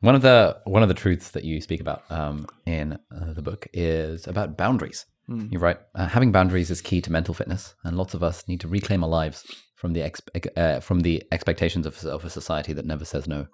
one 0.00 0.16
of 0.16 0.22
the 0.22 0.58
one 0.64 0.82
of 0.82 0.88
the 0.88 0.94
truths 0.94 1.30
that 1.30 1.44
you 1.44 1.60
speak 1.60 1.80
about 1.80 2.02
um, 2.10 2.48
in 2.66 2.94
uh, 2.94 3.32
the 3.32 3.42
book 3.42 3.68
is 3.72 4.26
about 4.26 4.56
boundaries. 4.56 5.06
Mm. 5.30 5.52
You're 5.52 5.60
right. 5.60 5.78
Uh, 5.94 6.08
having 6.08 6.32
boundaries 6.32 6.70
is 6.70 6.80
key 6.80 7.00
to 7.00 7.12
mental 7.12 7.34
fitness, 7.34 7.74
and 7.84 7.96
lots 7.96 8.14
of 8.14 8.22
us 8.22 8.46
need 8.48 8.60
to 8.60 8.68
reclaim 8.68 9.04
our 9.04 9.10
lives 9.10 9.44
from 9.76 9.92
the 9.92 10.00
expe- 10.00 10.56
uh, 10.56 10.80
from 10.80 11.00
the 11.00 11.22
expectations 11.30 11.86
of, 11.86 12.04
of 12.04 12.24
a 12.24 12.30
society 12.30 12.72
that 12.72 12.84
never 12.84 13.04
says 13.04 13.28
no. 13.28 13.46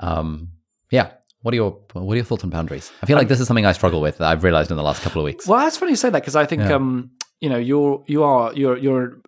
Um, 0.00 0.50
yeah, 0.90 1.12
what 1.40 1.52
are 1.54 1.56
your 1.56 1.80
what 1.92 2.12
are 2.12 2.16
your 2.16 2.24
thoughts 2.24 2.44
on 2.44 2.50
boundaries? 2.50 2.92
I 3.02 3.06
feel 3.06 3.16
like 3.16 3.28
this 3.28 3.40
is 3.40 3.46
something 3.46 3.66
I 3.66 3.72
struggle 3.72 4.00
with. 4.02 4.18
That 4.18 4.28
I've 4.28 4.44
realized 4.44 4.70
in 4.70 4.76
the 4.76 4.82
last 4.82 5.02
couple 5.02 5.20
of 5.20 5.24
weeks. 5.24 5.46
Well, 5.46 5.60
that's 5.60 5.78
funny 5.78 5.92
you 5.92 5.96
say 5.96 6.10
that 6.10 6.20
because 6.20 6.36
I 6.36 6.46
think 6.46 6.62
yeah. 6.62 6.74
um, 6.74 7.10
you 7.44 7.50
know 7.50 7.58
you're 7.58 8.02
you 8.06 8.24
are 8.24 8.54
you're 8.54 8.78
you're 8.78 9.20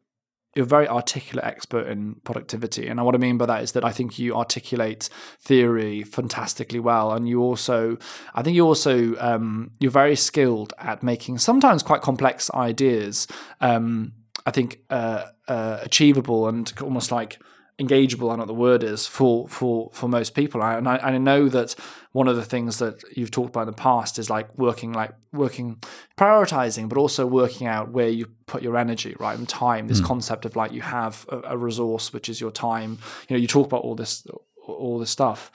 you're 0.57 0.65
a 0.65 0.67
very 0.67 0.89
articulate 0.89 1.45
expert 1.45 1.87
in 1.87 2.15
productivity. 2.25 2.89
And 2.89 3.05
what 3.05 3.15
I 3.15 3.19
mean 3.19 3.37
by 3.37 3.45
that 3.45 3.63
is 3.63 3.73
that 3.73 3.85
I 3.85 3.93
think 3.93 4.19
you 4.19 4.35
articulate 4.35 5.11
theory 5.39 6.03
fantastically 6.03 6.81
well. 6.81 7.13
And 7.13 7.29
you 7.29 7.43
also, 7.43 7.99
I 8.35 8.43
think 8.43 8.57
you 8.57 8.65
also, 8.65 9.15
um, 9.19 9.73
you're 9.81 9.91
very 9.91 10.17
skilled 10.17 10.73
at 10.79 11.03
making 11.03 11.37
sometimes 11.41 11.83
quite 11.83 12.01
complex 12.01 12.51
ideas, 12.55 13.27
um, 13.61 14.15
I 14.47 14.51
think, 14.51 14.81
uh, 14.89 15.27
uh, 15.47 15.81
achievable 15.83 16.49
and 16.49 16.73
almost 16.81 17.13
like 17.13 17.39
engageable. 17.79 18.33
I 18.33 18.37
know 18.37 18.41
what 18.41 18.47
the 18.47 18.55
word 18.55 18.83
is 18.83 19.07
for 19.07 19.49
for 19.49 19.91
for 19.93 20.09
most 20.09 20.35
people. 20.35 20.63
I, 20.63 20.77
and 20.77 20.89
I, 20.89 20.97
I 20.97 21.19
know 21.19 21.49
that 21.49 21.75
one 22.13 22.29
of 22.29 22.37
the 22.37 22.45
things 22.45 22.79
that 22.79 23.03
you've 23.15 23.31
talked 23.31 23.51
about 23.51 23.63
in 23.63 23.67
the 23.67 23.73
past 23.75 24.19
is 24.19 24.31
like 24.31 24.57
working, 24.57 24.93
like 24.93 25.13
working, 25.33 25.83
prioritizing, 26.17 26.89
but 26.89 26.97
also 26.97 27.27
working 27.27 27.67
out 27.67 27.91
where 27.91 28.09
you 28.09 28.27
put 28.47 28.63
your 28.63 28.77
energy, 28.79 29.15
right, 29.19 29.39
and 29.39 29.49
time. 29.49 29.89
This 29.89 30.01
mm. 30.01 30.07
concept 30.07 30.47
of 30.47 30.57
like 30.57 30.73
you 30.73 30.81
have 30.81 31.27
a, 31.29 31.41
a 31.49 31.57
resource 31.59 32.13
which 32.13 32.29
is 32.29 32.41
your 32.41 32.51
time. 32.51 32.99
You 33.29 33.37
know, 33.37 33.41
you 33.41 33.47
talk 33.47 33.67
about 33.67 33.83
all 33.83 33.95
this 33.95 34.27
all 34.67 34.99
this 34.99 35.11
stuff, 35.11 35.53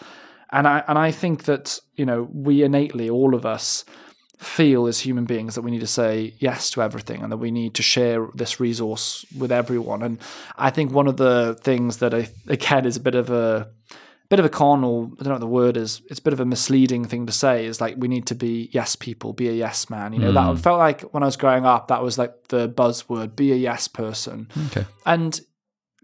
and 0.52 0.68
I 0.68 0.84
and 0.88 1.00
I 1.00 1.12
think 1.12 1.46
that 1.46 1.80
you 1.96 2.06
know 2.06 2.30
we 2.32 2.64
innately 2.64 3.10
all 3.10 3.34
of 3.34 3.46
us 3.46 3.84
feel 4.42 4.88
as 4.88 5.00
human 5.00 5.26
beings 5.26 5.54
that 5.54 5.62
we 5.62 5.70
need 5.70 5.82
to 5.82 5.88
say 5.88 6.34
yes 6.40 6.72
to 6.72 6.82
everything 6.82 7.22
and 7.22 7.32
that 7.32 7.38
we 7.38 7.52
need 7.52 7.76
to 7.76 7.84
share 7.84 8.28
this 8.34 8.60
resource 8.60 9.24
with 9.38 9.52
everyone. 9.52 10.02
And 10.02 10.18
I 10.58 10.72
think 10.72 10.92
one 10.92 11.08
of 11.08 11.18
the 11.18 11.56
things 11.62 11.98
that 11.98 12.14
I, 12.14 12.28
again 12.48 12.86
is 12.86 12.98
a 12.98 13.00
bit 13.00 13.14
of 13.14 13.30
a 13.30 13.70
bit 14.30 14.40
of 14.40 14.46
a 14.46 14.50
con 14.50 14.84
or 14.84 15.12
I 15.20 15.24
don't 15.24 15.28
know 15.28 15.34
what 15.34 15.40
the 15.42 15.48
word 15.48 15.78
is. 15.78 16.02
It's 16.10 16.20
a 16.20 16.24
bit 16.24 16.34
of 16.34 16.40
a 16.40 16.46
misleading 16.46 17.06
thing 17.06 17.28
to 17.28 17.32
say. 17.32 17.66
Is 17.68 17.80
like 17.80 17.96
we 17.98 18.08
need 18.08 18.26
to 18.28 18.36
be 18.36 18.70
yes 18.72 18.96
people, 18.96 19.34
be 19.34 19.48
a 19.48 19.54
yes 19.54 19.92
man. 19.92 20.12
You 20.12 20.20
know 20.20 20.32
mm. 20.32 20.56
that 20.56 20.64
felt 20.64 20.80
like 20.80 21.02
when 21.14 21.22
I 21.22 21.28
was 21.28 21.38
growing 21.38 21.66
up, 21.66 21.90
that 21.90 22.02
was 22.02 22.18
like 22.18 22.48
the 22.48 22.68
buzzword: 22.68 23.36
be 23.36 23.52
a 23.52 23.58
yes 23.58 23.88
person. 23.88 24.48
Okay. 24.68 24.88
And 25.06 25.40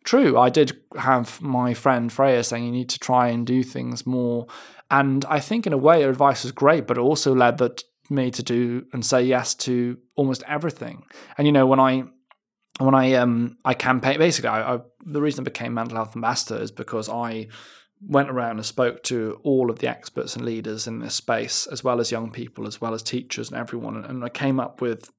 true, 0.04 0.38
I 0.38 0.50
did 0.50 0.80
have 0.96 1.42
my 1.42 1.74
friend 1.74 2.14
Freya 2.14 2.44
saying 2.44 2.66
you 2.66 2.72
need 2.72 2.90
to 2.90 3.00
try 3.00 3.30
and 3.30 3.48
do 3.48 3.64
things 3.64 4.06
more. 4.06 4.46
And 4.92 5.26
I 5.26 5.40
think 5.40 5.68
in 5.68 5.74
a 5.74 5.78
way 5.78 6.04
her 6.04 6.10
advice 6.10 6.44
was 6.44 6.52
great, 6.52 6.88
but 6.88 6.98
it 6.98 7.02
also 7.02 7.36
led 7.36 7.58
that 7.58 7.84
me 8.10 8.32
to 8.32 8.44
do 8.44 8.86
and 8.94 9.06
say 9.06 9.24
yes 9.24 9.56
to 9.56 9.98
almost 10.16 10.44
everything. 10.48 11.04
And 11.38 11.48
you 11.48 11.52
know, 11.52 11.66
when 11.66 11.80
I 11.80 12.04
when 12.80 12.96
I 12.96 13.14
um 13.14 13.58
I 13.66 13.74
campaign 13.74 14.20
basically 14.20 14.50
I, 14.50 14.76
I 14.76 14.80
the 15.06 15.22
reason 15.22 15.44
I 15.44 15.46
became 15.46 15.74
mental 15.74 15.98
health 15.98 16.16
ambassador 16.16 16.62
is 16.62 16.72
because 16.72 17.10
I 17.10 17.48
went 18.02 18.30
around 18.30 18.58
and 18.58 18.66
spoke 18.66 19.04
to 19.04 19.40
all 19.44 19.72
of 19.72 19.80
the 19.80 19.88
experts 19.88 20.36
and 20.36 20.46
leaders 20.46 20.86
in 20.88 21.00
this 21.00 21.16
space, 21.16 21.66
as 21.68 21.84
well 21.84 22.00
as 22.00 22.12
young 22.12 22.32
people, 22.32 22.68
as 22.68 22.80
well 22.80 22.94
as 22.94 23.02
teachers 23.02 23.50
and 23.50 23.58
everyone, 23.58 24.04
and 24.06 24.24
I 24.24 24.30
came 24.30 24.60
up 24.60 24.82
with 24.82 25.10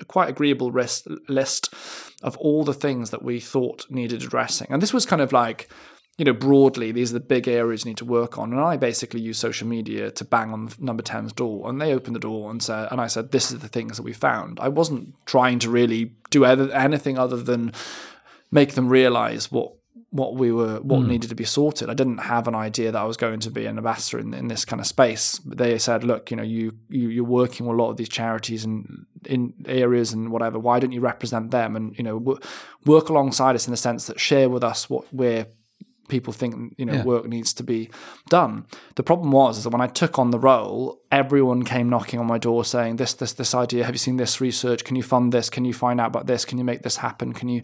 a 0.00 0.04
quite 0.04 0.28
agreeable 0.28 0.72
list 0.72 1.06
list 1.28 1.72
of 2.22 2.36
all 2.38 2.64
the 2.64 2.74
things 2.74 3.10
that 3.10 3.22
we 3.22 3.38
thought 3.38 3.86
needed 3.88 4.22
addressing. 4.22 4.66
And 4.70 4.82
this 4.82 4.92
was 4.92 5.06
kind 5.06 5.22
of 5.22 5.32
like 5.32 5.68
you 6.16 6.24
know, 6.24 6.32
broadly, 6.32 6.92
these 6.92 7.10
are 7.10 7.14
the 7.14 7.20
big 7.20 7.48
areas 7.48 7.84
you 7.84 7.90
need 7.90 7.96
to 7.98 8.04
work 8.04 8.38
on. 8.38 8.52
And 8.52 8.60
I 8.60 8.76
basically 8.76 9.20
use 9.20 9.36
social 9.36 9.66
media 9.66 10.10
to 10.12 10.24
bang 10.24 10.52
on 10.52 10.70
number 10.78 11.02
10's 11.02 11.32
door. 11.32 11.68
And 11.68 11.80
they 11.80 11.92
opened 11.92 12.14
the 12.14 12.20
door 12.20 12.50
and 12.50 12.62
said, 12.62 12.88
and 12.92 13.00
I 13.00 13.08
said, 13.08 13.32
this 13.32 13.50
is 13.50 13.58
the 13.58 13.68
things 13.68 13.96
that 13.96 14.04
we 14.04 14.12
found. 14.12 14.60
I 14.60 14.68
wasn't 14.68 15.14
trying 15.26 15.58
to 15.60 15.70
really 15.70 16.12
do 16.30 16.44
anything 16.44 17.18
other 17.18 17.36
than 17.36 17.72
make 18.52 18.74
them 18.74 18.88
realize 18.88 19.50
what 19.50 19.72
what 20.10 20.36
we 20.36 20.52
were 20.52 20.78
what 20.80 21.00
mm. 21.00 21.08
needed 21.08 21.28
to 21.28 21.34
be 21.34 21.42
sorted. 21.42 21.90
I 21.90 21.94
didn't 21.94 22.18
have 22.18 22.46
an 22.46 22.54
idea 22.54 22.92
that 22.92 23.00
I 23.00 23.04
was 23.04 23.16
going 23.16 23.40
to 23.40 23.50
be 23.50 23.66
an 23.66 23.78
ambassador 23.78 24.20
in, 24.20 24.32
in 24.32 24.46
this 24.46 24.64
kind 24.64 24.78
of 24.78 24.86
space. 24.86 25.40
But 25.40 25.58
they 25.58 25.76
said, 25.76 26.04
look, 26.04 26.30
you 26.30 26.36
know, 26.36 26.44
you, 26.44 26.78
you 26.88 27.08
you're 27.08 27.24
working 27.24 27.66
with 27.66 27.76
a 27.76 27.82
lot 27.82 27.90
of 27.90 27.96
these 27.96 28.08
charities 28.08 28.64
and 28.64 29.06
in 29.26 29.54
areas 29.66 30.12
and 30.12 30.30
whatever. 30.30 30.60
Why 30.60 30.78
don't 30.78 30.92
you 30.92 31.00
represent 31.00 31.50
them 31.50 31.74
and 31.74 31.98
you 31.98 32.04
know 32.04 32.20
w- 32.20 32.38
work 32.86 33.08
alongside 33.08 33.56
us 33.56 33.66
in 33.66 33.72
the 33.72 33.76
sense 33.76 34.06
that 34.06 34.20
share 34.20 34.48
with 34.48 34.62
us 34.62 34.88
what 34.88 35.12
we're 35.12 35.48
people 36.08 36.32
think 36.32 36.74
you 36.76 36.84
know 36.84 36.94
yeah. 36.94 37.04
work 37.04 37.26
needs 37.26 37.52
to 37.54 37.62
be 37.62 37.90
done. 38.28 38.66
The 38.96 39.02
problem 39.02 39.30
was 39.30 39.58
is 39.58 39.64
that 39.64 39.70
when 39.70 39.80
I 39.80 39.86
took 39.86 40.18
on 40.18 40.30
the 40.30 40.38
role, 40.38 41.00
everyone 41.10 41.64
came 41.64 41.88
knocking 41.88 42.20
on 42.20 42.26
my 42.26 42.38
door 42.38 42.64
saying 42.64 42.96
this, 42.96 43.14
this, 43.14 43.32
this 43.32 43.54
idea. 43.54 43.84
Have 43.84 43.94
you 43.94 43.98
seen 43.98 44.16
this 44.16 44.40
research? 44.40 44.84
Can 44.84 44.96
you 44.96 45.02
fund 45.02 45.32
this? 45.32 45.50
Can 45.50 45.64
you 45.64 45.74
find 45.74 46.00
out 46.00 46.08
about 46.08 46.26
this? 46.26 46.44
Can 46.44 46.58
you 46.58 46.64
make 46.64 46.82
this 46.82 46.96
happen? 46.98 47.32
Can 47.32 47.48
you? 47.48 47.62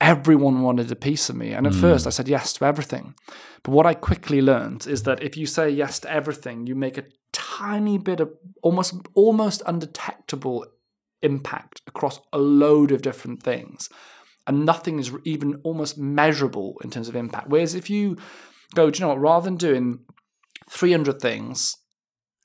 everyone 0.00 0.60
wanted 0.60 0.90
a 0.90 0.96
piece 0.96 1.30
of 1.30 1.36
me. 1.36 1.52
And 1.52 1.66
at 1.66 1.72
hmm. 1.72 1.80
first 1.80 2.06
I 2.06 2.10
said 2.10 2.28
yes 2.28 2.52
to 2.54 2.64
everything. 2.64 3.14
But 3.62 3.72
what 3.72 3.86
I 3.86 3.94
quickly 3.94 4.42
learned 4.42 4.86
is 4.86 5.04
that 5.04 5.22
if 5.22 5.36
you 5.36 5.46
say 5.46 5.70
yes 5.70 5.98
to 6.00 6.12
everything, 6.12 6.66
you 6.66 6.74
make 6.74 6.98
a 6.98 7.04
tiny 7.32 7.98
bit 7.98 8.20
of 8.20 8.30
almost 8.62 8.94
almost 9.14 9.62
undetectable 9.66 10.66
impact 11.22 11.80
across 11.86 12.20
a 12.32 12.38
load 12.38 12.92
of 12.92 13.02
different 13.02 13.42
things. 13.42 13.88
And 14.46 14.66
nothing 14.66 14.98
is 14.98 15.10
even 15.24 15.60
almost 15.62 15.96
measurable 15.96 16.76
in 16.84 16.90
terms 16.90 17.08
of 17.08 17.16
impact. 17.16 17.48
Whereas 17.48 17.74
if 17.74 17.88
you 17.88 18.16
go, 18.74 18.90
do 18.90 18.98
you 18.98 19.02
know 19.02 19.08
what, 19.08 19.20
rather 19.20 19.44
than 19.44 19.56
doing 19.56 20.00
300 20.68 21.20
things 21.20 21.76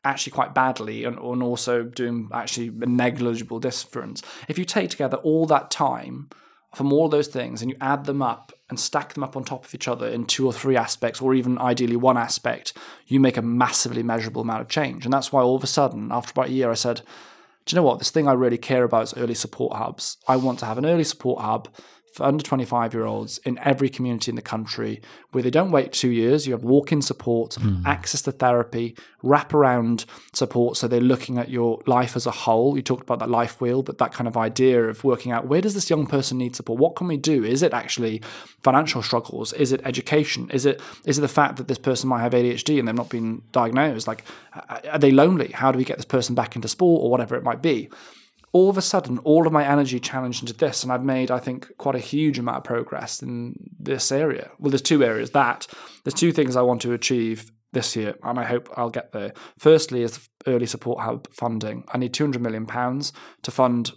actually 0.05 0.31
quite 0.31 0.53
badly 0.53 1.03
and, 1.03 1.17
and 1.17 1.43
also 1.43 1.83
doing 1.83 2.29
actually 2.33 2.67
a 2.67 2.85
negligible 2.85 3.59
difference, 3.59 4.21
if 4.47 4.57
you 4.57 4.65
take 4.65 4.89
together 4.89 5.17
all 5.17 5.45
that 5.47 5.69
time 5.69 6.29
from 6.73 6.93
all 6.93 7.09
those 7.09 7.27
things 7.27 7.61
and 7.61 7.71
you 7.71 7.77
add 7.81 8.05
them 8.05 8.21
up 8.21 8.53
and 8.69 8.79
stack 8.79 9.13
them 9.13 9.23
up 9.23 9.35
on 9.35 9.43
top 9.43 9.65
of 9.65 9.73
each 9.73 9.87
other 9.87 10.07
in 10.07 10.25
two 10.25 10.45
or 10.45 10.53
three 10.53 10.77
aspects, 10.77 11.21
or 11.21 11.33
even 11.33 11.57
ideally 11.57 11.95
one 11.95 12.17
aspect, 12.17 12.73
you 13.07 13.19
make 13.19 13.37
a 13.37 13.41
massively 13.41 14.03
measurable 14.03 14.43
amount 14.43 14.61
of 14.61 14.69
change. 14.69 15.03
And 15.03 15.13
that's 15.13 15.31
why 15.31 15.41
all 15.41 15.55
of 15.55 15.63
a 15.63 15.67
sudden, 15.67 16.11
after 16.11 16.31
about 16.31 16.49
a 16.49 16.53
year, 16.53 16.69
I 16.69 16.75
said, 16.75 17.01
Do 17.69 17.75
you 17.75 17.81
know 17.83 17.85
what? 17.85 17.99
This 17.99 18.09
thing 18.09 18.27
I 18.27 18.33
really 18.33 18.57
care 18.57 18.83
about 18.83 19.03
is 19.03 19.13
early 19.15 19.35
support 19.35 19.77
hubs. 19.77 20.17
I 20.27 20.37
want 20.37 20.57
to 20.57 20.65
have 20.65 20.79
an 20.79 20.87
early 20.87 21.03
support 21.03 21.39
hub 21.39 21.67
for 22.13 22.25
under 22.25 22.43
25 22.43 22.93
year 22.93 23.05
olds 23.05 23.37
in 23.39 23.57
every 23.59 23.89
community 23.89 24.31
in 24.31 24.35
the 24.35 24.41
country 24.41 25.01
where 25.31 25.43
they 25.43 25.49
don't 25.49 25.71
wait 25.71 25.93
two 25.93 26.09
years. 26.09 26.47
You 26.47 26.53
have 26.53 26.63
walk 26.63 26.91
in 26.91 27.01
support, 27.01 27.55
hmm. 27.55 27.85
access 27.85 28.21
to 28.23 28.31
therapy, 28.31 28.95
wraparound 29.23 30.05
support. 30.33 30.77
So 30.77 30.87
they're 30.87 31.01
looking 31.01 31.37
at 31.37 31.49
your 31.49 31.81
life 31.85 32.15
as 32.15 32.25
a 32.25 32.31
whole. 32.31 32.75
You 32.75 32.81
talked 32.81 33.03
about 33.03 33.19
that 33.19 33.29
life 33.29 33.61
wheel, 33.61 33.83
but 33.83 33.97
that 33.99 34.13
kind 34.13 34.27
of 34.27 34.37
idea 34.37 34.83
of 34.85 35.03
working 35.03 35.31
out 35.31 35.47
where 35.47 35.61
does 35.61 35.73
this 35.73 35.89
young 35.89 36.07
person 36.07 36.37
need 36.37 36.55
support? 36.55 36.79
What 36.79 36.95
can 36.95 37.07
we 37.07 37.17
do? 37.17 37.43
Is 37.43 37.61
it 37.61 37.73
actually 37.73 38.21
financial 38.63 39.03
struggles? 39.03 39.53
Is 39.53 39.71
it 39.71 39.81
education? 39.85 40.49
Is 40.51 40.65
it 40.65 40.81
is 41.05 41.17
it 41.17 41.21
the 41.21 41.27
fact 41.27 41.57
that 41.57 41.67
this 41.67 41.79
person 41.79 42.09
might 42.09 42.21
have 42.21 42.33
ADHD 42.33 42.79
and 42.79 42.87
they've 42.87 42.95
not 42.95 43.09
been 43.09 43.41
diagnosed? 43.51 44.07
Like, 44.07 44.23
are 44.91 44.99
they 44.99 45.11
lonely? 45.11 45.49
How 45.49 45.71
do 45.71 45.77
we 45.77 45.85
get 45.85 45.97
this 45.97 46.05
person 46.05 46.35
back 46.35 46.55
into 46.55 46.67
sport 46.67 47.03
or 47.03 47.11
whatever 47.11 47.35
it 47.35 47.43
might 47.43 47.61
be? 47.61 47.89
All 48.51 48.69
of 48.69 48.77
a 48.77 48.81
sudden, 48.81 49.19
all 49.19 49.45
of 49.45 49.53
my 49.53 49.65
energy 49.65 49.99
challenged 49.99 50.41
into 50.41 50.53
this, 50.53 50.83
and 50.83 50.91
I've 50.91 51.03
made, 51.03 51.29
I 51.31 51.39
think, 51.39 51.75
quite 51.77 51.95
a 51.95 51.99
huge 51.99 52.39
amount 52.39 52.57
of 52.57 52.63
progress 52.63 53.21
in 53.21 53.55
this 53.79 54.11
area. 54.11 54.51
Well, 54.59 54.71
there's 54.71 54.81
two 54.81 55.03
areas 55.03 55.31
that 55.31 55.67
there's 56.03 56.13
two 56.13 56.31
things 56.31 56.55
I 56.55 56.61
want 56.61 56.81
to 56.81 56.93
achieve 56.93 57.51
this 57.71 57.95
year, 57.95 58.15
and 58.23 58.39
I 58.39 58.45
hope 58.45 58.69
I'll 58.75 58.89
get 58.89 59.11
there. 59.11 59.33
Firstly, 59.57 60.01
is 60.01 60.29
early 60.47 60.65
support 60.65 61.01
hub 61.01 61.31
funding. 61.31 61.83
I 61.93 61.97
need 61.97 62.13
200 62.13 62.41
million 62.41 62.65
pounds 62.65 63.13
to 63.43 63.51
fund. 63.51 63.91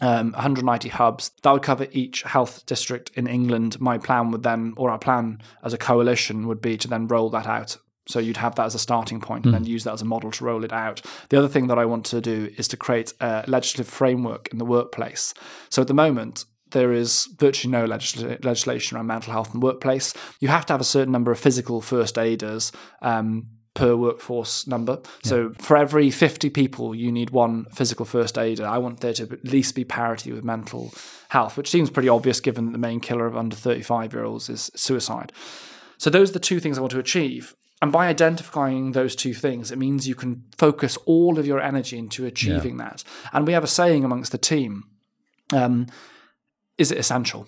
Um, 0.00 0.32
190 0.32 0.88
hubs 0.88 1.30
that 1.44 1.52
would 1.52 1.62
cover 1.62 1.86
each 1.92 2.22
health 2.22 2.66
district 2.66 3.12
in 3.14 3.28
England. 3.28 3.80
My 3.80 3.96
plan 3.96 4.32
would 4.32 4.42
then, 4.42 4.74
or 4.76 4.90
our 4.90 4.98
plan 4.98 5.40
as 5.62 5.72
a 5.72 5.78
coalition, 5.78 6.48
would 6.48 6.60
be 6.60 6.76
to 6.78 6.88
then 6.88 7.06
roll 7.06 7.30
that 7.30 7.46
out 7.46 7.76
so 8.06 8.18
you'd 8.18 8.36
have 8.36 8.54
that 8.56 8.66
as 8.66 8.74
a 8.74 8.78
starting 8.78 9.20
point 9.20 9.44
and 9.46 9.54
then 9.54 9.64
use 9.64 9.84
that 9.84 9.94
as 9.94 10.02
a 10.02 10.04
model 10.04 10.30
to 10.30 10.44
roll 10.44 10.64
it 10.64 10.72
out. 10.72 11.00
The 11.30 11.38
other 11.38 11.48
thing 11.48 11.68
that 11.68 11.78
I 11.78 11.86
want 11.86 12.04
to 12.06 12.20
do 12.20 12.52
is 12.56 12.68
to 12.68 12.76
create 12.76 13.12
a 13.20 13.44
legislative 13.46 13.88
framework 13.88 14.48
in 14.48 14.58
the 14.58 14.64
workplace. 14.64 15.32
So 15.70 15.80
at 15.80 15.88
the 15.88 15.94
moment, 15.94 16.44
there 16.72 16.92
is 16.92 17.28
virtually 17.38 17.72
no 17.72 17.86
legisl- 17.86 18.44
legislation 18.44 18.96
around 18.96 19.06
mental 19.06 19.32
health 19.32 19.54
in 19.54 19.60
the 19.60 19.64
workplace. 19.64 20.12
You 20.40 20.48
have 20.48 20.66
to 20.66 20.74
have 20.74 20.80
a 20.80 20.84
certain 20.84 21.12
number 21.12 21.32
of 21.32 21.38
physical 21.38 21.80
first 21.80 22.18
aiders 22.18 22.72
um, 23.00 23.46
per 23.74 23.96
workforce 23.96 24.66
number. 24.66 25.00
So 25.22 25.52
for 25.58 25.76
every 25.76 26.10
50 26.10 26.50
people, 26.50 26.94
you 26.94 27.10
need 27.10 27.30
one 27.30 27.64
physical 27.66 28.04
first 28.04 28.38
aider. 28.38 28.66
I 28.66 28.78
want 28.78 29.00
there 29.00 29.12
to 29.14 29.24
at 29.24 29.44
least 29.44 29.74
be 29.74 29.84
parity 29.84 30.30
with 30.32 30.44
mental 30.44 30.92
health, 31.30 31.56
which 31.56 31.70
seems 31.70 31.90
pretty 31.90 32.08
obvious 32.08 32.40
given 32.40 32.66
that 32.66 32.72
the 32.72 32.78
main 32.78 33.00
killer 33.00 33.26
of 33.26 33.36
under 33.36 33.56
35 33.56 34.12
year 34.12 34.24
olds 34.24 34.48
is 34.48 34.70
suicide. 34.76 35.32
So 35.98 36.10
those 36.10 36.30
are 36.30 36.34
the 36.34 36.40
two 36.40 36.60
things 36.60 36.78
I 36.78 36.82
want 36.82 36.92
to 36.92 36.98
achieve. 36.98 37.54
And 37.84 37.92
by 37.92 38.06
identifying 38.06 38.92
those 38.92 39.14
two 39.14 39.34
things, 39.34 39.70
it 39.70 39.76
means 39.76 40.08
you 40.08 40.14
can 40.14 40.44
focus 40.56 40.96
all 41.04 41.38
of 41.38 41.46
your 41.46 41.60
energy 41.60 41.98
into 41.98 42.24
achieving 42.24 42.78
that. 42.78 43.04
And 43.30 43.46
we 43.46 43.52
have 43.52 43.62
a 43.62 43.66
saying 43.66 44.06
amongst 44.06 44.32
the 44.32 44.38
team 44.38 44.84
um, 45.52 45.88
is 46.78 46.90
it 46.90 46.96
essential? 46.96 47.46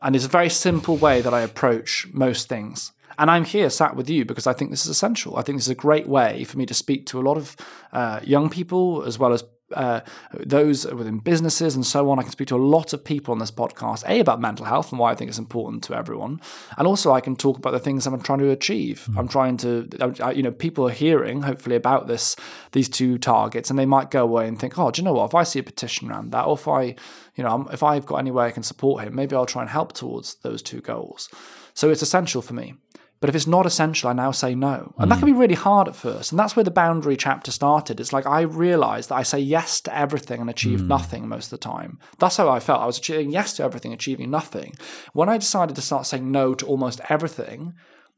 And 0.00 0.14
it's 0.14 0.26
a 0.26 0.28
very 0.28 0.48
simple 0.48 0.96
way 0.96 1.22
that 1.22 1.34
I 1.34 1.40
approach 1.40 2.06
most 2.12 2.48
things. 2.48 2.92
And 3.18 3.32
I'm 3.32 3.44
here 3.44 3.68
sat 3.68 3.96
with 3.96 4.08
you 4.08 4.24
because 4.24 4.46
I 4.46 4.52
think 4.52 4.70
this 4.70 4.84
is 4.84 4.92
essential. 4.92 5.36
I 5.36 5.42
think 5.42 5.58
this 5.58 5.66
is 5.66 5.72
a 5.72 5.74
great 5.74 6.06
way 6.06 6.44
for 6.44 6.56
me 6.56 6.64
to 6.66 6.72
speak 6.72 7.06
to 7.06 7.18
a 7.18 7.26
lot 7.28 7.36
of 7.36 7.56
uh, 7.92 8.20
young 8.22 8.48
people 8.48 9.02
as 9.02 9.18
well 9.18 9.32
as 9.32 9.42
uh, 9.74 10.00
those 10.32 10.86
within 10.86 11.18
businesses 11.18 11.74
and 11.74 11.84
so 11.84 12.10
on. 12.10 12.18
I 12.18 12.22
can 12.22 12.30
speak 12.32 12.48
to 12.48 12.56
a 12.56 12.58
lot 12.58 12.92
of 12.92 13.04
people 13.04 13.32
on 13.32 13.38
this 13.38 13.50
podcast, 13.50 14.04
A, 14.08 14.20
about 14.20 14.40
mental 14.40 14.66
health 14.66 14.92
and 14.92 14.98
why 14.98 15.12
I 15.12 15.14
think 15.14 15.28
it's 15.28 15.38
important 15.38 15.82
to 15.84 15.94
everyone. 15.94 16.40
And 16.76 16.86
also, 16.86 17.12
I 17.12 17.20
can 17.20 17.36
talk 17.36 17.58
about 17.58 17.72
the 17.72 17.78
things 17.78 18.06
I'm 18.06 18.20
trying 18.20 18.40
to 18.40 18.50
achieve. 18.50 19.08
I'm 19.16 19.28
trying 19.28 19.56
to, 19.58 19.88
I, 20.20 20.32
you 20.32 20.42
know, 20.42 20.52
people 20.52 20.86
are 20.88 20.92
hearing 20.92 21.42
hopefully 21.42 21.76
about 21.76 22.06
this, 22.06 22.36
these 22.72 22.88
two 22.88 23.18
targets, 23.18 23.70
and 23.70 23.78
they 23.78 23.86
might 23.86 24.10
go 24.10 24.22
away 24.22 24.48
and 24.48 24.58
think, 24.58 24.78
oh, 24.78 24.90
do 24.90 25.00
you 25.00 25.04
know 25.04 25.14
what? 25.14 25.26
If 25.26 25.34
I 25.34 25.44
see 25.44 25.58
a 25.58 25.62
petition 25.62 26.10
around 26.10 26.32
that, 26.32 26.46
or 26.46 26.54
if 26.54 26.68
I, 26.68 26.94
you 27.34 27.44
know, 27.44 27.68
if 27.72 27.82
I've 27.82 28.06
got 28.06 28.16
any 28.16 28.30
way 28.30 28.46
I 28.46 28.50
can 28.50 28.62
support 28.62 29.04
him, 29.04 29.14
maybe 29.14 29.34
I'll 29.36 29.46
try 29.46 29.62
and 29.62 29.70
help 29.70 29.92
towards 29.92 30.36
those 30.36 30.62
two 30.62 30.80
goals. 30.80 31.28
So 31.74 31.90
it's 31.90 32.02
essential 32.02 32.42
for 32.42 32.54
me. 32.54 32.74
But 33.22 33.28
if 33.28 33.36
it's 33.36 33.46
not 33.46 33.66
essential, 33.66 34.10
I 34.10 34.14
now 34.14 34.32
say 34.32 34.56
no. 34.56 34.92
And 34.98 35.08
that 35.08 35.14
mm. 35.14 35.18
can 35.20 35.26
be 35.26 35.38
really 35.38 35.54
hard 35.54 35.86
at 35.86 35.94
first. 35.94 36.32
And 36.32 36.40
that's 36.40 36.56
where 36.56 36.64
the 36.64 36.72
boundary 36.72 37.16
chapter 37.16 37.52
started. 37.52 38.00
It's 38.00 38.12
like 38.12 38.26
I 38.26 38.40
realized 38.40 39.10
that 39.10 39.14
I 39.14 39.22
say 39.22 39.38
yes 39.38 39.80
to 39.82 39.96
everything 39.96 40.40
and 40.40 40.50
achieve 40.50 40.80
mm. 40.80 40.88
nothing 40.88 41.28
most 41.28 41.46
of 41.46 41.50
the 41.50 41.58
time. 41.58 42.00
That's 42.18 42.36
how 42.36 42.48
I 42.48 42.58
felt. 42.58 42.80
I 42.80 42.86
was 42.86 42.98
achieving 42.98 43.30
yes 43.30 43.52
to 43.54 43.62
everything, 43.62 43.92
achieving 43.92 44.28
nothing. 44.28 44.74
When 45.12 45.28
I 45.28 45.38
decided 45.38 45.76
to 45.76 45.82
start 45.82 46.06
saying 46.06 46.32
no 46.32 46.52
to 46.54 46.66
almost 46.66 47.00
everything, 47.08 47.74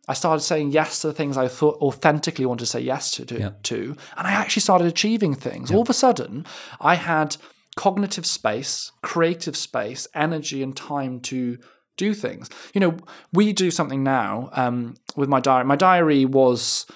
I 0.08 0.14
started 0.14 0.40
saying 0.40 0.70
yes 0.70 1.00
to 1.00 1.08
the 1.08 1.12
things 1.12 1.36
I 1.36 1.48
thought 1.48 1.82
authentically 1.82 2.46
wanted 2.46 2.64
to 2.64 2.70
say 2.70 2.80
yes 2.80 3.10
to, 3.12 3.26
to, 3.26 3.54
to 3.62 3.96
and 4.16 4.26
I 4.26 4.32
actually 4.32 4.62
started 4.62 4.86
achieving 4.86 5.34
things. 5.34 5.70
All 5.70 5.82
of 5.82 5.90
a 5.90 5.94
sudden, 5.94 6.46
I 6.80 6.94
had 6.94 7.36
cognitive 7.76 8.24
space, 8.24 8.90
creative 9.02 9.54
space, 9.54 10.08
energy, 10.14 10.62
and 10.62 10.74
time 10.74 11.20
to 11.20 11.58
do 11.96 12.14
things. 12.14 12.50
You 12.74 12.80
know, 12.80 12.96
we 13.32 13.52
do 13.52 13.70
something 13.70 14.02
now 14.02 14.50
um, 14.52 14.94
with 15.16 15.28
my 15.28 15.40
diary. 15.40 15.64
My 15.64 15.76
diary 15.76 16.24
was 16.24 16.86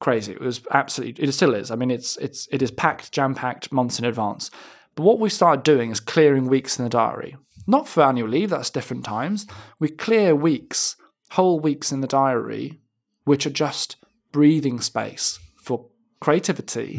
crazy. 0.00 0.32
It 0.32 0.40
was 0.40 0.60
absolutely. 0.70 1.24
It 1.24 1.32
still 1.32 1.54
is. 1.54 1.70
I 1.70 1.76
mean, 1.76 1.90
it's 1.90 2.16
it's 2.18 2.48
it 2.50 2.62
is 2.62 2.70
packed, 2.70 3.12
jam 3.12 3.34
packed, 3.34 3.72
months 3.72 3.98
in 3.98 4.04
advance. 4.04 4.50
But 4.94 5.04
what 5.04 5.20
we 5.20 5.28
started 5.28 5.62
doing 5.62 5.90
is 5.90 6.00
clearing 6.00 6.46
weeks 6.48 6.78
in 6.78 6.84
the 6.84 6.90
diary. 6.90 7.36
Not 7.66 7.88
for 7.88 8.02
annual 8.02 8.28
leave. 8.28 8.50
That's 8.50 8.70
different 8.70 9.04
times. 9.04 9.46
We 9.78 9.88
clear 9.88 10.34
weeks, 10.34 10.96
whole 11.32 11.60
weeks 11.60 11.92
in 11.92 12.00
the 12.00 12.06
diary, 12.06 12.80
which 13.24 13.46
are 13.46 13.50
just 13.50 13.96
breathing 14.32 14.80
space 14.80 15.38
for 15.56 15.86
creativity 16.20 16.96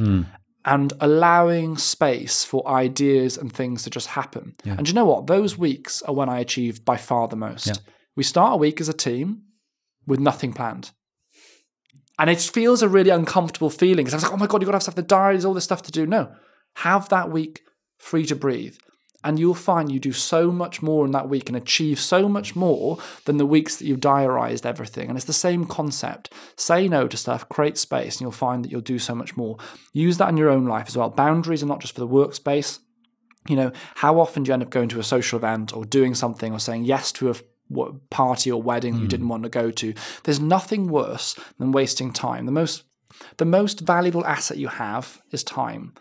and 0.67 0.91
allowing 0.99 1.77
space 1.77 2.43
for 2.43 2.67
ideas 2.67 3.37
and 3.37 3.51
things 3.51 3.83
to 3.83 3.89
just 3.89 4.07
happen. 4.07 4.53
And 4.77 4.87
you 4.87 4.93
know 4.93 5.05
what? 5.05 5.25
Those 5.27 5.57
weeks 5.57 6.01
are 6.03 6.13
when 6.13 6.29
I 6.29 6.39
achieved 6.39 6.83
by 6.85 6.97
far 6.97 7.27
the 7.27 7.37
most. 7.37 7.67
We 8.15 8.23
start 8.23 8.53
a 8.53 8.57
week 8.57 8.81
as 8.81 8.89
a 8.89 8.93
team 8.93 9.43
with 10.05 10.19
nothing 10.19 10.51
planned. 10.53 10.91
And 12.19 12.29
it 12.29 12.41
feels 12.41 12.81
a 12.81 12.89
really 12.89 13.11
uncomfortable 13.11 13.69
feeling 13.69 14.03
because 14.05 14.13
I 14.13 14.17
was 14.17 14.23
like, 14.23 14.33
oh 14.33 14.37
my 14.37 14.47
God, 14.47 14.61
you've 14.61 14.67
got 14.67 14.71
to 14.73 14.75
have 14.77 14.83
stuff, 14.83 14.95
the 14.95 15.03
diaries, 15.03 15.45
all 15.45 15.53
this 15.53 15.63
stuff 15.63 15.83
to 15.83 15.91
do. 15.91 16.05
No, 16.05 16.33
have 16.75 17.07
that 17.09 17.31
week 17.31 17.61
free 17.97 18.25
to 18.25 18.35
breathe. 18.35 18.75
And 19.23 19.39
you'll 19.39 19.55
find 19.55 19.91
you 19.91 19.99
do 19.99 20.13
so 20.13 20.51
much 20.51 20.81
more 20.81 21.03
in 21.03 21.11
that 21.11 21.27
week 21.27 21.49
and 21.49 21.57
achieve 21.57 21.99
so 21.99 22.29
much 22.29 22.55
more 22.55 22.99
than 23.25 23.37
the 23.37 23.45
weeks 23.45 23.77
that 23.77 23.85
you've 23.85 23.99
diarized 23.99 24.65
everything. 24.65 25.09
And 25.09 25.17
it's 25.17 25.25
the 25.25 25.33
same 25.33 25.65
concept. 25.65 26.31
Say 26.55 26.87
no 26.87 27.07
to 27.07 27.17
stuff, 27.17 27.49
create 27.49 27.77
space, 27.77 28.15
and 28.15 28.21
you'll 28.21 28.31
find 28.31 28.63
that 28.63 28.71
you'll 28.71 28.81
do 28.81 28.99
so 28.99 29.15
much 29.15 29.35
more. 29.35 29.57
Use 29.91 30.17
that 30.17 30.29
in 30.29 30.37
your 30.37 30.49
own 30.49 30.65
life 30.65 30.87
as 30.87 30.95
well. 30.95 31.09
Boundaries 31.09 31.63
are 31.63 31.67
not 31.67 31.81
just 31.81 31.93
for 31.93 31.99
the 31.99 32.07
workspace. 32.07 32.79
You 33.49 33.55
know, 33.55 33.71
how 33.95 34.19
often 34.19 34.43
do 34.43 34.49
you 34.49 34.53
end 34.53 34.63
up 34.63 34.69
going 34.69 34.89
to 34.89 34.99
a 34.99 35.03
social 35.03 35.37
event 35.37 35.75
or 35.75 35.83
doing 35.83 36.13
something 36.13 36.53
or 36.53 36.59
saying 36.59 36.85
yes 36.85 37.11
to 37.13 37.31
a 37.31 37.35
party 38.09 38.51
or 38.51 38.61
wedding 38.61 38.95
you 38.95 39.01
hmm. 39.01 39.07
didn't 39.07 39.29
want 39.29 39.43
to 39.43 39.49
go 39.49 39.71
to? 39.71 39.93
There's 40.23 40.39
nothing 40.39 40.89
worse 40.89 41.35
than 41.57 41.71
wasting 41.71 42.13
time. 42.13 42.45
The 42.45 42.51
most 42.51 42.83
the 43.37 43.45
most 43.45 43.79
valuable 43.79 44.25
asset 44.25 44.57
you 44.57 44.67
have 44.67 45.21
is 45.31 45.43
time 45.43 45.93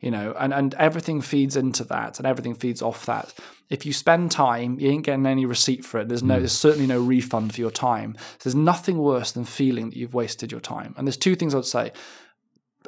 you 0.00 0.10
know 0.10 0.34
and, 0.38 0.52
and 0.52 0.74
everything 0.74 1.20
feeds 1.20 1.56
into 1.56 1.84
that 1.84 2.18
and 2.18 2.26
everything 2.26 2.54
feeds 2.54 2.82
off 2.82 3.06
that. 3.06 3.34
If 3.68 3.86
you 3.86 3.92
spend 3.92 4.30
time 4.30 4.78
you 4.80 4.90
ain't 4.90 5.04
getting 5.04 5.26
any 5.26 5.46
receipt 5.46 5.84
for 5.84 6.00
it. 6.00 6.08
There's 6.08 6.22
no 6.22 6.38
there's 6.38 6.52
certainly 6.52 6.86
no 6.86 7.00
refund 7.00 7.54
for 7.54 7.60
your 7.60 7.70
time. 7.70 8.16
There's 8.42 8.54
nothing 8.54 8.98
worse 8.98 9.32
than 9.32 9.44
feeling 9.44 9.90
that 9.90 9.96
you've 9.96 10.14
wasted 10.14 10.50
your 10.50 10.60
time. 10.60 10.94
And 10.96 11.06
there's 11.06 11.16
two 11.16 11.36
things 11.36 11.54
i'd 11.54 11.64
say. 11.64 11.92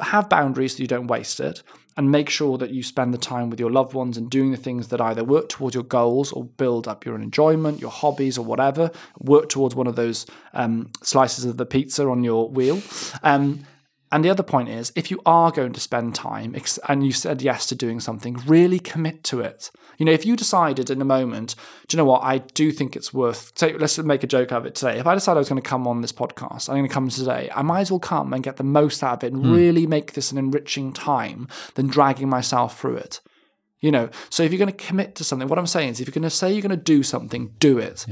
Have 0.00 0.30
boundaries 0.30 0.76
so 0.76 0.80
you 0.80 0.86
don't 0.86 1.06
waste 1.06 1.38
it 1.38 1.62
and 1.96 2.10
make 2.10 2.30
sure 2.30 2.56
that 2.58 2.70
you 2.70 2.82
spend 2.82 3.12
the 3.12 3.18
time 3.18 3.50
with 3.50 3.60
your 3.60 3.70
loved 3.70 3.92
ones 3.92 4.16
and 4.16 4.30
doing 4.30 4.50
the 4.50 4.56
things 4.56 4.88
that 4.88 5.00
either 5.00 5.22
work 5.22 5.48
towards 5.48 5.74
your 5.74 5.84
goals 5.84 6.32
or 6.32 6.44
build 6.44 6.88
up 6.88 7.04
your 7.04 7.14
enjoyment 7.16 7.80
your 7.80 7.90
hobbies 7.90 8.38
or 8.38 8.44
whatever. 8.44 8.90
Work 9.18 9.48
towards 9.48 9.74
one 9.74 9.86
of 9.86 9.96
those 9.96 10.26
um, 10.54 10.90
slices 11.02 11.44
of 11.44 11.56
the 11.58 11.66
pizza 11.66 12.08
on 12.08 12.24
your 12.24 12.48
wheel. 12.48 12.80
Um, 13.22 13.66
And 14.12 14.22
the 14.22 14.30
other 14.30 14.42
point 14.42 14.68
is, 14.68 14.92
if 14.94 15.10
you 15.10 15.20
are 15.24 15.50
going 15.50 15.72
to 15.72 15.80
spend 15.80 16.14
time 16.14 16.54
and 16.86 17.04
you 17.04 17.12
said 17.12 17.40
yes 17.40 17.64
to 17.66 17.74
doing 17.74 17.98
something, 17.98 18.34
really 18.46 18.78
commit 18.78 19.24
to 19.24 19.40
it. 19.40 19.70
You 19.96 20.04
know, 20.04 20.12
if 20.12 20.26
you 20.26 20.36
decided 20.36 20.90
in 20.90 21.00
a 21.00 21.04
moment, 21.04 21.54
do 21.88 21.96
you 21.96 21.98
know 21.98 22.04
what? 22.04 22.22
I 22.22 22.38
do 22.38 22.72
think 22.72 22.94
it's 22.94 23.14
worth. 23.14 23.52
Say, 23.56 23.72
let's 23.72 23.96
make 23.98 24.22
a 24.22 24.26
joke 24.26 24.52
of 24.52 24.66
it 24.66 24.74
today. 24.74 24.98
If 24.98 25.06
I 25.06 25.14
decided 25.14 25.38
I 25.38 25.40
was 25.40 25.48
going 25.48 25.62
to 25.62 25.68
come 25.68 25.88
on 25.88 26.02
this 26.02 26.12
podcast, 26.12 26.68
I'm 26.68 26.76
going 26.76 26.88
to 26.88 26.92
come 26.92 27.08
today. 27.08 27.48
I 27.54 27.62
might 27.62 27.80
as 27.80 27.90
well 27.90 28.00
come 28.00 28.34
and 28.34 28.42
get 28.42 28.58
the 28.58 28.64
most 28.64 29.02
out 29.02 29.22
of 29.22 29.24
it 29.24 29.32
and 29.32 29.46
hmm. 29.46 29.54
really 29.54 29.86
make 29.86 30.12
this 30.12 30.30
an 30.30 30.36
enriching 30.36 30.92
time 30.92 31.48
than 31.74 31.86
dragging 31.86 32.28
myself 32.28 32.78
through 32.78 32.96
it. 32.96 33.20
You 33.80 33.90
know, 33.90 34.10
so 34.28 34.42
if 34.42 34.52
you're 34.52 34.58
going 34.58 34.70
to 34.70 34.86
commit 34.86 35.14
to 35.16 35.24
something, 35.24 35.48
what 35.48 35.58
I'm 35.58 35.66
saying 35.66 35.88
is, 35.88 36.00
if 36.00 36.06
you're 36.06 36.12
going 36.12 36.22
to 36.22 36.30
say 36.30 36.52
you're 36.52 36.62
going 36.62 36.70
to 36.70 36.76
do 36.76 37.02
something, 37.02 37.54
do 37.58 37.78
it. 37.78 38.04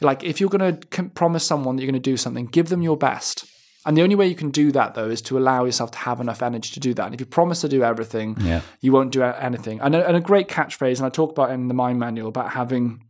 Like 0.00 0.24
if 0.24 0.40
you're 0.40 0.50
going 0.50 0.80
to 0.80 1.02
promise 1.10 1.44
someone 1.44 1.76
that 1.76 1.82
you're 1.82 1.90
going 1.90 2.02
to 2.02 2.10
do 2.10 2.16
something, 2.16 2.46
give 2.46 2.68
them 2.68 2.82
your 2.82 2.96
best. 2.96 3.46
And 3.88 3.96
the 3.96 4.02
only 4.02 4.14
way 4.14 4.26
you 4.28 4.34
can 4.36 4.50
do 4.50 4.70
that, 4.72 4.94
though, 4.94 5.08
is 5.08 5.22
to 5.22 5.38
allow 5.38 5.64
yourself 5.64 5.90
to 5.92 5.98
have 5.98 6.20
enough 6.20 6.42
energy 6.42 6.70
to 6.74 6.80
do 6.80 6.92
that. 6.94 7.06
And 7.06 7.14
if 7.14 7.20
you 7.20 7.26
promise 7.26 7.62
to 7.62 7.68
do 7.68 7.82
everything, 7.82 8.36
Yeah. 8.38 8.60
you 8.82 8.92
won't 8.92 9.12
do 9.12 9.22
anything. 9.22 9.80
And 9.80 9.94
a, 9.94 10.06
and 10.06 10.14
a 10.16 10.20
great 10.20 10.46
catchphrase, 10.46 10.98
and 10.98 11.06
I 11.06 11.08
talk 11.08 11.30
about 11.30 11.50
it 11.50 11.54
in 11.54 11.68
the 11.68 11.74
Mind 11.74 11.98
Manual 11.98 12.28
about 12.28 12.50
having 12.52 13.02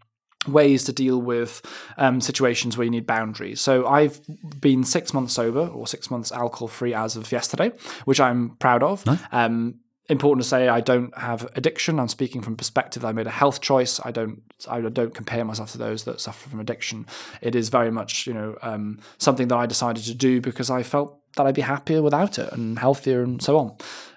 ways 0.47 0.85
to 0.85 0.93
deal 0.93 1.21
with 1.21 1.63
um, 1.99 2.21
situations 2.21 2.77
where 2.79 2.85
you 2.85 2.91
need 2.93 3.07
boundaries. 3.07 3.61
So 3.61 3.87
I've 3.89 4.21
been 4.61 4.85
six 4.85 5.13
months 5.13 5.35
sober 5.35 5.67
or 5.67 5.87
six 5.89 6.11
months 6.13 6.31
alcohol 6.33 6.69
free 6.69 6.95
as 6.95 7.17
of 7.17 7.31
yesterday, 7.33 7.73
which 8.05 8.21
I'm 8.21 8.51
proud 8.59 8.83
of. 8.85 9.05
Um, 9.33 9.81
important 10.09 10.43
to 10.43 10.49
say 10.49 10.69
I 10.69 10.81
don't 10.81 11.17
have 11.17 11.49
addiction. 11.55 12.01
I'm 12.01 12.09
speaking 12.09 12.43
from 12.43 12.57
perspective. 12.57 13.05
I 13.05 13.13
made 13.13 13.27
a 13.27 13.31
health 13.31 13.61
choice. 13.61 14.01
I 14.05 14.11
don't. 14.11 14.43
I 14.69 14.81
don't 14.81 15.15
compare 15.15 15.45
myself 15.45 15.73
to 15.73 15.79
those 15.79 16.05
that 16.05 16.21
suffer 16.21 16.49
from 16.49 16.61
addiction. 16.61 17.07
It 17.41 17.55
is 17.55 17.69
very 17.69 17.91
much 17.91 18.27
you 18.27 18.35
know 18.35 18.59
um, 18.63 18.99
something 19.19 19.49
that 19.49 19.57
I 19.57 19.67
decided 19.67 20.05
to 20.05 20.15
do 20.15 20.41
because 20.41 20.71
I 20.71 20.83
felt 20.83 21.19
that 21.37 21.47
I'd 21.47 21.55
be 21.55 21.63
happier 21.63 22.03
without 22.03 22.39
it 22.39 22.53
and 22.53 22.79
healthier 22.79 23.23
and 23.23 23.43
so 23.43 23.59
on. 23.59 23.77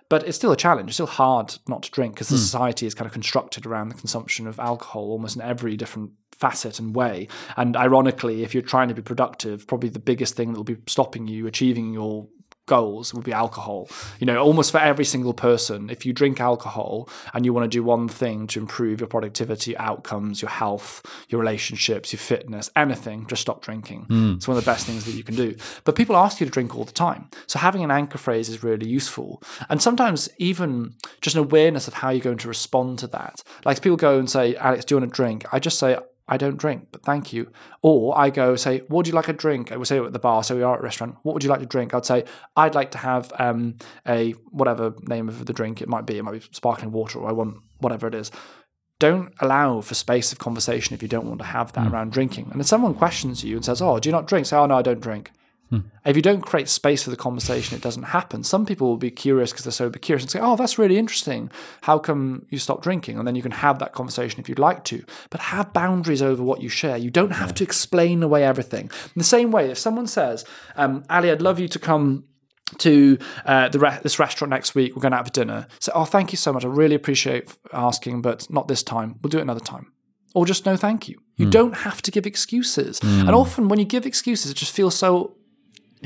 But 0.10 0.28
it's 0.28 0.36
still 0.36 0.52
a 0.52 0.58
challenge. 0.58 0.90
It's 0.90 0.96
still 0.98 1.08
hard 1.08 1.56
not 1.70 1.84
to 1.84 1.92
drink 1.92 2.16
because 2.16 2.28
the 2.28 2.38
society 2.38 2.86
is 2.86 2.94
kind 2.94 3.06
of 3.06 3.14
constructed 3.14 3.66
around 3.66 3.90
the 3.90 3.96
consumption 3.96 4.46
of 4.46 4.60
alcohol 4.60 5.04
almost 5.04 5.38
in 5.38 5.42
every 5.42 5.78
different 5.78 6.12
facet 6.42 6.80
and 6.80 6.94
way. 6.94 7.30
And 7.56 7.78
ironically, 7.78 8.44
if 8.44 8.54
you're 8.54 8.64
trying 8.64 8.90
to 8.90 8.94
be 8.94 9.02
productive, 9.02 9.68
probably 9.68 9.90
the 9.90 10.00
biggest 10.00 10.36
thing 10.36 10.52
that 10.52 10.60
will 10.60 10.66
be 10.66 10.78
stopping 10.88 11.28
you 11.28 11.48
achieving 11.48 11.94
your 11.94 12.28
goals 12.68 13.14
would 13.14 13.24
be 13.24 13.34
alcohol. 13.34 13.90
You 14.20 14.26
know, 14.26 14.42
almost 14.42 14.72
for 14.72 14.78
every 14.78 15.06
single 15.06 15.34
person, 15.34 15.90
if 15.90 16.06
you 16.06 16.14
drink 16.14 16.40
alcohol 16.40 17.10
and 17.34 17.46
you 17.46 17.54
want 17.54 17.66
to 17.70 17.76
do 17.76 17.84
one 17.84 18.08
thing 18.08 18.48
to 18.48 18.60
improve 18.60 19.02
your 19.02 19.08
productivity, 19.08 19.76
outcomes, 19.78 20.42
your 20.42 20.50
health, 20.50 21.06
your 21.30 21.40
relationships, 21.40 22.14
your 22.14 22.20
fitness, 22.20 22.70
anything, 22.76 23.26
just 23.28 23.42
stop 23.42 23.62
drinking. 23.62 24.04
Hmm. 24.04 24.34
It's 24.36 24.48
one 24.48 24.58
of 24.58 24.64
the 24.64 24.72
best 24.72 24.86
things 24.86 25.06
that 25.06 25.14
you 25.14 25.24
can 25.24 25.36
do. 25.36 25.56
But 25.84 25.96
people 25.96 26.16
ask 26.16 26.40
you 26.40 26.46
to 26.46 26.52
drink 26.52 26.76
all 26.76 26.86
the 26.86 26.92
time. 26.92 27.30
So 27.48 27.60
having 27.60 27.84
an 27.84 27.92
anchor 27.92 28.18
phrase 28.18 28.50
is 28.50 28.64
really 28.64 28.88
useful. 28.88 29.42
And 29.70 29.82
sometimes 29.82 30.30
even 30.38 30.96
just 31.22 31.36
an 31.36 31.44
awareness 31.44 31.88
of 31.88 31.96
how 31.96 32.10
you're 32.10 32.22
going 32.22 32.38
to 32.38 32.48
respond 32.48 33.00
to 33.00 33.08
that. 33.08 33.42
Like 33.66 33.82
people 33.82 33.98
go 33.98 34.20
and 34.20 34.30
say, 34.30 34.56
Alex, 34.56 34.86
do 34.86 34.96
you 34.96 35.02
want 35.02 35.12
a 35.12 35.14
drink? 35.14 35.46
I 35.52 35.60
just 35.60 35.80
say, 35.80 35.98
I 36.32 36.38
don't 36.38 36.56
drink, 36.56 36.88
but 36.94 37.04
thank 37.04 37.34
you. 37.34 37.52
Or 37.82 38.18
I 38.18 38.30
go 38.30 38.56
say, 38.56 38.80
what 38.88 38.92
would 38.92 39.08
you 39.08 39.14
like 39.14 39.28
a 39.28 39.34
drink? 39.34 39.74
I 39.74 39.76
would 39.76 39.88
say 39.88 40.00
at 40.00 40.14
the 40.14 40.18
bar, 40.18 40.46
so 40.46 40.56
we 40.56 40.64
are 40.64 40.76
at 40.76 40.80
a 40.80 40.84
restaurant. 40.84 41.18
What 41.24 41.34
would 41.34 41.44
you 41.44 41.50
like 41.50 41.60
to 41.60 41.66
drink? 41.66 41.94
I'd 41.94 42.06
say, 42.06 42.24
I'd 42.56 42.74
like 42.74 42.92
to 42.92 42.98
have 42.98 43.34
um, 43.38 43.76
a 44.08 44.32
whatever 44.50 44.96
name 45.02 45.28
of 45.28 45.46
the 45.46 45.52
drink 45.52 45.82
it 45.82 45.90
might 45.90 46.06
be. 46.06 46.18
It 46.18 46.24
might 46.24 46.40
be 46.40 46.48
sparkling 46.52 46.94
water, 46.94 47.20
or 47.20 47.28
I 47.28 47.34
want 47.34 47.58
whatever 47.80 48.08
it 48.08 48.16
is. 48.16 48.32
Don't 48.98 49.34
allow 49.42 49.82
for 49.82 49.94
space 49.94 50.32
of 50.32 50.40
conversation 50.40 50.94
if 50.94 51.02
you 51.02 51.10
don't 51.10 51.28
want 51.28 51.40
to 51.40 51.46
have 51.46 51.74
that 51.74 51.92
around 51.92 52.14
drinking. 52.14 52.48
And 52.52 52.62
if 52.62 52.68
someone 52.68 52.94
questions 52.94 53.44
you 53.44 53.58
and 53.58 53.66
says, 53.66 53.82
"Oh, 53.82 54.00
do 54.00 54.08
you 54.08 54.14
not 54.14 54.28
drink?" 54.28 54.46
Say, 54.46 54.56
"Oh 54.56 54.68
no, 54.68 54.78
I 54.78 54.82
don't 54.82 55.02
drink." 55.02 55.32
If 56.06 56.16
you 56.16 56.22
don't 56.22 56.42
create 56.42 56.68
space 56.68 57.04
for 57.04 57.12
the 57.12 57.16
conversation, 57.16 57.78
it 57.78 57.82
doesn't 57.82 58.04
happen. 58.04 58.44
Some 58.44 58.66
people 58.66 58.88
will 58.88 58.98
be 58.98 59.12
curious 59.12 59.52
because 59.52 59.64
they're 59.64 59.72
so 59.72 59.90
curious 59.90 60.24
and 60.24 60.32
say, 60.32 60.40
Oh, 60.42 60.56
that's 60.56 60.78
really 60.78 60.98
interesting. 60.98 61.50
How 61.82 61.98
come 61.98 62.46
you 62.50 62.58
stopped 62.58 62.84
drinking? 62.84 63.18
And 63.18 63.28
then 63.28 63.36
you 63.36 63.42
can 63.42 63.52
have 63.52 63.80
that 63.80 63.94
conversation 63.94 64.40
if 64.40 64.50
you'd 64.50 64.60
like 64.60 64.84
to. 64.86 65.04
But 65.30 65.42
have 65.42 65.72
boundaries 65.74 66.22
over 66.22 66.44
what 66.44 66.62
you 66.62 66.70
share. 66.70 66.98
You 66.98 67.10
don't 67.10 67.32
have 67.32 67.54
to 67.56 67.64
explain 67.64 68.22
away 68.24 68.44
everything. 68.44 68.86
In 68.86 69.20
the 69.20 69.24
same 69.24 69.52
way, 69.52 69.70
if 69.70 69.78
someone 69.78 70.08
says, 70.08 70.44
um, 70.76 71.04
Ali, 71.10 71.32
I'd 71.32 71.42
love 71.42 71.60
you 71.60 71.68
to 71.70 71.80
come 71.80 72.26
to 72.80 73.18
uh, 73.46 73.70
the 73.70 73.80
re- 73.80 74.00
this 74.02 74.20
restaurant 74.20 74.50
next 74.50 74.76
week. 74.76 74.96
We're 74.96 75.02
going 75.02 75.14
out 75.14 75.26
for 75.26 75.34
dinner. 75.34 75.68
Say, 75.80 75.92
oh, 75.94 76.06
thank 76.06 76.32
you 76.32 76.38
so 76.38 76.52
much. 76.54 76.66
I 76.66 76.68
really 76.68 76.96
appreciate 76.96 77.56
asking, 77.74 78.22
but 78.22 78.50
not 78.50 78.68
this 78.68 78.84
time. 78.84 79.20
We'll 79.22 79.30
do 79.30 79.40
it 79.40 79.42
another 79.42 79.60
time. 79.60 79.92
Or 80.34 80.46
just 80.46 80.66
no, 80.66 80.78
thank 80.78 81.10
you. 81.10 81.22
You 81.36 81.50
don't 81.50 81.76
have 81.76 82.02
to 82.04 82.12
give 82.12 82.28
excuses. 82.28 83.00
And 83.02 83.32
often 83.32 83.68
when 83.68 83.80
you 83.80 83.86
give 83.86 84.06
excuses, 84.06 84.52
it 84.52 84.54
just 84.54 84.72
feels 84.72 84.96
so 84.96 85.36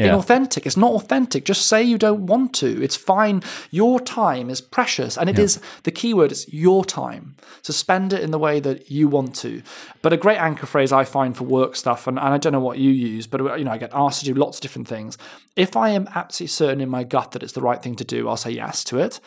inauthentic. 0.04 0.66
It's 0.66 0.78
not 0.78 0.94
authentic. 0.94 1.46
Just 1.46 1.68
say 1.68 1.82
you 1.84 1.98
don't 1.98 2.26
want 2.26 2.54
to. 2.56 2.84
It's 2.84 2.96
fine. 2.96 3.42
Your 3.72 4.00
time 4.00 4.50
is 4.50 4.62
precious, 4.62 5.18
and 5.18 5.30
it 5.30 5.40
is 5.40 5.60
the 5.84 5.92
key 5.92 6.14
word 6.14 6.32
is 6.32 6.52
your 6.54 6.84
time. 6.86 7.36
So 7.62 7.74
spend 7.74 8.14
it 8.14 8.22
in 8.22 8.32
the 8.32 8.40
way 8.40 8.60
that 8.60 8.92
you 8.92 9.08
want 9.08 9.36
to. 9.38 9.62
But 10.02 10.14
a 10.14 10.18
great 10.18 10.38
anchor 10.38 10.66
phrase 10.66 10.92
I 10.92 11.04
find 11.04 11.36
for 11.36 11.44
work 11.44 11.76
stuff, 11.76 12.08
and, 12.08 12.20
and 12.20 12.34
I 12.34 12.38
don't 12.38 12.54
know 12.54 12.60
what 12.60 12.78
you 12.78 12.92
use, 12.92 13.28
but 13.28 13.42
you 13.58 13.64
know 13.64 13.72
I 13.72 13.78
get 13.78 13.92
asked 13.94 14.20
to 14.20 14.26
do 14.26 14.34
lots 14.34 14.58
of 14.58 14.62
different 14.62 14.88
things. 14.88 15.18
If 15.56 15.76
I 15.78 15.90
am 15.90 16.08
absolutely 16.14 16.48
certain 16.48 16.82
in 16.82 16.90
my 16.90 17.04
gut 17.04 17.32
that 17.32 17.44
it's 17.44 17.54
the 17.54 17.62
right 17.62 17.82
thing 17.82 17.96
to 17.96 18.04
do, 18.04 18.28
I'll 18.28 18.38
say 18.38 18.52
yes 18.52 18.84
to 18.86 19.00
it. 19.00 19.20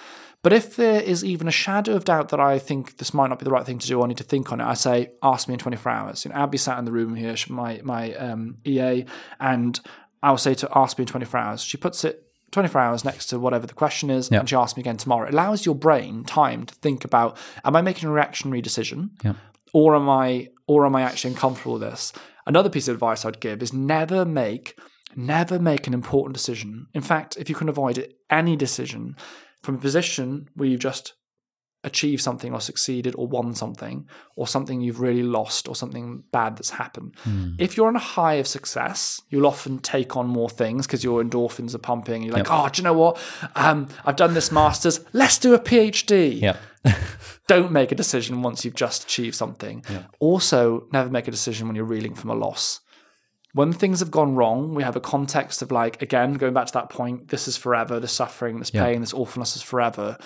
But 0.43 0.53
if 0.53 0.77
there 0.77 1.01
is 1.01 1.24
even 1.24 1.49
a 1.49 1.53
shadow 1.53 1.95
of 1.95 2.05
doubt 2.05 2.28
that 2.28 2.39
I 2.39 2.61
think 2.61 2.99
this 2.99 3.12
might 3.12 3.27
not 3.28 3.40
be 3.40 3.45
the 3.45 3.51
right 3.51 3.66
thing 3.66 3.81
to 3.81 3.86
do, 3.89 4.03
I 4.03 4.07
need 4.07 4.19
to 4.19 4.24
think 4.24 4.53
on 4.53 4.61
it. 4.61 4.65
I 4.65 4.74
say, 4.74 5.11
ask 5.20 5.49
me 5.49 5.55
in 5.55 5.59
24 5.59 5.90
hours. 5.90 6.24
You 6.24 6.31
know, 6.31 6.36
Abby 6.36 6.59
sat 6.59 6.78
in 6.78 6.85
the 6.85 6.93
room 6.93 7.16
here, 7.16 7.35
my 7.49 7.81
my 7.82 8.15
um, 8.15 8.59
EA, 8.65 9.05
and 9.40 9.81
I'll 10.23 10.39
say 10.39 10.55
to 10.55 10.69
ask 10.74 10.99
me 10.99 11.03
in 11.03 11.07
24 11.07 11.40
hours. 11.40 11.62
She 11.62 11.77
puts 11.77 12.05
it 12.05 12.24
24 12.51 12.81
hours 12.81 13.05
next 13.05 13.27
to 13.27 13.39
whatever 13.39 13.66
the 13.66 13.74
question 13.74 14.11
is, 14.11 14.31
Yeah. 14.31 14.40
and 14.40 14.49
she 14.49 14.57
asks 14.57 14.77
me 14.77 14.81
again 14.81 14.97
tomorrow. 14.97 15.28
It 15.28 15.35
allows 15.35 15.66
your 15.66 15.74
brain 15.74 16.24
time 16.24 16.65
to 16.66 16.74
think 16.77 17.05
about: 17.05 17.36
Am 17.65 17.77
I 17.77 17.82
making 17.82 18.09
a 18.09 18.12
reactionary 18.12 18.62
decision, 18.62 19.11
Yeah. 19.23 19.35
or 19.73 19.95
am 19.95 20.09
I, 20.09 20.49
or 20.66 20.86
am 20.86 20.97
I 20.97 21.03
actually 21.03 21.32
uncomfortable 21.32 21.74
with 21.74 21.82
this? 21.82 22.12
Another 22.47 22.70
piece 22.70 22.89
of 22.89 22.95
advice 22.95 23.24
I'd 23.24 23.40
give 23.40 23.62
is 23.62 23.73
never 23.74 24.24
make, 24.24 24.78
never 25.15 25.59
make 25.59 25.86
an 25.86 25.93
important 25.95 26.35
decision. 26.35 26.86
In 26.95 27.03
fact, 27.03 27.36
if 27.36 27.49
you 27.51 27.55
can 27.55 27.69
avoid 27.69 27.99
it, 27.99 28.15
any 28.31 28.57
decision 28.57 29.16
from 29.62 29.74
a 29.74 29.78
position 29.78 30.49
where 30.55 30.69
you've 30.69 30.81
just 30.81 31.12
achieved 31.89 32.23
something 32.23 32.52
or 32.52 32.60
succeeded 32.60 33.15
or 33.19 33.27
won 33.27 33.55
something 33.55 34.06
or 34.36 34.47
something 34.47 34.81
you've 34.81 35.01
really 35.01 35.24
lost 35.24 35.66
or 35.69 35.74
something 35.74 36.23
bad 36.31 36.56
that's 36.56 36.70
happened. 36.70 37.15
If 37.59 37.77
you're 37.77 37.89
on 37.89 37.97
a 37.97 37.98
high 38.16 38.35
of 38.35 38.47
success, 38.47 39.20
you'll 39.31 39.47
often 39.47 39.78
take 39.81 40.16
on 40.16 40.28
more 40.28 40.48
things 40.48 40.86
because 40.86 41.02
your 41.02 41.23
endorphins 41.24 41.74
are 41.74 41.78
pumping. 41.78 42.16
And 42.23 42.24
you're 42.27 42.35
like, 42.36 42.47
oh, 42.51 42.69
do 42.69 42.81
you 42.81 42.85
know 42.85 42.93
what? 42.93 43.19
Um, 43.56 43.89
I've 44.05 44.16
done 44.16 44.35
this 44.35 44.52
master's. 44.52 45.01
Let's 45.12 45.39
do 45.39 45.55
a 45.55 45.59
PhD. 45.59 46.40
Yeah. 46.40 46.56
Don't 47.48 47.73
make 47.73 47.90
a 47.90 47.94
decision 47.94 48.43
once 48.43 48.65
you've 48.65 48.74
just 48.77 49.05
achieved 49.05 49.35
something. 49.35 49.85
Also, 50.20 50.86
never 50.93 51.10
make 51.10 51.27
a 51.27 51.31
decision 51.32 51.66
when 51.66 51.74
you're 51.77 51.85
reeling 51.85 52.15
from 52.15 52.31
a 52.31 52.35
loss. 52.35 52.81
When 53.55 53.73
things 53.73 54.01
have 54.01 54.10
gone 54.10 54.35
wrong, 54.36 54.74
we 54.74 54.82
have 54.82 54.94
a 54.94 55.01
context 55.01 55.62
of 55.62 55.73
like, 55.73 56.02
again, 56.02 56.35
going 56.35 56.52
back 56.52 56.66
to 56.66 56.73
that 56.74 56.90
point, 56.90 57.28
this 57.28 57.48
is 57.48 57.56
forever, 57.56 57.98
this 57.98 58.12
suffering, 58.12 58.59
this 58.59 58.70
Yeah. 58.73 58.85
pain, 58.85 59.01
this 59.01 59.15
awfulness 59.15 59.56
is 59.56 59.62
forever. 59.62 60.19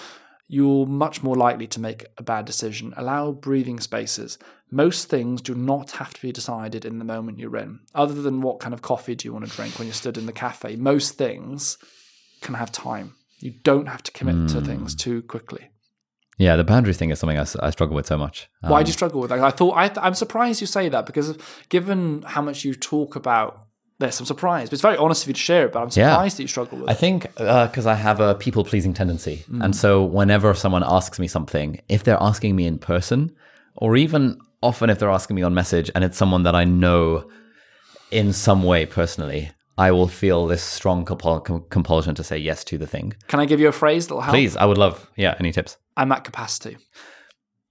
You're 0.49 0.87
much 0.87 1.23
more 1.23 1.37
likely 1.37 1.67
to 1.69 1.81
make 1.81 2.07
a 2.19 2.23
bad 2.23 2.45
decision. 2.45 2.93
Allow 2.97 3.33
breathing 3.33 3.81
spaces. 3.81 4.39
Most 4.71 5.09
things 5.09 5.41
do 5.41 5.55
not 5.55 5.93
have 5.93 6.13
to 6.15 6.21
be 6.23 6.33
decided 6.33 6.85
in 6.85 6.99
the 6.99 7.05
moment 7.05 7.39
you're 7.39 7.57
in. 7.57 7.81
Other 7.95 8.21
than 8.21 8.41
what 8.43 8.61
kind 8.61 8.75
of 8.75 8.83
coffee 8.83 9.15
do 9.15 9.27
you 9.29 9.33
want 9.33 9.47
to 9.49 9.57
drink 9.57 9.79
when 9.79 9.87
you're 9.89 9.95
stood 9.95 10.19
in 10.19 10.27
the 10.27 10.33
cafe, 10.33 10.77
most 10.77 11.17
things 11.17 11.79
can 12.43 12.55
have 12.55 12.71
time. 12.73 13.15
You 13.39 13.53
don't 13.63 13.87
have 13.87 14.03
to 14.05 14.13
commit 14.13 14.51
to 14.51 14.61
things 14.61 14.95
too 14.95 15.23
quickly. 15.23 15.69
Yeah, 16.39 16.57
the 16.57 16.65
boundaries 16.65 16.97
thing 16.97 17.11
is 17.11 17.19
something 17.19 17.39
I 17.39 17.71
struggle 17.71 17.95
with 17.95 18.07
so 18.07 18.19
much. 18.19 18.49
Why 18.63 18.79
Um, 18.79 18.85
do 18.85 18.89
you 18.89 18.93
struggle 18.95 19.21
with 19.21 19.31
that? 19.31 19.39
I 19.41 19.51
thought 19.51 19.73
I, 19.73 19.91
I'm 20.05 20.15
surprised 20.15 20.61
you 20.61 20.67
say 20.67 20.89
that 20.89 21.07
because 21.07 21.37
given 21.69 22.23
how 22.23 22.43
much 22.43 22.65
you 22.65 22.75
talk 22.75 23.17
about 23.17 23.67
this, 24.03 24.21
I'm 24.21 24.27
surprised. 24.27 24.69
But 24.71 24.75
it's 24.75 24.83
very 24.83 24.97
honest 24.97 25.23
of 25.25 25.29
you 25.29 25.35
to 25.35 25.41
share 25.41 25.65
it. 25.67 25.73
But 25.73 25.81
I'm 25.83 25.89
Yeah. 25.93 26.11
surprised 26.13 26.37
that 26.37 26.43
you 26.45 26.49
struggle 26.49 26.79
with 26.79 26.89
it. 26.89 26.93
I 26.93 26.95
think 26.95 27.19
uh, 27.39 27.67
because 27.69 27.87
I 27.87 27.95
have 27.95 28.21
a 28.21 28.35
people 28.35 28.63
pleasing 28.65 28.93
tendency. 28.95 29.37
Mm. 29.51 29.65
And 29.65 29.73
so 29.83 30.03
whenever 30.05 30.53
someone 30.55 30.85
asks 30.99 31.19
me 31.19 31.29
something, 31.29 31.81
if 31.89 32.01
they're 32.05 32.23
asking 32.31 32.55
me 32.57 32.67
in 32.67 32.79
person, 32.79 33.35
or 33.77 33.97
even 33.97 34.39
often 34.63 34.91
if 34.91 34.99
they're 34.99 35.11
asking 35.21 35.37
me 35.37 35.43
on 35.43 35.55
message 35.55 35.91
and 35.95 36.05
it's 36.05 36.17
someone 36.19 36.43
that 36.45 36.55
I 36.55 36.65
know 36.65 37.29
in 38.11 38.33
some 38.33 38.63
way 38.63 38.85
personally, 38.87 39.51
I 39.79 39.91
will 39.91 40.09
feel 40.09 40.47
this 40.47 40.63
strong 40.63 41.05
compul- 41.07 41.43
com- 41.45 41.65
compulsion 41.71 42.15
to 42.17 42.23
say 42.23 42.37
yes 42.37 42.63
to 42.65 42.77
the 42.79 42.87
thing. 42.87 43.15
Can 43.29 43.41
I 43.41 43.47
give 43.47 43.59
you 43.59 43.69
a 43.69 43.73
phrase 43.73 44.07
that'll 44.07 44.21
help? 44.21 44.35
Please, 44.35 44.55
I 44.57 44.67
would 44.67 44.79
love, 44.79 45.11
yeah, 45.17 45.35
any 45.41 45.51
tips? 45.53 45.79
I'm 45.97 46.13
at 46.13 46.23
capacity. 46.25 46.77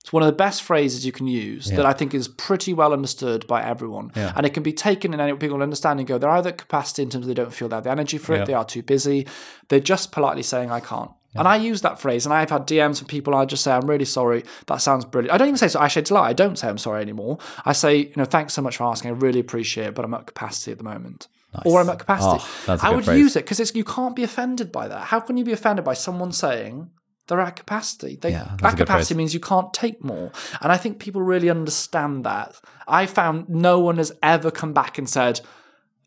It's 0.01 0.11
one 0.11 0.23
of 0.23 0.27
the 0.27 0.33
best 0.33 0.63
phrases 0.63 1.05
you 1.05 1.11
can 1.11 1.27
use 1.27 1.67
that 1.67 1.85
I 1.85 1.93
think 1.93 2.13
is 2.15 2.27
pretty 2.27 2.73
well 2.73 2.91
understood 2.91 3.45
by 3.45 3.63
everyone. 3.63 4.11
Yeah. 4.15 4.33
And 4.35 4.45
it 4.47 4.49
can 4.53 4.63
be 4.63 4.73
taken 4.73 5.13
and 5.13 5.39
people 5.39 5.61
understand 5.61 5.99
and 5.99 6.07
go, 6.07 6.17
they're 6.17 6.29
either 6.31 6.49
at 6.49 6.57
capacity 6.57 7.03
in 7.03 7.09
terms 7.11 7.25
of 7.25 7.27
they 7.27 7.35
don't 7.35 7.53
feel 7.53 7.69
they 7.69 7.75
have 7.75 7.83
the 7.83 7.91
energy 7.91 8.17
for 8.17 8.33
it, 8.33 8.39
Yeah. 8.39 8.45
they 8.45 8.53
are 8.55 8.65
too 8.65 8.81
busy, 8.81 9.27
they're 9.69 9.79
just 9.79 10.11
politely 10.11 10.41
saying, 10.43 10.71
I 10.71 10.79
can't. 10.79 11.11
And 11.33 11.47
I 11.47 11.55
use 11.55 11.79
that 11.81 11.97
phrase, 12.01 12.25
and 12.25 12.33
I've 12.33 12.49
had 12.49 12.67
DMs 12.67 12.97
from 12.97 13.07
people. 13.07 13.33
I 13.33 13.45
just 13.45 13.63
say, 13.63 13.71
"I'm 13.71 13.89
really 13.89 14.03
sorry. 14.03 14.43
That 14.67 14.81
sounds 14.81 15.05
brilliant." 15.05 15.33
I 15.33 15.37
don't 15.37 15.47
even 15.47 15.57
say 15.57 15.69
so. 15.69 15.81
It's 15.81 16.11
a 16.11 16.13
lie. 16.13 16.27
I 16.27 16.33
don't 16.33 16.57
say 16.59 16.67
I'm 16.67 16.77
sorry 16.77 17.01
anymore. 17.01 17.37
I 17.63 17.71
say, 17.71 17.95
"You 17.99 18.13
know, 18.17 18.25
thanks 18.25 18.53
so 18.53 18.61
much 18.61 18.75
for 18.75 18.83
asking. 18.83 19.11
I 19.11 19.13
really 19.13 19.39
appreciate 19.39 19.87
it, 19.87 19.95
but 19.95 20.03
I'm 20.03 20.13
at 20.13 20.25
capacity 20.25 20.73
at 20.73 20.77
the 20.77 20.83
moment." 20.83 21.29
or 21.65 21.79
I'm 21.79 21.89
at 21.89 21.99
capacity. 21.99 22.43
Oh, 22.67 22.77
I 22.81 22.93
would 22.93 23.05
phrase. 23.05 23.17
use 23.19 23.35
it 23.37 23.45
because 23.45 23.61
it's 23.61 23.73
you 23.75 23.85
can't 23.85 24.13
be 24.13 24.23
offended 24.23 24.73
by 24.73 24.89
that. 24.89 25.03
How 25.05 25.21
can 25.21 25.37
you 25.37 25.45
be 25.45 25.53
offended 25.53 25.85
by 25.85 25.93
someone 25.93 26.33
saying 26.33 26.89
they're 27.27 27.39
at 27.39 27.55
capacity? 27.55 28.17
They, 28.21 28.31
Yeah, 28.31 28.57
at 28.61 28.77
capacity 28.77 29.15
means 29.15 29.33
you 29.33 29.39
can't 29.39 29.73
take 29.73 30.03
more. 30.03 30.31
And 30.61 30.71
I 30.71 30.77
think 30.77 30.99
people 30.99 31.21
really 31.21 31.49
understand 31.49 32.25
that. 32.25 32.59
I 32.87 33.05
found 33.05 33.49
no 33.49 33.79
one 33.79 33.97
has 33.97 34.11
ever 34.21 34.51
come 34.51 34.73
back 34.73 34.97
and 34.97 35.09
said, 35.09 35.41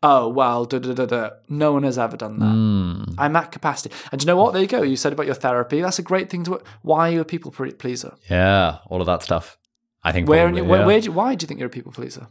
oh, 0.03 0.27
well, 0.29 0.65
da 0.65 0.79
da 0.79 0.93
da 0.93 1.05
da. 1.05 1.29
No 1.49 1.73
one 1.73 1.83
has 1.83 1.97
ever 1.97 2.15
done 2.15 2.39
that. 2.39 2.45
Hmm. 2.45 3.03
I'm 3.17 3.35
at 3.35 3.51
capacity. 3.51 3.93
And 4.11 4.21
you 4.21 4.27
know 4.27 4.37
what? 4.37 4.53
There 4.53 4.61
you 4.61 4.67
go. 4.67 4.83
You 4.83 4.95
said 4.95 5.13
about 5.13 5.25
your 5.25 5.35
therapy. 5.35 5.81
That's 5.81 5.99
a 5.99 6.03
great 6.03 6.29
thing 6.29 6.43
to. 6.45 6.61
Why 6.81 7.09
are 7.09 7.13
you 7.13 7.21
a 7.21 7.25
people 7.25 7.51
pleaser? 7.51 8.13
Yeah, 8.29 8.77
all 8.87 9.01
of 9.01 9.07
that 9.07 9.23
stuff. 9.23 9.57
I 10.03 10.11
think 10.11 10.29
Where, 10.29 10.45
probably, 10.45 10.61
your, 10.61 10.69
where, 10.69 10.79
yeah. 10.81 10.85
where 10.85 10.99
do 10.99 11.05
you, 11.05 11.11
why 11.11 11.33
do 11.33 11.43
you 11.43 11.47
think 11.47 11.59
you're 11.59 11.67
a 11.67 11.71
people 11.71 11.91
pleaser? 11.91 12.27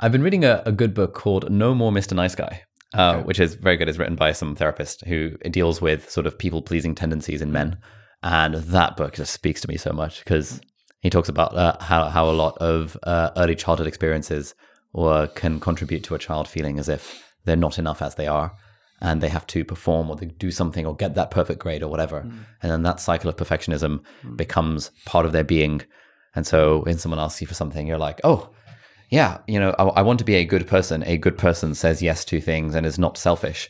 I've 0.00 0.12
been 0.12 0.22
reading 0.22 0.44
a, 0.44 0.62
a 0.64 0.72
good 0.72 0.94
book 0.94 1.14
called 1.14 1.50
No 1.50 1.74
More 1.74 1.92
Mr. 1.92 2.14
Nice 2.14 2.34
Guy, 2.34 2.62
uh, 2.94 3.20
which 3.22 3.38
is 3.38 3.54
very 3.54 3.76
good. 3.76 3.88
It's 3.88 3.98
written 3.98 4.16
by 4.16 4.32
some 4.32 4.56
therapist 4.56 5.04
who 5.04 5.36
deals 5.50 5.82
with 5.82 6.10
sort 6.10 6.26
of 6.26 6.38
people 6.38 6.62
pleasing 6.62 6.94
tendencies 6.94 7.42
in 7.42 7.52
men. 7.52 7.76
And 8.22 8.54
that 8.54 8.96
book 8.96 9.14
just 9.14 9.32
speaks 9.32 9.60
to 9.62 9.68
me 9.68 9.76
so 9.76 9.92
much 9.92 10.20
because 10.20 10.60
he 11.00 11.10
talks 11.10 11.28
about 11.28 11.54
uh, 11.56 11.76
how, 11.80 12.08
how 12.08 12.30
a 12.30 12.32
lot 12.32 12.56
of 12.58 12.96
uh, 13.02 13.30
early 13.36 13.56
childhood 13.56 13.88
experiences 13.88 14.54
or 14.92 15.26
can 15.26 15.58
contribute 15.58 16.04
to 16.04 16.14
a 16.14 16.18
child 16.18 16.46
feeling 16.46 16.78
as 16.78 16.88
if 16.88 17.34
they're 17.44 17.56
not 17.56 17.78
enough 17.78 18.02
as 18.02 18.14
they 18.14 18.26
are 18.26 18.56
and 19.00 19.20
they 19.20 19.28
have 19.28 19.46
to 19.48 19.64
perform 19.64 20.08
or 20.08 20.16
they 20.16 20.26
do 20.26 20.52
something 20.52 20.86
or 20.86 20.94
get 20.94 21.16
that 21.16 21.32
perfect 21.32 21.60
grade 21.60 21.82
or 21.82 21.88
whatever. 21.88 22.20
And 22.20 22.70
then 22.70 22.82
that 22.84 23.00
cycle 23.00 23.28
of 23.28 23.36
perfectionism 23.36 24.04
becomes 24.36 24.92
part 25.04 25.26
of 25.26 25.32
their 25.32 25.42
being. 25.42 25.82
And 26.36 26.46
so 26.46 26.82
when 26.84 26.98
someone 26.98 27.18
asks 27.18 27.40
you 27.40 27.48
for 27.48 27.54
something, 27.54 27.86
you're 27.86 27.98
like, 27.98 28.20
oh, 28.22 28.50
yeah, 29.10 29.38
you 29.48 29.58
know, 29.58 29.74
I, 29.78 29.84
I 29.84 30.02
want 30.02 30.20
to 30.20 30.24
be 30.24 30.36
a 30.36 30.44
good 30.44 30.68
person. 30.68 31.02
A 31.04 31.18
good 31.18 31.36
person 31.36 31.74
says 31.74 32.00
yes 32.00 32.24
to 32.26 32.40
things 32.40 32.76
and 32.76 32.86
is 32.86 32.98
not 32.98 33.18
selfish. 33.18 33.68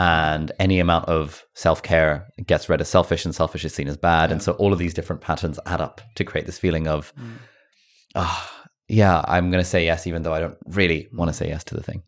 And 0.00 0.50
any 0.58 0.80
amount 0.80 1.08
of 1.08 1.44
self 1.54 1.82
care 1.82 2.26
gets 2.46 2.68
read 2.70 2.80
as 2.80 2.88
selfish, 2.88 3.26
and 3.26 3.34
selfish 3.34 3.64
is 3.66 3.74
seen 3.74 3.88
as 3.88 3.98
bad. 3.98 4.32
And 4.32 4.42
so 4.42 4.52
all 4.52 4.72
of 4.72 4.78
these 4.78 4.94
different 4.94 5.20
patterns 5.20 5.58
add 5.66 5.82
up 5.82 6.00
to 6.14 6.24
create 6.24 6.46
this 6.46 6.58
feeling 6.58 6.86
of, 6.88 7.12
ah, 8.14 8.66
yeah, 8.88 9.22
I'm 9.28 9.50
going 9.50 9.62
to 9.62 9.68
say 9.68 9.84
yes, 9.84 10.06
even 10.06 10.22
though 10.22 10.32
I 10.32 10.40
don't 10.40 10.56
really 10.66 11.08
want 11.12 11.28
to 11.28 11.34
say 11.34 11.48
yes 11.48 11.64
to 11.64 11.74
the 11.74 11.82
thing. 11.82 12.02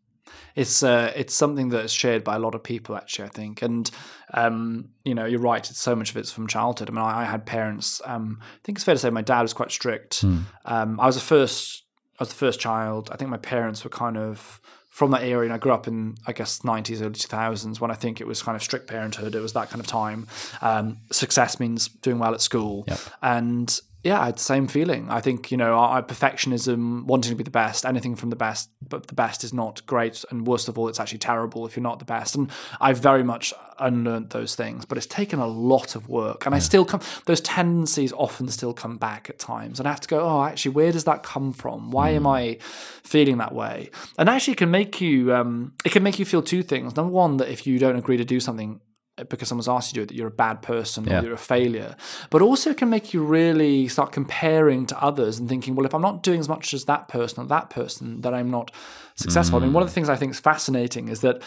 it's 0.57 0.83
uh, 0.83 1.13
it's 1.21 1.35
something 1.35 1.69
that 1.71 1.85
is 1.85 1.93
shared 1.93 2.25
by 2.25 2.37
a 2.37 2.39
lot 2.39 2.55
of 2.55 2.63
people 2.63 2.97
actually 2.97 3.27
i 3.27 3.33
think. 3.41 3.63
And 3.63 3.91
um, 4.35 4.89
you 5.05 5.15
know 5.15 5.27
you're 5.27 5.41
right 5.53 5.71
it's 5.71 5.79
so 5.81 5.95
much 5.95 6.11
of 6.11 6.17
it's 6.17 6.33
from 6.33 6.47
childhood. 6.47 6.89
I 6.89 6.93
mean 6.93 7.05
i, 7.05 7.23
I 7.23 7.25
had 7.25 7.45
parents 7.47 8.01
um, 8.13 8.39
i 8.41 8.61
think 8.65 8.79
it's 8.79 8.85
fair 8.85 8.95
to 8.95 8.99
say 8.99 9.11
my 9.11 9.23
dad 9.23 9.43
was 9.43 9.53
quite 9.53 9.71
strict. 9.71 10.25
Um, 10.65 10.99
i 11.01 11.07
was 11.07 11.17
the 11.17 11.27
first 11.35 11.85
i 12.19 12.23
was 12.23 12.31
the 12.31 12.41
first 12.47 12.59
child. 12.61 13.11
I 13.13 13.17
think 13.17 13.31
my 13.31 13.43
parents 13.55 13.85
were 13.85 13.91
kind 14.05 14.17
of 14.17 14.61
from 14.93 15.11
that 15.11 15.23
era 15.23 15.43
and 15.43 15.53
i 15.55 15.59
grew 15.59 15.73
up 15.73 15.89
in 15.89 16.15
i 16.27 16.33
guess 16.33 16.61
90s 16.61 17.01
early 17.01 17.15
2000s 17.15 17.81
when 17.81 17.91
i 17.91 17.95
think 17.95 18.21
it 18.21 18.27
was 18.27 18.43
kind 18.43 18.55
of 18.55 18.63
strict 18.63 18.87
parenthood 18.87 19.35
it 19.35 19.41
was 19.41 19.55
that 19.55 19.71
kind 19.71 19.81
of 19.81 19.87
time. 19.87 20.27
Um, 20.61 20.99
success 21.11 21.59
means 21.59 21.89
doing 21.89 22.19
well 22.19 22.35
at 22.35 22.41
school. 22.41 22.85
And 23.23 23.81
yeah, 24.05 24.21
I 24.21 24.27
had 24.27 24.37
the 24.37 24.43
same 24.43 24.67
feeling. 24.67 25.09
I 25.11 25.21
think, 25.21 25.53
you 25.53 25.57
know, 25.57 25.75
our, 25.75 25.91
our 25.91 26.03
perfectionism, 26.03 27.05
wanting 27.05 27.31
to 27.31 27.37
be 27.37 27.45
the 27.45 27.53
best, 27.53 27.87
anything 27.87 28.17
from 28.17 28.31
the 28.31 28.37
best, 28.37 28.69
but 28.89 29.07
the 29.07 29.15
best 29.15 29.45
is 29.45 29.53
not 29.53 29.87
great. 29.87 30.25
And 30.31 30.45
worst 30.45 30.69
of 30.69 30.77
all, 30.77 30.89
it's 30.89 30.99
actually 30.99 31.19
terrible 31.19 31.67
if 31.67 31.77
you're 31.77 31.85
not 31.85 32.01
the 32.01 32.05
best. 32.05 32.35
And 32.35 32.51
I've 32.81 32.99
very 32.99 33.23
much 33.23 33.55
unlearned 33.79 34.31
those 34.31 34.57
things, 34.57 34.85
but 34.85 34.99
it's 34.99 35.07
taken 35.07 35.39
a 35.39 35.47
lot 35.47 35.95
of 35.95 36.09
work. 36.09 36.47
And 36.47 36.55
I 36.55 36.59
still 36.59 36.85
come, 36.85 37.01
those 37.27 37.41
tendencies 37.41 38.13
often 38.13 38.49
still 38.49 38.75
come 38.75 38.99
back 38.99 39.31
at 39.31 39.39
times. 39.39 39.79
And 39.79 39.87
I 39.87 39.93
have 39.93 40.01
to 40.01 40.09
go, 40.09 40.21
oh, 40.21 40.43
actually, 40.43 40.73
where 40.73 40.91
does 40.91 41.05
that 41.05 41.23
come 41.23 41.53
from? 41.53 41.93
Why 41.93 42.11
am 42.11 42.27
I 42.27 42.59
feeling 43.05 43.39
that 43.39 43.55
way? 43.55 43.91
And 44.19 44.29
actually, 44.29 44.55
it 44.55 44.59
can 44.59 44.73
make 44.73 45.01
you, 45.01 45.33
um, 45.33 45.75
it 45.85 45.93
can 45.93 46.03
make 46.03 46.19
you 46.19 46.25
feel 46.25 46.43
two 46.43 46.65
things. 46.65 46.97
Number 46.97 47.13
one, 47.13 47.37
that 47.37 47.49
if 47.49 47.69
you 47.69 47.79
don't 47.79 47.97
agree 47.97 48.17
to 48.17 48.25
do 48.25 48.41
something, 48.41 48.81
because 49.29 49.49
someone's 49.49 49.69
asked 49.69 49.95
you 49.95 49.95
to 49.95 49.99
do 50.01 50.03
it, 50.03 50.09
that 50.09 50.15
you're 50.15 50.29
a 50.29 50.31
bad 50.31 50.63
person 50.63 51.05
Yeah. 51.05 51.21
or 51.21 51.25
you're 51.25 51.35
a 51.35 51.39
failure. 51.39 51.97
But 52.31 52.41
also 52.43 52.73
can 52.73 52.89
make 52.89 53.13
you 53.13 53.23
really 53.23 53.87
start 53.89 54.11
comparing 54.13 54.87
to 54.87 55.03
others 55.03 55.39
and 55.39 55.49
thinking, 55.49 55.75
well, 55.75 55.85
if 55.87 55.95
I'm 55.95 56.01
not 56.03 56.23
doing 56.23 56.41
as 56.41 56.49
much 56.49 56.73
as 56.73 56.87
that 56.87 57.09
person 57.09 57.43
or 57.45 57.47
that 57.49 57.69
person, 57.71 58.23
then 58.23 58.33
I'm 58.35 58.51
not 58.51 58.71
successful. 59.17 59.59
I 59.59 59.63
mean, 59.65 59.73
one 59.75 59.83
of 59.83 59.89
the 59.89 59.95
things 59.95 60.09
I 60.09 60.17
think 60.17 60.33
is 60.33 60.41
fascinating 60.41 61.09
is 61.09 61.21
that 61.21 61.43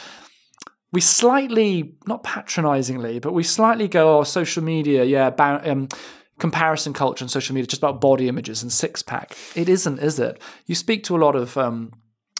we 0.92 1.02
slightly, 1.02 1.96
not 2.08 2.24
patronizingly, 2.24 3.20
but 3.20 3.34
we 3.34 3.44
slightly 3.44 3.88
go, 3.88 4.20
oh, 4.20 4.24
social 4.24 4.64
media, 4.64 5.04
yeah, 5.04 5.30
ba- 5.32 5.62
um, 5.70 5.88
comparison 6.40 6.94
culture 6.94 7.24
and 7.24 7.32
social 7.32 7.56
media, 7.56 7.68
just 7.68 7.82
about 7.82 8.00
body 8.00 8.28
images 8.28 8.62
and 8.62 8.72
six 8.72 9.02
pack. 9.02 9.36
It 9.56 9.68
isn't, 9.68 10.00
is 10.00 10.20
it? 10.20 10.40
You 10.68 10.76
speak 10.76 11.04
to 11.06 11.16
a 11.16 11.20
lot 11.20 11.36
of 11.36 11.58
um, 11.58 11.92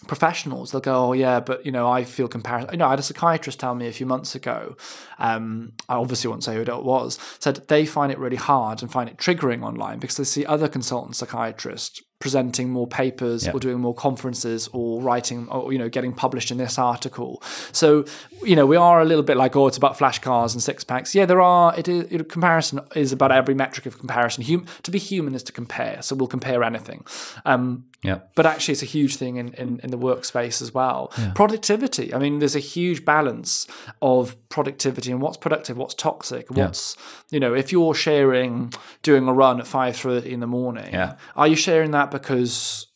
professionals, 0.08 0.72
they'll 0.72 0.82
go, 0.82 1.10
"Oh 1.10 1.14
yeah, 1.14 1.40
but 1.40 1.66
you 1.66 1.72
know, 1.72 1.90
I 1.90 2.04
feel 2.04 2.28
comparison." 2.28 2.72
You 2.72 2.78
know, 2.78 2.88
I 2.88 2.92
had 2.92 3.00
a 3.00 3.04
psychiatrist 3.04 3.60
tell 3.60 3.76
me 3.76 3.88
a 3.88 3.92
few 3.92 4.06
months 4.06 4.36
ago. 4.36 4.76
Um, 5.20 5.74
I 5.90 5.96
obviously 5.96 6.30
won't 6.30 6.44
say 6.44 6.56
who 6.56 6.62
it 6.62 6.84
was. 6.84 7.20
Said 7.40 7.68
they 7.68 7.86
find 7.86 8.12
it 8.12 8.20
really 8.20 8.36
hard 8.36 8.82
and 8.82 8.92
find 8.92 9.10
it 9.10 9.18
triggering 9.18 9.64
online 9.64 10.00
because 10.00 10.18
they 10.18 10.24
see 10.24 10.46
other 10.46 10.68
consultant 10.68 11.16
psychiatrists 11.16 12.02
presenting 12.20 12.70
more 12.70 12.88
papers 12.88 13.48
or 13.48 13.60
doing 13.60 13.80
more 13.80 13.94
conferences 13.94 14.70
or 14.72 15.02
writing 15.02 15.48
or 15.50 15.72
you 15.72 15.78
know 15.78 15.90
getting 15.90 16.14
published 16.14 16.50
in 16.50 16.58
this 16.58 16.80
article. 16.80 17.44
So 17.72 18.06
you 18.42 18.56
know 18.56 18.66
we 18.66 18.78
are 18.78 19.02
a 19.02 19.06
little 19.06 19.24
bit 19.24 19.38
like 19.38 19.56
oh 19.56 19.68
it's 19.68 19.78
about 19.78 19.98
flash 19.98 20.20
cars 20.20 20.54
and 20.54 20.64
six 20.64 20.84
packs. 20.84 21.14
Yeah, 21.14 21.26
there 21.26 21.42
are. 21.42 21.78
It 21.78 21.88
is 21.88 22.12
it, 22.12 22.30
comparison 22.30 22.80
is 22.96 23.12
about 23.12 23.32
every 23.32 23.54
metric 23.54 23.86
of 23.86 24.00
comparison. 24.00 24.44
Hum, 24.44 24.66
to 24.84 24.92
be 24.92 24.98
human 24.98 25.36
is 25.36 25.44
to 25.44 25.52
compare. 25.52 26.02
So 26.02 26.16
we'll 26.16 26.28
compare 26.28 26.64
anything. 26.64 27.06
Um, 27.44 27.86
Yeah. 28.06 28.20
but 28.36 28.46
actually 28.46 28.74
it's 28.74 28.84
a 28.84 28.86
huge 28.86 29.16
thing 29.18 29.38
in, 29.38 29.54
in, 29.54 29.80
in 29.84 29.92
the 29.92 29.98
workspace 29.98 30.62
as 30.62 30.74
well. 30.74 31.12
Productivity. 31.36 32.14
I 32.14 32.20
mean, 32.20 32.40
there's 32.40 32.56
a 32.56 32.60
huge 32.60 33.04
balance 33.06 33.68
of 34.02 34.36
productivity 34.50 35.12
and 35.12 35.22
what's 35.22 35.38
productive, 35.38 35.78
what's 35.78 35.94
toxic, 35.96 36.50
what's 36.52 36.96
you 37.32 37.40
know, 37.40 37.54
if 37.54 37.72
you're 37.72 37.94
sharing 37.96 38.72
doing 39.04 39.28
a 39.28 39.34
run 39.34 39.60
at 39.60 39.68
five 39.68 39.96
thirty 39.98 40.32
in 40.32 40.40
the 40.40 40.48
morning, 40.48 40.94
Yeah. 40.94 41.16
are 41.36 41.48
you 41.48 41.56
sharing 41.56 41.92
that 41.92 42.12
because 42.12 42.88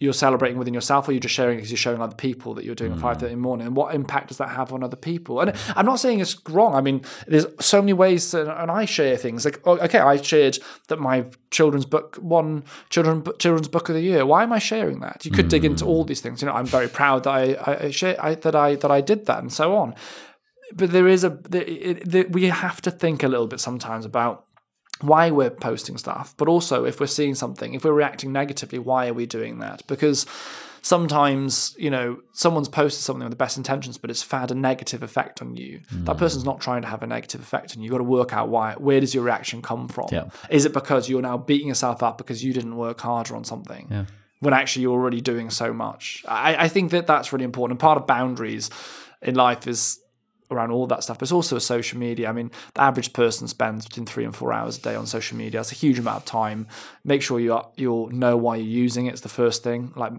you're 0.00 0.12
celebrating 0.12 0.58
within 0.58 0.74
yourself 0.74 1.08
or 1.08 1.12
you're 1.12 1.20
just 1.20 1.34
sharing 1.34 1.56
because 1.56 1.70
you're 1.70 1.76
showing 1.76 2.00
other 2.00 2.14
people 2.14 2.54
that 2.54 2.64
you're 2.64 2.74
doing 2.74 2.92
at 2.92 2.98
hmm. 2.98 3.04
5.30 3.04 3.22
in 3.22 3.28
the 3.30 3.36
morning 3.36 3.66
and 3.66 3.76
what 3.76 3.94
impact 3.94 4.28
does 4.28 4.36
that 4.36 4.50
have 4.50 4.72
on 4.72 4.84
other 4.84 4.96
people? 4.96 5.40
And 5.40 5.52
i'm 5.76 5.86
not 5.86 6.00
saying 6.00 6.20
it's 6.20 6.36
wrong. 6.48 6.74
I 6.74 6.80
mean 6.80 7.02
there's 7.26 7.46
so 7.60 7.82
many 7.82 7.92
ways 7.92 8.30
that, 8.30 8.48
and 8.60 8.70
i 8.70 8.84
share 8.84 9.16
things. 9.16 9.44
Like 9.44 9.60
oh, 9.64 9.78
okay 9.78 9.98
i 9.98 10.20
shared 10.20 10.58
that 10.88 10.98
my 10.98 11.26
children's 11.50 11.86
book 11.86 12.18
won 12.20 12.64
children 12.90 13.24
children's 13.38 13.68
book 13.68 13.88
of 13.88 13.94
the 13.94 14.02
year. 14.02 14.24
Why 14.24 14.42
am 14.42 14.52
i 14.52 14.58
sharing 14.58 15.00
that? 15.00 15.24
You 15.24 15.30
could 15.30 15.48
dig 15.48 15.64
into 15.64 15.84
all 15.84 16.04
these 16.04 16.20
things. 16.20 16.42
You 16.42 16.46
know 16.46 16.54
i'm 16.54 16.66
very 16.66 16.88
proud 16.88 17.24
that 17.24 17.30
i, 17.30 17.52
I, 17.54 17.84
I, 17.86 17.90
share, 17.90 18.24
I 18.24 18.34
that 18.36 18.54
i 18.54 18.76
that 18.76 18.90
i 18.90 19.00
did 19.00 19.26
that 19.26 19.40
and 19.40 19.52
so 19.52 19.76
on. 19.76 19.94
But 20.74 20.92
there 20.92 21.08
is 21.08 21.24
a 21.24 21.30
there, 21.30 21.64
it, 21.66 22.08
there, 22.08 22.26
we 22.28 22.44
have 22.46 22.80
to 22.82 22.90
think 22.90 23.22
a 23.22 23.28
little 23.28 23.46
bit 23.46 23.60
sometimes 23.60 24.04
about 24.04 24.44
why 25.00 25.30
we're 25.30 25.50
posting 25.50 25.96
stuff, 25.96 26.34
but 26.36 26.48
also 26.48 26.84
if 26.84 27.00
we're 27.00 27.06
seeing 27.06 27.34
something, 27.34 27.74
if 27.74 27.84
we're 27.84 27.92
reacting 27.92 28.32
negatively, 28.32 28.78
why 28.78 29.08
are 29.08 29.14
we 29.14 29.26
doing 29.26 29.58
that? 29.60 29.86
Because 29.86 30.26
sometimes, 30.82 31.74
you 31.78 31.90
know, 31.90 32.20
someone's 32.32 32.68
posted 32.68 33.02
something 33.02 33.22
with 33.22 33.30
the 33.30 33.36
best 33.36 33.56
intentions, 33.56 33.98
but 33.98 34.10
it's 34.10 34.28
had 34.30 34.50
a 34.50 34.54
negative 34.54 35.02
effect 35.02 35.40
on 35.42 35.56
you. 35.56 35.80
That 35.90 36.14
hmm. 36.14 36.18
person's 36.18 36.44
not 36.44 36.60
trying 36.60 36.82
to 36.82 36.88
have 36.88 37.02
a 37.02 37.06
negative 37.06 37.40
effect 37.40 37.76
on 37.76 37.82
you. 37.82 37.86
You've 37.86 37.92
got 37.92 37.98
to 37.98 38.04
work 38.04 38.32
out 38.32 38.48
why. 38.48 38.74
Where 38.74 39.00
does 39.00 39.14
your 39.14 39.24
reaction 39.24 39.62
come 39.62 39.88
from? 39.88 40.08
Yeah. 40.10 40.30
Is 40.50 40.64
it 40.64 40.72
because 40.72 41.08
you're 41.08 41.22
now 41.22 41.38
beating 41.38 41.68
yourself 41.68 42.02
up 42.02 42.18
because 42.18 42.42
you 42.42 42.52
didn't 42.52 42.76
work 42.76 43.00
harder 43.00 43.36
on 43.36 43.44
something? 43.44 43.88
When 44.40 44.54
actually 44.54 44.82
you're 44.82 44.92
already 44.92 45.20
doing 45.20 45.50
so 45.50 45.72
much. 45.72 46.24
I, 46.28 46.64
I 46.64 46.68
think 46.68 46.92
that 46.92 47.08
that's 47.08 47.32
really 47.32 47.44
important. 47.44 47.72
And 47.72 47.80
Part 47.80 47.98
of 47.98 48.06
boundaries 48.06 48.70
in 49.20 49.34
life 49.34 49.66
is 49.66 49.98
around 50.50 50.70
all 50.70 50.86
that 50.86 51.02
stuff, 51.02 51.18
but 51.18 51.24
it's 51.24 51.32
also 51.32 51.58
social 51.58 51.98
media. 51.98 52.28
I 52.28 52.32
mean, 52.32 52.50
the 52.74 52.80
average 52.80 53.12
person 53.12 53.48
spends 53.48 53.86
between 53.86 54.06
three 54.06 54.24
and 54.24 54.34
four 54.34 54.52
hours 54.52 54.78
a 54.78 54.80
day 54.80 54.94
on 54.94 55.06
social 55.06 55.36
media. 55.36 55.60
That's 55.60 55.72
a 55.72 55.76
huge 55.76 55.98
amount 55.98 56.18
of 56.18 56.24
time. 56.24 56.66
Make 57.04 57.22
sure 57.22 57.38
you 57.38 57.54
are, 57.54 57.68
you'll 57.76 58.08
know 58.08 58.36
why 58.36 58.56
you're 58.56 58.66
using 58.66 59.06
it. 59.06 59.12
It's 59.12 59.20
the 59.20 59.28
first 59.28 59.62
thing. 59.62 59.92
Like, 59.94 60.12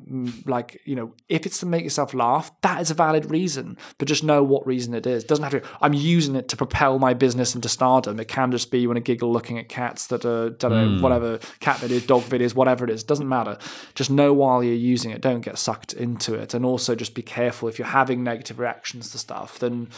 like 0.45 0.81
you 0.85 0.95
know, 0.95 1.13
if 1.29 1.45
it's 1.45 1.59
to 1.59 1.65
make 1.65 1.83
yourself 1.83 2.13
laugh, 2.13 2.51
that 2.61 2.81
is 2.81 2.91
a 2.91 2.93
valid 2.93 3.29
reason. 3.29 3.77
But 3.97 4.07
just 4.07 4.23
know 4.23 4.43
what 4.43 4.65
reason 4.67 4.93
it 4.93 5.07
is. 5.07 5.23
It 5.23 5.29
doesn't 5.29 5.43
have 5.43 5.53
to. 5.53 5.67
I'm 5.81 5.93
using 5.93 6.35
it 6.35 6.47
to 6.49 6.55
propel 6.55 6.99
my 6.99 7.13
business 7.13 7.55
into 7.55 7.69
stardom. 7.69 8.19
It 8.19 8.27
can 8.27 8.51
just 8.51 8.71
be 8.71 8.79
you 8.79 8.89
want 8.89 8.97
to 8.97 9.01
giggle 9.01 9.31
looking 9.31 9.57
at 9.57 9.69
cats 9.69 10.07
that 10.07 10.25
are 10.25 10.51
don't 10.51 10.71
know 10.71 11.01
whatever 11.01 11.39
cat 11.59 11.77
videos, 11.77 12.05
dog 12.05 12.23
videos, 12.23 12.53
whatever 12.53 12.85
it 12.85 12.91
is. 12.91 13.01
It 13.01 13.07
doesn't 13.07 13.27
matter. 13.27 13.57
Just 13.95 14.11
know 14.11 14.33
while 14.33 14.63
you're 14.63 14.73
using 14.73 15.11
it. 15.11 15.21
Don't 15.21 15.41
get 15.41 15.57
sucked 15.57 15.93
into 15.93 16.35
it, 16.35 16.53
and 16.53 16.65
also 16.65 16.95
just 16.95 17.13
be 17.13 17.21
careful 17.21 17.67
if 17.67 17.79
you're 17.79 17.87
having 17.87 18.23
negative 18.23 18.59
reactions 18.59 19.11
to 19.11 19.17
stuff. 19.17 19.59
Then 19.59 19.89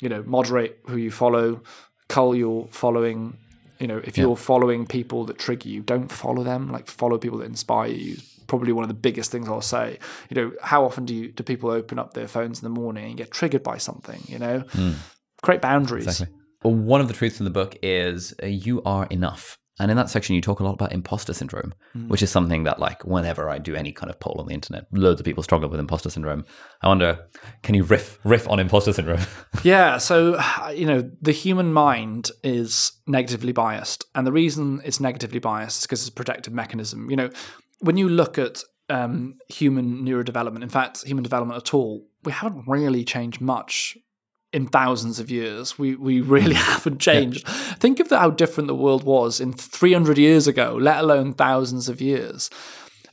you 0.00 0.08
know, 0.08 0.22
moderate 0.24 0.80
who 0.86 0.96
you 0.96 1.10
follow, 1.10 1.62
cull 2.08 2.34
your 2.34 2.68
following. 2.70 3.38
You 3.78 3.88
know, 3.88 4.00
if 4.04 4.16
you're 4.16 4.36
following 4.36 4.86
people 4.86 5.24
that 5.26 5.38
trigger 5.38 5.68
you, 5.68 5.82
don't 5.82 6.10
follow 6.10 6.44
them. 6.44 6.70
Like 6.70 6.86
follow 6.86 7.18
people 7.18 7.38
that 7.38 7.46
inspire 7.46 7.88
you. 7.90 8.16
Probably 8.46 8.72
one 8.72 8.84
of 8.84 8.88
the 8.88 8.94
biggest 8.94 9.32
things 9.32 9.48
I'll 9.48 9.60
say. 9.60 9.98
You 10.30 10.34
know, 10.36 10.52
how 10.62 10.84
often 10.84 11.04
do 11.04 11.14
you 11.14 11.32
do 11.32 11.42
people 11.42 11.70
open 11.70 11.98
up 11.98 12.14
their 12.14 12.28
phones 12.28 12.62
in 12.62 12.64
the 12.64 12.80
morning 12.80 13.06
and 13.06 13.16
get 13.16 13.30
triggered 13.30 13.62
by 13.62 13.78
something? 13.78 14.22
You 14.26 14.38
know, 14.38 14.64
create 15.42 15.60
boundaries. 15.60 16.06
Exactly. 16.06 16.36
Well, 16.62 16.74
one 16.74 17.00
of 17.00 17.08
the 17.08 17.14
truths 17.14 17.40
in 17.40 17.44
the 17.44 17.50
book 17.50 17.76
is 17.82 18.34
uh, 18.42 18.46
you 18.46 18.82
are 18.84 19.06
enough. 19.06 19.58
And 19.80 19.90
in 19.90 19.96
that 19.96 20.08
section, 20.08 20.36
you 20.36 20.40
talk 20.40 20.60
a 20.60 20.64
lot 20.64 20.74
about 20.74 20.92
imposter 20.92 21.32
syndrome, 21.32 21.74
Mm. 21.96 22.08
which 22.08 22.22
is 22.22 22.30
something 22.30 22.62
that, 22.64 22.78
like, 22.78 23.04
whenever 23.04 23.48
I 23.50 23.58
do 23.58 23.74
any 23.74 23.90
kind 23.92 24.08
of 24.08 24.20
poll 24.20 24.36
on 24.38 24.46
the 24.46 24.54
internet, 24.54 24.86
loads 24.92 25.20
of 25.20 25.24
people 25.24 25.42
struggle 25.42 25.68
with 25.68 25.80
imposter 25.80 26.10
syndrome. 26.10 26.44
I 26.80 26.88
wonder, 26.88 27.26
can 27.62 27.74
you 27.74 27.82
riff 27.82 28.18
riff 28.24 28.48
on 28.48 28.60
imposter 28.60 28.92
syndrome? 28.92 29.20
Yeah, 29.64 29.98
so 29.98 30.40
you 30.72 30.86
know, 30.86 31.10
the 31.22 31.32
human 31.32 31.72
mind 31.72 32.30
is 32.42 32.92
negatively 33.06 33.52
biased, 33.52 34.04
and 34.14 34.26
the 34.26 34.32
reason 34.32 34.80
it's 34.84 35.00
negatively 35.00 35.38
biased 35.40 35.78
is 35.80 35.86
because 35.86 36.00
it's 36.02 36.08
a 36.10 36.12
protective 36.12 36.52
mechanism. 36.52 37.10
You 37.10 37.16
know, 37.16 37.30
when 37.80 37.96
you 37.96 38.08
look 38.08 38.38
at 38.38 38.62
um, 38.90 39.36
human 39.48 40.04
neurodevelopment, 40.04 40.62
in 40.62 40.68
fact, 40.68 41.04
human 41.04 41.22
development 41.24 41.56
at 41.56 41.72
all, 41.74 42.06
we 42.22 42.32
haven't 42.32 42.64
really 42.68 43.02
changed 43.04 43.40
much 43.40 43.96
in 44.54 44.68
thousands 44.68 45.18
of 45.18 45.30
years. 45.30 45.78
We 45.78 45.96
we 45.96 46.20
really 46.20 46.54
haven't 46.70 47.00
changed. 47.00 47.46
Think 47.46 48.00
of 48.00 48.08
how 48.08 48.30
different 48.30 48.68
the 48.68 48.74
world 48.74 49.02
was 49.02 49.40
in 49.40 49.52
300 49.52 50.16
years 50.16 50.46
ago, 50.46 50.78
let 50.80 51.00
alone 51.00 51.34
thousands 51.34 51.88
of 51.88 52.00
years. 52.00 52.48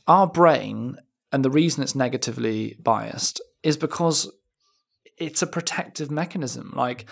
Our 0.06 0.26
brain, 0.26 0.96
and 1.32 1.44
the 1.44 1.50
reason 1.50 1.82
it's 1.82 1.96
negatively 1.96 2.76
biased, 2.80 3.40
is 3.62 3.76
because 3.76 4.30
it's 5.18 5.42
a 5.42 5.46
protective 5.46 6.10
mechanism. 6.10 6.72
Like 6.76 7.06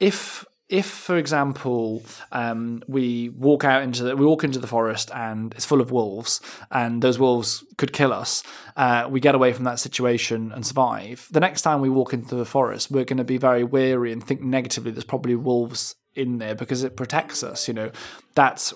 if 0.00 0.44
if, 0.70 0.86
for 0.86 1.16
example, 1.16 2.02
um, 2.30 2.82
we 2.86 3.28
walk 3.30 3.64
out 3.64 3.82
into 3.82 4.04
the, 4.04 4.16
we 4.16 4.24
walk 4.24 4.44
into 4.44 4.60
the 4.60 4.68
forest 4.68 5.10
and 5.12 5.52
it's 5.54 5.66
full 5.66 5.80
of 5.80 5.90
wolves, 5.90 6.40
and 6.70 7.02
those 7.02 7.18
wolves 7.18 7.64
could 7.76 7.92
kill 7.92 8.12
us, 8.12 8.44
uh, 8.76 9.06
we 9.10 9.18
get 9.18 9.34
away 9.34 9.52
from 9.52 9.64
that 9.64 9.80
situation 9.80 10.52
and 10.52 10.64
survive. 10.64 11.28
The 11.32 11.40
next 11.40 11.62
time 11.62 11.80
we 11.80 11.90
walk 11.90 12.12
into 12.12 12.36
the 12.36 12.44
forest, 12.44 12.90
we're 12.90 13.04
going 13.04 13.16
to 13.18 13.24
be 13.24 13.36
very 13.36 13.64
wary 13.64 14.12
and 14.12 14.22
think 14.22 14.42
negatively. 14.42 14.92
There's 14.92 15.04
probably 15.04 15.34
wolves 15.34 15.96
in 16.14 16.38
there 16.38 16.54
because 16.54 16.84
it 16.84 16.96
protects 16.96 17.42
us. 17.42 17.66
You 17.66 17.74
know, 17.74 17.90
that's 18.36 18.72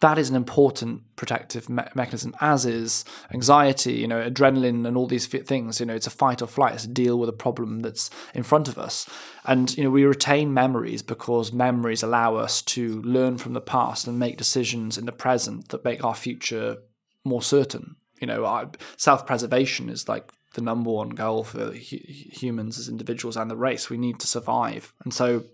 that 0.00 0.18
is 0.18 0.30
an 0.30 0.36
important 0.36 1.02
protective 1.16 1.68
me- 1.68 1.84
mechanism, 1.94 2.34
as 2.40 2.64
is 2.64 3.04
anxiety, 3.32 3.94
you 3.94 4.08
know, 4.08 4.28
adrenaline, 4.28 4.86
and 4.86 4.96
all 4.96 5.06
these 5.06 5.26
things. 5.26 5.78
You 5.78 5.86
know, 5.86 5.94
it's 5.94 6.06
a 6.06 6.10
fight 6.10 6.42
or 6.42 6.46
flight. 6.46 6.74
It's 6.74 6.84
a 6.84 6.88
deal 6.88 7.18
with 7.18 7.28
a 7.28 7.34
problem 7.34 7.80
that's 7.80 8.10
in 8.34 8.42
front 8.42 8.68
of 8.68 8.78
us, 8.78 9.08
and 9.44 9.76
you 9.76 9.84
know, 9.84 9.90
we 9.90 10.04
retain 10.04 10.52
memories 10.54 11.02
because 11.02 11.52
memories 11.52 12.02
allow 12.02 12.36
us 12.36 12.62
to 12.62 13.02
learn 13.02 13.38
from 13.38 13.52
the 13.52 13.60
past 13.60 14.06
and 14.06 14.18
make 14.18 14.38
decisions 14.38 14.96
in 14.98 15.06
the 15.06 15.12
present 15.12 15.68
that 15.68 15.84
make 15.84 16.02
our 16.02 16.14
future 16.14 16.78
more 17.24 17.42
certain. 17.42 17.96
You 18.20 18.26
know, 18.26 18.44
our 18.44 18.70
self-preservation 18.96 19.88
is 19.88 20.08
like 20.08 20.30
the 20.54 20.60
number 20.60 20.90
one 20.90 21.10
goal 21.10 21.44
for 21.44 21.72
hu- 21.72 22.06
humans 22.06 22.78
as 22.78 22.88
individuals 22.88 23.36
and 23.36 23.50
the 23.50 23.56
race. 23.56 23.88
We 23.88 23.98
need 23.98 24.18
to 24.20 24.26
survive, 24.26 24.94
and 25.04 25.12
so 25.12 25.44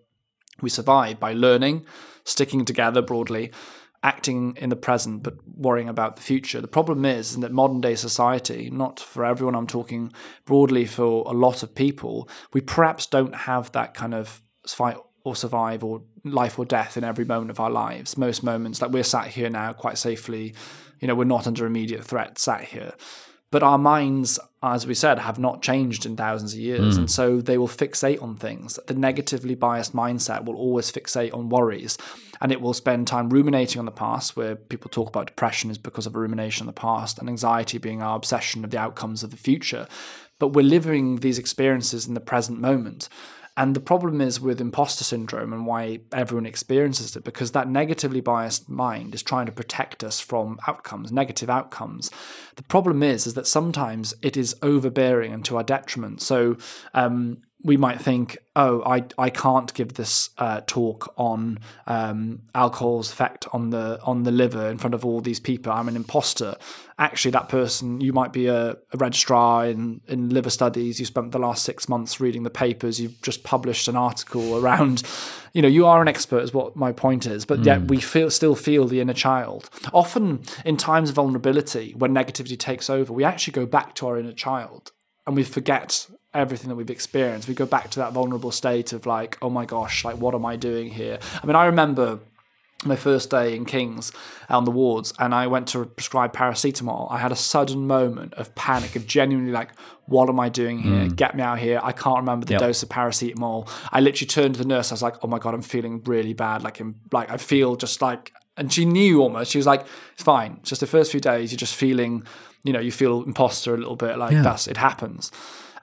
we 0.63 0.71
survive 0.71 1.21
by 1.21 1.33
learning, 1.33 1.85
sticking 2.25 2.65
together 2.65 3.03
broadly, 3.03 3.53
acting 4.07 4.57
in 4.57 4.71
the 4.71 4.77
present 4.77 5.25
but 5.25 5.35
worrying 5.57 5.89
about 5.89 6.15
the 6.15 6.23
future. 6.23 6.61
The 6.61 6.69
problem 6.69 7.05
is 7.05 7.37
that 7.39 7.51
modern 7.51 7.81
day 7.81 7.97
society, 7.97 8.71
not 8.71 9.01
for 9.01 9.25
everyone, 9.25 9.57
I'm 9.57 9.67
talking 9.67 10.13
broadly 10.45 10.87
for 10.87 11.25
a 11.27 11.33
lot 11.33 11.65
of 11.65 11.75
people, 11.75 12.29
we 12.53 12.61
perhaps 12.61 13.07
don't 13.07 13.35
have 13.35 13.73
that 13.73 13.95
kind 13.95 14.15
of 14.15 14.43
fight 14.65 14.97
or 15.25 15.35
survive 15.35 15.83
or 15.83 16.03
life 16.23 16.57
or 16.57 16.65
death 16.65 16.97
in 16.97 17.03
every 17.03 17.25
moment 17.25 17.51
of 17.51 17.59
our 17.59 17.71
lives. 17.71 18.17
Most 18.17 18.45
moments, 18.45 18.81
like 18.81 18.93
we're 18.93 19.03
sat 19.03 19.27
here 19.27 19.51
now 19.51 19.73
quite 19.73 19.99
safely, 19.99 20.55
you 21.01 21.09
know, 21.09 21.17
we're 21.17 21.25
not 21.25 21.49
under 21.49 21.67
immediate 21.67 22.05
threat 22.05 22.39
sat 22.39 22.63
here. 22.63 22.95
But 23.51 23.65
our 23.65 23.79
minds, 23.79 24.39
as 24.75 24.87
we 24.87 24.95
said, 24.95 25.19
have 25.19 25.39
not 25.39 25.63
changed 25.63 26.07
in 26.07 26.17
thousands 26.17 26.55
of 26.55 26.61
years. 26.61 26.95
Hmm. 26.95 27.03
And 27.03 27.11
so 27.11 27.41
they 27.41 27.59
will 27.59 27.69
fixate 27.69 28.23
on 28.23 28.37
things. 28.37 28.79
The 28.87 28.95
negatively 28.95 29.55
biased 29.55 29.95
mindset 29.95 30.45
will 30.45 30.57
always 30.57 30.91
fixate 30.91 31.35
on 31.35 31.49
worries. 31.49 31.99
And 32.41 32.53
it 32.53 32.61
will 32.61 32.75
spend 32.75 33.07
time 33.07 33.31
ruminating 33.31 33.79
on 33.79 33.87
the 33.87 33.93
past, 33.93 34.37
where 34.37 34.57
people 34.57 34.91
talk 34.91 35.09
about 35.09 35.27
depression 35.27 35.71
is 35.71 35.79
because 35.79 36.07
of 36.07 36.15
a 36.15 36.19
rumination 36.19 36.65
on 36.65 36.67
the 36.67 36.73
past, 36.81 37.19
and 37.19 37.29
anxiety 37.29 37.79
being 37.79 38.03
our 38.03 38.17
obsession 38.17 38.65
of 38.65 38.71
the 38.71 38.79
outcomes 38.79 39.23
of 39.23 39.31
the 39.31 39.37
future. 39.37 39.89
But 40.39 40.49
we're 40.49 40.63
living 40.63 41.17
these 41.17 41.39
experiences 41.39 42.07
in 42.07 42.15
the 42.15 42.21
present 42.21 42.61
moment. 42.61 43.09
And 43.57 43.75
the 43.75 43.81
problem 43.81 44.21
is 44.21 44.39
with 44.39 44.61
imposter 44.61 45.03
syndrome 45.03 45.53
and 45.53 45.67
why 45.67 46.01
everyone 46.13 46.45
experiences 46.45 47.17
it, 47.17 47.25
because 47.25 47.53
that 47.53 47.69
negatively 47.69 48.21
biased 48.21 48.69
mind 48.69 49.15
is 49.15 49.23
trying 49.23 49.47
to 49.47 49.53
protect 49.53 50.05
us 50.05 50.21
from 50.21 50.59
outcomes, 50.69 51.11
negative 51.11 51.49
outcomes. 51.49 52.11
The 52.57 52.63
problem 52.65 53.03
is, 53.03 53.27
is 53.27 53.35
that 53.35 53.47
sometimes 53.47 54.15
it 54.21 54.37
is 54.37 54.55
overbearing 54.61 55.33
and 55.33 55.45
to 55.47 55.57
our 55.57 55.63
detriment. 55.63 56.21
So 56.21 56.59
um, 56.93 57.39
we 57.67 57.77
might 57.77 58.01
think, 58.01 58.39
oh, 58.55 58.81
I, 58.85 59.05
I 59.19 59.29
can't 59.29 59.75
give 59.75 59.95
this 59.95 60.31
uh, 60.39 60.61
talk 60.69 61.13
on 61.17 61.59
um, 61.89 62.43
alcohol's 62.55 63.11
effect 63.11 63.45
on 63.53 63.71
the 63.71 64.01
on 64.05 64.23
the 64.23 64.31
liver 64.31 64.71
in 64.71 64.79
front 64.79 64.95
of 64.95 65.05
all 65.05 65.21
these 65.21 65.41
people. 65.41 65.73
I'm 65.73 65.89
an 65.89 65.97
imposter. 65.97 66.55
Actually, 66.97 67.33
that 67.33 67.49
person, 67.49 68.01
you 68.01 68.13
might 68.13 68.33
be 68.33 68.47
a, 68.47 68.71
a 68.71 68.97
registrar 68.97 69.67
in, 69.67 70.01
in 70.07 70.31
liver 70.31 70.49
studies. 70.49 71.01
You 71.01 71.07
spent 71.07 71.33
the 71.33 71.41
last 71.41 71.65
six 71.65 71.89
months 71.89 72.21
reading 72.21 72.45
the 72.45 72.51
papers. 72.51 73.01
You've 73.01 73.21
just 73.21 73.43
published 73.43 73.89
an 73.89 73.97
article 73.97 74.57
around, 74.57 75.03
you 75.53 75.61
know, 75.61 75.69
you 75.69 75.87
are 75.87 76.01
an 76.01 76.07
expert, 76.07 76.45
is 76.45 76.55
what 76.55 76.77
my 76.77 76.93
point 76.93 77.27
is. 77.27 77.45
But 77.45 77.65
yet 77.65 77.89
we 77.89 78.01
feel 78.01 78.31
still 78.31 78.55
feel 78.55 78.87
the 78.87 79.01
inner 79.01 79.13
child. 79.13 79.69
Often 79.93 80.45
in 80.65 80.77
times 80.77 81.11
of 81.11 81.17
vulnerability, 81.17 81.95
when 81.99 82.15
negativity 82.15 82.57
takes 82.57 82.89
over, 82.89 83.13
we 83.13 83.25
actually 83.25 83.55
go 83.55 83.67
back 83.67 83.97
to 83.97 84.07
our 84.07 84.19
inner 84.19 84.33
child 84.33 84.93
and 85.27 85.35
we 85.35 85.43
forget 85.43 86.07
everything 86.37 86.69
that 86.69 86.77
we've 86.77 86.91
experienced. 86.91 87.49
We 87.49 87.55
go 87.55 87.67
back 87.67 87.91
to 87.91 87.99
that 88.01 88.13
vulnerable 88.13 88.51
state 88.53 88.93
of 88.93 89.07
like, 89.07 89.39
oh 89.43 89.51
my 89.51 89.65
gosh, 89.65 90.05
like 90.05 90.17
what 90.17 90.35
am 90.35 90.45
I 90.47 90.57
doing 90.57 90.91
here? 90.91 91.19
I 91.43 91.47
mean, 91.47 91.57
I 91.57 91.67
remember 91.67 92.21
my 92.85 92.95
first 92.95 93.31
day 93.31 93.57
in 93.57 93.65
King's 93.65 94.13
on 94.51 94.67
the 94.67 94.71
wards, 94.71 95.13
and 95.19 95.35
I 95.35 95.47
went 95.47 95.67
to 95.69 95.87
prescribe 95.87 96.35
paracetamol. 96.35 97.11
I 97.11 97.19
had 97.19 97.33
a 97.33 97.37
sudden 97.37 97.87
moment 97.87 98.35
of 98.35 98.55
panic, 98.55 98.95
of 98.97 99.07
genuinely 99.07 99.51
like, 99.51 99.71
what 100.05 100.29
am 100.29 100.39
I 100.39 100.51
doing 100.51 100.79
here? 100.81 101.05
Hmm. 101.07 101.15
Get 101.15 101.35
me 101.35 101.43
out 101.43 101.59
here! 101.59 101.81
I 101.83 101.93
can't 101.93 102.19
remember 102.19 102.45
the 102.45 102.53
Yep. 102.53 102.61
dose 102.61 102.83
of 102.83 102.91
paracetamol. 102.91 103.69
I 103.91 104.01
literally 104.01 104.29
turned 104.29 104.55
to 104.57 104.63
the 104.63 104.69
nurse. 104.69 104.93
I 104.93 104.95
was 104.95 105.03
like, 105.03 105.17
oh 105.25 105.27
my 105.27 105.39
god, 105.39 105.55
I'm 105.55 105.63
feeling 105.63 106.03
really 106.05 106.35
bad. 106.35 106.63
Like, 106.63 106.79
I'm, 106.79 106.97
like 107.13 107.31
I 107.31 107.39
feel 107.39 107.77
just 107.77 108.03
like, 108.03 108.33
and 108.59 108.71
she 108.73 108.85
knew 108.85 109.23
almost. 109.23 109.51
She 109.51 109.59
was 109.59 109.67
like, 109.67 109.87
it's 110.13 110.23
fine. 110.23 110.59
It's 110.61 110.69
just 110.69 110.81
the 110.83 110.87
first 110.87 111.11
few 111.11 111.21
days. 111.21 111.51
You're 111.51 111.57
just 111.59 111.75
feeling, 111.75 112.25
you 112.63 112.73
know, 112.75 112.81
you 112.81 112.93
feel 112.93 113.23
imposter 113.25 113.75
a 113.75 113.79
little 113.79 113.97
bit. 113.97 114.19
Like 114.19 114.35
that's 114.43 114.69
it 114.69 114.77
happens, 114.77 115.33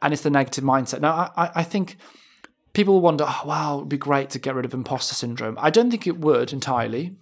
and 0.03 0.13
it's 0.13 0.21
the 0.21 0.29
negative 0.29 0.63
mindset. 0.63 1.01
Now, 1.01 1.13
I, 1.35 1.45
I, 1.45 1.51
I 1.55 1.63
think 1.63 1.97
people 2.73 3.01
wonder, 3.01 3.25
oh, 3.27 3.41
wow, 3.45 3.77
it'd 3.77 3.89
be 3.89 3.97
great 3.97 4.29
to 4.31 4.39
get 4.39 4.53
rid 4.53 4.65
of 4.65 4.73
imposter 4.73 5.15
syndrome. 5.15 5.57
I 5.59 5.69
don't 5.69 5.89
think 5.89 6.05
it 6.05 6.19
would 6.19 6.53
entirely 6.53 7.15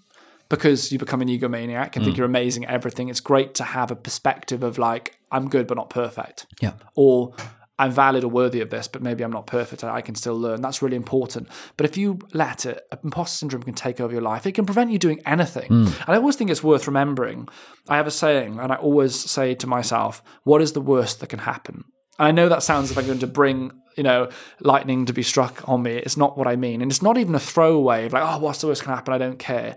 because 0.49 0.91
you 0.91 0.99
become 0.99 1.22
an 1.22 1.30
egomaniac 1.30 1.95
and 1.95 2.03
think 2.03 2.16
mm. 2.16 2.18
you're 2.18 2.26
amazing 2.26 2.66
at 2.66 2.74
everything. 2.74 3.08
It's 3.08 3.22
great 3.22 3.53
to 3.56 3.64
have 3.64 3.91
a 3.91 3.95
perspective 3.95 4.64
of 4.64 4.78
like, 4.78 5.18
I'm 5.32 5.48
good 5.48 5.68
but 5.68 5.78
not 5.78 5.90
perfect. 5.90 6.48
Yeah. 6.60 6.74
Or 6.95 7.34
I'm 7.80 7.91
valid 7.91 8.24
or 8.24 8.28
worthy 8.28 8.62
of 8.62 8.70
this, 8.70 8.88
but 8.88 9.02
maybe 9.02 9.24
I'm 9.24 9.32
not 9.32 9.48
perfect. 9.48 9.84
I 9.84 10.02
can 10.02 10.16
still 10.16 10.38
learn. 10.38 10.62
That's 10.62 10.82
really 10.82 10.98
important. 10.98 11.48
But 11.78 11.86
if 11.86 11.98
you 11.98 12.20
let 12.34 12.66
it, 12.66 12.86
imposter 13.03 13.38
syndrome 13.38 13.64
can 13.64 13.74
take 13.74 14.02
over 14.02 14.12
your 14.14 14.22
life. 14.22 14.45
It 14.45 14.52
can 14.52 14.66
prevent 14.66 14.91
you 14.91 14.99
doing 14.99 15.22
anything. 15.26 15.70
Mm. 15.70 15.99
And 16.02 16.10
I 16.10 16.16
always 16.16 16.36
think 16.36 16.49
it's 16.49 16.64
worth 16.64 16.86
remembering. 16.86 17.48
I 17.88 17.98
have 17.98 18.08
a 18.08 18.12
saying, 18.12 18.60
and 18.60 18.72
I 18.72 18.76
always 18.76 19.16
say 19.16 19.56
to 19.56 19.68
myself, 19.68 20.22
what 20.44 20.62
is 20.62 20.74
the 20.74 20.82
worst 20.82 21.22
that 21.22 21.28
can 21.28 21.40
happen? 21.40 21.86
And 22.22 22.27
I 22.27 22.31
know 22.31 22.49
that 22.49 22.61
sounds 22.61 22.91
like 22.91 22.99
I'm 22.99 23.07
going 23.07 23.19
to 23.19 23.26
bring, 23.26 23.72
you 23.98 24.03
know, 24.03 24.30
lightning 24.60 25.07
to 25.07 25.14
be 25.14 25.23
struck 25.23 25.68
on 25.68 25.81
me. 25.81 25.93
It's 25.93 26.18
not 26.18 26.38
what 26.38 26.48
I 26.48 26.56
mean. 26.56 26.84
And 26.84 26.91
it's 26.91 27.02
not 27.02 27.18
even 27.18 27.34
a 27.34 27.39
throwaway 27.39 28.06
of 28.06 28.14
like, 28.14 28.22
oh, 28.23 28.38
what's 28.38 28.61
the 28.61 28.68
worst 28.68 28.84
can 28.84 28.93
happen? 28.93 29.11
I 29.11 29.18
don't 29.18 29.39
care. 29.39 29.76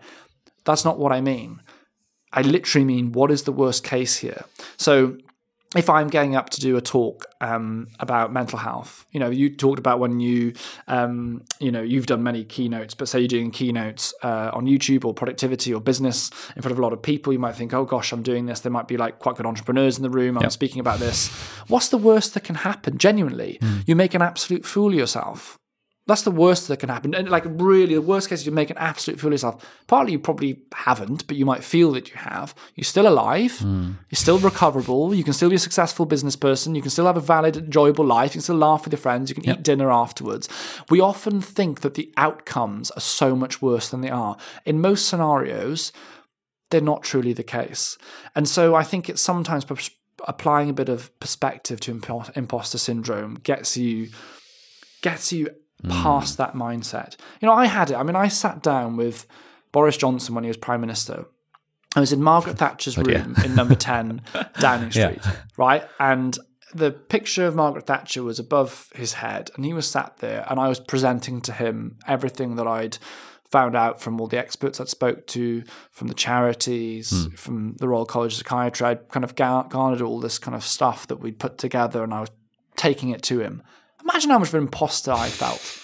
That's 0.67 0.85
not 0.85 0.99
what 0.99 1.11
I 1.11 1.23
mean. 1.23 1.63
I 2.35 2.43
literally 2.43 2.85
mean, 2.85 3.13
what 3.13 3.31
is 3.31 3.45
the 3.45 3.53
worst 3.53 3.83
case 3.83 4.19
here? 4.19 4.45
So 4.77 5.17
if 5.75 5.91
I'm 5.91 6.09
getting 6.09 6.37
up 6.37 6.51
to 6.51 6.61
do 6.61 6.77
a 6.77 6.81
talk 6.81 7.27
um, 7.41 7.89
about 7.99 8.33
mental 8.33 8.59
health, 8.59 9.07
you 9.11 9.21
know, 9.21 9.31
you 9.31 9.55
talked 9.55 9.79
about 9.79 9.99
when 9.99 10.21
you, 10.21 10.53
um, 10.89 11.43
you 11.59 11.73
know, 11.73 11.83
you've 11.83 12.07
done 12.07 12.23
many 12.23 12.45
keynotes, 12.45 12.95
but 12.95 13.09
say 13.09 13.19
you're 13.19 13.29
doing 13.29 13.51
keynotes 13.51 14.15
uh, 14.23 14.51
on 14.53 14.67
YouTube 14.67 15.05
or 15.05 15.13
productivity 15.15 15.75
or 15.75 15.81
business 15.81 16.31
in 16.55 16.63
front 16.63 16.73
of 16.73 16.79
a 16.79 16.83
lot 16.83 16.93
of 16.93 17.03
people, 17.03 17.33
you 17.33 17.39
might 17.39 17.57
think, 17.57 17.75
oh 17.75 17.85
gosh, 17.85 18.13
I'm 18.13 18.23
doing 18.23 18.47
this. 18.47 18.61
There 18.61 18.73
might 18.73 18.89
be 18.89 18.97
like 18.97 19.19
quite 19.19 19.37
good 19.37 19.47
entrepreneurs 19.47 19.97
in 19.97 20.03
the 20.03 20.11
room. 20.11 20.39
I'm 20.39 20.51
speaking 20.51 20.81
about 20.81 21.01
this. 21.01 21.29
What's 21.69 21.89
the 21.89 21.99
worst 21.99 22.35
that 22.35 22.45
can 22.45 22.57
happen? 22.57 22.99
Genuinely, 22.99 23.59
you 23.87 23.97
make 23.97 24.15
an 24.15 24.23
absolute 24.23 24.65
fool 24.65 24.89
of 24.89 24.95
yourself. 24.95 25.59
That's 26.07 26.23
the 26.23 26.31
worst 26.31 26.69
that 26.69 26.81
can 26.81 26.91
happen. 26.91 27.15
And 27.15 27.31
like 27.31 27.45
really, 27.47 27.95
the 27.95 28.03
worst 28.03 28.29
case 28.29 28.41
is 28.41 28.47
you 28.47 28.53
make 28.53 28.69
an 28.69 28.77
absolute 28.77 29.19
fool 29.19 29.29
of 29.29 29.33
yourself. 29.33 29.65
Partly 29.87 30.13
you 30.13 30.19
probably 30.19 30.61
haven't, 30.75 31.27
but 31.27 31.37
you 31.37 31.47
might 31.47 31.65
feel 31.65 31.93
that 31.93 32.11
you 32.11 32.17
have. 32.17 32.55
You're 32.75 32.85
still 32.85 33.09
alive. 33.09 33.59
Hmm. 33.59 33.93
You're 34.11 34.17
still 34.17 34.39
recoverable. 34.39 35.15
You 35.15 35.25
can 35.25 35.33
still 35.33 35.49
be 35.49 35.57
a 35.57 35.59
successful 35.59 36.05
business 36.05 36.37
person. 36.37 36.75
You 36.75 36.83
can 36.83 36.91
still 36.91 37.07
have 37.07 37.17
a 37.17 37.21
valid, 37.21 37.57
enjoyable 37.57 38.05
life. 38.05 38.33
You 38.33 38.39
can 38.39 38.43
still 38.43 38.57
laugh 38.57 38.85
with 38.85 38.93
your 38.93 39.01
friends. 39.01 39.31
You 39.31 39.35
can 39.35 39.49
eat 39.49 39.63
dinner 39.63 39.91
afterwards. 39.91 40.47
We 40.91 41.01
often 41.01 41.41
think 41.41 41.81
that 41.81 41.95
the 41.95 42.13
outcomes 42.19 42.91
are 42.91 43.01
so 43.01 43.35
much 43.35 43.63
worse 43.63 43.89
than 43.89 44.03
they 44.03 44.11
are. 44.11 44.37
In 44.67 44.83
most 44.83 45.09
scenarios, 45.09 45.91
they're 46.71 46.83
not 46.83 47.03
truly 47.03 47.33
the 47.33 47.43
case. 47.43 47.97
And 48.35 48.47
so 48.47 48.75
I 48.75 48.83
think 48.83 49.09
it's 49.09 49.23
sometimes 49.23 49.65
applying 50.27 50.69
a 50.69 50.75
bit 50.75 50.91
of 50.91 51.19
perspective 51.19 51.81
to 51.81 51.95
impo- 51.95 52.37
imposter 52.37 52.79
syndrome 52.79 53.37
gets 53.37 53.77
you 53.77 54.11
gets 55.03 55.33
you 55.33 55.51
past 55.89 56.37
hmm. 56.37 56.43
that 56.43 56.55
mindset. 56.55 57.17
You 57.41 57.47
know, 57.47 57.55
I 57.55 57.67
had 57.67 57.91
it. 57.91 57.95
I 57.95 58.03
mean, 58.03 58.17
I 58.17 58.29
sat 58.29 58.63
down 58.63 58.97
with 58.97 59.27
Boris 59.73 59.97
Johnson 59.97 60.35
when 60.35 60.45
he 60.45 60.49
was 60.49 60.57
Prime 60.57 60.81
Minister. 60.81 61.27
I 61.97 62.01
was 62.01 62.13
in 62.13 62.23
Margaret 62.23 62.59
Thatcher's 62.59 62.99
oh, 62.99 63.03
dear. 63.03 63.23
room 63.23 63.37
in 63.45 63.55
number 63.55 63.75
10 63.75 64.23
Downing 64.61 64.91
Yeah. 64.93 65.11
Street, 65.11 65.23
right? 65.57 65.85
And 66.01 66.37
the 66.75 66.91
picture 66.91 67.47
of 67.47 67.55
Margaret 67.55 67.87
Thatcher 67.87 68.23
was 68.23 68.39
above 68.39 68.91
his 68.95 69.15
head, 69.15 69.51
and 69.55 69.65
he 69.65 69.73
was 69.73 69.89
sat 69.89 70.17
there, 70.19 70.45
and 70.51 70.59
I 70.59 70.69
was 70.69 70.81
presenting 70.81 71.41
to 71.43 71.53
him 71.53 71.99
everything 72.07 72.57
that 72.57 72.67
I'd 72.67 72.99
found 73.49 73.77
out 73.77 74.01
from 74.01 74.21
all 74.21 74.27
the 74.27 74.39
experts 74.39 74.81
I'd 74.81 74.89
spoke 74.89 75.29
to, 75.29 75.63
from 75.93 76.09
the 76.09 76.15
charities, 76.15 77.11
hmm. 77.11 77.35
from 77.37 77.75
the 77.77 77.89
Royal 77.89 78.07
College 78.07 78.33
of 78.33 78.39
Psychiatry. 78.39 78.87
I'd 78.87 79.09
kind 79.09 79.23
of 79.23 79.37
garnered 79.37 80.03
all 80.03 80.19
this 80.19 80.39
kind 80.39 80.57
of 80.57 80.65
stuff 80.65 81.07
that 81.07 81.21
we'd 81.21 81.39
put 81.39 81.59
together, 81.59 82.03
and 82.03 82.13
I 82.13 82.21
was 82.21 82.31
taking 82.77 83.11
it 83.11 83.23
to 83.25 83.39
him. 83.39 83.63
Imagine 84.05 84.31
how 84.31 84.39
much 84.39 84.49
of 84.49 84.55
an 84.55 84.63
imposter 84.63 85.13
I 85.13 85.29
felt. 85.29 85.81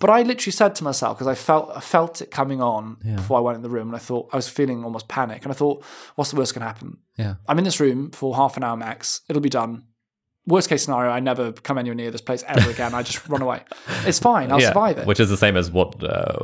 But 0.00 0.10
I 0.10 0.22
literally 0.22 0.52
said 0.52 0.74
to 0.76 0.84
myself 0.84 1.16
because 1.16 1.28
I 1.28 1.36
felt 1.36 1.70
I 1.76 1.80
felt 1.80 2.20
it 2.20 2.30
coming 2.32 2.60
on 2.60 2.96
before 3.16 3.38
I 3.38 3.40
went 3.40 3.56
in 3.56 3.62
the 3.62 3.70
room, 3.70 3.86
and 3.88 3.94
I 3.96 4.00
thought 4.00 4.28
I 4.32 4.36
was 4.36 4.48
feeling 4.48 4.82
almost 4.84 5.06
panic, 5.06 5.44
and 5.44 5.52
I 5.52 5.54
thought, 5.54 5.84
"What's 6.16 6.30
the 6.32 6.36
worst 6.36 6.54
can 6.54 6.62
happen? 6.62 6.98
Yeah. 7.16 7.34
I'm 7.46 7.58
in 7.58 7.64
this 7.64 7.78
room 7.78 8.10
for 8.10 8.34
half 8.34 8.56
an 8.56 8.64
hour 8.64 8.76
max. 8.76 9.20
It'll 9.28 9.40
be 9.42 9.48
done. 9.48 9.84
Worst 10.44 10.68
case 10.68 10.82
scenario, 10.84 11.12
I 11.12 11.20
never 11.20 11.52
come 11.52 11.78
anywhere 11.78 11.94
near 11.94 12.10
this 12.10 12.20
place 12.20 12.42
ever 12.48 12.68
again. 12.68 12.94
I 12.94 13.04
just 13.04 13.28
run 13.28 13.42
away. 13.42 13.62
It's 14.04 14.18
fine. 14.18 14.50
I'll 14.50 14.58
survive 14.60 14.98
it. 14.98 15.06
Which 15.06 15.20
is 15.20 15.30
the 15.30 15.36
same 15.36 15.56
as 15.56 15.70
what 15.70 16.02
uh, 16.02 16.34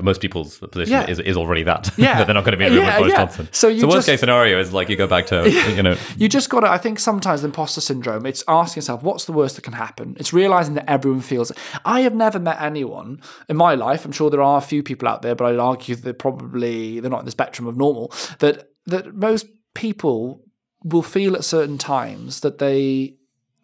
most 0.00 0.20
people's 0.20 0.58
position 0.58 0.92
Yeah. 0.92 1.08
is, 1.08 1.20
is 1.20 1.36
already 1.36 1.62
that. 1.62 1.90
Yeah. 1.96 2.18
that 2.18 2.26
they're 2.26 2.34
not 2.34 2.44
going 2.44 2.52
to 2.52 2.58
be 2.58 2.64
in 2.64 2.72
a 2.72 2.74
room 2.74 2.84
Yeah, 2.84 2.98
with 2.98 3.02
Boris 3.02 3.12
yeah. 3.12 3.18
Johnson. 3.18 3.48
So 3.52 3.68
you 3.68 3.84
worst 3.86 3.98
just- 3.98 4.06
case 4.08 4.20
scenario 4.20 4.58
is 4.58 4.72
like 4.72 4.88
you 4.88 4.96
go 4.96 5.06
back 5.06 5.26
to, 5.26 5.48
you 5.76 5.82
know, 5.82 5.96
you 6.16 6.28
just 6.28 6.50
got 6.50 6.60
to, 6.60 6.68
I 6.68 6.78
think 6.78 6.98
sometimes 6.98 7.44
imposter 7.44 7.80
syndrome, 7.80 8.26
it's 8.26 8.42
asking 8.48 8.80
yourself, 8.80 9.04
what's 9.04 9.26
the 9.26 9.32
worst 9.32 9.54
that 9.54 9.62
can 9.62 9.74
happen? 9.74 10.16
It's 10.18 10.32
realizing 10.32 10.74
that 10.74 10.90
everyone 10.90 11.20
feels 11.20 11.52
it. 11.52 11.58
I 11.84 12.00
have 12.00 12.14
never 12.16 12.40
met 12.40 12.60
anyone 12.60 13.20
in 13.48 13.56
my 13.56 13.76
life, 13.76 14.04
I'm 14.04 14.10
sure 14.10 14.30
there 14.30 14.42
are 14.42 14.58
a 14.58 14.60
few 14.62 14.82
people 14.82 15.06
out 15.06 15.22
there, 15.22 15.36
but 15.36 15.44
I'd 15.52 15.58
argue 15.60 15.94
they're 15.94 16.12
probably, 16.14 16.98
they're 16.98 17.10
not 17.12 17.20
in 17.20 17.26
the 17.26 17.30
spectrum 17.30 17.68
of 17.68 17.76
normal, 17.76 18.12
that, 18.40 18.70
that 18.86 19.14
most 19.14 19.46
people 19.74 20.42
will 20.82 21.02
feel 21.02 21.36
at 21.36 21.44
certain 21.44 21.78
times 21.78 22.40
that 22.40 22.58
they 22.58 23.14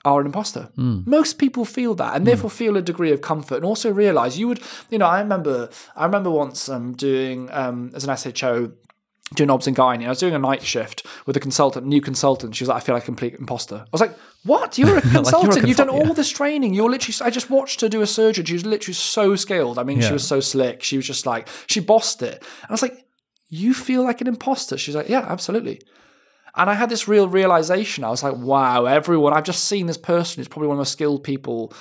are 0.07 0.21
an 0.21 0.27
imposter. 0.27 0.71
Most 1.05 1.39
people 1.39 1.65
feel 1.65 1.95
that 1.97 2.15
and 2.15 2.27
therefore 2.27 2.49
feel 2.49 2.77
a 2.77 2.83
degree 2.83 3.13
of 3.13 3.21
comfort 3.21 3.57
and 3.57 3.65
also 3.65 3.91
realize 3.93 4.39
you 4.39 4.49
would, 4.49 4.61
you 4.89 4.99
know, 4.99 5.07
I 5.07 5.21
remember, 5.21 5.69
I 5.97 6.05
remember 6.07 6.31
once 6.31 6.69
um, 6.69 6.93
doing, 6.95 7.51
um, 7.53 7.91
as 7.95 8.05
an 8.05 8.17
SHO, 8.17 8.73
doing 9.35 9.51
obs 9.51 9.67
and 9.67 9.77
gynae. 9.77 10.07
I 10.07 10.09
was 10.09 10.21
doing 10.21 10.35
a 10.35 10.39
night 10.39 10.63
shift 10.63 11.05
with 11.27 11.37
a 11.37 11.41
consultant, 11.41 11.85
new 11.87 12.01
consultant. 12.01 12.55
She 12.55 12.63
was 12.63 12.69
like, 12.69 12.81
I 12.81 12.85
feel 12.87 12.95
like 12.95 13.03
a 13.03 13.07
complete 13.07 13.35
imposter. 13.35 13.79
I 13.85 13.89
was 13.91 14.01
like, 14.01 14.17
what? 14.45 14.79
You're 14.79 14.99
a 14.99 15.01
consultant. 15.17 15.67
You've 15.67 15.77
done 15.77 15.89
all 15.89 16.15
this 16.15 16.31
training. 16.31 16.73
You're 16.75 16.89
literally, 16.89 17.27
I 17.27 17.31
just 17.31 17.51
watched 17.51 17.81
her 17.81 17.89
do 17.89 18.01
a 18.03 18.07
surgery. 18.07 18.45
She 18.45 18.53
was 18.53 18.65
literally 18.65 18.95
so 18.95 19.35
skilled. 19.35 19.79
I 19.79 19.83
mean, 19.83 20.01
she 20.01 20.13
was 20.13 20.25
so 20.27 20.39
slick. 20.39 20.85
She 20.85 20.97
was 20.97 21.07
just 21.07 21.27
like, 21.27 21.49
she 21.67 21.81
bossed 21.81 22.23
it. 22.23 22.35
And 22.63 22.71
I 22.71 22.73
was 22.73 22.83
like, 22.83 23.05
you 23.49 23.75
feel 23.75 24.05
like 24.05 24.21
an 24.21 24.29
imposter? 24.29 24.79
She's 24.79 24.95
like, 24.95 25.09
yeah, 25.09 25.27
absolutely. 25.29 25.81
And 26.57 26.71
I 26.71 26.75
had 26.75 26.89
this 26.89 27.07
real 27.07 27.29
realization. 27.29 28.05
I 28.05 28.11
was 28.11 28.23
like, 28.23 28.37
wow, 28.37 28.87
everyone, 28.87 29.33
I've 29.33 29.45
just 29.45 29.65
seen 29.65 29.87
this 29.87 29.99
person 29.99 30.41
who's 30.41 30.49
probably 30.49 30.69
one 30.69 30.75
of 30.75 30.79
the 30.79 30.81
most 30.81 30.93
skilled 30.93 31.23
people 31.23 31.73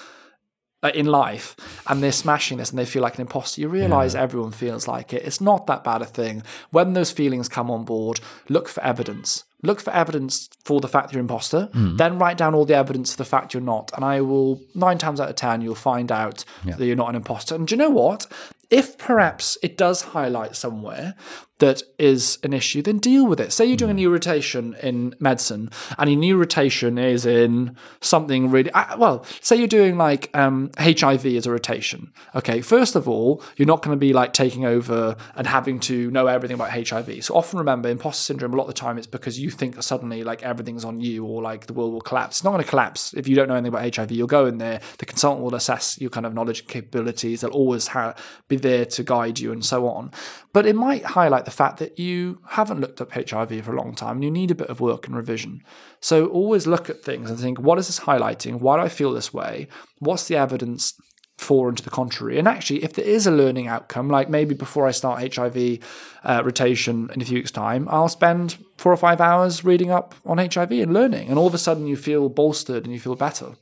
uh, 0.83 0.91
in 0.93 1.05
life 1.07 1.55
and 1.87 2.03
they're 2.03 2.11
smashing 2.11 2.57
this 2.59 2.69
and 2.69 2.77
they 2.77 2.85
feel 2.85 3.01
like 3.01 3.15
an 3.15 3.21
imposter. 3.21 3.61
You 3.61 3.69
realize 3.69 4.13
everyone 4.13 4.51
feels 4.51 4.87
like 4.87 5.13
it. 5.13 5.23
It's 5.23 5.41
not 5.41 5.65
that 5.67 5.83
bad 5.83 6.01
a 6.01 6.05
thing. 6.05 6.43
When 6.69 6.93
those 6.93 7.11
feelings 7.11 7.49
come 7.49 7.71
on 7.71 7.85
board, 7.85 8.19
look 8.49 8.67
for 8.67 8.83
evidence. 8.83 9.45
Look 9.63 9.79
for 9.79 9.91
evidence 9.91 10.47
for 10.63 10.79
the 10.79 10.87
fact 10.87 11.11
you're 11.11 11.21
an 11.21 11.23
imposter, 11.23 11.69
then 11.73 12.19
write 12.19 12.37
down 12.37 12.53
all 12.53 12.65
the 12.65 12.75
evidence 12.75 13.11
for 13.13 13.17
the 13.17 13.25
fact 13.25 13.53
you're 13.53 13.63
not. 13.63 13.91
And 13.95 14.05
I 14.05 14.21
will, 14.21 14.61
nine 14.75 14.99
times 14.99 15.19
out 15.19 15.29
of 15.29 15.35
10, 15.37 15.61
you'll 15.61 15.73
find 15.73 16.11
out 16.11 16.45
that 16.65 16.85
you're 16.85 16.95
not 16.95 17.09
an 17.09 17.15
imposter. 17.15 17.55
And 17.55 17.67
do 17.67 17.73
you 17.73 17.79
know 17.79 17.89
what? 17.89 18.27
If 18.69 18.97
perhaps 18.99 19.57
it 19.63 19.75
does 19.77 20.01
highlight 20.01 20.55
somewhere 20.55 21.15
that 21.59 21.81
is 21.97 22.37
an 22.43 22.51
issue, 22.53 22.81
then 22.81 22.97
deal 22.97 23.25
with 23.25 23.39
it. 23.39 23.53
Say 23.53 23.65
you're 23.65 23.77
doing 23.77 23.91
a 23.91 23.95
new 23.95 24.11
rotation 24.11 24.75
in 24.83 25.15
medicine, 25.19 25.69
and 25.97 26.09
your 26.09 26.19
new 26.19 26.37
rotation 26.37 26.97
is 26.97 27.25
in 27.25 27.77
something 28.01 28.51
really 28.51 28.71
uh, 28.71 28.97
well. 28.97 29.25
Say 29.41 29.55
you're 29.55 29.67
doing 29.67 29.97
like 29.97 30.29
um, 30.33 30.71
HIV 30.77 31.25
as 31.27 31.45
a 31.45 31.51
rotation. 31.51 32.11
Okay, 32.35 32.61
first 32.61 32.95
of 32.95 33.07
all, 33.07 33.41
you're 33.55 33.67
not 33.67 33.81
going 33.81 33.95
to 33.95 33.99
be 33.99 34.11
like 34.11 34.33
taking 34.33 34.65
over 34.65 35.15
and 35.35 35.47
having 35.47 35.79
to 35.81 36.11
know 36.11 36.27
everything 36.27 36.55
about 36.55 36.71
HIV. 36.71 37.23
So 37.23 37.35
often 37.35 37.59
remember, 37.59 37.87
imposter 37.87 38.23
syndrome. 38.23 38.53
A 38.53 38.57
lot 38.57 38.63
of 38.63 38.67
the 38.67 38.73
time, 38.73 38.97
it's 38.97 39.07
because 39.07 39.39
you 39.39 39.49
think 39.49 39.75
that 39.75 39.83
suddenly 39.83 40.23
like 40.23 40.43
everything's 40.43 40.83
on 40.83 40.99
you 40.99 41.25
or 41.25 41.41
like 41.41 41.67
the 41.67 41.73
world 41.73 41.93
will 41.93 42.01
collapse. 42.01 42.37
It's 42.37 42.43
not 42.43 42.51
going 42.51 42.63
to 42.63 42.69
collapse 42.69 43.13
if 43.13 43.27
you 43.27 43.35
don't 43.35 43.47
know 43.47 43.55
anything 43.55 43.73
about 43.73 43.95
HIV. 43.95 44.11
You'll 44.11 44.27
go 44.27 44.45
in 44.45 44.57
there. 44.57 44.81
The 44.97 45.05
consultant 45.05 45.43
will 45.45 45.55
assess 45.55 45.99
your 46.01 46.09
kind 46.09 46.25
of 46.25 46.33
knowledge 46.33 46.59
and 46.61 46.69
capabilities. 46.69 47.41
They'll 47.41 47.51
always 47.51 47.87
ha- 47.87 48.15
be 48.49 48.57
there 48.57 48.85
to 48.85 49.03
guide 49.03 49.39
you 49.39 49.53
and 49.53 49.63
so 49.63 49.87
on. 49.87 50.11
But 50.51 50.65
it 50.65 50.75
might 50.75 51.03
highlight 51.03 51.44
the 51.45 51.51
fact 51.51 51.77
that 51.77 51.97
you 51.97 52.39
haven't 52.49 52.81
looked 52.81 52.99
up 52.99 53.11
HIV 53.11 53.63
for 53.63 53.73
a 53.73 53.77
long 53.77 53.95
time 53.95 54.17
and 54.17 54.23
you 54.23 54.31
need 54.31 54.51
a 54.51 54.55
bit 54.55 54.69
of 54.69 54.81
work 54.81 55.07
and 55.07 55.15
revision. 55.15 55.63
So 56.01 56.27
always 56.27 56.67
look 56.67 56.89
at 56.89 57.03
things 57.03 57.29
and 57.29 57.39
think, 57.39 57.59
what 57.59 57.79
is 57.79 57.87
this 57.87 58.01
highlighting? 58.01 58.59
Why 58.59 58.77
do 58.77 58.83
I 58.83 58.89
feel 58.89 59.13
this 59.13 59.33
way? 59.33 59.67
What's 59.99 60.27
the 60.27 60.35
evidence 60.35 60.93
for 61.37 61.69
and 61.69 61.77
to 61.77 61.83
the 61.83 61.89
contrary? 61.89 62.37
And 62.39 62.47
actually, 62.47 62.83
if 62.83 62.93
there 62.93 63.05
is 63.05 63.27
a 63.27 63.31
learning 63.31 63.67
outcome, 63.67 64.09
like 64.09 64.29
maybe 64.29 64.55
before 64.55 64.87
I 64.87 64.91
start 64.91 65.35
HIV 65.35 65.79
uh, 66.23 66.41
rotation 66.43 67.09
in 67.13 67.21
a 67.21 67.25
few 67.25 67.37
weeks' 67.37 67.51
time, 67.51 67.87
I'll 67.89 68.09
spend 68.09 68.57
four 68.77 68.91
or 68.91 68.97
five 68.97 69.21
hours 69.21 69.63
reading 69.63 69.91
up 69.91 70.15
on 70.25 70.37
HIV 70.37 70.71
and 70.71 70.93
learning. 70.93 71.29
And 71.29 71.37
all 71.37 71.47
of 71.47 71.53
a 71.53 71.59
sudden, 71.59 71.87
you 71.87 71.95
feel 71.95 72.27
bolstered 72.29 72.85
and 72.85 72.93
you 72.93 72.99
feel 72.99 73.15
better. 73.15 73.53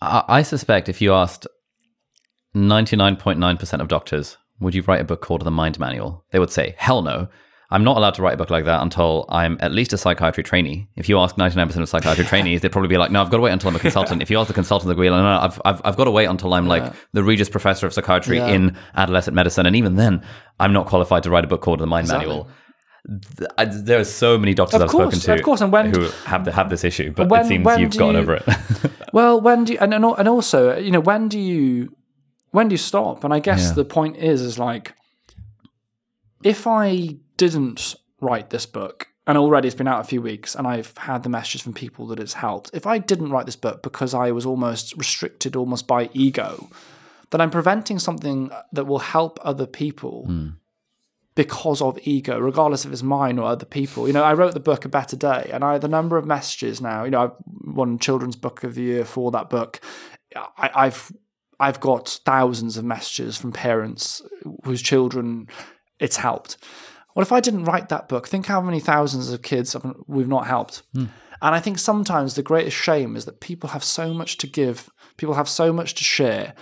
I, 0.00 0.24
I 0.28 0.42
suspect 0.42 0.88
if 0.88 1.00
you 1.00 1.12
asked 1.12 1.46
99.9% 2.54 3.80
of 3.80 3.88
doctors, 3.88 4.36
would 4.60 4.74
you 4.74 4.82
write 4.82 5.00
a 5.00 5.04
book 5.04 5.20
called 5.22 5.44
The 5.44 5.50
Mind 5.50 5.78
Manual? 5.78 6.24
They 6.30 6.38
would 6.38 6.50
say, 6.50 6.74
hell 6.78 7.02
no. 7.02 7.28
I'm 7.68 7.82
not 7.82 7.96
allowed 7.96 8.14
to 8.14 8.22
write 8.22 8.34
a 8.34 8.36
book 8.36 8.48
like 8.50 8.64
that 8.66 8.80
until 8.80 9.24
I'm 9.28 9.56
at 9.58 9.72
least 9.72 9.92
a 9.92 9.98
psychiatry 9.98 10.44
trainee. 10.44 10.86
If 10.94 11.08
you 11.08 11.18
ask 11.18 11.34
99% 11.34 11.74
of 11.82 11.88
psychiatry 11.88 12.24
trainees, 12.32 12.60
they'd 12.60 12.70
probably 12.70 12.88
be 12.88 12.96
like, 12.96 13.10
no, 13.10 13.20
I've 13.20 13.28
got 13.30 13.38
to 13.38 13.42
wait 13.42 13.50
until 13.50 13.70
I'm 13.70 13.76
a 13.76 13.80
consultant. 13.80 14.22
if 14.22 14.30
you 14.30 14.38
ask 14.38 14.46
the 14.46 14.54
consultant, 14.54 14.86
they'll 14.88 14.96
be 15.02 15.10
like, 15.10 15.18
no, 15.20 15.24
no, 15.34 15.40
I've, 15.40 15.60
I've, 15.64 15.80
I've 15.84 15.96
got 15.96 16.04
to 16.04 16.12
wait 16.12 16.26
until 16.26 16.54
I'm 16.54 16.68
like 16.68 16.92
the 17.12 17.24
Regius 17.24 17.48
Professor 17.48 17.84
of 17.86 17.92
Psychiatry 17.92 18.36
Yeah. 18.36 18.46
in 18.48 18.76
adolescent 18.94 19.34
medicine. 19.34 19.66
And 19.66 19.74
even 19.74 19.96
then, 19.96 20.24
I'm 20.60 20.72
not 20.72 20.86
qualified 20.86 21.24
to 21.24 21.30
write 21.30 21.42
a 21.44 21.48
book 21.48 21.60
called 21.60 21.80
The 21.80 21.86
Mind 21.88 22.04
Exactly. 22.04 22.28
Manual. 22.28 22.48
I, 23.58 23.64
there 23.64 23.98
are 24.00 24.04
so 24.04 24.38
many 24.38 24.54
doctors 24.54 24.80
Of 24.80 24.82
I've 24.82 24.90
course, 24.90 25.14
spoken 25.14 25.20
to 25.20 25.34
of 25.34 25.42
course, 25.44 25.60
and 25.60 25.72
when- 25.72 25.92
who 25.92 26.08
have, 26.24 26.44
the, 26.44 26.52
have 26.52 26.70
this 26.70 26.84
issue, 26.84 27.12
but 27.12 27.28
When- 27.28 27.40
it 27.44 27.48
seems 27.48 27.66
you've 27.78 27.96
gotten 27.96 28.14
you- 28.14 28.20
over 28.20 28.34
it. 28.36 28.44
Well, 29.12 29.40
when 29.40 29.64
do 29.64 29.72
you, 29.72 29.78
and 29.80 29.94
and 29.94 30.04
also, 30.28 30.76
you 30.76 30.90
know, 30.90 31.00
when 31.00 31.28
do 31.28 31.38
you 31.38 31.96
when 32.50 32.68
do 32.68 32.74
you 32.74 32.78
stop? 32.78 33.24
And 33.24 33.32
I 33.34 33.38
guess 33.40 33.68
Yeah. 33.68 33.72
the 33.74 33.84
point 33.84 34.16
is 34.16 34.40
is 34.40 34.58
like 34.58 34.94
if 36.42 36.66
I 36.66 37.16
didn't 37.36 37.96
write 38.20 38.50
this 38.50 38.66
book 38.66 39.08
and 39.26 39.36
already 39.36 39.68
it's 39.68 39.74
been 39.74 39.88
out 39.88 40.00
a 40.00 40.04
few 40.04 40.22
weeks 40.22 40.54
and 40.54 40.66
I've 40.66 40.96
had 40.96 41.22
the 41.22 41.28
messages 41.28 41.62
from 41.62 41.72
people 41.72 42.06
that 42.08 42.20
it's 42.20 42.34
helped. 42.34 42.70
If 42.72 42.86
I 42.86 42.98
didn't 42.98 43.30
write 43.30 43.46
this 43.46 43.56
book 43.56 43.82
because 43.82 44.14
I 44.14 44.30
was 44.30 44.46
almost 44.46 44.96
restricted 44.96 45.56
almost 45.56 45.86
by 45.86 46.08
ego, 46.12 46.68
then 47.30 47.40
I'm 47.40 47.50
preventing 47.50 47.98
something 47.98 48.50
that 48.72 48.86
will 48.86 49.00
help 49.00 49.38
other 49.42 49.66
people 49.66 50.26
hmm. 50.26 50.48
because 51.34 51.82
of 51.82 51.98
ego, 52.04 52.38
regardless 52.38 52.84
if 52.84 52.92
it's 52.92 53.02
mine 53.02 53.38
or 53.38 53.46
other 53.48 53.66
people. 53.66 54.06
You 54.06 54.12
know, 54.12 54.22
I 54.22 54.34
wrote 54.34 54.54
the 54.54 54.60
book 54.60 54.84
A 54.84 54.88
Better 54.88 55.16
Day, 55.16 55.50
and 55.52 55.64
I 55.64 55.78
the 55.78 55.88
number 55.88 56.16
of 56.16 56.24
messages 56.24 56.80
now. 56.80 57.02
You 57.02 57.10
know, 57.10 57.24
I've 57.24 57.74
won 57.74 57.98
Children's 57.98 58.36
Book 58.36 58.62
of 58.62 58.76
the 58.76 58.82
Year 58.82 59.04
for 59.04 59.32
that 59.32 59.50
book. 59.50 59.80
I, 60.36 60.70
I've 60.74 61.12
I've 61.58 61.80
got 61.80 62.20
thousands 62.24 62.76
of 62.76 62.84
messages 62.84 63.36
from 63.36 63.52
parents 63.52 64.22
whose 64.64 64.82
children 64.82 65.48
it's 65.98 66.16
helped. 66.16 66.58
What 67.14 67.22
if 67.22 67.32
I 67.32 67.40
didn't 67.40 67.64
write 67.64 67.88
that 67.88 68.08
book, 68.08 68.28
think 68.28 68.46
how 68.46 68.60
many 68.60 68.78
thousands 68.78 69.30
of 69.30 69.42
kids 69.42 69.74
we've 70.06 70.28
not 70.28 70.46
helped. 70.46 70.82
Hmm. 70.92 71.06
And 71.40 71.54
I 71.54 71.60
think 71.60 71.78
sometimes 71.78 72.34
the 72.34 72.42
greatest 72.42 72.76
shame 72.76 73.16
is 73.16 73.24
that 73.24 73.40
people 73.40 73.70
have 73.70 73.84
so 73.84 74.12
much 74.12 74.36
to 74.38 74.46
give, 74.46 74.90
people 75.16 75.34
have 75.34 75.48
so 75.48 75.72
much 75.72 75.94
to 75.94 76.04
share, 76.04 76.54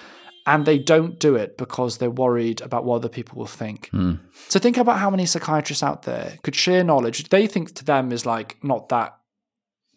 and 0.47 0.67
they 0.67 0.79
don't 0.79 1.19
do 1.19 1.37
it 1.37 1.57
because 1.57 1.99
they're 1.99 2.11
worried 2.11 2.61
about 2.61 2.85
what 2.85 2.97
other 2.97 3.09
people 3.09 3.39
will 3.39 3.47
think. 3.47 3.89
Hmm. 3.91 4.15
So 4.49 4.59
think 4.59 4.77
about 4.77 4.99
how 4.99 5.11
many 5.11 5.27
psychiatrists 5.27 5.83
out 5.83 6.03
there 6.03 6.39
could 6.43 6.55
share 6.55 6.85
knowledge 6.85 7.29
they 7.31 7.47
think 7.47 7.75
to 7.77 7.85
them 7.85 8.13
is 8.13 8.27
like 8.27 8.57
not 8.63 8.89
that 8.91 9.17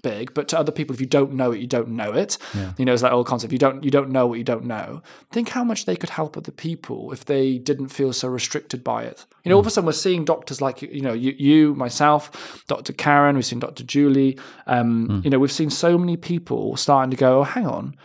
big, 0.10 0.34
but 0.34 0.48
to 0.50 0.60
other 0.60 0.72
people, 0.72 0.94
if 0.96 1.02
you 1.02 1.08
don't 1.18 1.34
know 1.34 1.52
it, 1.52 1.60
you 1.60 1.68
don't 1.78 1.90
know 2.02 2.12
it. 2.24 2.38
You 2.78 2.86
know, 2.86 2.94
it's 2.94 3.02
that 3.02 3.12
old 3.18 3.28
concept. 3.28 3.52
You 3.54 3.60
don't 3.66 3.84
you 3.84 3.92
don't 3.98 4.10
know 4.16 4.26
what 4.28 4.38
you 4.38 4.44
don't 4.54 4.66
know. 4.66 5.02
Think 5.32 5.50
how 5.50 5.64
much 5.64 5.86
they 5.86 5.96
could 6.02 6.12
help 6.20 6.38
other 6.38 6.52
people 6.68 7.12
if 7.12 7.22
they 7.26 7.58
didn't 7.70 7.90
feel 7.90 8.12
so 8.14 8.28
restricted 8.28 8.84
by 8.84 9.04
it. 9.04 9.26
You 9.44 9.50
know, 9.50 9.56
all 9.56 9.62
of 9.62 9.68
a 9.68 9.70
sudden 9.70 9.86
we're 9.86 9.94
seeing 10.08 10.26
doctors 10.26 10.60
like 10.62 10.82
you 10.82 11.02
know 11.08 11.14
you, 11.14 11.32
you 11.48 11.60
myself, 11.76 12.64
Dr. 12.68 12.94
Karan. 12.94 13.36
We've 13.36 13.46
seen 13.46 13.60
Dr. 13.60 13.84
Julie. 13.84 14.38
Um, 14.66 15.22
You 15.24 15.30
know, 15.32 15.40
we've 15.40 15.58
seen 15.62 15.70
so 15.70 15.98
many 15.98 16.18
people 16.18 16.76
starting 16.78 17.12
to 17.12 17.18
go. 17.18 17.40
Oh, 17.40 17.44
hang 17.44 17.68
on, 17.78 17.96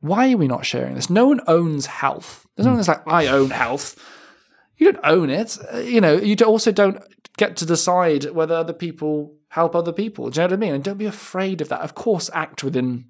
why 0.00 0.32
are 0.32 0.36
we 0.36 0.48
not 0.48 0.64
sharing 0.66 0.94
this? 0.94 1.10
No 1.10 1.26
one 1.32 1.40
owns 1.46 1.86
health. 1.86 2.46
There's 2.54 2.66
no 2.66 2.72
one 2.72 2.78
that's 2.80 2.88
like 2.94 3.06
I 3.06 3.26
own 3.38 3.50
health 3.50 3.88
you 4.78 4.92
don't 4.92 5.04
own 5.04 5.30
it. 5.30 5.58
Uh, 5.72 5.78
You 5.78 6.00
know, 6.00 6.14
you 6.16 6.36
also 6.44 6.70
don't 6.70 6.98
get 7.38 7.56
to 7.56 7.64
decide 7.66 8.24
whether 8.38 8.54
other 8.54 8.72
people 8.74 9.34
help 9.56 9.74
other 9.74 9.92
people. 9.92 10.28
Do 10.28 10.38
you 10.38 10.46
know 10.46 10.52
what 10.52 10.58
I 10.58 10.66
mean? 10.66 10.74
And 10.74 10.84
don't 10.84 10.98
be 10.98 11.06
afraid 11.06 11.62
of 11.62 11.70
that. 11.70 11.80
Of 11.80 11.94
course, 11.94 12.28
act 12.34 12.62
within 12.62 13.06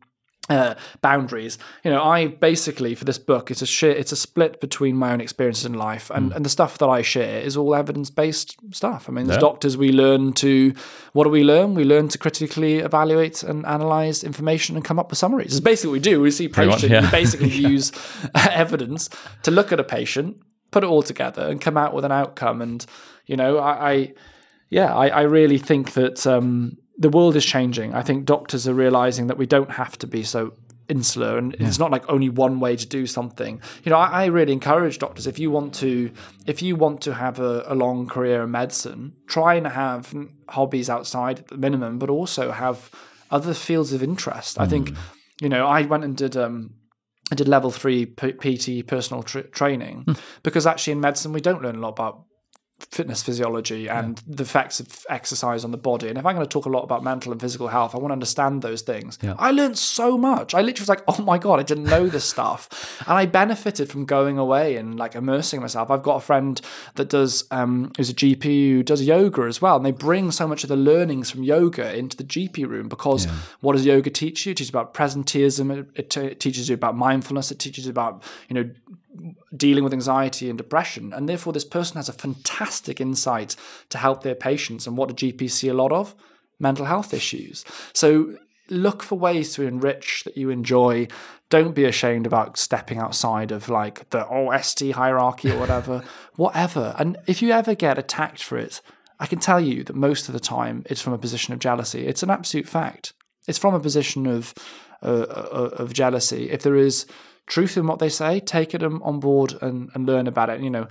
uh, 0.48 0.76
boundaries. 1.02 1.58
You 1.82 1.90
know, 1.90 2.00
I 2.00 2.28
basically 2.28 2.94
for 2.94 3.04
this 3.04 3.18
book, 3.18 3.50
it's 3.50 3.62
a 3.62 3.66
share, 3.66 3.90
it's 3.90 4.12
a 4.12 4.16
split 4.16 4.60
between 4.60 4.94
my 4.94 5.10
own 5.12 5.20
experiences 5.20 5.66
in 5.66 5.74
life 5.74 6.08
and, 6.08 6.32
and 6.32 6.44
the 6.44 6.48
stuff 6.48 6.78
that 6.78 6.86
I 6.86 7.02
share 7.02 7.40
is 7.40 7.56
all 7.56 7.74
evidence 7.74 8.10
based 8.10 8.56
stuff. 8.70 9.08
I 9.08 9.12
mean, 9.12 9.28
as 9.28 9.38
doctors, 9.38 9.76
we 9.76 9.90
learn 9.90 10.34
to 10.34 10.72
what 11.14 11.24
do 11.24 11.30
we 11.30 11.42
learn? 11.42 11.74
We 11.74 11.82
learn 11.82 12.06
to 12.10 12.18
critically 12.18 12.78
evaluate 12.78 13.42
and 13.42 13.66
analyze 13.66 14.22
information 14.22 14.76
and 14.76 14.84
come 14.84 15.00
up 15.00 15.10
with 15.10 15.18
summaries. 15.18 15.48
It's 15.48 15.58
basically 15.58 15.88
what 15.88 15.94
we 15.94 16.10
do. 16.12 16.20
We 16.20 16.30
see 16.30 16.46
Pretty 16.46 16.70
much, 16.70 16.82
patient, 16.82 16.92
yeah. 16.92 17.00
we 17.06 17.10
basically 17.22 17.48
use 17.48 17.90
evidence 18.36 19.10
to 19.42 19.50
look 19.50 19.72
at 19.72 19.80
a 19.80 19.84
patient, 19.84 20.36
put 20.70 20.84
it 20.84 20.86
all 20.86 21.02
together, 21.02 21.48
and 21.48 21.60
come 21.60 21.76
out 21.76 21.92
with 21.92 22.04
an 22.04 22.12
outcome. 22.12 22.62
And 22.62 22.86
you 23.26 23.36
know, 23.36 23.58
I, 23.58 23.90
I 23.90 24.12
yeah, 24.68 24.94
I, 24.94 25.08
I 25.08 25.22
really 25.22 25.58
think 25.58 25.92
that 25.94 26.26
um, 26.26 26.76
the 26.98 27.08
world 27.08 27.36
is 27.36 27.44
changing. 27.44 27.94
I 27.94 28.02
think 28.02 28.24
doctors 28.24 28.66
are 28.66 28.74
realizing 28.74 29.28
that 29.28 29.38
we 29.38 29.46
don't 29.46 29.72
have 29.72 29.98
to 29.98 30.06
be 30.06 30.22
so 30.22 30.52
insular 30.88 31.36
and 31.36 31.54
it's 31.58 31.80
not 31.80 31.90
like 31.90 32.08
only 32.08 32.28
one 32.28 32.60
way 32.60 32.76
to 32.76 32.86
do 32.86 33.06
something. 33.06 33.60
You 33.82 33.90
know 33.90 33.98
I, 33.98 34.22
I 34.22 34.24
really 34.26 34.52
encourage 34.52 34.98
doctors 34.98 35.26
if 35.26 35.38
you 35.38 35.50
want 35.50 35.74
to 35.76 36.12
if 36.46 36.62
you 36.62 36.76
want 36.76 37.00
to 37.02 37.14
have 37.14 37.40
a, 37.40 37.64
a 37.66 37.74
long 37.74 38.06
career 38.06 38.44
in 38.44 38.52
medicine 38.52 39.14
try 39.26 39.54
and 39.54 39.66
have 39.66 40.14
hobbies 40.48 40.88
outside 40.88 41.40
at 41.40 41.48
the 41.48 41.56
minimum 41.56 41.98
but 41.98 42.08
also 42.08 42.52
have 42.52 42.90
other 43.30 43.52
fields 43.52 43.92
of 43.92 44.02
interest. 44.02 44.60
I 44.60 44.66
think 44.66 44.92
you 45.40 45.48
know 45.48 45.66
i 45.66 45.82
went 45.82 46.04
and 46.04 46.16
did 46.16 46.36
um 46.36 46.74
I 47.30 47.34
did 47.34 47.48
level 47.48 47.72
three 47.72 48.06
P- 48.06 48.32
PT 48.32 48.86
personal 48.86 49.24
tr 49.24 49.40
training 49.40 50.06
because 50.44 50.66
actually 50.66 50.92
in 50.92 51.00
medicine 51.00 51.32
we 51.32 51.40
don't 51.40 51.62
learn 51.62 51.74
a 51.76 51.80
lot 51.80 51.88
about 51.88 52.24
fitness 52.78 53.22
physiology 53.22 53.88
and 53.88 54.22
the 54.26 54.42
effects 54.42 54.80
of 54.80 55.06
exercise 55.08 55.64
on 55.64 55.70
the 55.70 55.78
body. 55.78 56.08
And 56.08 56.18
if 56.18 56.26
I'm 56.26 56.34
going 56.34 56.46
to 56.46 56.52
talk 56.52 56.66
a 56.66 56.68
lot 56.68 56.82
about 56.82 57.02
mental 57.02 57.32
and 57.32 57.40
physical 57.40 57.68
health, 57.68 57.94
I 57.94 57.98
want 57.98 58.10
to 58.10 58.12
understand 58.12 58.60
those 58.60 58.82
things. 58.82 59.18
I 59.38 59.50
learned 59.50 59.78
so 59.78 60.18
much. 60.18 60.54
I 60.54 60.60
literally 60.60 60.82
was 60.82 60.88
like, 60.90 61.02
oh 61.08 61.22
my 61.22 61.38
God, 61.38 61.58
I 61.58 61.62
didn't 61.62 61.84
know 61.84 62.06
this 62.06 62.24
stuff. 62.24 62.68
And 63.06 63.16
I 63.16 63.26
benefited 63.26 63.88
from 63.88 64.04
going 64.04 64.36
away 64.36 64.76
and 64.76 64.98
like 64.98 65.14
immersing 65.14 65.60
myself. 65.60 65.90
I've 65.90 66.02
got 66.02 66.16
a 66.16 66.20
friend 66.20 66.60
that 66.96 67.08
does, 67.08 67.44
um, 67.50 67.92
who's 67.96 68.10
a 68.10 68.14
GP 68.14 68.42
who 68.42 68.82
does 68.82 69.02
yoga 69.02 69.42
as 69.42 69.62
well. 69.62 69.76
And 69.76 69.86
they 69.86 69.92
bring 69.92 70.32
so 70.32 70.48
much 70.48 70.64
of 70.64 70.68
the 70.68 70.76
learnings 70.76 71.30
from 71.30 71.44
yoga 71.44 71.96
into 71.96 72.16
the 72.16 72.24
GP 72.24 72.66
room 72.66 72.88
because 72.88 73.26
what 73.60 73.74
does 73.74 73.86
yoga 73.86 74.10
teach 74.10 74.44
you? 74.44 74.52
It 74.52 74.56
teaches 74.56 74.70
about 74.70 74.92
presenteeism. 74.92 75.78
It, 75.78 75.88
it, 75.94 76.10
t- 76.10 76.20
it 76.20 76.40
teaches 76.40 76.68
you 76.68 76.74
about 76.74 76.96
mindfulness. 76.96 77.50
It 77.50 77.58
teaches 77.58 77.84
you 77.84 77.90
about, 77.90 78.22
you 78.48 78.54
know, 78.54 78.70
dealing 79.56 79.84
with 79.84 79.92
anxiety 79.92 80.48
and 80.48 80.58
depression. 80.58 81.12
And 81.12 81.28
therefore, 81.28 81.52
this 81.52 81.64
person 81.64 81.96
has 81.96 82.08
a 82.08 82.12
fantastic 82.12 83.00
insight 83.00 83.56
to 83.90 83.98
help 83.98 84.22
their 84.22 84.34
patients. 84.34 84.86
And 84.86 84.96
what 84.96 85.14
do 85.14 85.32
GPs 85.32 85.50
see 85.50 85.68
a 85.68 85.74
lot 85.74 85.92
of? 85.92 86.14
Mental 86.58 86.86
health 86.86 87.12
issues. 87.12 87.64
So 87.92 88.36
look 88.68 89.02
for 89.02 89.18
ways 89.18 89.54
to 89.54 89.62
enrich 89.62 90.24
that 90.24 90.36
you 90.36 90.50
enjoy. 90.50 91.08
Don't 91.48 91.74
be 91.74 91.84
ashamed 91.84 92.26
about 92.26 92.58
stepping 92.58 92.98
outside 92.98 93.52
of 93.52 93.68
like 93.68 94.10
the 94.10 94.26
OST 94.26 94.92
hierarchy 94.92 95.50
or 95.50 95.58
whatever, 95.58 96.02
whatever. 96.36 96.94
And 96.98 97.16
if 97.26 97.42
you 97.42 97.50
ever 97.50 97.74
get 97.74 97.98
attacked 97.98 98.42
for 98.42 98.58
it, 98.58 98.80
I 99.18 99.26
can 99.26 99.38
tell 99.38 99.60
you 99.60 99.84
that 99.84 99.96
most 99.96 100.28
of 100.28 100.34
the 100.34 100.40
time 100.40 100.84
it's 100.90 101.00
from 101.00 101.12
a 101.12 101.18
position 101.18 101.54
of 101.54 101.60
jealousy. 101.60 102.06
It's 102.06 102.22
an 102.22 102.30
absolute 102.30 102.68
fact. 102.68 103.12
It's 103.46 103.58
from 103.58 103.74
a 103.74 103.80
position 103.80 104.26
of 104.26 104.54
uh, 105.02 105.06
uh, 105.06 105.70
of 105.74 105.92
jealousy. 105.92 106.50
If 106.50 106.62
there 106.62 106.74
is 106.74 107.06
truth 107.46 107.76
in 107.76 107.86
what 107.86 107.98
they 107.98 108.08
say, 108.08 108.40
take 108.40 108.74
it 108.74 108.82
on 108.82 109.20
board 109.20 109.54
and, 109.62 109.90
and 109.94 110.06
learn 110.06 110.26
about 110.26 110.50
it. 110.50 110.60
You 110.60 110.70
know, 110.70 110.88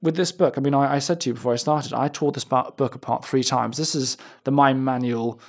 with 0.00 0.16
this 0.16 0.32
book, 0.32 0.56
I 0.56 0.60
mean, 0.60 0.74
I, 0.74 0.94
I 0.94 0.98
said 0.98 1.20
to 1.22 1.30
you 1.30 1.34
before 1.34 1.52
I 1.52 1.56
started, 1.56 1.92
I 1.92 2.08
tore 2.08 2.32
this 2.32 2.44
book 2.44 2.94
apart 2.94 3.24
three 3.24 3.42
times. 3.42 3.76
This 3.76 3.94
is 3.94 4.16
the 4.44 4.52
Mind 4.52 4.84
Manual 4.84 5.40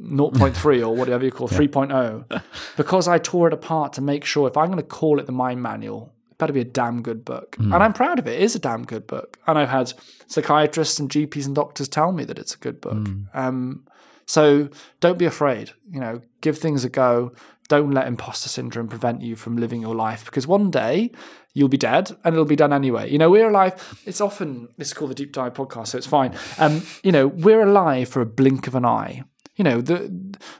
0.3 0.00 0.86
or 0.86 0.94
whatever 0.94 1.24
you 1.24 1.30
call 1.30 1.48
3.0 1.48 2.42
because 2.76 3.08
I 3.08 3.18
tore 3.18 3.48
it 3.48 3.54
apart 3.54 3.92
to 3.94 4.00
make 4.00 4.24
sure 4.24 4.48
if 4.48 4.56
I'm 4.56 4.66
going 4.66 4.78
to 4.78 4.82
call 4.82 5.18
it 5.18 5.26
the 5.26 5.32
Mind 5.32 5.62
Manual, 5.62 6.12
it 6.30 6.38
better 6.38 6.52
be 6.52 6.60
a 6.60 6.64
damn 6.64 7.02
good 7.02 7.24
book. 7.24 7.56
And 7.72 7.82
I'm 7.82 7.92
proud 7.92 8.18
of 8.18 8.26
it. 8.26 8.40
It 8.40 8.42
is 8.42 8.54
a 8.54 8.58
damn 8.58 8.84
good 8.84 9.06
book. 9.06 9.38
And 9.46 9.58
I've 9.58 9.68
had 9.68 9.92
psychiatrists 10.26 10.98
and 10.98 11.08
GPs 11.08 11.46
and 11.46 11.54
doctors 11.54 11.88
tell 11.88 12.12
me 12.12 12.24
that 12.24 12.38
it's 12.38 12.54
a 12.54 12.58
good 12.58 12.80
book. 12.80 12.94
Um, 13.34 13.86
so 14.26 14.68
don't 15.00 15.18
be 15.18 15.24
afraid. 15.26 15.72
You 15.90 16.00
know, 16.00 16.20
give 16.40 16.58
things 16.58 16.84
a 16.84 16.88
go. 16.88 17.32
Don't 17.72 17.92
let 17.92 18.06
imposter 18.06 18.50
syndrome 18.50 18.86
prevent 18.86 19.22
you 19.22 19.34
from 19.34 19.56
living 19.56 19.80
your 19.80 19.94
life 19.94 20.26
because 20.26 20.46
one 20.46 20.70
day 20.70 21.10
you'll 21.54 21.70
be 21.70 21.78
dead 21.78 22.10
and 22.22 22.34
it'll 22.34 22.44
be 22.44 22.54
done 22.54 22.70
anyway. 22.70 23.10
You 23.10 23.16
know, 23.16 23.30
we're 23.30 23.48
alive. 23.48 23.98
It's 24.04 24.20
often 24.20 24.68
this 24.76 24.88
is 24.88 24.92
called 24.94 25.10
the 25.10 25.14
Deep 25.14 25.32
Dive 25.32 25.54
Podcast, 25.54 25.86
so 25.88 25.96
it's 25.96 26.06
fine. 26.06 26.36
Um, 26.58 26.82
you 27.02 27.10
know, 27.10 27.28
we're 27.28 27.62
alive 27.62 28.10
for 28.10 28.20
a 28.20 28.26
blink 28.26 28.66
of 28.66 28.74
an 28.74 28.84
eye. 28.84 29.22
You 29.56 29.64
know, 29.64 29.80
the 29.80 30.12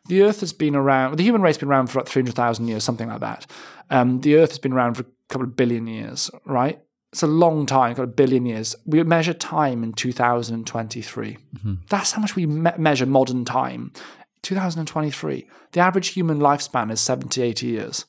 the 0.09 0.23
Earth 0.23 0.41
has 0.41 0.55
been 0.55 0.75
around. 0.75 1.19
The 1.19 1.23
human 1.23 1.43
race 1.43 1.57
has 1.57 1.61
been 1.61 1.69
around 1.69 1.89
for 1.89 1.99
like 1.99 2.09
hundred 2.11 2.35
thousand 2.35 2.69
years, 2.69 2.83
something 2.83 3.09
like 3.11 3.21
that. 3.21 3.45
Um, 3.91 4.23
the 4.23 4.37
Earth 4.37 4.53
has 4.53 4.59
been 4.59 4.73
around 4.73 4.95
for 4.95 5.03
a 5.03 5.07
couple 5.29 5.47
of 5.47 5.55
billion 5.55 5.87
years, 5.87 6.31
right? 6.47 6.81
It's 7.13 7.23
a 7.23 7.27
long 7.27 7.67
time, 7.67 7.93
got 7.93 8.05
a 8.05 8.07
billion 8.07 8.47
years. 8.47 8.75
We 8.87 9.03
measure 9.03 9.35
time 9.35 9.85
in 9.85 9.93
2023. 9.93 11.37
That's 11.91 12.13
how 12.13 12.23
much 12.23 12.37
we 12.37 12.47
me- 12.47 12.71
measure 12.79 13.05
modern 13.05 13.45
time. 13.45 13.93
2023. 14.43 15.49
The 15.73 15.81
average 15.81 16.09
human 16.09 16.39
lifespan 16.39 16.91
is 16.91 17.01
70, 17.01 17.41
80 17.41 17.67
years. 17.67 18.05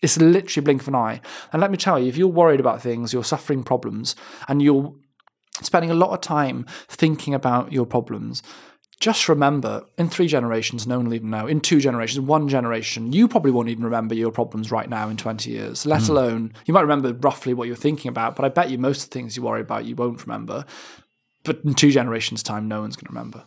It's 0.00 0.20
literally 0.20 0.62
a 0.62 0.64
blink 0.64 0.82
of 0.82 0.88
an 0.88 0.94
eye. 0.94 1.20
And 1.52 1.60
let 1.60 1.70
me 1.70 1.76
tell 1.76 1.98
you, 1.98 2.08
if 2.08 2.16
you're 2.16 2.28
worried 2.28 2.60
about 2.60 2.82
things, 2.82 3.12
you're 3.12 3.24
suffering 3.24 3.62
problems, 3.62 4.16
and 4.48 4.60
you're 4.60 4.94
spending 5.60 5.90
a 5.90 5.94
lot 5.94 6.10
of 6.10 6.20
time 6.20 6.66
thinking 6.88 7.34
about 7.34 7.72
your 7.72 7.86
problems, 7.86 8.42
just 9.00 9.28
remember 9.28 9.84
in 9.98 10.08
three 10.08 10.28
generations, 10.28 10.86
no 10.86 10.96
one 10.96 11.06
will 11.06 11.14
even 11.14 11.30
know. 11.30 11.48
In 11.48 11.60
two 11.60 11.80
generations, 11.80 12.20
one 12.20 12.48
generation, 12.48 13.12
you 13.12 13.26
probably 13.26 13.50
won't 13.50 13.68
even 13.68 13.84
remember 13.84 14.14
your 14.14 14.30
problems 14.30 14.70
right 14.70 14.88
now 14.88 15.08
in 15.08 15.16
20 15.16 15.50
years, 15.50 15.84
let 15.84 16.02
hmm. 16.02 16.12
alone 16.12 16.54
you 16.66 16.74
might 16.74 16.82
remember 16.82 17.12
roughly 17.12 17.52
what 17.52 17.66
you're 17.66 17.76
thinking 17.76 18.08
about, 18.08 18.36
but 18.36 18.44
I 18.44 18.48
bet 18.48 18.70
you 18.70 18.78
most 18.78 19.04
of 19.04 19.10
the 19.10 19.14
things 19.14 19.36
you 19.36 19.42
worry 19.42 19.60
about 19.60 19.84
you 19.84 19.96
won't 19.96 20.24
remember. 20.24 20.64
But 21.44 21.64
in 21.64 21.74
two 21.74 21.90
generations' 21.90 22.44
time, 22.44 22.68
no 22.68 22.82
one's 22.82 22.94
going 22.94 23.06
to 23.06 23.12
remember. 23.12 23.44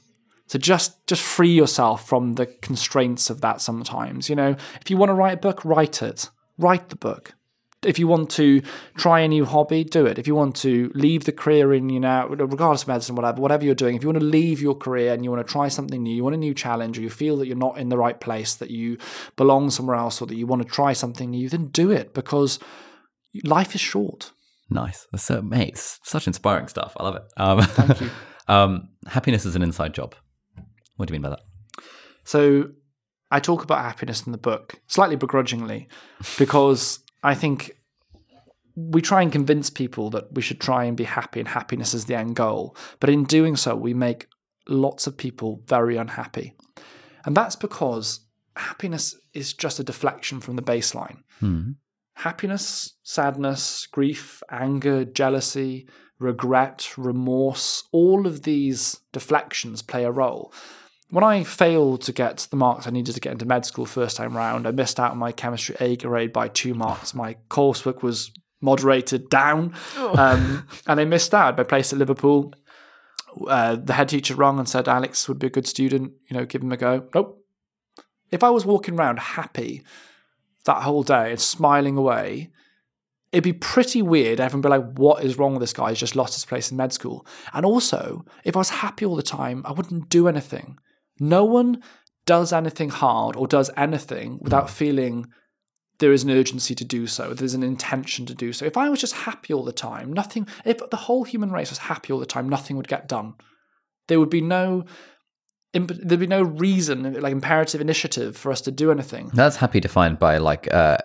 So 0.47 0.59
just 0.59 1.05
just 1.07 1.21
free 1.21 1.53
yourself 1.53 2.07
from 2.07 2.33
the 2.33 2.45
constraints 2.45 3.29
of 3.29 3.41
that 3.41 3.61
sometimes. 3.61 4.29
You 4.29 4.35
know, 4.35 4.55
if 4.81 4.89
you 4.89 4.97
want 4.97 5.09
to 5.09 5.13
write 5.13 5.33
a 5.33 5.41
book, 5.41 5.65
write 5.65 6.01
it. 6.01 6.29
Write 6.57 6.89
the 6.89 6.95
book. 6.95 7.33
If 7.81 7.99
you 7.99 8.07
want 8.07 8.31
to 8.31 8.61
try 8.97 9.19
a 9.19 9.27
new 9.27 9.45
hobby, 9.45 9.83
do 9.83 10.05
it. 10.07 10.17
If 10.17 10.25
you 10.25 10.33
want 10.33 10.55
to 10.57 10.91
leave 10.95 11.25
the 11.25 11.31
career 11.31 11.71
in, 11.73 11.89
you 11.89 11.99
know, 11.99 12.27
regardless 12.27 12.81
of 12.81 12.87
medicine, 12.87 13.15
whatever, 13.15 13.39
whatever 13.39 13.63
you're 13.63 13.75
doing, 13.75 13.95
if 13.95 14.01
you 14.01 14.09
want 14.09 14.19
to 14.19 14.25
leave 14.25 14.59
your 14.59 14.75
career 14.75 15.13
and 15.13 15.23
you 15.23 15.29
want 15.29 15.45
to 15.45 15.51
try 15.51 15.67
something 15.67 16.01
new, 16.01 16.15
you 16.15 16.23
want 16.23 16.35
a 16.35 16.39
new 16.39 16.55
challenge, 16.55 16.97
or 16.97 17.01
you 17.01 17.11
feel 17.11 17.37
that 17.37 17.47
you're 17.47 17.55
not 17.55 17.77
in 17.77 17.89
the 17.89 17.97
right 17.97 18.19
place, 18.19 18.55
that 18.55 18.71
you 18.71 18.97
belong 19.35 19.69
somewhere 19.69 19.97
else, 19.97 20.19
or 20.19 20.25
that 20.25 20.35
you 20.35 20.47
want 20.47 20.63
to 20.63 20.67
try 20.67 20.93
something 20.93 21.29
new, 21.29 21.47
then 21.47 21.67
do 21.67 21.91
it 21.91 22.15
because 22.15 22.57
life 23.43 23.75
is 23.75 23.81
short. 23.81 24.31
Nice. 24.69 25.05
So, 25.15 25.43
mate, 25.43 25.69
it's 25.69 25.99
such 26.03 26.25
inspiring 26.25 26.67
stuff. 26.67 26.93
I 26.97 27.03
love 27.03 27.15
it. 27.17 27.23
Um, 27.37 27.61
Thank 27.61 28.01
you. 28.01 28.09
um, 28.47 28.89
happiness 29.05 29.45
is 29.45 29.55
an 29.55 29.61
inside 29.61 29.93
job. 29.93 30.15
What 30.95 31.07
do 31.07 31.13
you 31.13 31.19
mean 31.19 31.29
by 31.29 31.35
that? 31.35 31.41
So 32.23 32.71
I 33.31 33.39
talk 33.39 33.63
about 33.63 33.83
happiness 33.83 34.25
in 34.25 34.31
the 34.31 34.37
book, 34.37 34.79
slightly 34.87 35.15
begrudgingly, 35.15 35.87
because 36.37 36.99
I 37.23 37.35
think 37.35 37.77
we 38.75 39.01
try 39.01 39.21
and 39.21 39.31
convince 39.31 39.69
people 39.69 40.09
that 40.11 40.33
we 40.33 40.41
should 40.41 40.59
try 40.59 40.83
and 40.83 40.97
be 40.97 41.05
happy 41.05 41.39
and 41.39 41.49
happiness 41.49 41.93
is 41.93 42.05
the 42.05 42.15
end 42.15 42.35
goal. 42.35 42.75
But 42.99 43.09
in 43.09 43.23
doing 43.23 43.55
so, 43.55 43.75
we 43.75 43.93
make 43.93 44.27
lots 44.67 45.07
of 45.07 45.17
people 45.17 45.61
very 45.65 45.97
unhappy. 45.97 46.53
And 47.25 47.35
that's 47.35 47.55
because 47.55 48.21
happiness 48.55 49.15
is 49.33 49.53
just 49.53 49.79
a 49.79 49.83
deflection 49.83 50.39
from 50.39 50.55
the 50.55 50.61
baseline. 50.61 51.19
Hmm. 51.39 51.71
Happiness, 52.15 52.95
sadness, 53.03 53.87
grief, 53.87 54.41
anger, 54.49 55.03
jealousy, 55.03 55.87
regret, 56.19 56.93
remorse, 56.97 57.83
all 57.91 58.25
of 58.25 58.43
these 58.43 59.01
deflections 59.11 59.81
play 59.81 60.05
a 60.05 60.11
role. 60.11 60.53
When 61.15 61.23
I 61.23 61.45
failed 61.45 62.01
to 62.01 62.11
get 62.11 62.45
the 62.49 62.57
marks 62.57 62.87
I 62.87 62.89
needed 62.89 63.15
to 63.15 63.21
get 63.21 63.31
into 63.31 63.45
med 63.45 63.65
school 63.65 63.85
first 63.85 64.17
time 64.17 64.35
round, 64.35 64.67
I 64.67 64.71
missed 64.71 64.99
out 64.99 65.11
on 65.11 65.17
my 65.17 65.31
chemistry 65.31 65.73
A 65.79 65.95
grade 65.95 66.33
by 66.33 66.49
two 66.49 66.73
marks. 66.73 67.13
My 67.13 67.37
coursework 67.49 68.01
was 68.01 68.31
moderated 68.59 69.29
down, 69.29 69.73
um, 69.97 70.67
and 70.85 70.99
I 70.99 71.05
missed 71.05 71.33
out. 71.33 71.57
I 71.57 71.63
placed 71.63 71.93
at 71.93 71.99
Liverpool. 71.99 72.53
Uh, 73.47 73.77
the 73.77 73.93
head 73.93 74.09
teacher 74.09 74.35
rung 74.35 74.59
and 74.59 74.67
said 74.67 74.89
Alex 74.89 75.29
would 75.29 75.39
be 75.39 75.47
a 75.47 75.49
good 75.49 75.67
student. 75.67 76.11
You 76.27 76.35
know, 76.35 76.45
give 76.45 76.61
him 76.61 76.73
a 76.73 76.75
go. 76.75 77.07
Nope. 77.15 77.41
If 78.29 78.43
I 78.43 78.49
was 78.49 78.65
walking 78.65 78.99
around 78.99 79.19
happy 79.19 79.83
that 80.65 80.83
whole 80.83 81.03
day 81.03 81.31
and 81.31 81.39
smiling 81.39 81.95
away, 81.95 82.51
it'd 83.31 83.45
be 83.45 83.53
pretty 83.53 84.01
weird. 84.01 84.41
Everyone 84.41 84.63
would 84.63 84.69
be 84.69 84.77
like, 84.77 84.97
what 84.99 85.23
is 85.23 85.37
wrong 85.37 85.53
with 85.53 85.61
this 85.61 85.71
guy? 85.71 85.91
He's 85.91 85.99
just 85.99 86.17
lost 86.17 86.33
his 86.33 86.43
place 86.43 86.71
in 86.71 86.75
med 86.75 86.91
school. 86.91 87.25
And 87.53 87.65
also, 87.65 88.25
if 88.43 88.57
I 88.57 88.59
was 88.59 88.69
happy 88.69 89.05
all 89.05 89.15
the 89.15 89.23
time, 89.23 89.61
I 89.63 89.71
wouldn't 89.71 90.09
do 90.09 90.27
anything. 90.27 90.77
No 91.19 91.45
one 91.45 91.81
does 92.25 92.51
anything 92.51 92.89
hard 92.89 93.35
or 93.35 93.47
does 93.47 93.69
anything 93.77 94.39
without 94.41 94.69
feeling 94.69 95.27
there 95.99 96.11
is 96.11 96.23
an 96.23 96.31
urgency 96.31 96.75
to 96.75 96.83
do 96.83 97.07
so. 97.07 97.33
There's 97.33 97.53
an 97.53 97.63
intention 97.63 98.25
to 98.25 98.33
do 98.33 98.51
so. 98.51 98.65
If 98.65 98.75
I 98.75 98.89
was 98.89 98.99
just 98.99 99.13
happy 99.13 99.53
all 99.53 99.63
the 99.63 99.71
time, 99.71 100.11
nothing, 100.11 100.47
if 100.65 100.77
the 100.89 100.97
whole 100.97 101.23
human 101.23 101.51
race 101.51 101.69
was 101.69 101.79
happy 101.79 102.11
all 102.11 102.19
the 102.19 102.25
time, 102.25 102.49
nothing 102.49 102.75
would 102.75 102.87
get 102.87 103.07
done. 103.07 103.35
There 104.07 104.19
would 104.19 104.29
be 104.29 104.41
no 104.41 104.85
there'd 105.73 106.21
be 106.21 106.27
no 106.27 106.41
reason, 106.41 107.19
like 107.21 107.33
imperative 107.33 107.81
initiative, 107.81 108.37
for 108.37 108.49
us 108.49 108.61
to 108.61 108.71
do 108.71 108.91
anything. 108.91 109.29
That's 109.33 109.57
happy 109.57 109.81
defined 109.81 110.19
by 110.19 110.37
like 110.37 110.73
uh, 110.73 110.97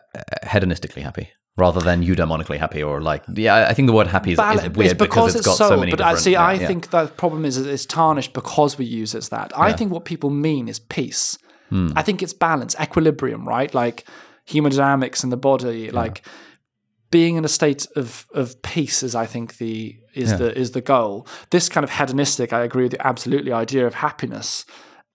hedonistically 0.44 1.02
happy 1.02 1.30
rather 1.56 1.80
than 1.80 2.04
eudaimonically 2.04 2.58
happy 2.58 2.82
or 2.82 3.00
like 3.00 3.24
yeah. 3.34 3.66
I 3.68 3.74
think 3.74 3.86
the 3.86 3.92
word 3.92 4.06
happy 4.06 4.32
is, 4.32 4.38
is 4.38 4.70
weird 4.70 4.92
it's 4.92 4.94
because, 4.94 5.34
it's 5.34 5.40
it's 5.40 5.46
got 5.46 5.56
so, 5.56 5.68
so 5.70 5.76
many. 5.76 5.90
But 5.90 6.00
I 6.00 6.10
different, 6.10 6.24
see, 6.24 6.32
yeah, 6.32 6.44
I 6.44 6.54
yeah. 6.54 6.66
think 6.66 6.90
the 6.90 7.06
problem 7.06 7.44
is 7.44 7.56
it's 7.56 7.86
tarnished 7.86 8.32
because 8.32 8.78
we 8.78 8.84
use 8.84 9.14
it 9.14 9.18
as 9.18 9.28
that. 9.30 9.52
I 9.56 9.72
think 9.72 9.92
what 9.92 10.04
people 10.04 10.30
mean 10.30 10.68
is 10.68 10.78
peace. 10.78 11.38
Hmm. 11.68 11.92
I 11.94 12.02
think 12.02 12.22
it's 12.22 12.32
balance, 12.32 12.74
equilibrium, 12.80 13.48
right? 13.48 13.72
Like 13.72 14.04
hemodynamics 14.46 15.22
in 15.24 15.30
the 15.30 15.36
body, 15.36 15.90
like 15.90 16.22
being 17.10 17.36
in 17.36 17.44
a 17.44 17.48
state 17.48 17.86
of 17.96 18.26
of 18.32 18.60
peace 18.62 19.02
is 19.02 19.14
I 19.14 19.26
think 19.26 19.58
the 19.58 19.96
is 20.14 20.38
the 20.38 20.56
is 20.56 20.72
the 20.72 20.80
goal. 20.80 21.26
This 21.50 21.68
kind 21.68 21.84
of 21.84 21.90
hedonistic, 21.90 22.52
I 22.52 22.62
agree 22.62 22.84
with 22.84 22.92
you 22.92 22.98
absolutely, 23.00 23.52
idea 23.52 23.86
of 23.86 23.94
happiness. 23.94 24.64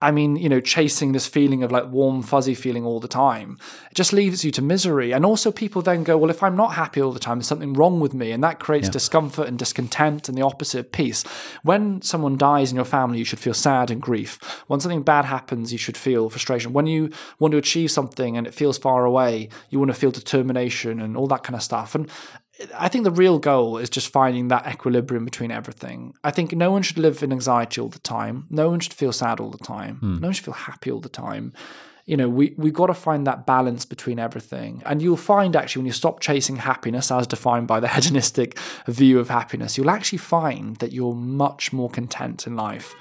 I 0.06 0.12
mean, 0.12 0.36
you 0.36 0.50
know, 0.50 0.60
chasing 0.60 1.14
this 1.14 1.26
feeling 1.26 1.64
of 1.64 1.72
like 1.72 1.88
warm, 1.88 2.22
fuzzy 2.22 2.54
feeling 2.54 2.86
all 2.86 3.00
the 3.00 3.08
time, 3.08 3.58
it 3.90 3.96
just 3.96 4.14
leaves 4.14 4.46
you 4.46 4.52
to 4.52 4.62
misery. 4.62 5.12
And 5.12 5.26
also, 5.26 5.52
people 5.52 5.82
then 5.82 6.04
go, 6.04 6.16
well, 6.16 6.30
if 6.30 6.44
I'm 6.44 6.56
not 6.56 6.76
happy 6.76 7.02
all 7.02 7.12
the 7.12 7.18
time, 7.20 7.40
there's 7.40 7.48
something 7.48 7.74
wrong 7.74 8.00
with 8.00 8.14
me. 8.14 8.32
And 8.32 8.44
that 8.44 8.60
creates 8.60 8.88
discomfort 8.88 9.48
and 9.48 9.58
discontent 9.58 10.30
and 10.30 10.38
the 10.38 10.44
opposite 10.44 10.80
of 10.80 10.92
peace. 10.92 11.24
When 11.64 12.04
someone 12.04 12.38
dies 12.38 12.70
in 12.70 12.76
your 12.76 12.86
family, 12.86 13.18
you 13.18 13.26
should 13.26 13.40
feel 13.40 13.56
sad 13.56 13.90
and 13.90 14.00
grief. 14.00 14.38
When 14.68 14.80
something 14.80 15.02
bad 15.02 15.26
happens, 15.26 15.72
you 15.72 15.80
should 15.80 15.98
feel 15.98 16.30
frustration. 16.30 16.72
When 16.72 16.86
you 16.86 17.10
want 17.40 17.54
to 17.54 17.58
achieve 17.58 17.90
something 17.90 18.38
and 18.38 18.46
it 18.46 18.54
feels 18.54 18.78
far 18.78 19.06
away, 19.06 19.50
you 19.72 19.80
want 19.80 19.90
to 19.90 19.98
feel 19.98 20.12
determination 20.12 21.02
and 21.02 21.18
all 21.18 21.28
that 21.30 21.42
kind 21.42 21.56
of 21.56 21.64
stuff. 21.64 21.96
And 21.96 22.12
I 22.78 22.88
think 22.88 23.04
the 23.04 23.12
real 23.12 23.38
goal 23.40 23.78
is 23.78 23.90
just 23.90 24.10
finding 24.10 24.48
that 24.48 24.68
equilibrium 24.68 25.26
between 25.26 25.52
everything. 25.52 26.14
I 26.24 26.32
think 26.32 26.54
no 26.54 26.72
one 26.72 26.84
should 26.84 26.98
live 26.98 27.22
in 27.22 27.32
anxiety 27.32 27.82
all 27.82 27.90
the 27.90 28.00
time. 28.00 28.48
No 28.50 28.70
one 28.70 28.80
should 28.80 28.94
feel 28.94 29.12
sad 29.12 29.40
all 29.40 29.50
the 29.50 29.58
time. 29.58 29.98
Hmm. 29.98 30.20
No 30.20 30.28
one 30.28 30.34
should 30.34 30.46
feel 30.46 30.54
happy 30.54 30.90
all 30.90 31.02
the 31.02 31.10
time. 31.10 31.54
You 32.06 32.16
know, 32.16 32.30
we 32.30 32.54
we've 32.58 32.74
got 32.74 32.88
to 32.88 32.94
find 32.94 33.26
that 33.28 33.46
balance 33.46 33.84
between 33.84 34.20
everything. 34.20 34.82
And 34.86 35.02
you'll 35.02 35.18
find 35.18 35.56
actually 35.56 35.82
when 35.82 35.88
you 35.88 35.92
stop 35.92 36.20
chasing 36.20 36.58
happiness 36.58 37.12
as 37.12 37.28
defined 37.28 37.68
by 37.68 37.80
the 37.80 37.88
hedonistic 37.96 38.58
view 38.88 39.20
of 39.20 39.30
happiness, 39.30 39.78
you'll 39.78 39.90
actually 39.90 40.20
find 40.20 40.78
that 40.78 40.94
you're 40.94 41.16
much 41.16 41.74
more 41.74 41.90
content 41.90 42.48
in 42.48 42.56
life. 42.56 42.96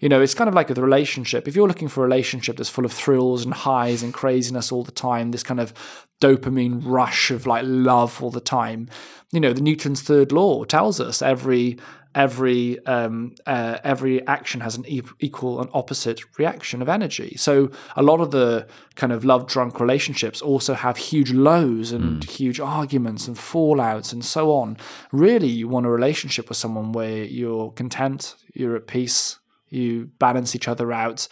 You 0.00 0.08
know, 0.08 0.20
it's 0.20 0.34
kind 0.34 0.48
of 0.48 0.54
like 0.54 0.68
with 0.68 0.78
a 0.78 0.82
relationship. 0.82 1.46
If 1.46 1.54
you're 1.54 1.68
looking 1.68 1.88
for 1.88 2.00
a 2.00 2.04
relationship 2.04 2.56
that's 2.56 2.70
full 2.70 2.86
of 2.86 2.92
thrills 2.92 3.44
and 3.44 3.52
highs 3.52 4.02
and 4.02 4.14
craziness 4.14 4.72
all 4.72 4.82
the 4.82 4.90
time, 4.92 5.30
this 5.30 5.42
kind 5.42 5.60
of 5.60 5.74
dopamine 6.20 6.80
rush 6.84 7.30
of 7.30 7.46
like 7.46 7.64
love 7.66 8.22
all 8.22 8.30
the 8.30 8.40
time, 8.40 8.88
you 9.32 9.40
know, 9.40 9.52
the 9.52 9.60
Newton's 9.60 10.02
third 10.02 10.32
law 10.32 10.64
tells 10.64 11.00
us 11.00 11.22
every 11.22 11.78
every 12.14 12.84
um, 12.86 13.34
uh, 13.46 13.78
every 13.84 14.26
action 14.26 14.60
has 14.60 14.76
an 14.76 14.84
e- 14.86 15.02
equal 15.20 15.60
and 15.60 15.70
opposite 15.72 16.20
reaction 16.38 16.82
of 16.82 16.88
energy. 16.88 17.36
So 17.36 17.70
a 17.96 18.02
lot 18.02 18.20
of 18.20 18.32
the 18.32 18.66
kind 18.96 19.12
of 19.12 19.24
love 19.24 19.46
drunk 19.46 19.78
relationships 19.80 20.42
also 20.42 20.74
have 20.74 20.96
huge 20.96 21.32
lows 21.32 21.92
and 21.92 22.24
huge 22.24 22.58
arguments 22.58 23.28
and 23.28 23.36
fallouts 23.36 24.12
and 24.12 24.24
so 24.24 24.52
on. 24.52 24.76
Really, 25.12 25.48
you 25.48 25.68
want 25.68 25.86
a 25.86 25.90
relationship 25.90 26.48
with 26.48 26.58
someone 26.58 26.92
where 26.92 27.24
you're 27.24 27.70
content, 27.70 28.34
you're 28.54 28.76
at 28.76 28.86
peace, 28.88 29.38
you 29.68 30.10
balance 30.18 30.56
each 30.56 30.66
other 30.66 30.92
out 30.92 31.28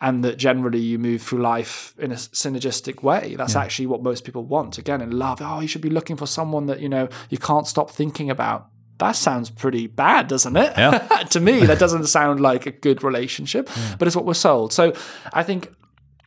and 0.00 0.24
that 0.24 0.36
generally 0.36 0.78
you 0.78 0.98
move 0.98 1.22
through 1.22 1.40
life 1.40 1.94
in 1.98 2.12
a 2.12 2.16
synergistic 2.16 3.02
way. 3.02 3.34
That's 3.36 3.56
actually 3.56 3.86
what 3.86 4.02
most 4.02 4.24
people 4.24 4.44
want. 4.44 4.78
Again 4.78 5.00
in 5.00 5.10
love 5.12 5.40
oh 5.42 5.60
you 5.60 5.68
should 5.68 5.82
be 5.82 5.90
looking 5.90 6.16
for 6.16 6.26
someone 6.26 6.66
that 6.66 6.80
you 6.80 6.88
know 6.88 7.08
you 7.30 7.38
can't 7.38 7.66
stop 7.66 7.90
thinking 7.90 8.30
about. 8.30 8.68
That 8.98 9.12
sounds 9.12 9.50
pretty 9.50 9.86
bad 9.86 10.28
doesn't 10.28 10.56
it? 10.56 10.72
Yeah. 10.76 10.98
to 11.30 11.40
me 11.40 11.66
that 11.66 11.78
doesn't 11.84 12.06
sound 12.06 12.40
like 12.40 12.66
a 12.66 12.70
good 12.70 13.02
relationship 13.02 13.68
but 13.98 14.06
it's 14.06 14.16
what 14.16 14.24
we're 14.24 14.34
sold. 14.34 14.72
So 14.72 14.92
i 15.32 15.42
think 15.42 15.72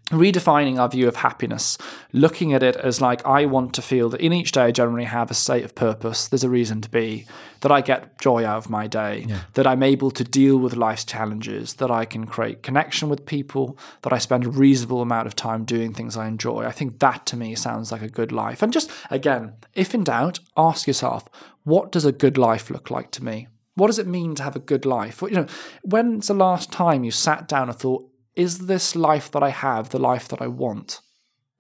redefining 0.10 0.80
our 0.80 0.90
view 0.90 1.08
of 1.08 1.18
happiness, 1.18 1.78
looking 2.14 2.54
at 2.54 2.64
it 2.64 2.76
as 2.76 3.00
like 3.00 3.26
I 3.26 3.46
want 3.46 3.74
to 3.76 3.82
feel 3.82 4.10
that 4.10 4.22
in 4.22 4.34
each 4.34 4.52
day 4.52 4.64
I 4.64 4.72
generally 4.72 5.06
have 5.06 5.30
a 5.30 5.36
state 5.36 5.64
of 5.64 5.76
purpose, 5.76 6.28
there's 6.28 6.44
a 6.44 6.50
reason 6.50 6.82
to 6.82 6.90
be, 6.90 7.26
that 7.62 7.72
I 7.72 7.82
get 7.82 8.20
joy 8.20 8.46
out 8.46 8.58
of 8.58 8.70
my 8.70 8.88
day, 8.88 9.28
that 9.54 9.68
I'm 9.68 9.84
able 9.84 10.12
to 10.12 10.24
deal 10.24 10.58
with 10.58 10.76
life's 10.76 11.06
challenges, 11.06 11.76
that 11.76 11.92
I 11.92 12.06
can 12.06 12.26
create 12.26 12.64
connection 12.64 13.10
with 13.10 13.26
people, 13.26 13.78
that 14.02 14.14
I 14.14 14.18
spend 14.18 14.46
a 14.46 14.50
reasonable 14.50 15.02
amount 15.02 15.28
of 15.28 15.36
time 15.36 15.66
doing 15.66 15.94
things 15.94 16.18
I 16.18 16.28
enjoy. 16.28 16.66
I 16.66 16.72
think 16.72 17.00
that 17.00 17.26
to 17.28 17.38
me 17.38 17.56
sounds 17.56 17.92
like 17.92 18.02
a 18.02 18.10
good 18.10 18.32
life. 18.32 18.62
And 18.62 18.74
just 18.74 18.90
again, 19.12 19.54
if 19.74 19.94
in 19.94 20.04
doubt, 20.04 20.40
ask 20.58 20.88
yourself, 20.88 21.26
what 21.64 21.92
does 21.92 22.06
a 22.06 22.12
good 22.12 22.38
life 22.38 22.70
look 22.70 22.90
like 22.90 23.12
to 23.12 23.24
me? 23.24 23.48
What 23.76 23.88
does 23.88 24.00
it 24.00 24.08
mean 24.08 24.36
to 24.36 24.44
have 24.44 24.56
a 24.56 24.60
good 24.60 24.86
life? 24.86 25.22
You 25.22 25.30
know, 25.30 25.48
when's 25.84 26.28
the 26.28 26.34
last 26.34 26.72
time 26.72 27.04
you 27.04 27.12
sat 27.12 27.48
down 27.48 27.70
and 27.70 27.78
thought, 27.78 28.09
is 28.40 28.68
this 28.68 28.96
life 28.96 29.30
that 29.32 29.44
I 29.44 29.50
have 29.50 29.90
the 29.90 30.00
life 30.00 30.30
that 30.30 30.42
I 30.42 30.48
want? 30.48 31.02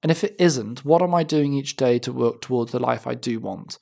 And 0.02 0.10
if 0.10 0.24
it 0.24 0.36
isn't, 0.40 0.86
what 0.86 1.02
am 1.02 1.14
I 1.14 1.24
doing 1.24 1.54
each 1.54 1.76
day 1.76 2.00
to 2.00 2.14
work 2.14 2.40
towards 2.42 2.72
the 2.72 2.80
life 2.80 3.06
I 3.06 3.16
do 3.16 3.42
want? 3.42 3.78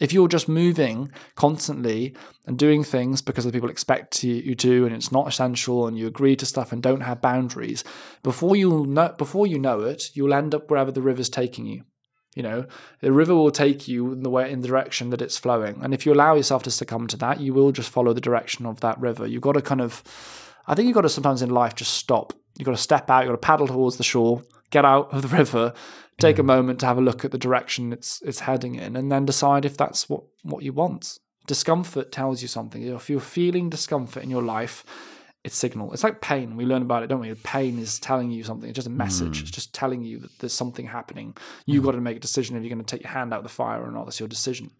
If 0.00 0.14
you're 0.14 0.26
just 0.26 0.48
moving 0.48 1.12
constantly 1.34 2.16
and 2.46 2.58
doing 2.58 2.84
things 2.84 3.20
because 3.20 3.44
the 3.44 3.52
people 3.52 3.68
expect 3.68 4.24
you, 4.24 4.54
to, 4.54 4.86
and 4.86 4.94
it's 4.96 5.12
not 5.12 5.28
essential, 5.28 5.86
and 5.86 5.98
you 5.98 6.06
agree 6.06 6.36
to 6.36 6.46
stuff 6.46 6.72
and 6.72 6.82
don't 6.82 7.02
have 7.02 7.20
boundaries, 7.20 7.84
before 8.22 8.56
you 8.56 8.86
know, 8.86 9.14
before 9.18 9.46
you 9.46 9.58
know 9.58 9.80
it, 9.80 10.04
you'll 10.14 10.32
end 10.32 10.54
up 10.54 10.70
wherever 10.70 10.90
the 10.90 11.02
river's 11.02 11.28
taking 11.28 11.66
you. 11.66 11.84
You 12.34 12.44
know, 12.44 12.66
the 13.02 13.12
river 13.12 13.34
will 13.34 13.50
take 13.50 13.88
you 13.88 14.12
in 14.12 14.22
the 14.22 14.30
way 14.30 14.50
in 14.50 14.62
the 14.62 14.68
direction 14.68 15.10
that 15.10 15.20
it's 15.20 15.36
flowing, 15.36 15.80
and 15.82 15.92
if 15.92 16.06
you 16.06 16.14
allow 16.14 16.34
yourself 16.34 16.62
to 16.62 16.70
succumb 16.70 17.06
to 17.08 17.18
that, 17.18 17.40
you 17.40 17.52
will 17.52 17.72
just 17.72 17.90
follow 17.90 18.14
the 18.14 18.22
direction 18.22 18.64
of 18.64 18.80
that 18.80 18.98
river. 18.98 19.26
You've 19.26 19.42
got 19.42 19.52
to 19.52 19.60
kind 19.60 19.82
of 19.82 20.02
I 20.70 20.76
think 20.76 20.86
you've 20.86 20.94
got 20.94 21.00
to 21.00 21.08
sometimes 21.08 21.42
in 21.42 21.50
life 21.50 21.74
just 21.74 21.94
stop. 21.94 22.32
You've 22.56 22.64
got 22.64 22.76
to 22.76 22.78
step 22.78 23.10
out, 23.10 23.24
you've 23.24 23.32
got 23.32 23.42
to 23.42 23.46
paddle 23.46 23.66
towards 23.66 23.96
the 23.96 24.04
shore, 24.04 24.44
get 24.70 24.84
out 24.84 25.12
of 25.12 25.22
the 25.22 25.28
river, 25.36 25.74
take 26.20 26.38
a 26.38 26.42
hmm. 26.42 26.46
moment 26.46 26.78
to 26.80 26.86
have 26.86 26.96
a 26.96 27.00
look 27.00 27.24
at 27.24 27.32
the 27.32 27.38
direction 27.38 27.92
it's 27.92 28.22
it's 28.22 28.40
heading 28.40 28.76
in, 28.76 28.94
and 28.94 29.10
then 29.10 29.24
decide 29.24 29.64
if 29.64 29.76
that's 29.76 30.08
what, 30.08 30.22
what 30.44 30.62
you 30.62 30.72
want. 30.72 31.18
Discomfort 31.48 32.12
tells 32.12 32.40
you 32.40 32.46
something. 32.46 32.84
If 32.84 33.10
you're 33.10 33.18
feeling 33.18 33.68
discomfort 33.68 34.22
in 34.22 34.30
your 34.30 34.44
life, 34.44 34.84
it's 35.42 35.56
signal. 35.56 35.92
It's 35.92 36.04
like 36.04 36.20
pain. 36.20 36.56
We 36.56 36.64
learn 36.66 36.82
about 36.82 37.02
it, 37.02 37.08
don't 37.08 37.20
we? 37.20 37.34
Pain 37.34 37.80
is 37.80 37.98
telling 37.98 38.30
you 38.30 38.44
something. 38.44 38.68
It's 38.68 38.76
just 38.76 38.86
a 38.86 38.90
message. 38.90 39.38
Hmm. 39.38 39.42
It's 39.42 39.50
just 39.50 39.74
telling 39.74 40.04
you 40.04 40.20
that 40.20 40.38
there's 40.38 40.52
something 40.52 40.86
happening. 40.86 41.36
You've 41.66 41.82
hmm. 41.82 41.88
got 41.88 41.96
to 41.96 42.00
make 42.00 42.18
a 42.18 42.20
decision 42.20 42.56
if 42.56 42.62
you're 42.62 42.72
going 42.72 42.84
to 42.84 42.96
take 42.96 43.02
your 43.02 43.12
hand 43.12 43.34
out 43.34 43.38
of 43.38 43.42
the 43.42 43.48
fire 43.48 43.82
or 43.82 43.90
not. 43.90 44.04
That's 44.04 44.20
your 44.20 44.28
decision. 44.28 44.70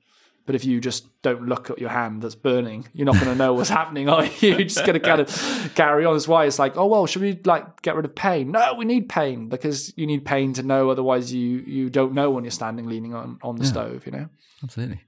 But 0.47 0.55
if 0.55 0.65
you 0.65 0.81
just 0.81 1.07
don't 1.23 1.47
look 1.47 1.71
at 1.71 1.79
your 1.79 1.91
hand 1.91 2.23
that's 2.23 2.35
burning, 2.35 2.89
you're 2.93 3.07
not 3.07 3.15
going 3.15 3.27
to 3.27 3.35
know 3.35 3.53
what's 3.53 3.69
happening, 3.81 4.09
are 4.09 4.25
you? 4.25 4.33
You're 4.41 4.65
just 4.65 4.85
going 4.85 4.95
to 4.95 5.01
kind 5.01 5.21
of 5.21 5.73
carry 5.75 6.05
on. 6.05 6.15
That's 6.15 6.27
why 6.27 6.47
it's 6.47 6.59
like, 6.59 6.77
oh 6.77 6.87
well, 6.87 7.07
should 7.07 7.23
we 7.23 7.39
like 7.45 7.83
get 7.83 7.95
rid 7.95 8.05
of 8.05 8.15
pain? 8.15 8.51
No, 8.51 8.75
we 8.75 8.85
need 8.85 9.09
pain 9.09 9.49
because 9.49 9.93
you 9.97 10.07
need 10.07 10.25
pain 10.25 10.53
to 10.55 10.63
know. 10.63 10.91
Otherwise, 10.91 11.33
you 11.33 11.59
you 11.59 11.91
don't 11.91 12.15
know 12.15 12.31
when 12.31 12.45
you're 12.45 12.51
standing 12.51 12.89
leaning 12.89 13.15
on 13.15 13.39
on 13.43 13.57
the 13.57 13.65
stove. 13.65 14.07
You 14.07 14.13
know. 14.13 14.29
Absolutely. 14.63 15.03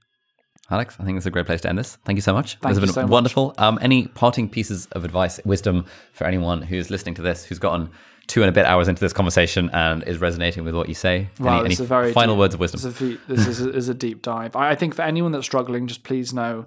Alex, 0.69 0.95
I 0.99 1.03
think 1.03 1.17
it's 1.17 1.25
a 1.25 1.31
great 1.31 1.45
place 1.45 1.61
to 1.61 1.69
end 1.69 1.77
this. 1.77 1.97
Thank 2.05 2.15
you 2.17 2.21
so 2.21 2.33
much. 2.33 2.57
Thank 2.59 2.73
this 2.73 2.81
has 2.81 2.89
you 2.89 2.95
been 2.95 3.07
so 3.07 3.11
wonderful. 3.11 3.53
Um, 3.57 3.77
any 3.81 4.07
parting 4.07 4.49
pieces 4.49 4.87
of 4.93 5.03
advice, 5.03 5.39
wisdom 5.43 5.85
for 6.13 6.25
anyone 6.25 6.61
who's 6.61 6.89
listening 6.89 7.15
to 7.15 7.21
this, 7.21 7.43
who's 7.43 7.59
gotten 7.59 7.89
two 8.33 8.41
and 8.41 8.49
a 8.49 8.51
bit 8.51 8.65
hours 8.65 8.87
into 8.87 8.99
this 8.99 9.13
conversation 9.13 9.69
and 9.73 10.01
is 10.07 10.17
resonating 10.17 10.63
with 10.65 10.73
what 10.73 10.89
you 10.89 10.95
say? 10.95 11.29
Wow, 11.39 11.59
any 11.59 11.75
any 11.75 11.83
a 11.83 11.87
very 11.87 12.11
final 12.11 12.33
deep- 12.33 12.39
words 12.39 12.53
of 12.55 12.59
This 12.59 12.73
wisdom? 12.73 12.91
is 12.91 13.01
a, 13.01 13.33
this 13.35 13.47
is 13.47 13.61
a, 13.61 13.69
is 13.75 13.89
a 13.89 13.93
deep 13.93 14.23
dive. 14.23 14.55
I 14.55 14.71
I 14.71 14.75
think 14.75 14.95
for 14.95 15.03
anyone 15.03 15.31
that's 15.31 15.45
struggling, 15.45 15.85
just 15.85 16.03
please 16.03 16.33
know 16.33 16.65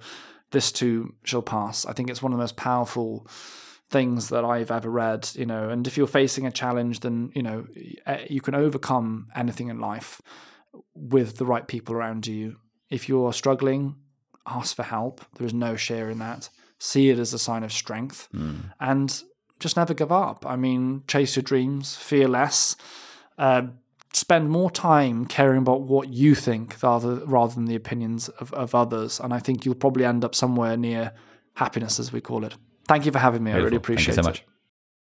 this 0.53 0.71
too 0.71 1.15
shall 1.25 1.43
pass. 1.43 1.85
I 1.85 1.93
think 1.93 2.09
it's 2.09 2.23
one 2.23 2.33
of 2.33 2.39
the 2.39 2.43
most 2.43 2.57
powerful 2.57 3.27
things 3.91 4.29
that 4.29 4.45
I've 4.45 4.71
ever 4.71 4.89
read. 4.89 5.29
You 5.35 5.47
know, 5.47 5.69
and 5.69 5.89
if 5.89 5.97
you're 5.97 6.07
facing 6.07 6.47
a 6.47 6.53
challenge, 6.53 7.01
then 7.01 7.33
you 7.35 7.43
know 7.43 7.67
eh, 8.07 8.27
you 8.31 8.41
can 8.41 8.55
overcome 8.55 9.27
anything 9.35 9.69
in 9.69 9.81
life 9.81 10.23
with 10.95 11.39
the 11.39 11.47
right 11.47 11.67
people 11.67 11.97
around 11.97 12.29
you. 12.29 12.59
If 12.91 13.09
you're 13.09 13.33
struggling, 13.33 13.97
ask 14.47 14.77
for 14.77 14.85
help. 14.85 15.21
There 15.37 15.47
is 15.47 15.55
no 15.55 15.75
share 15.75 16.11
in 16.11 16.19
that. 16.21 16.49
See 16.79 17.11
it 17.11 17.19
as 17.19 17.35
a 17.35 17.39
sign 17.41 17.65
of 17.65 17.73
strength, 17.73 18.29
and 18.79 19.23
just 19.61 19.77
never 19.77 19.95
give 19.95 20.13
up. 20.13 20.45
I 20.47 20.57
mean, 20.57 21.03
chase 21.07 21.37
your 21.37 21.43
dreams, 21.43 21.97
fear 21.97 22.29
less. 22.29 22.77
Uh, 23.39 23.63
spend 24.13 24.51
more 24.51 24.71
time 24.71 25.27
caring 25.27 25.59
about 25.59 25.83
what 25.83 26.09
you 26.09 26.35
think 26.35 26.83
rather 26.83 27.17
rather 27.27 27.55
than 27.55 27.67
the 27.67 27.75
opinions 27.75 28.29
of, 28.41 28.53
of 28.55 28.75
others. 28.75 29.21
And 29.21 29.33
I 29.33 29.39
think 29.39 29.65
you'll 29.65 29.75
probably 29.75 30.05
end 30.05 30.25
up 30.25 30.35
somewhere 30.35 30.77
near 30.77 31.13
happiness, 31.55 31.99
as 31.99 32.13
we 32.13 32.21
call 32.21 32.45
it. 32.45 32.55
Thank 32.89 33.07
you 33.07 33.13
for 33.13 33.19
having 33.19 33.43
me. 33.43 33.51
I 33.51 33.55
really 33.57 33.71
Beautiful. 33.71 33.95
appreciate 33.95 34.15
Thank 34.15 34.27
you 34.27 34.35
so 34.35 34.43
it. 34.43 34.56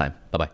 time. 0.00 0.14
Bye 0.32 0.38
bye. 0.38 0.50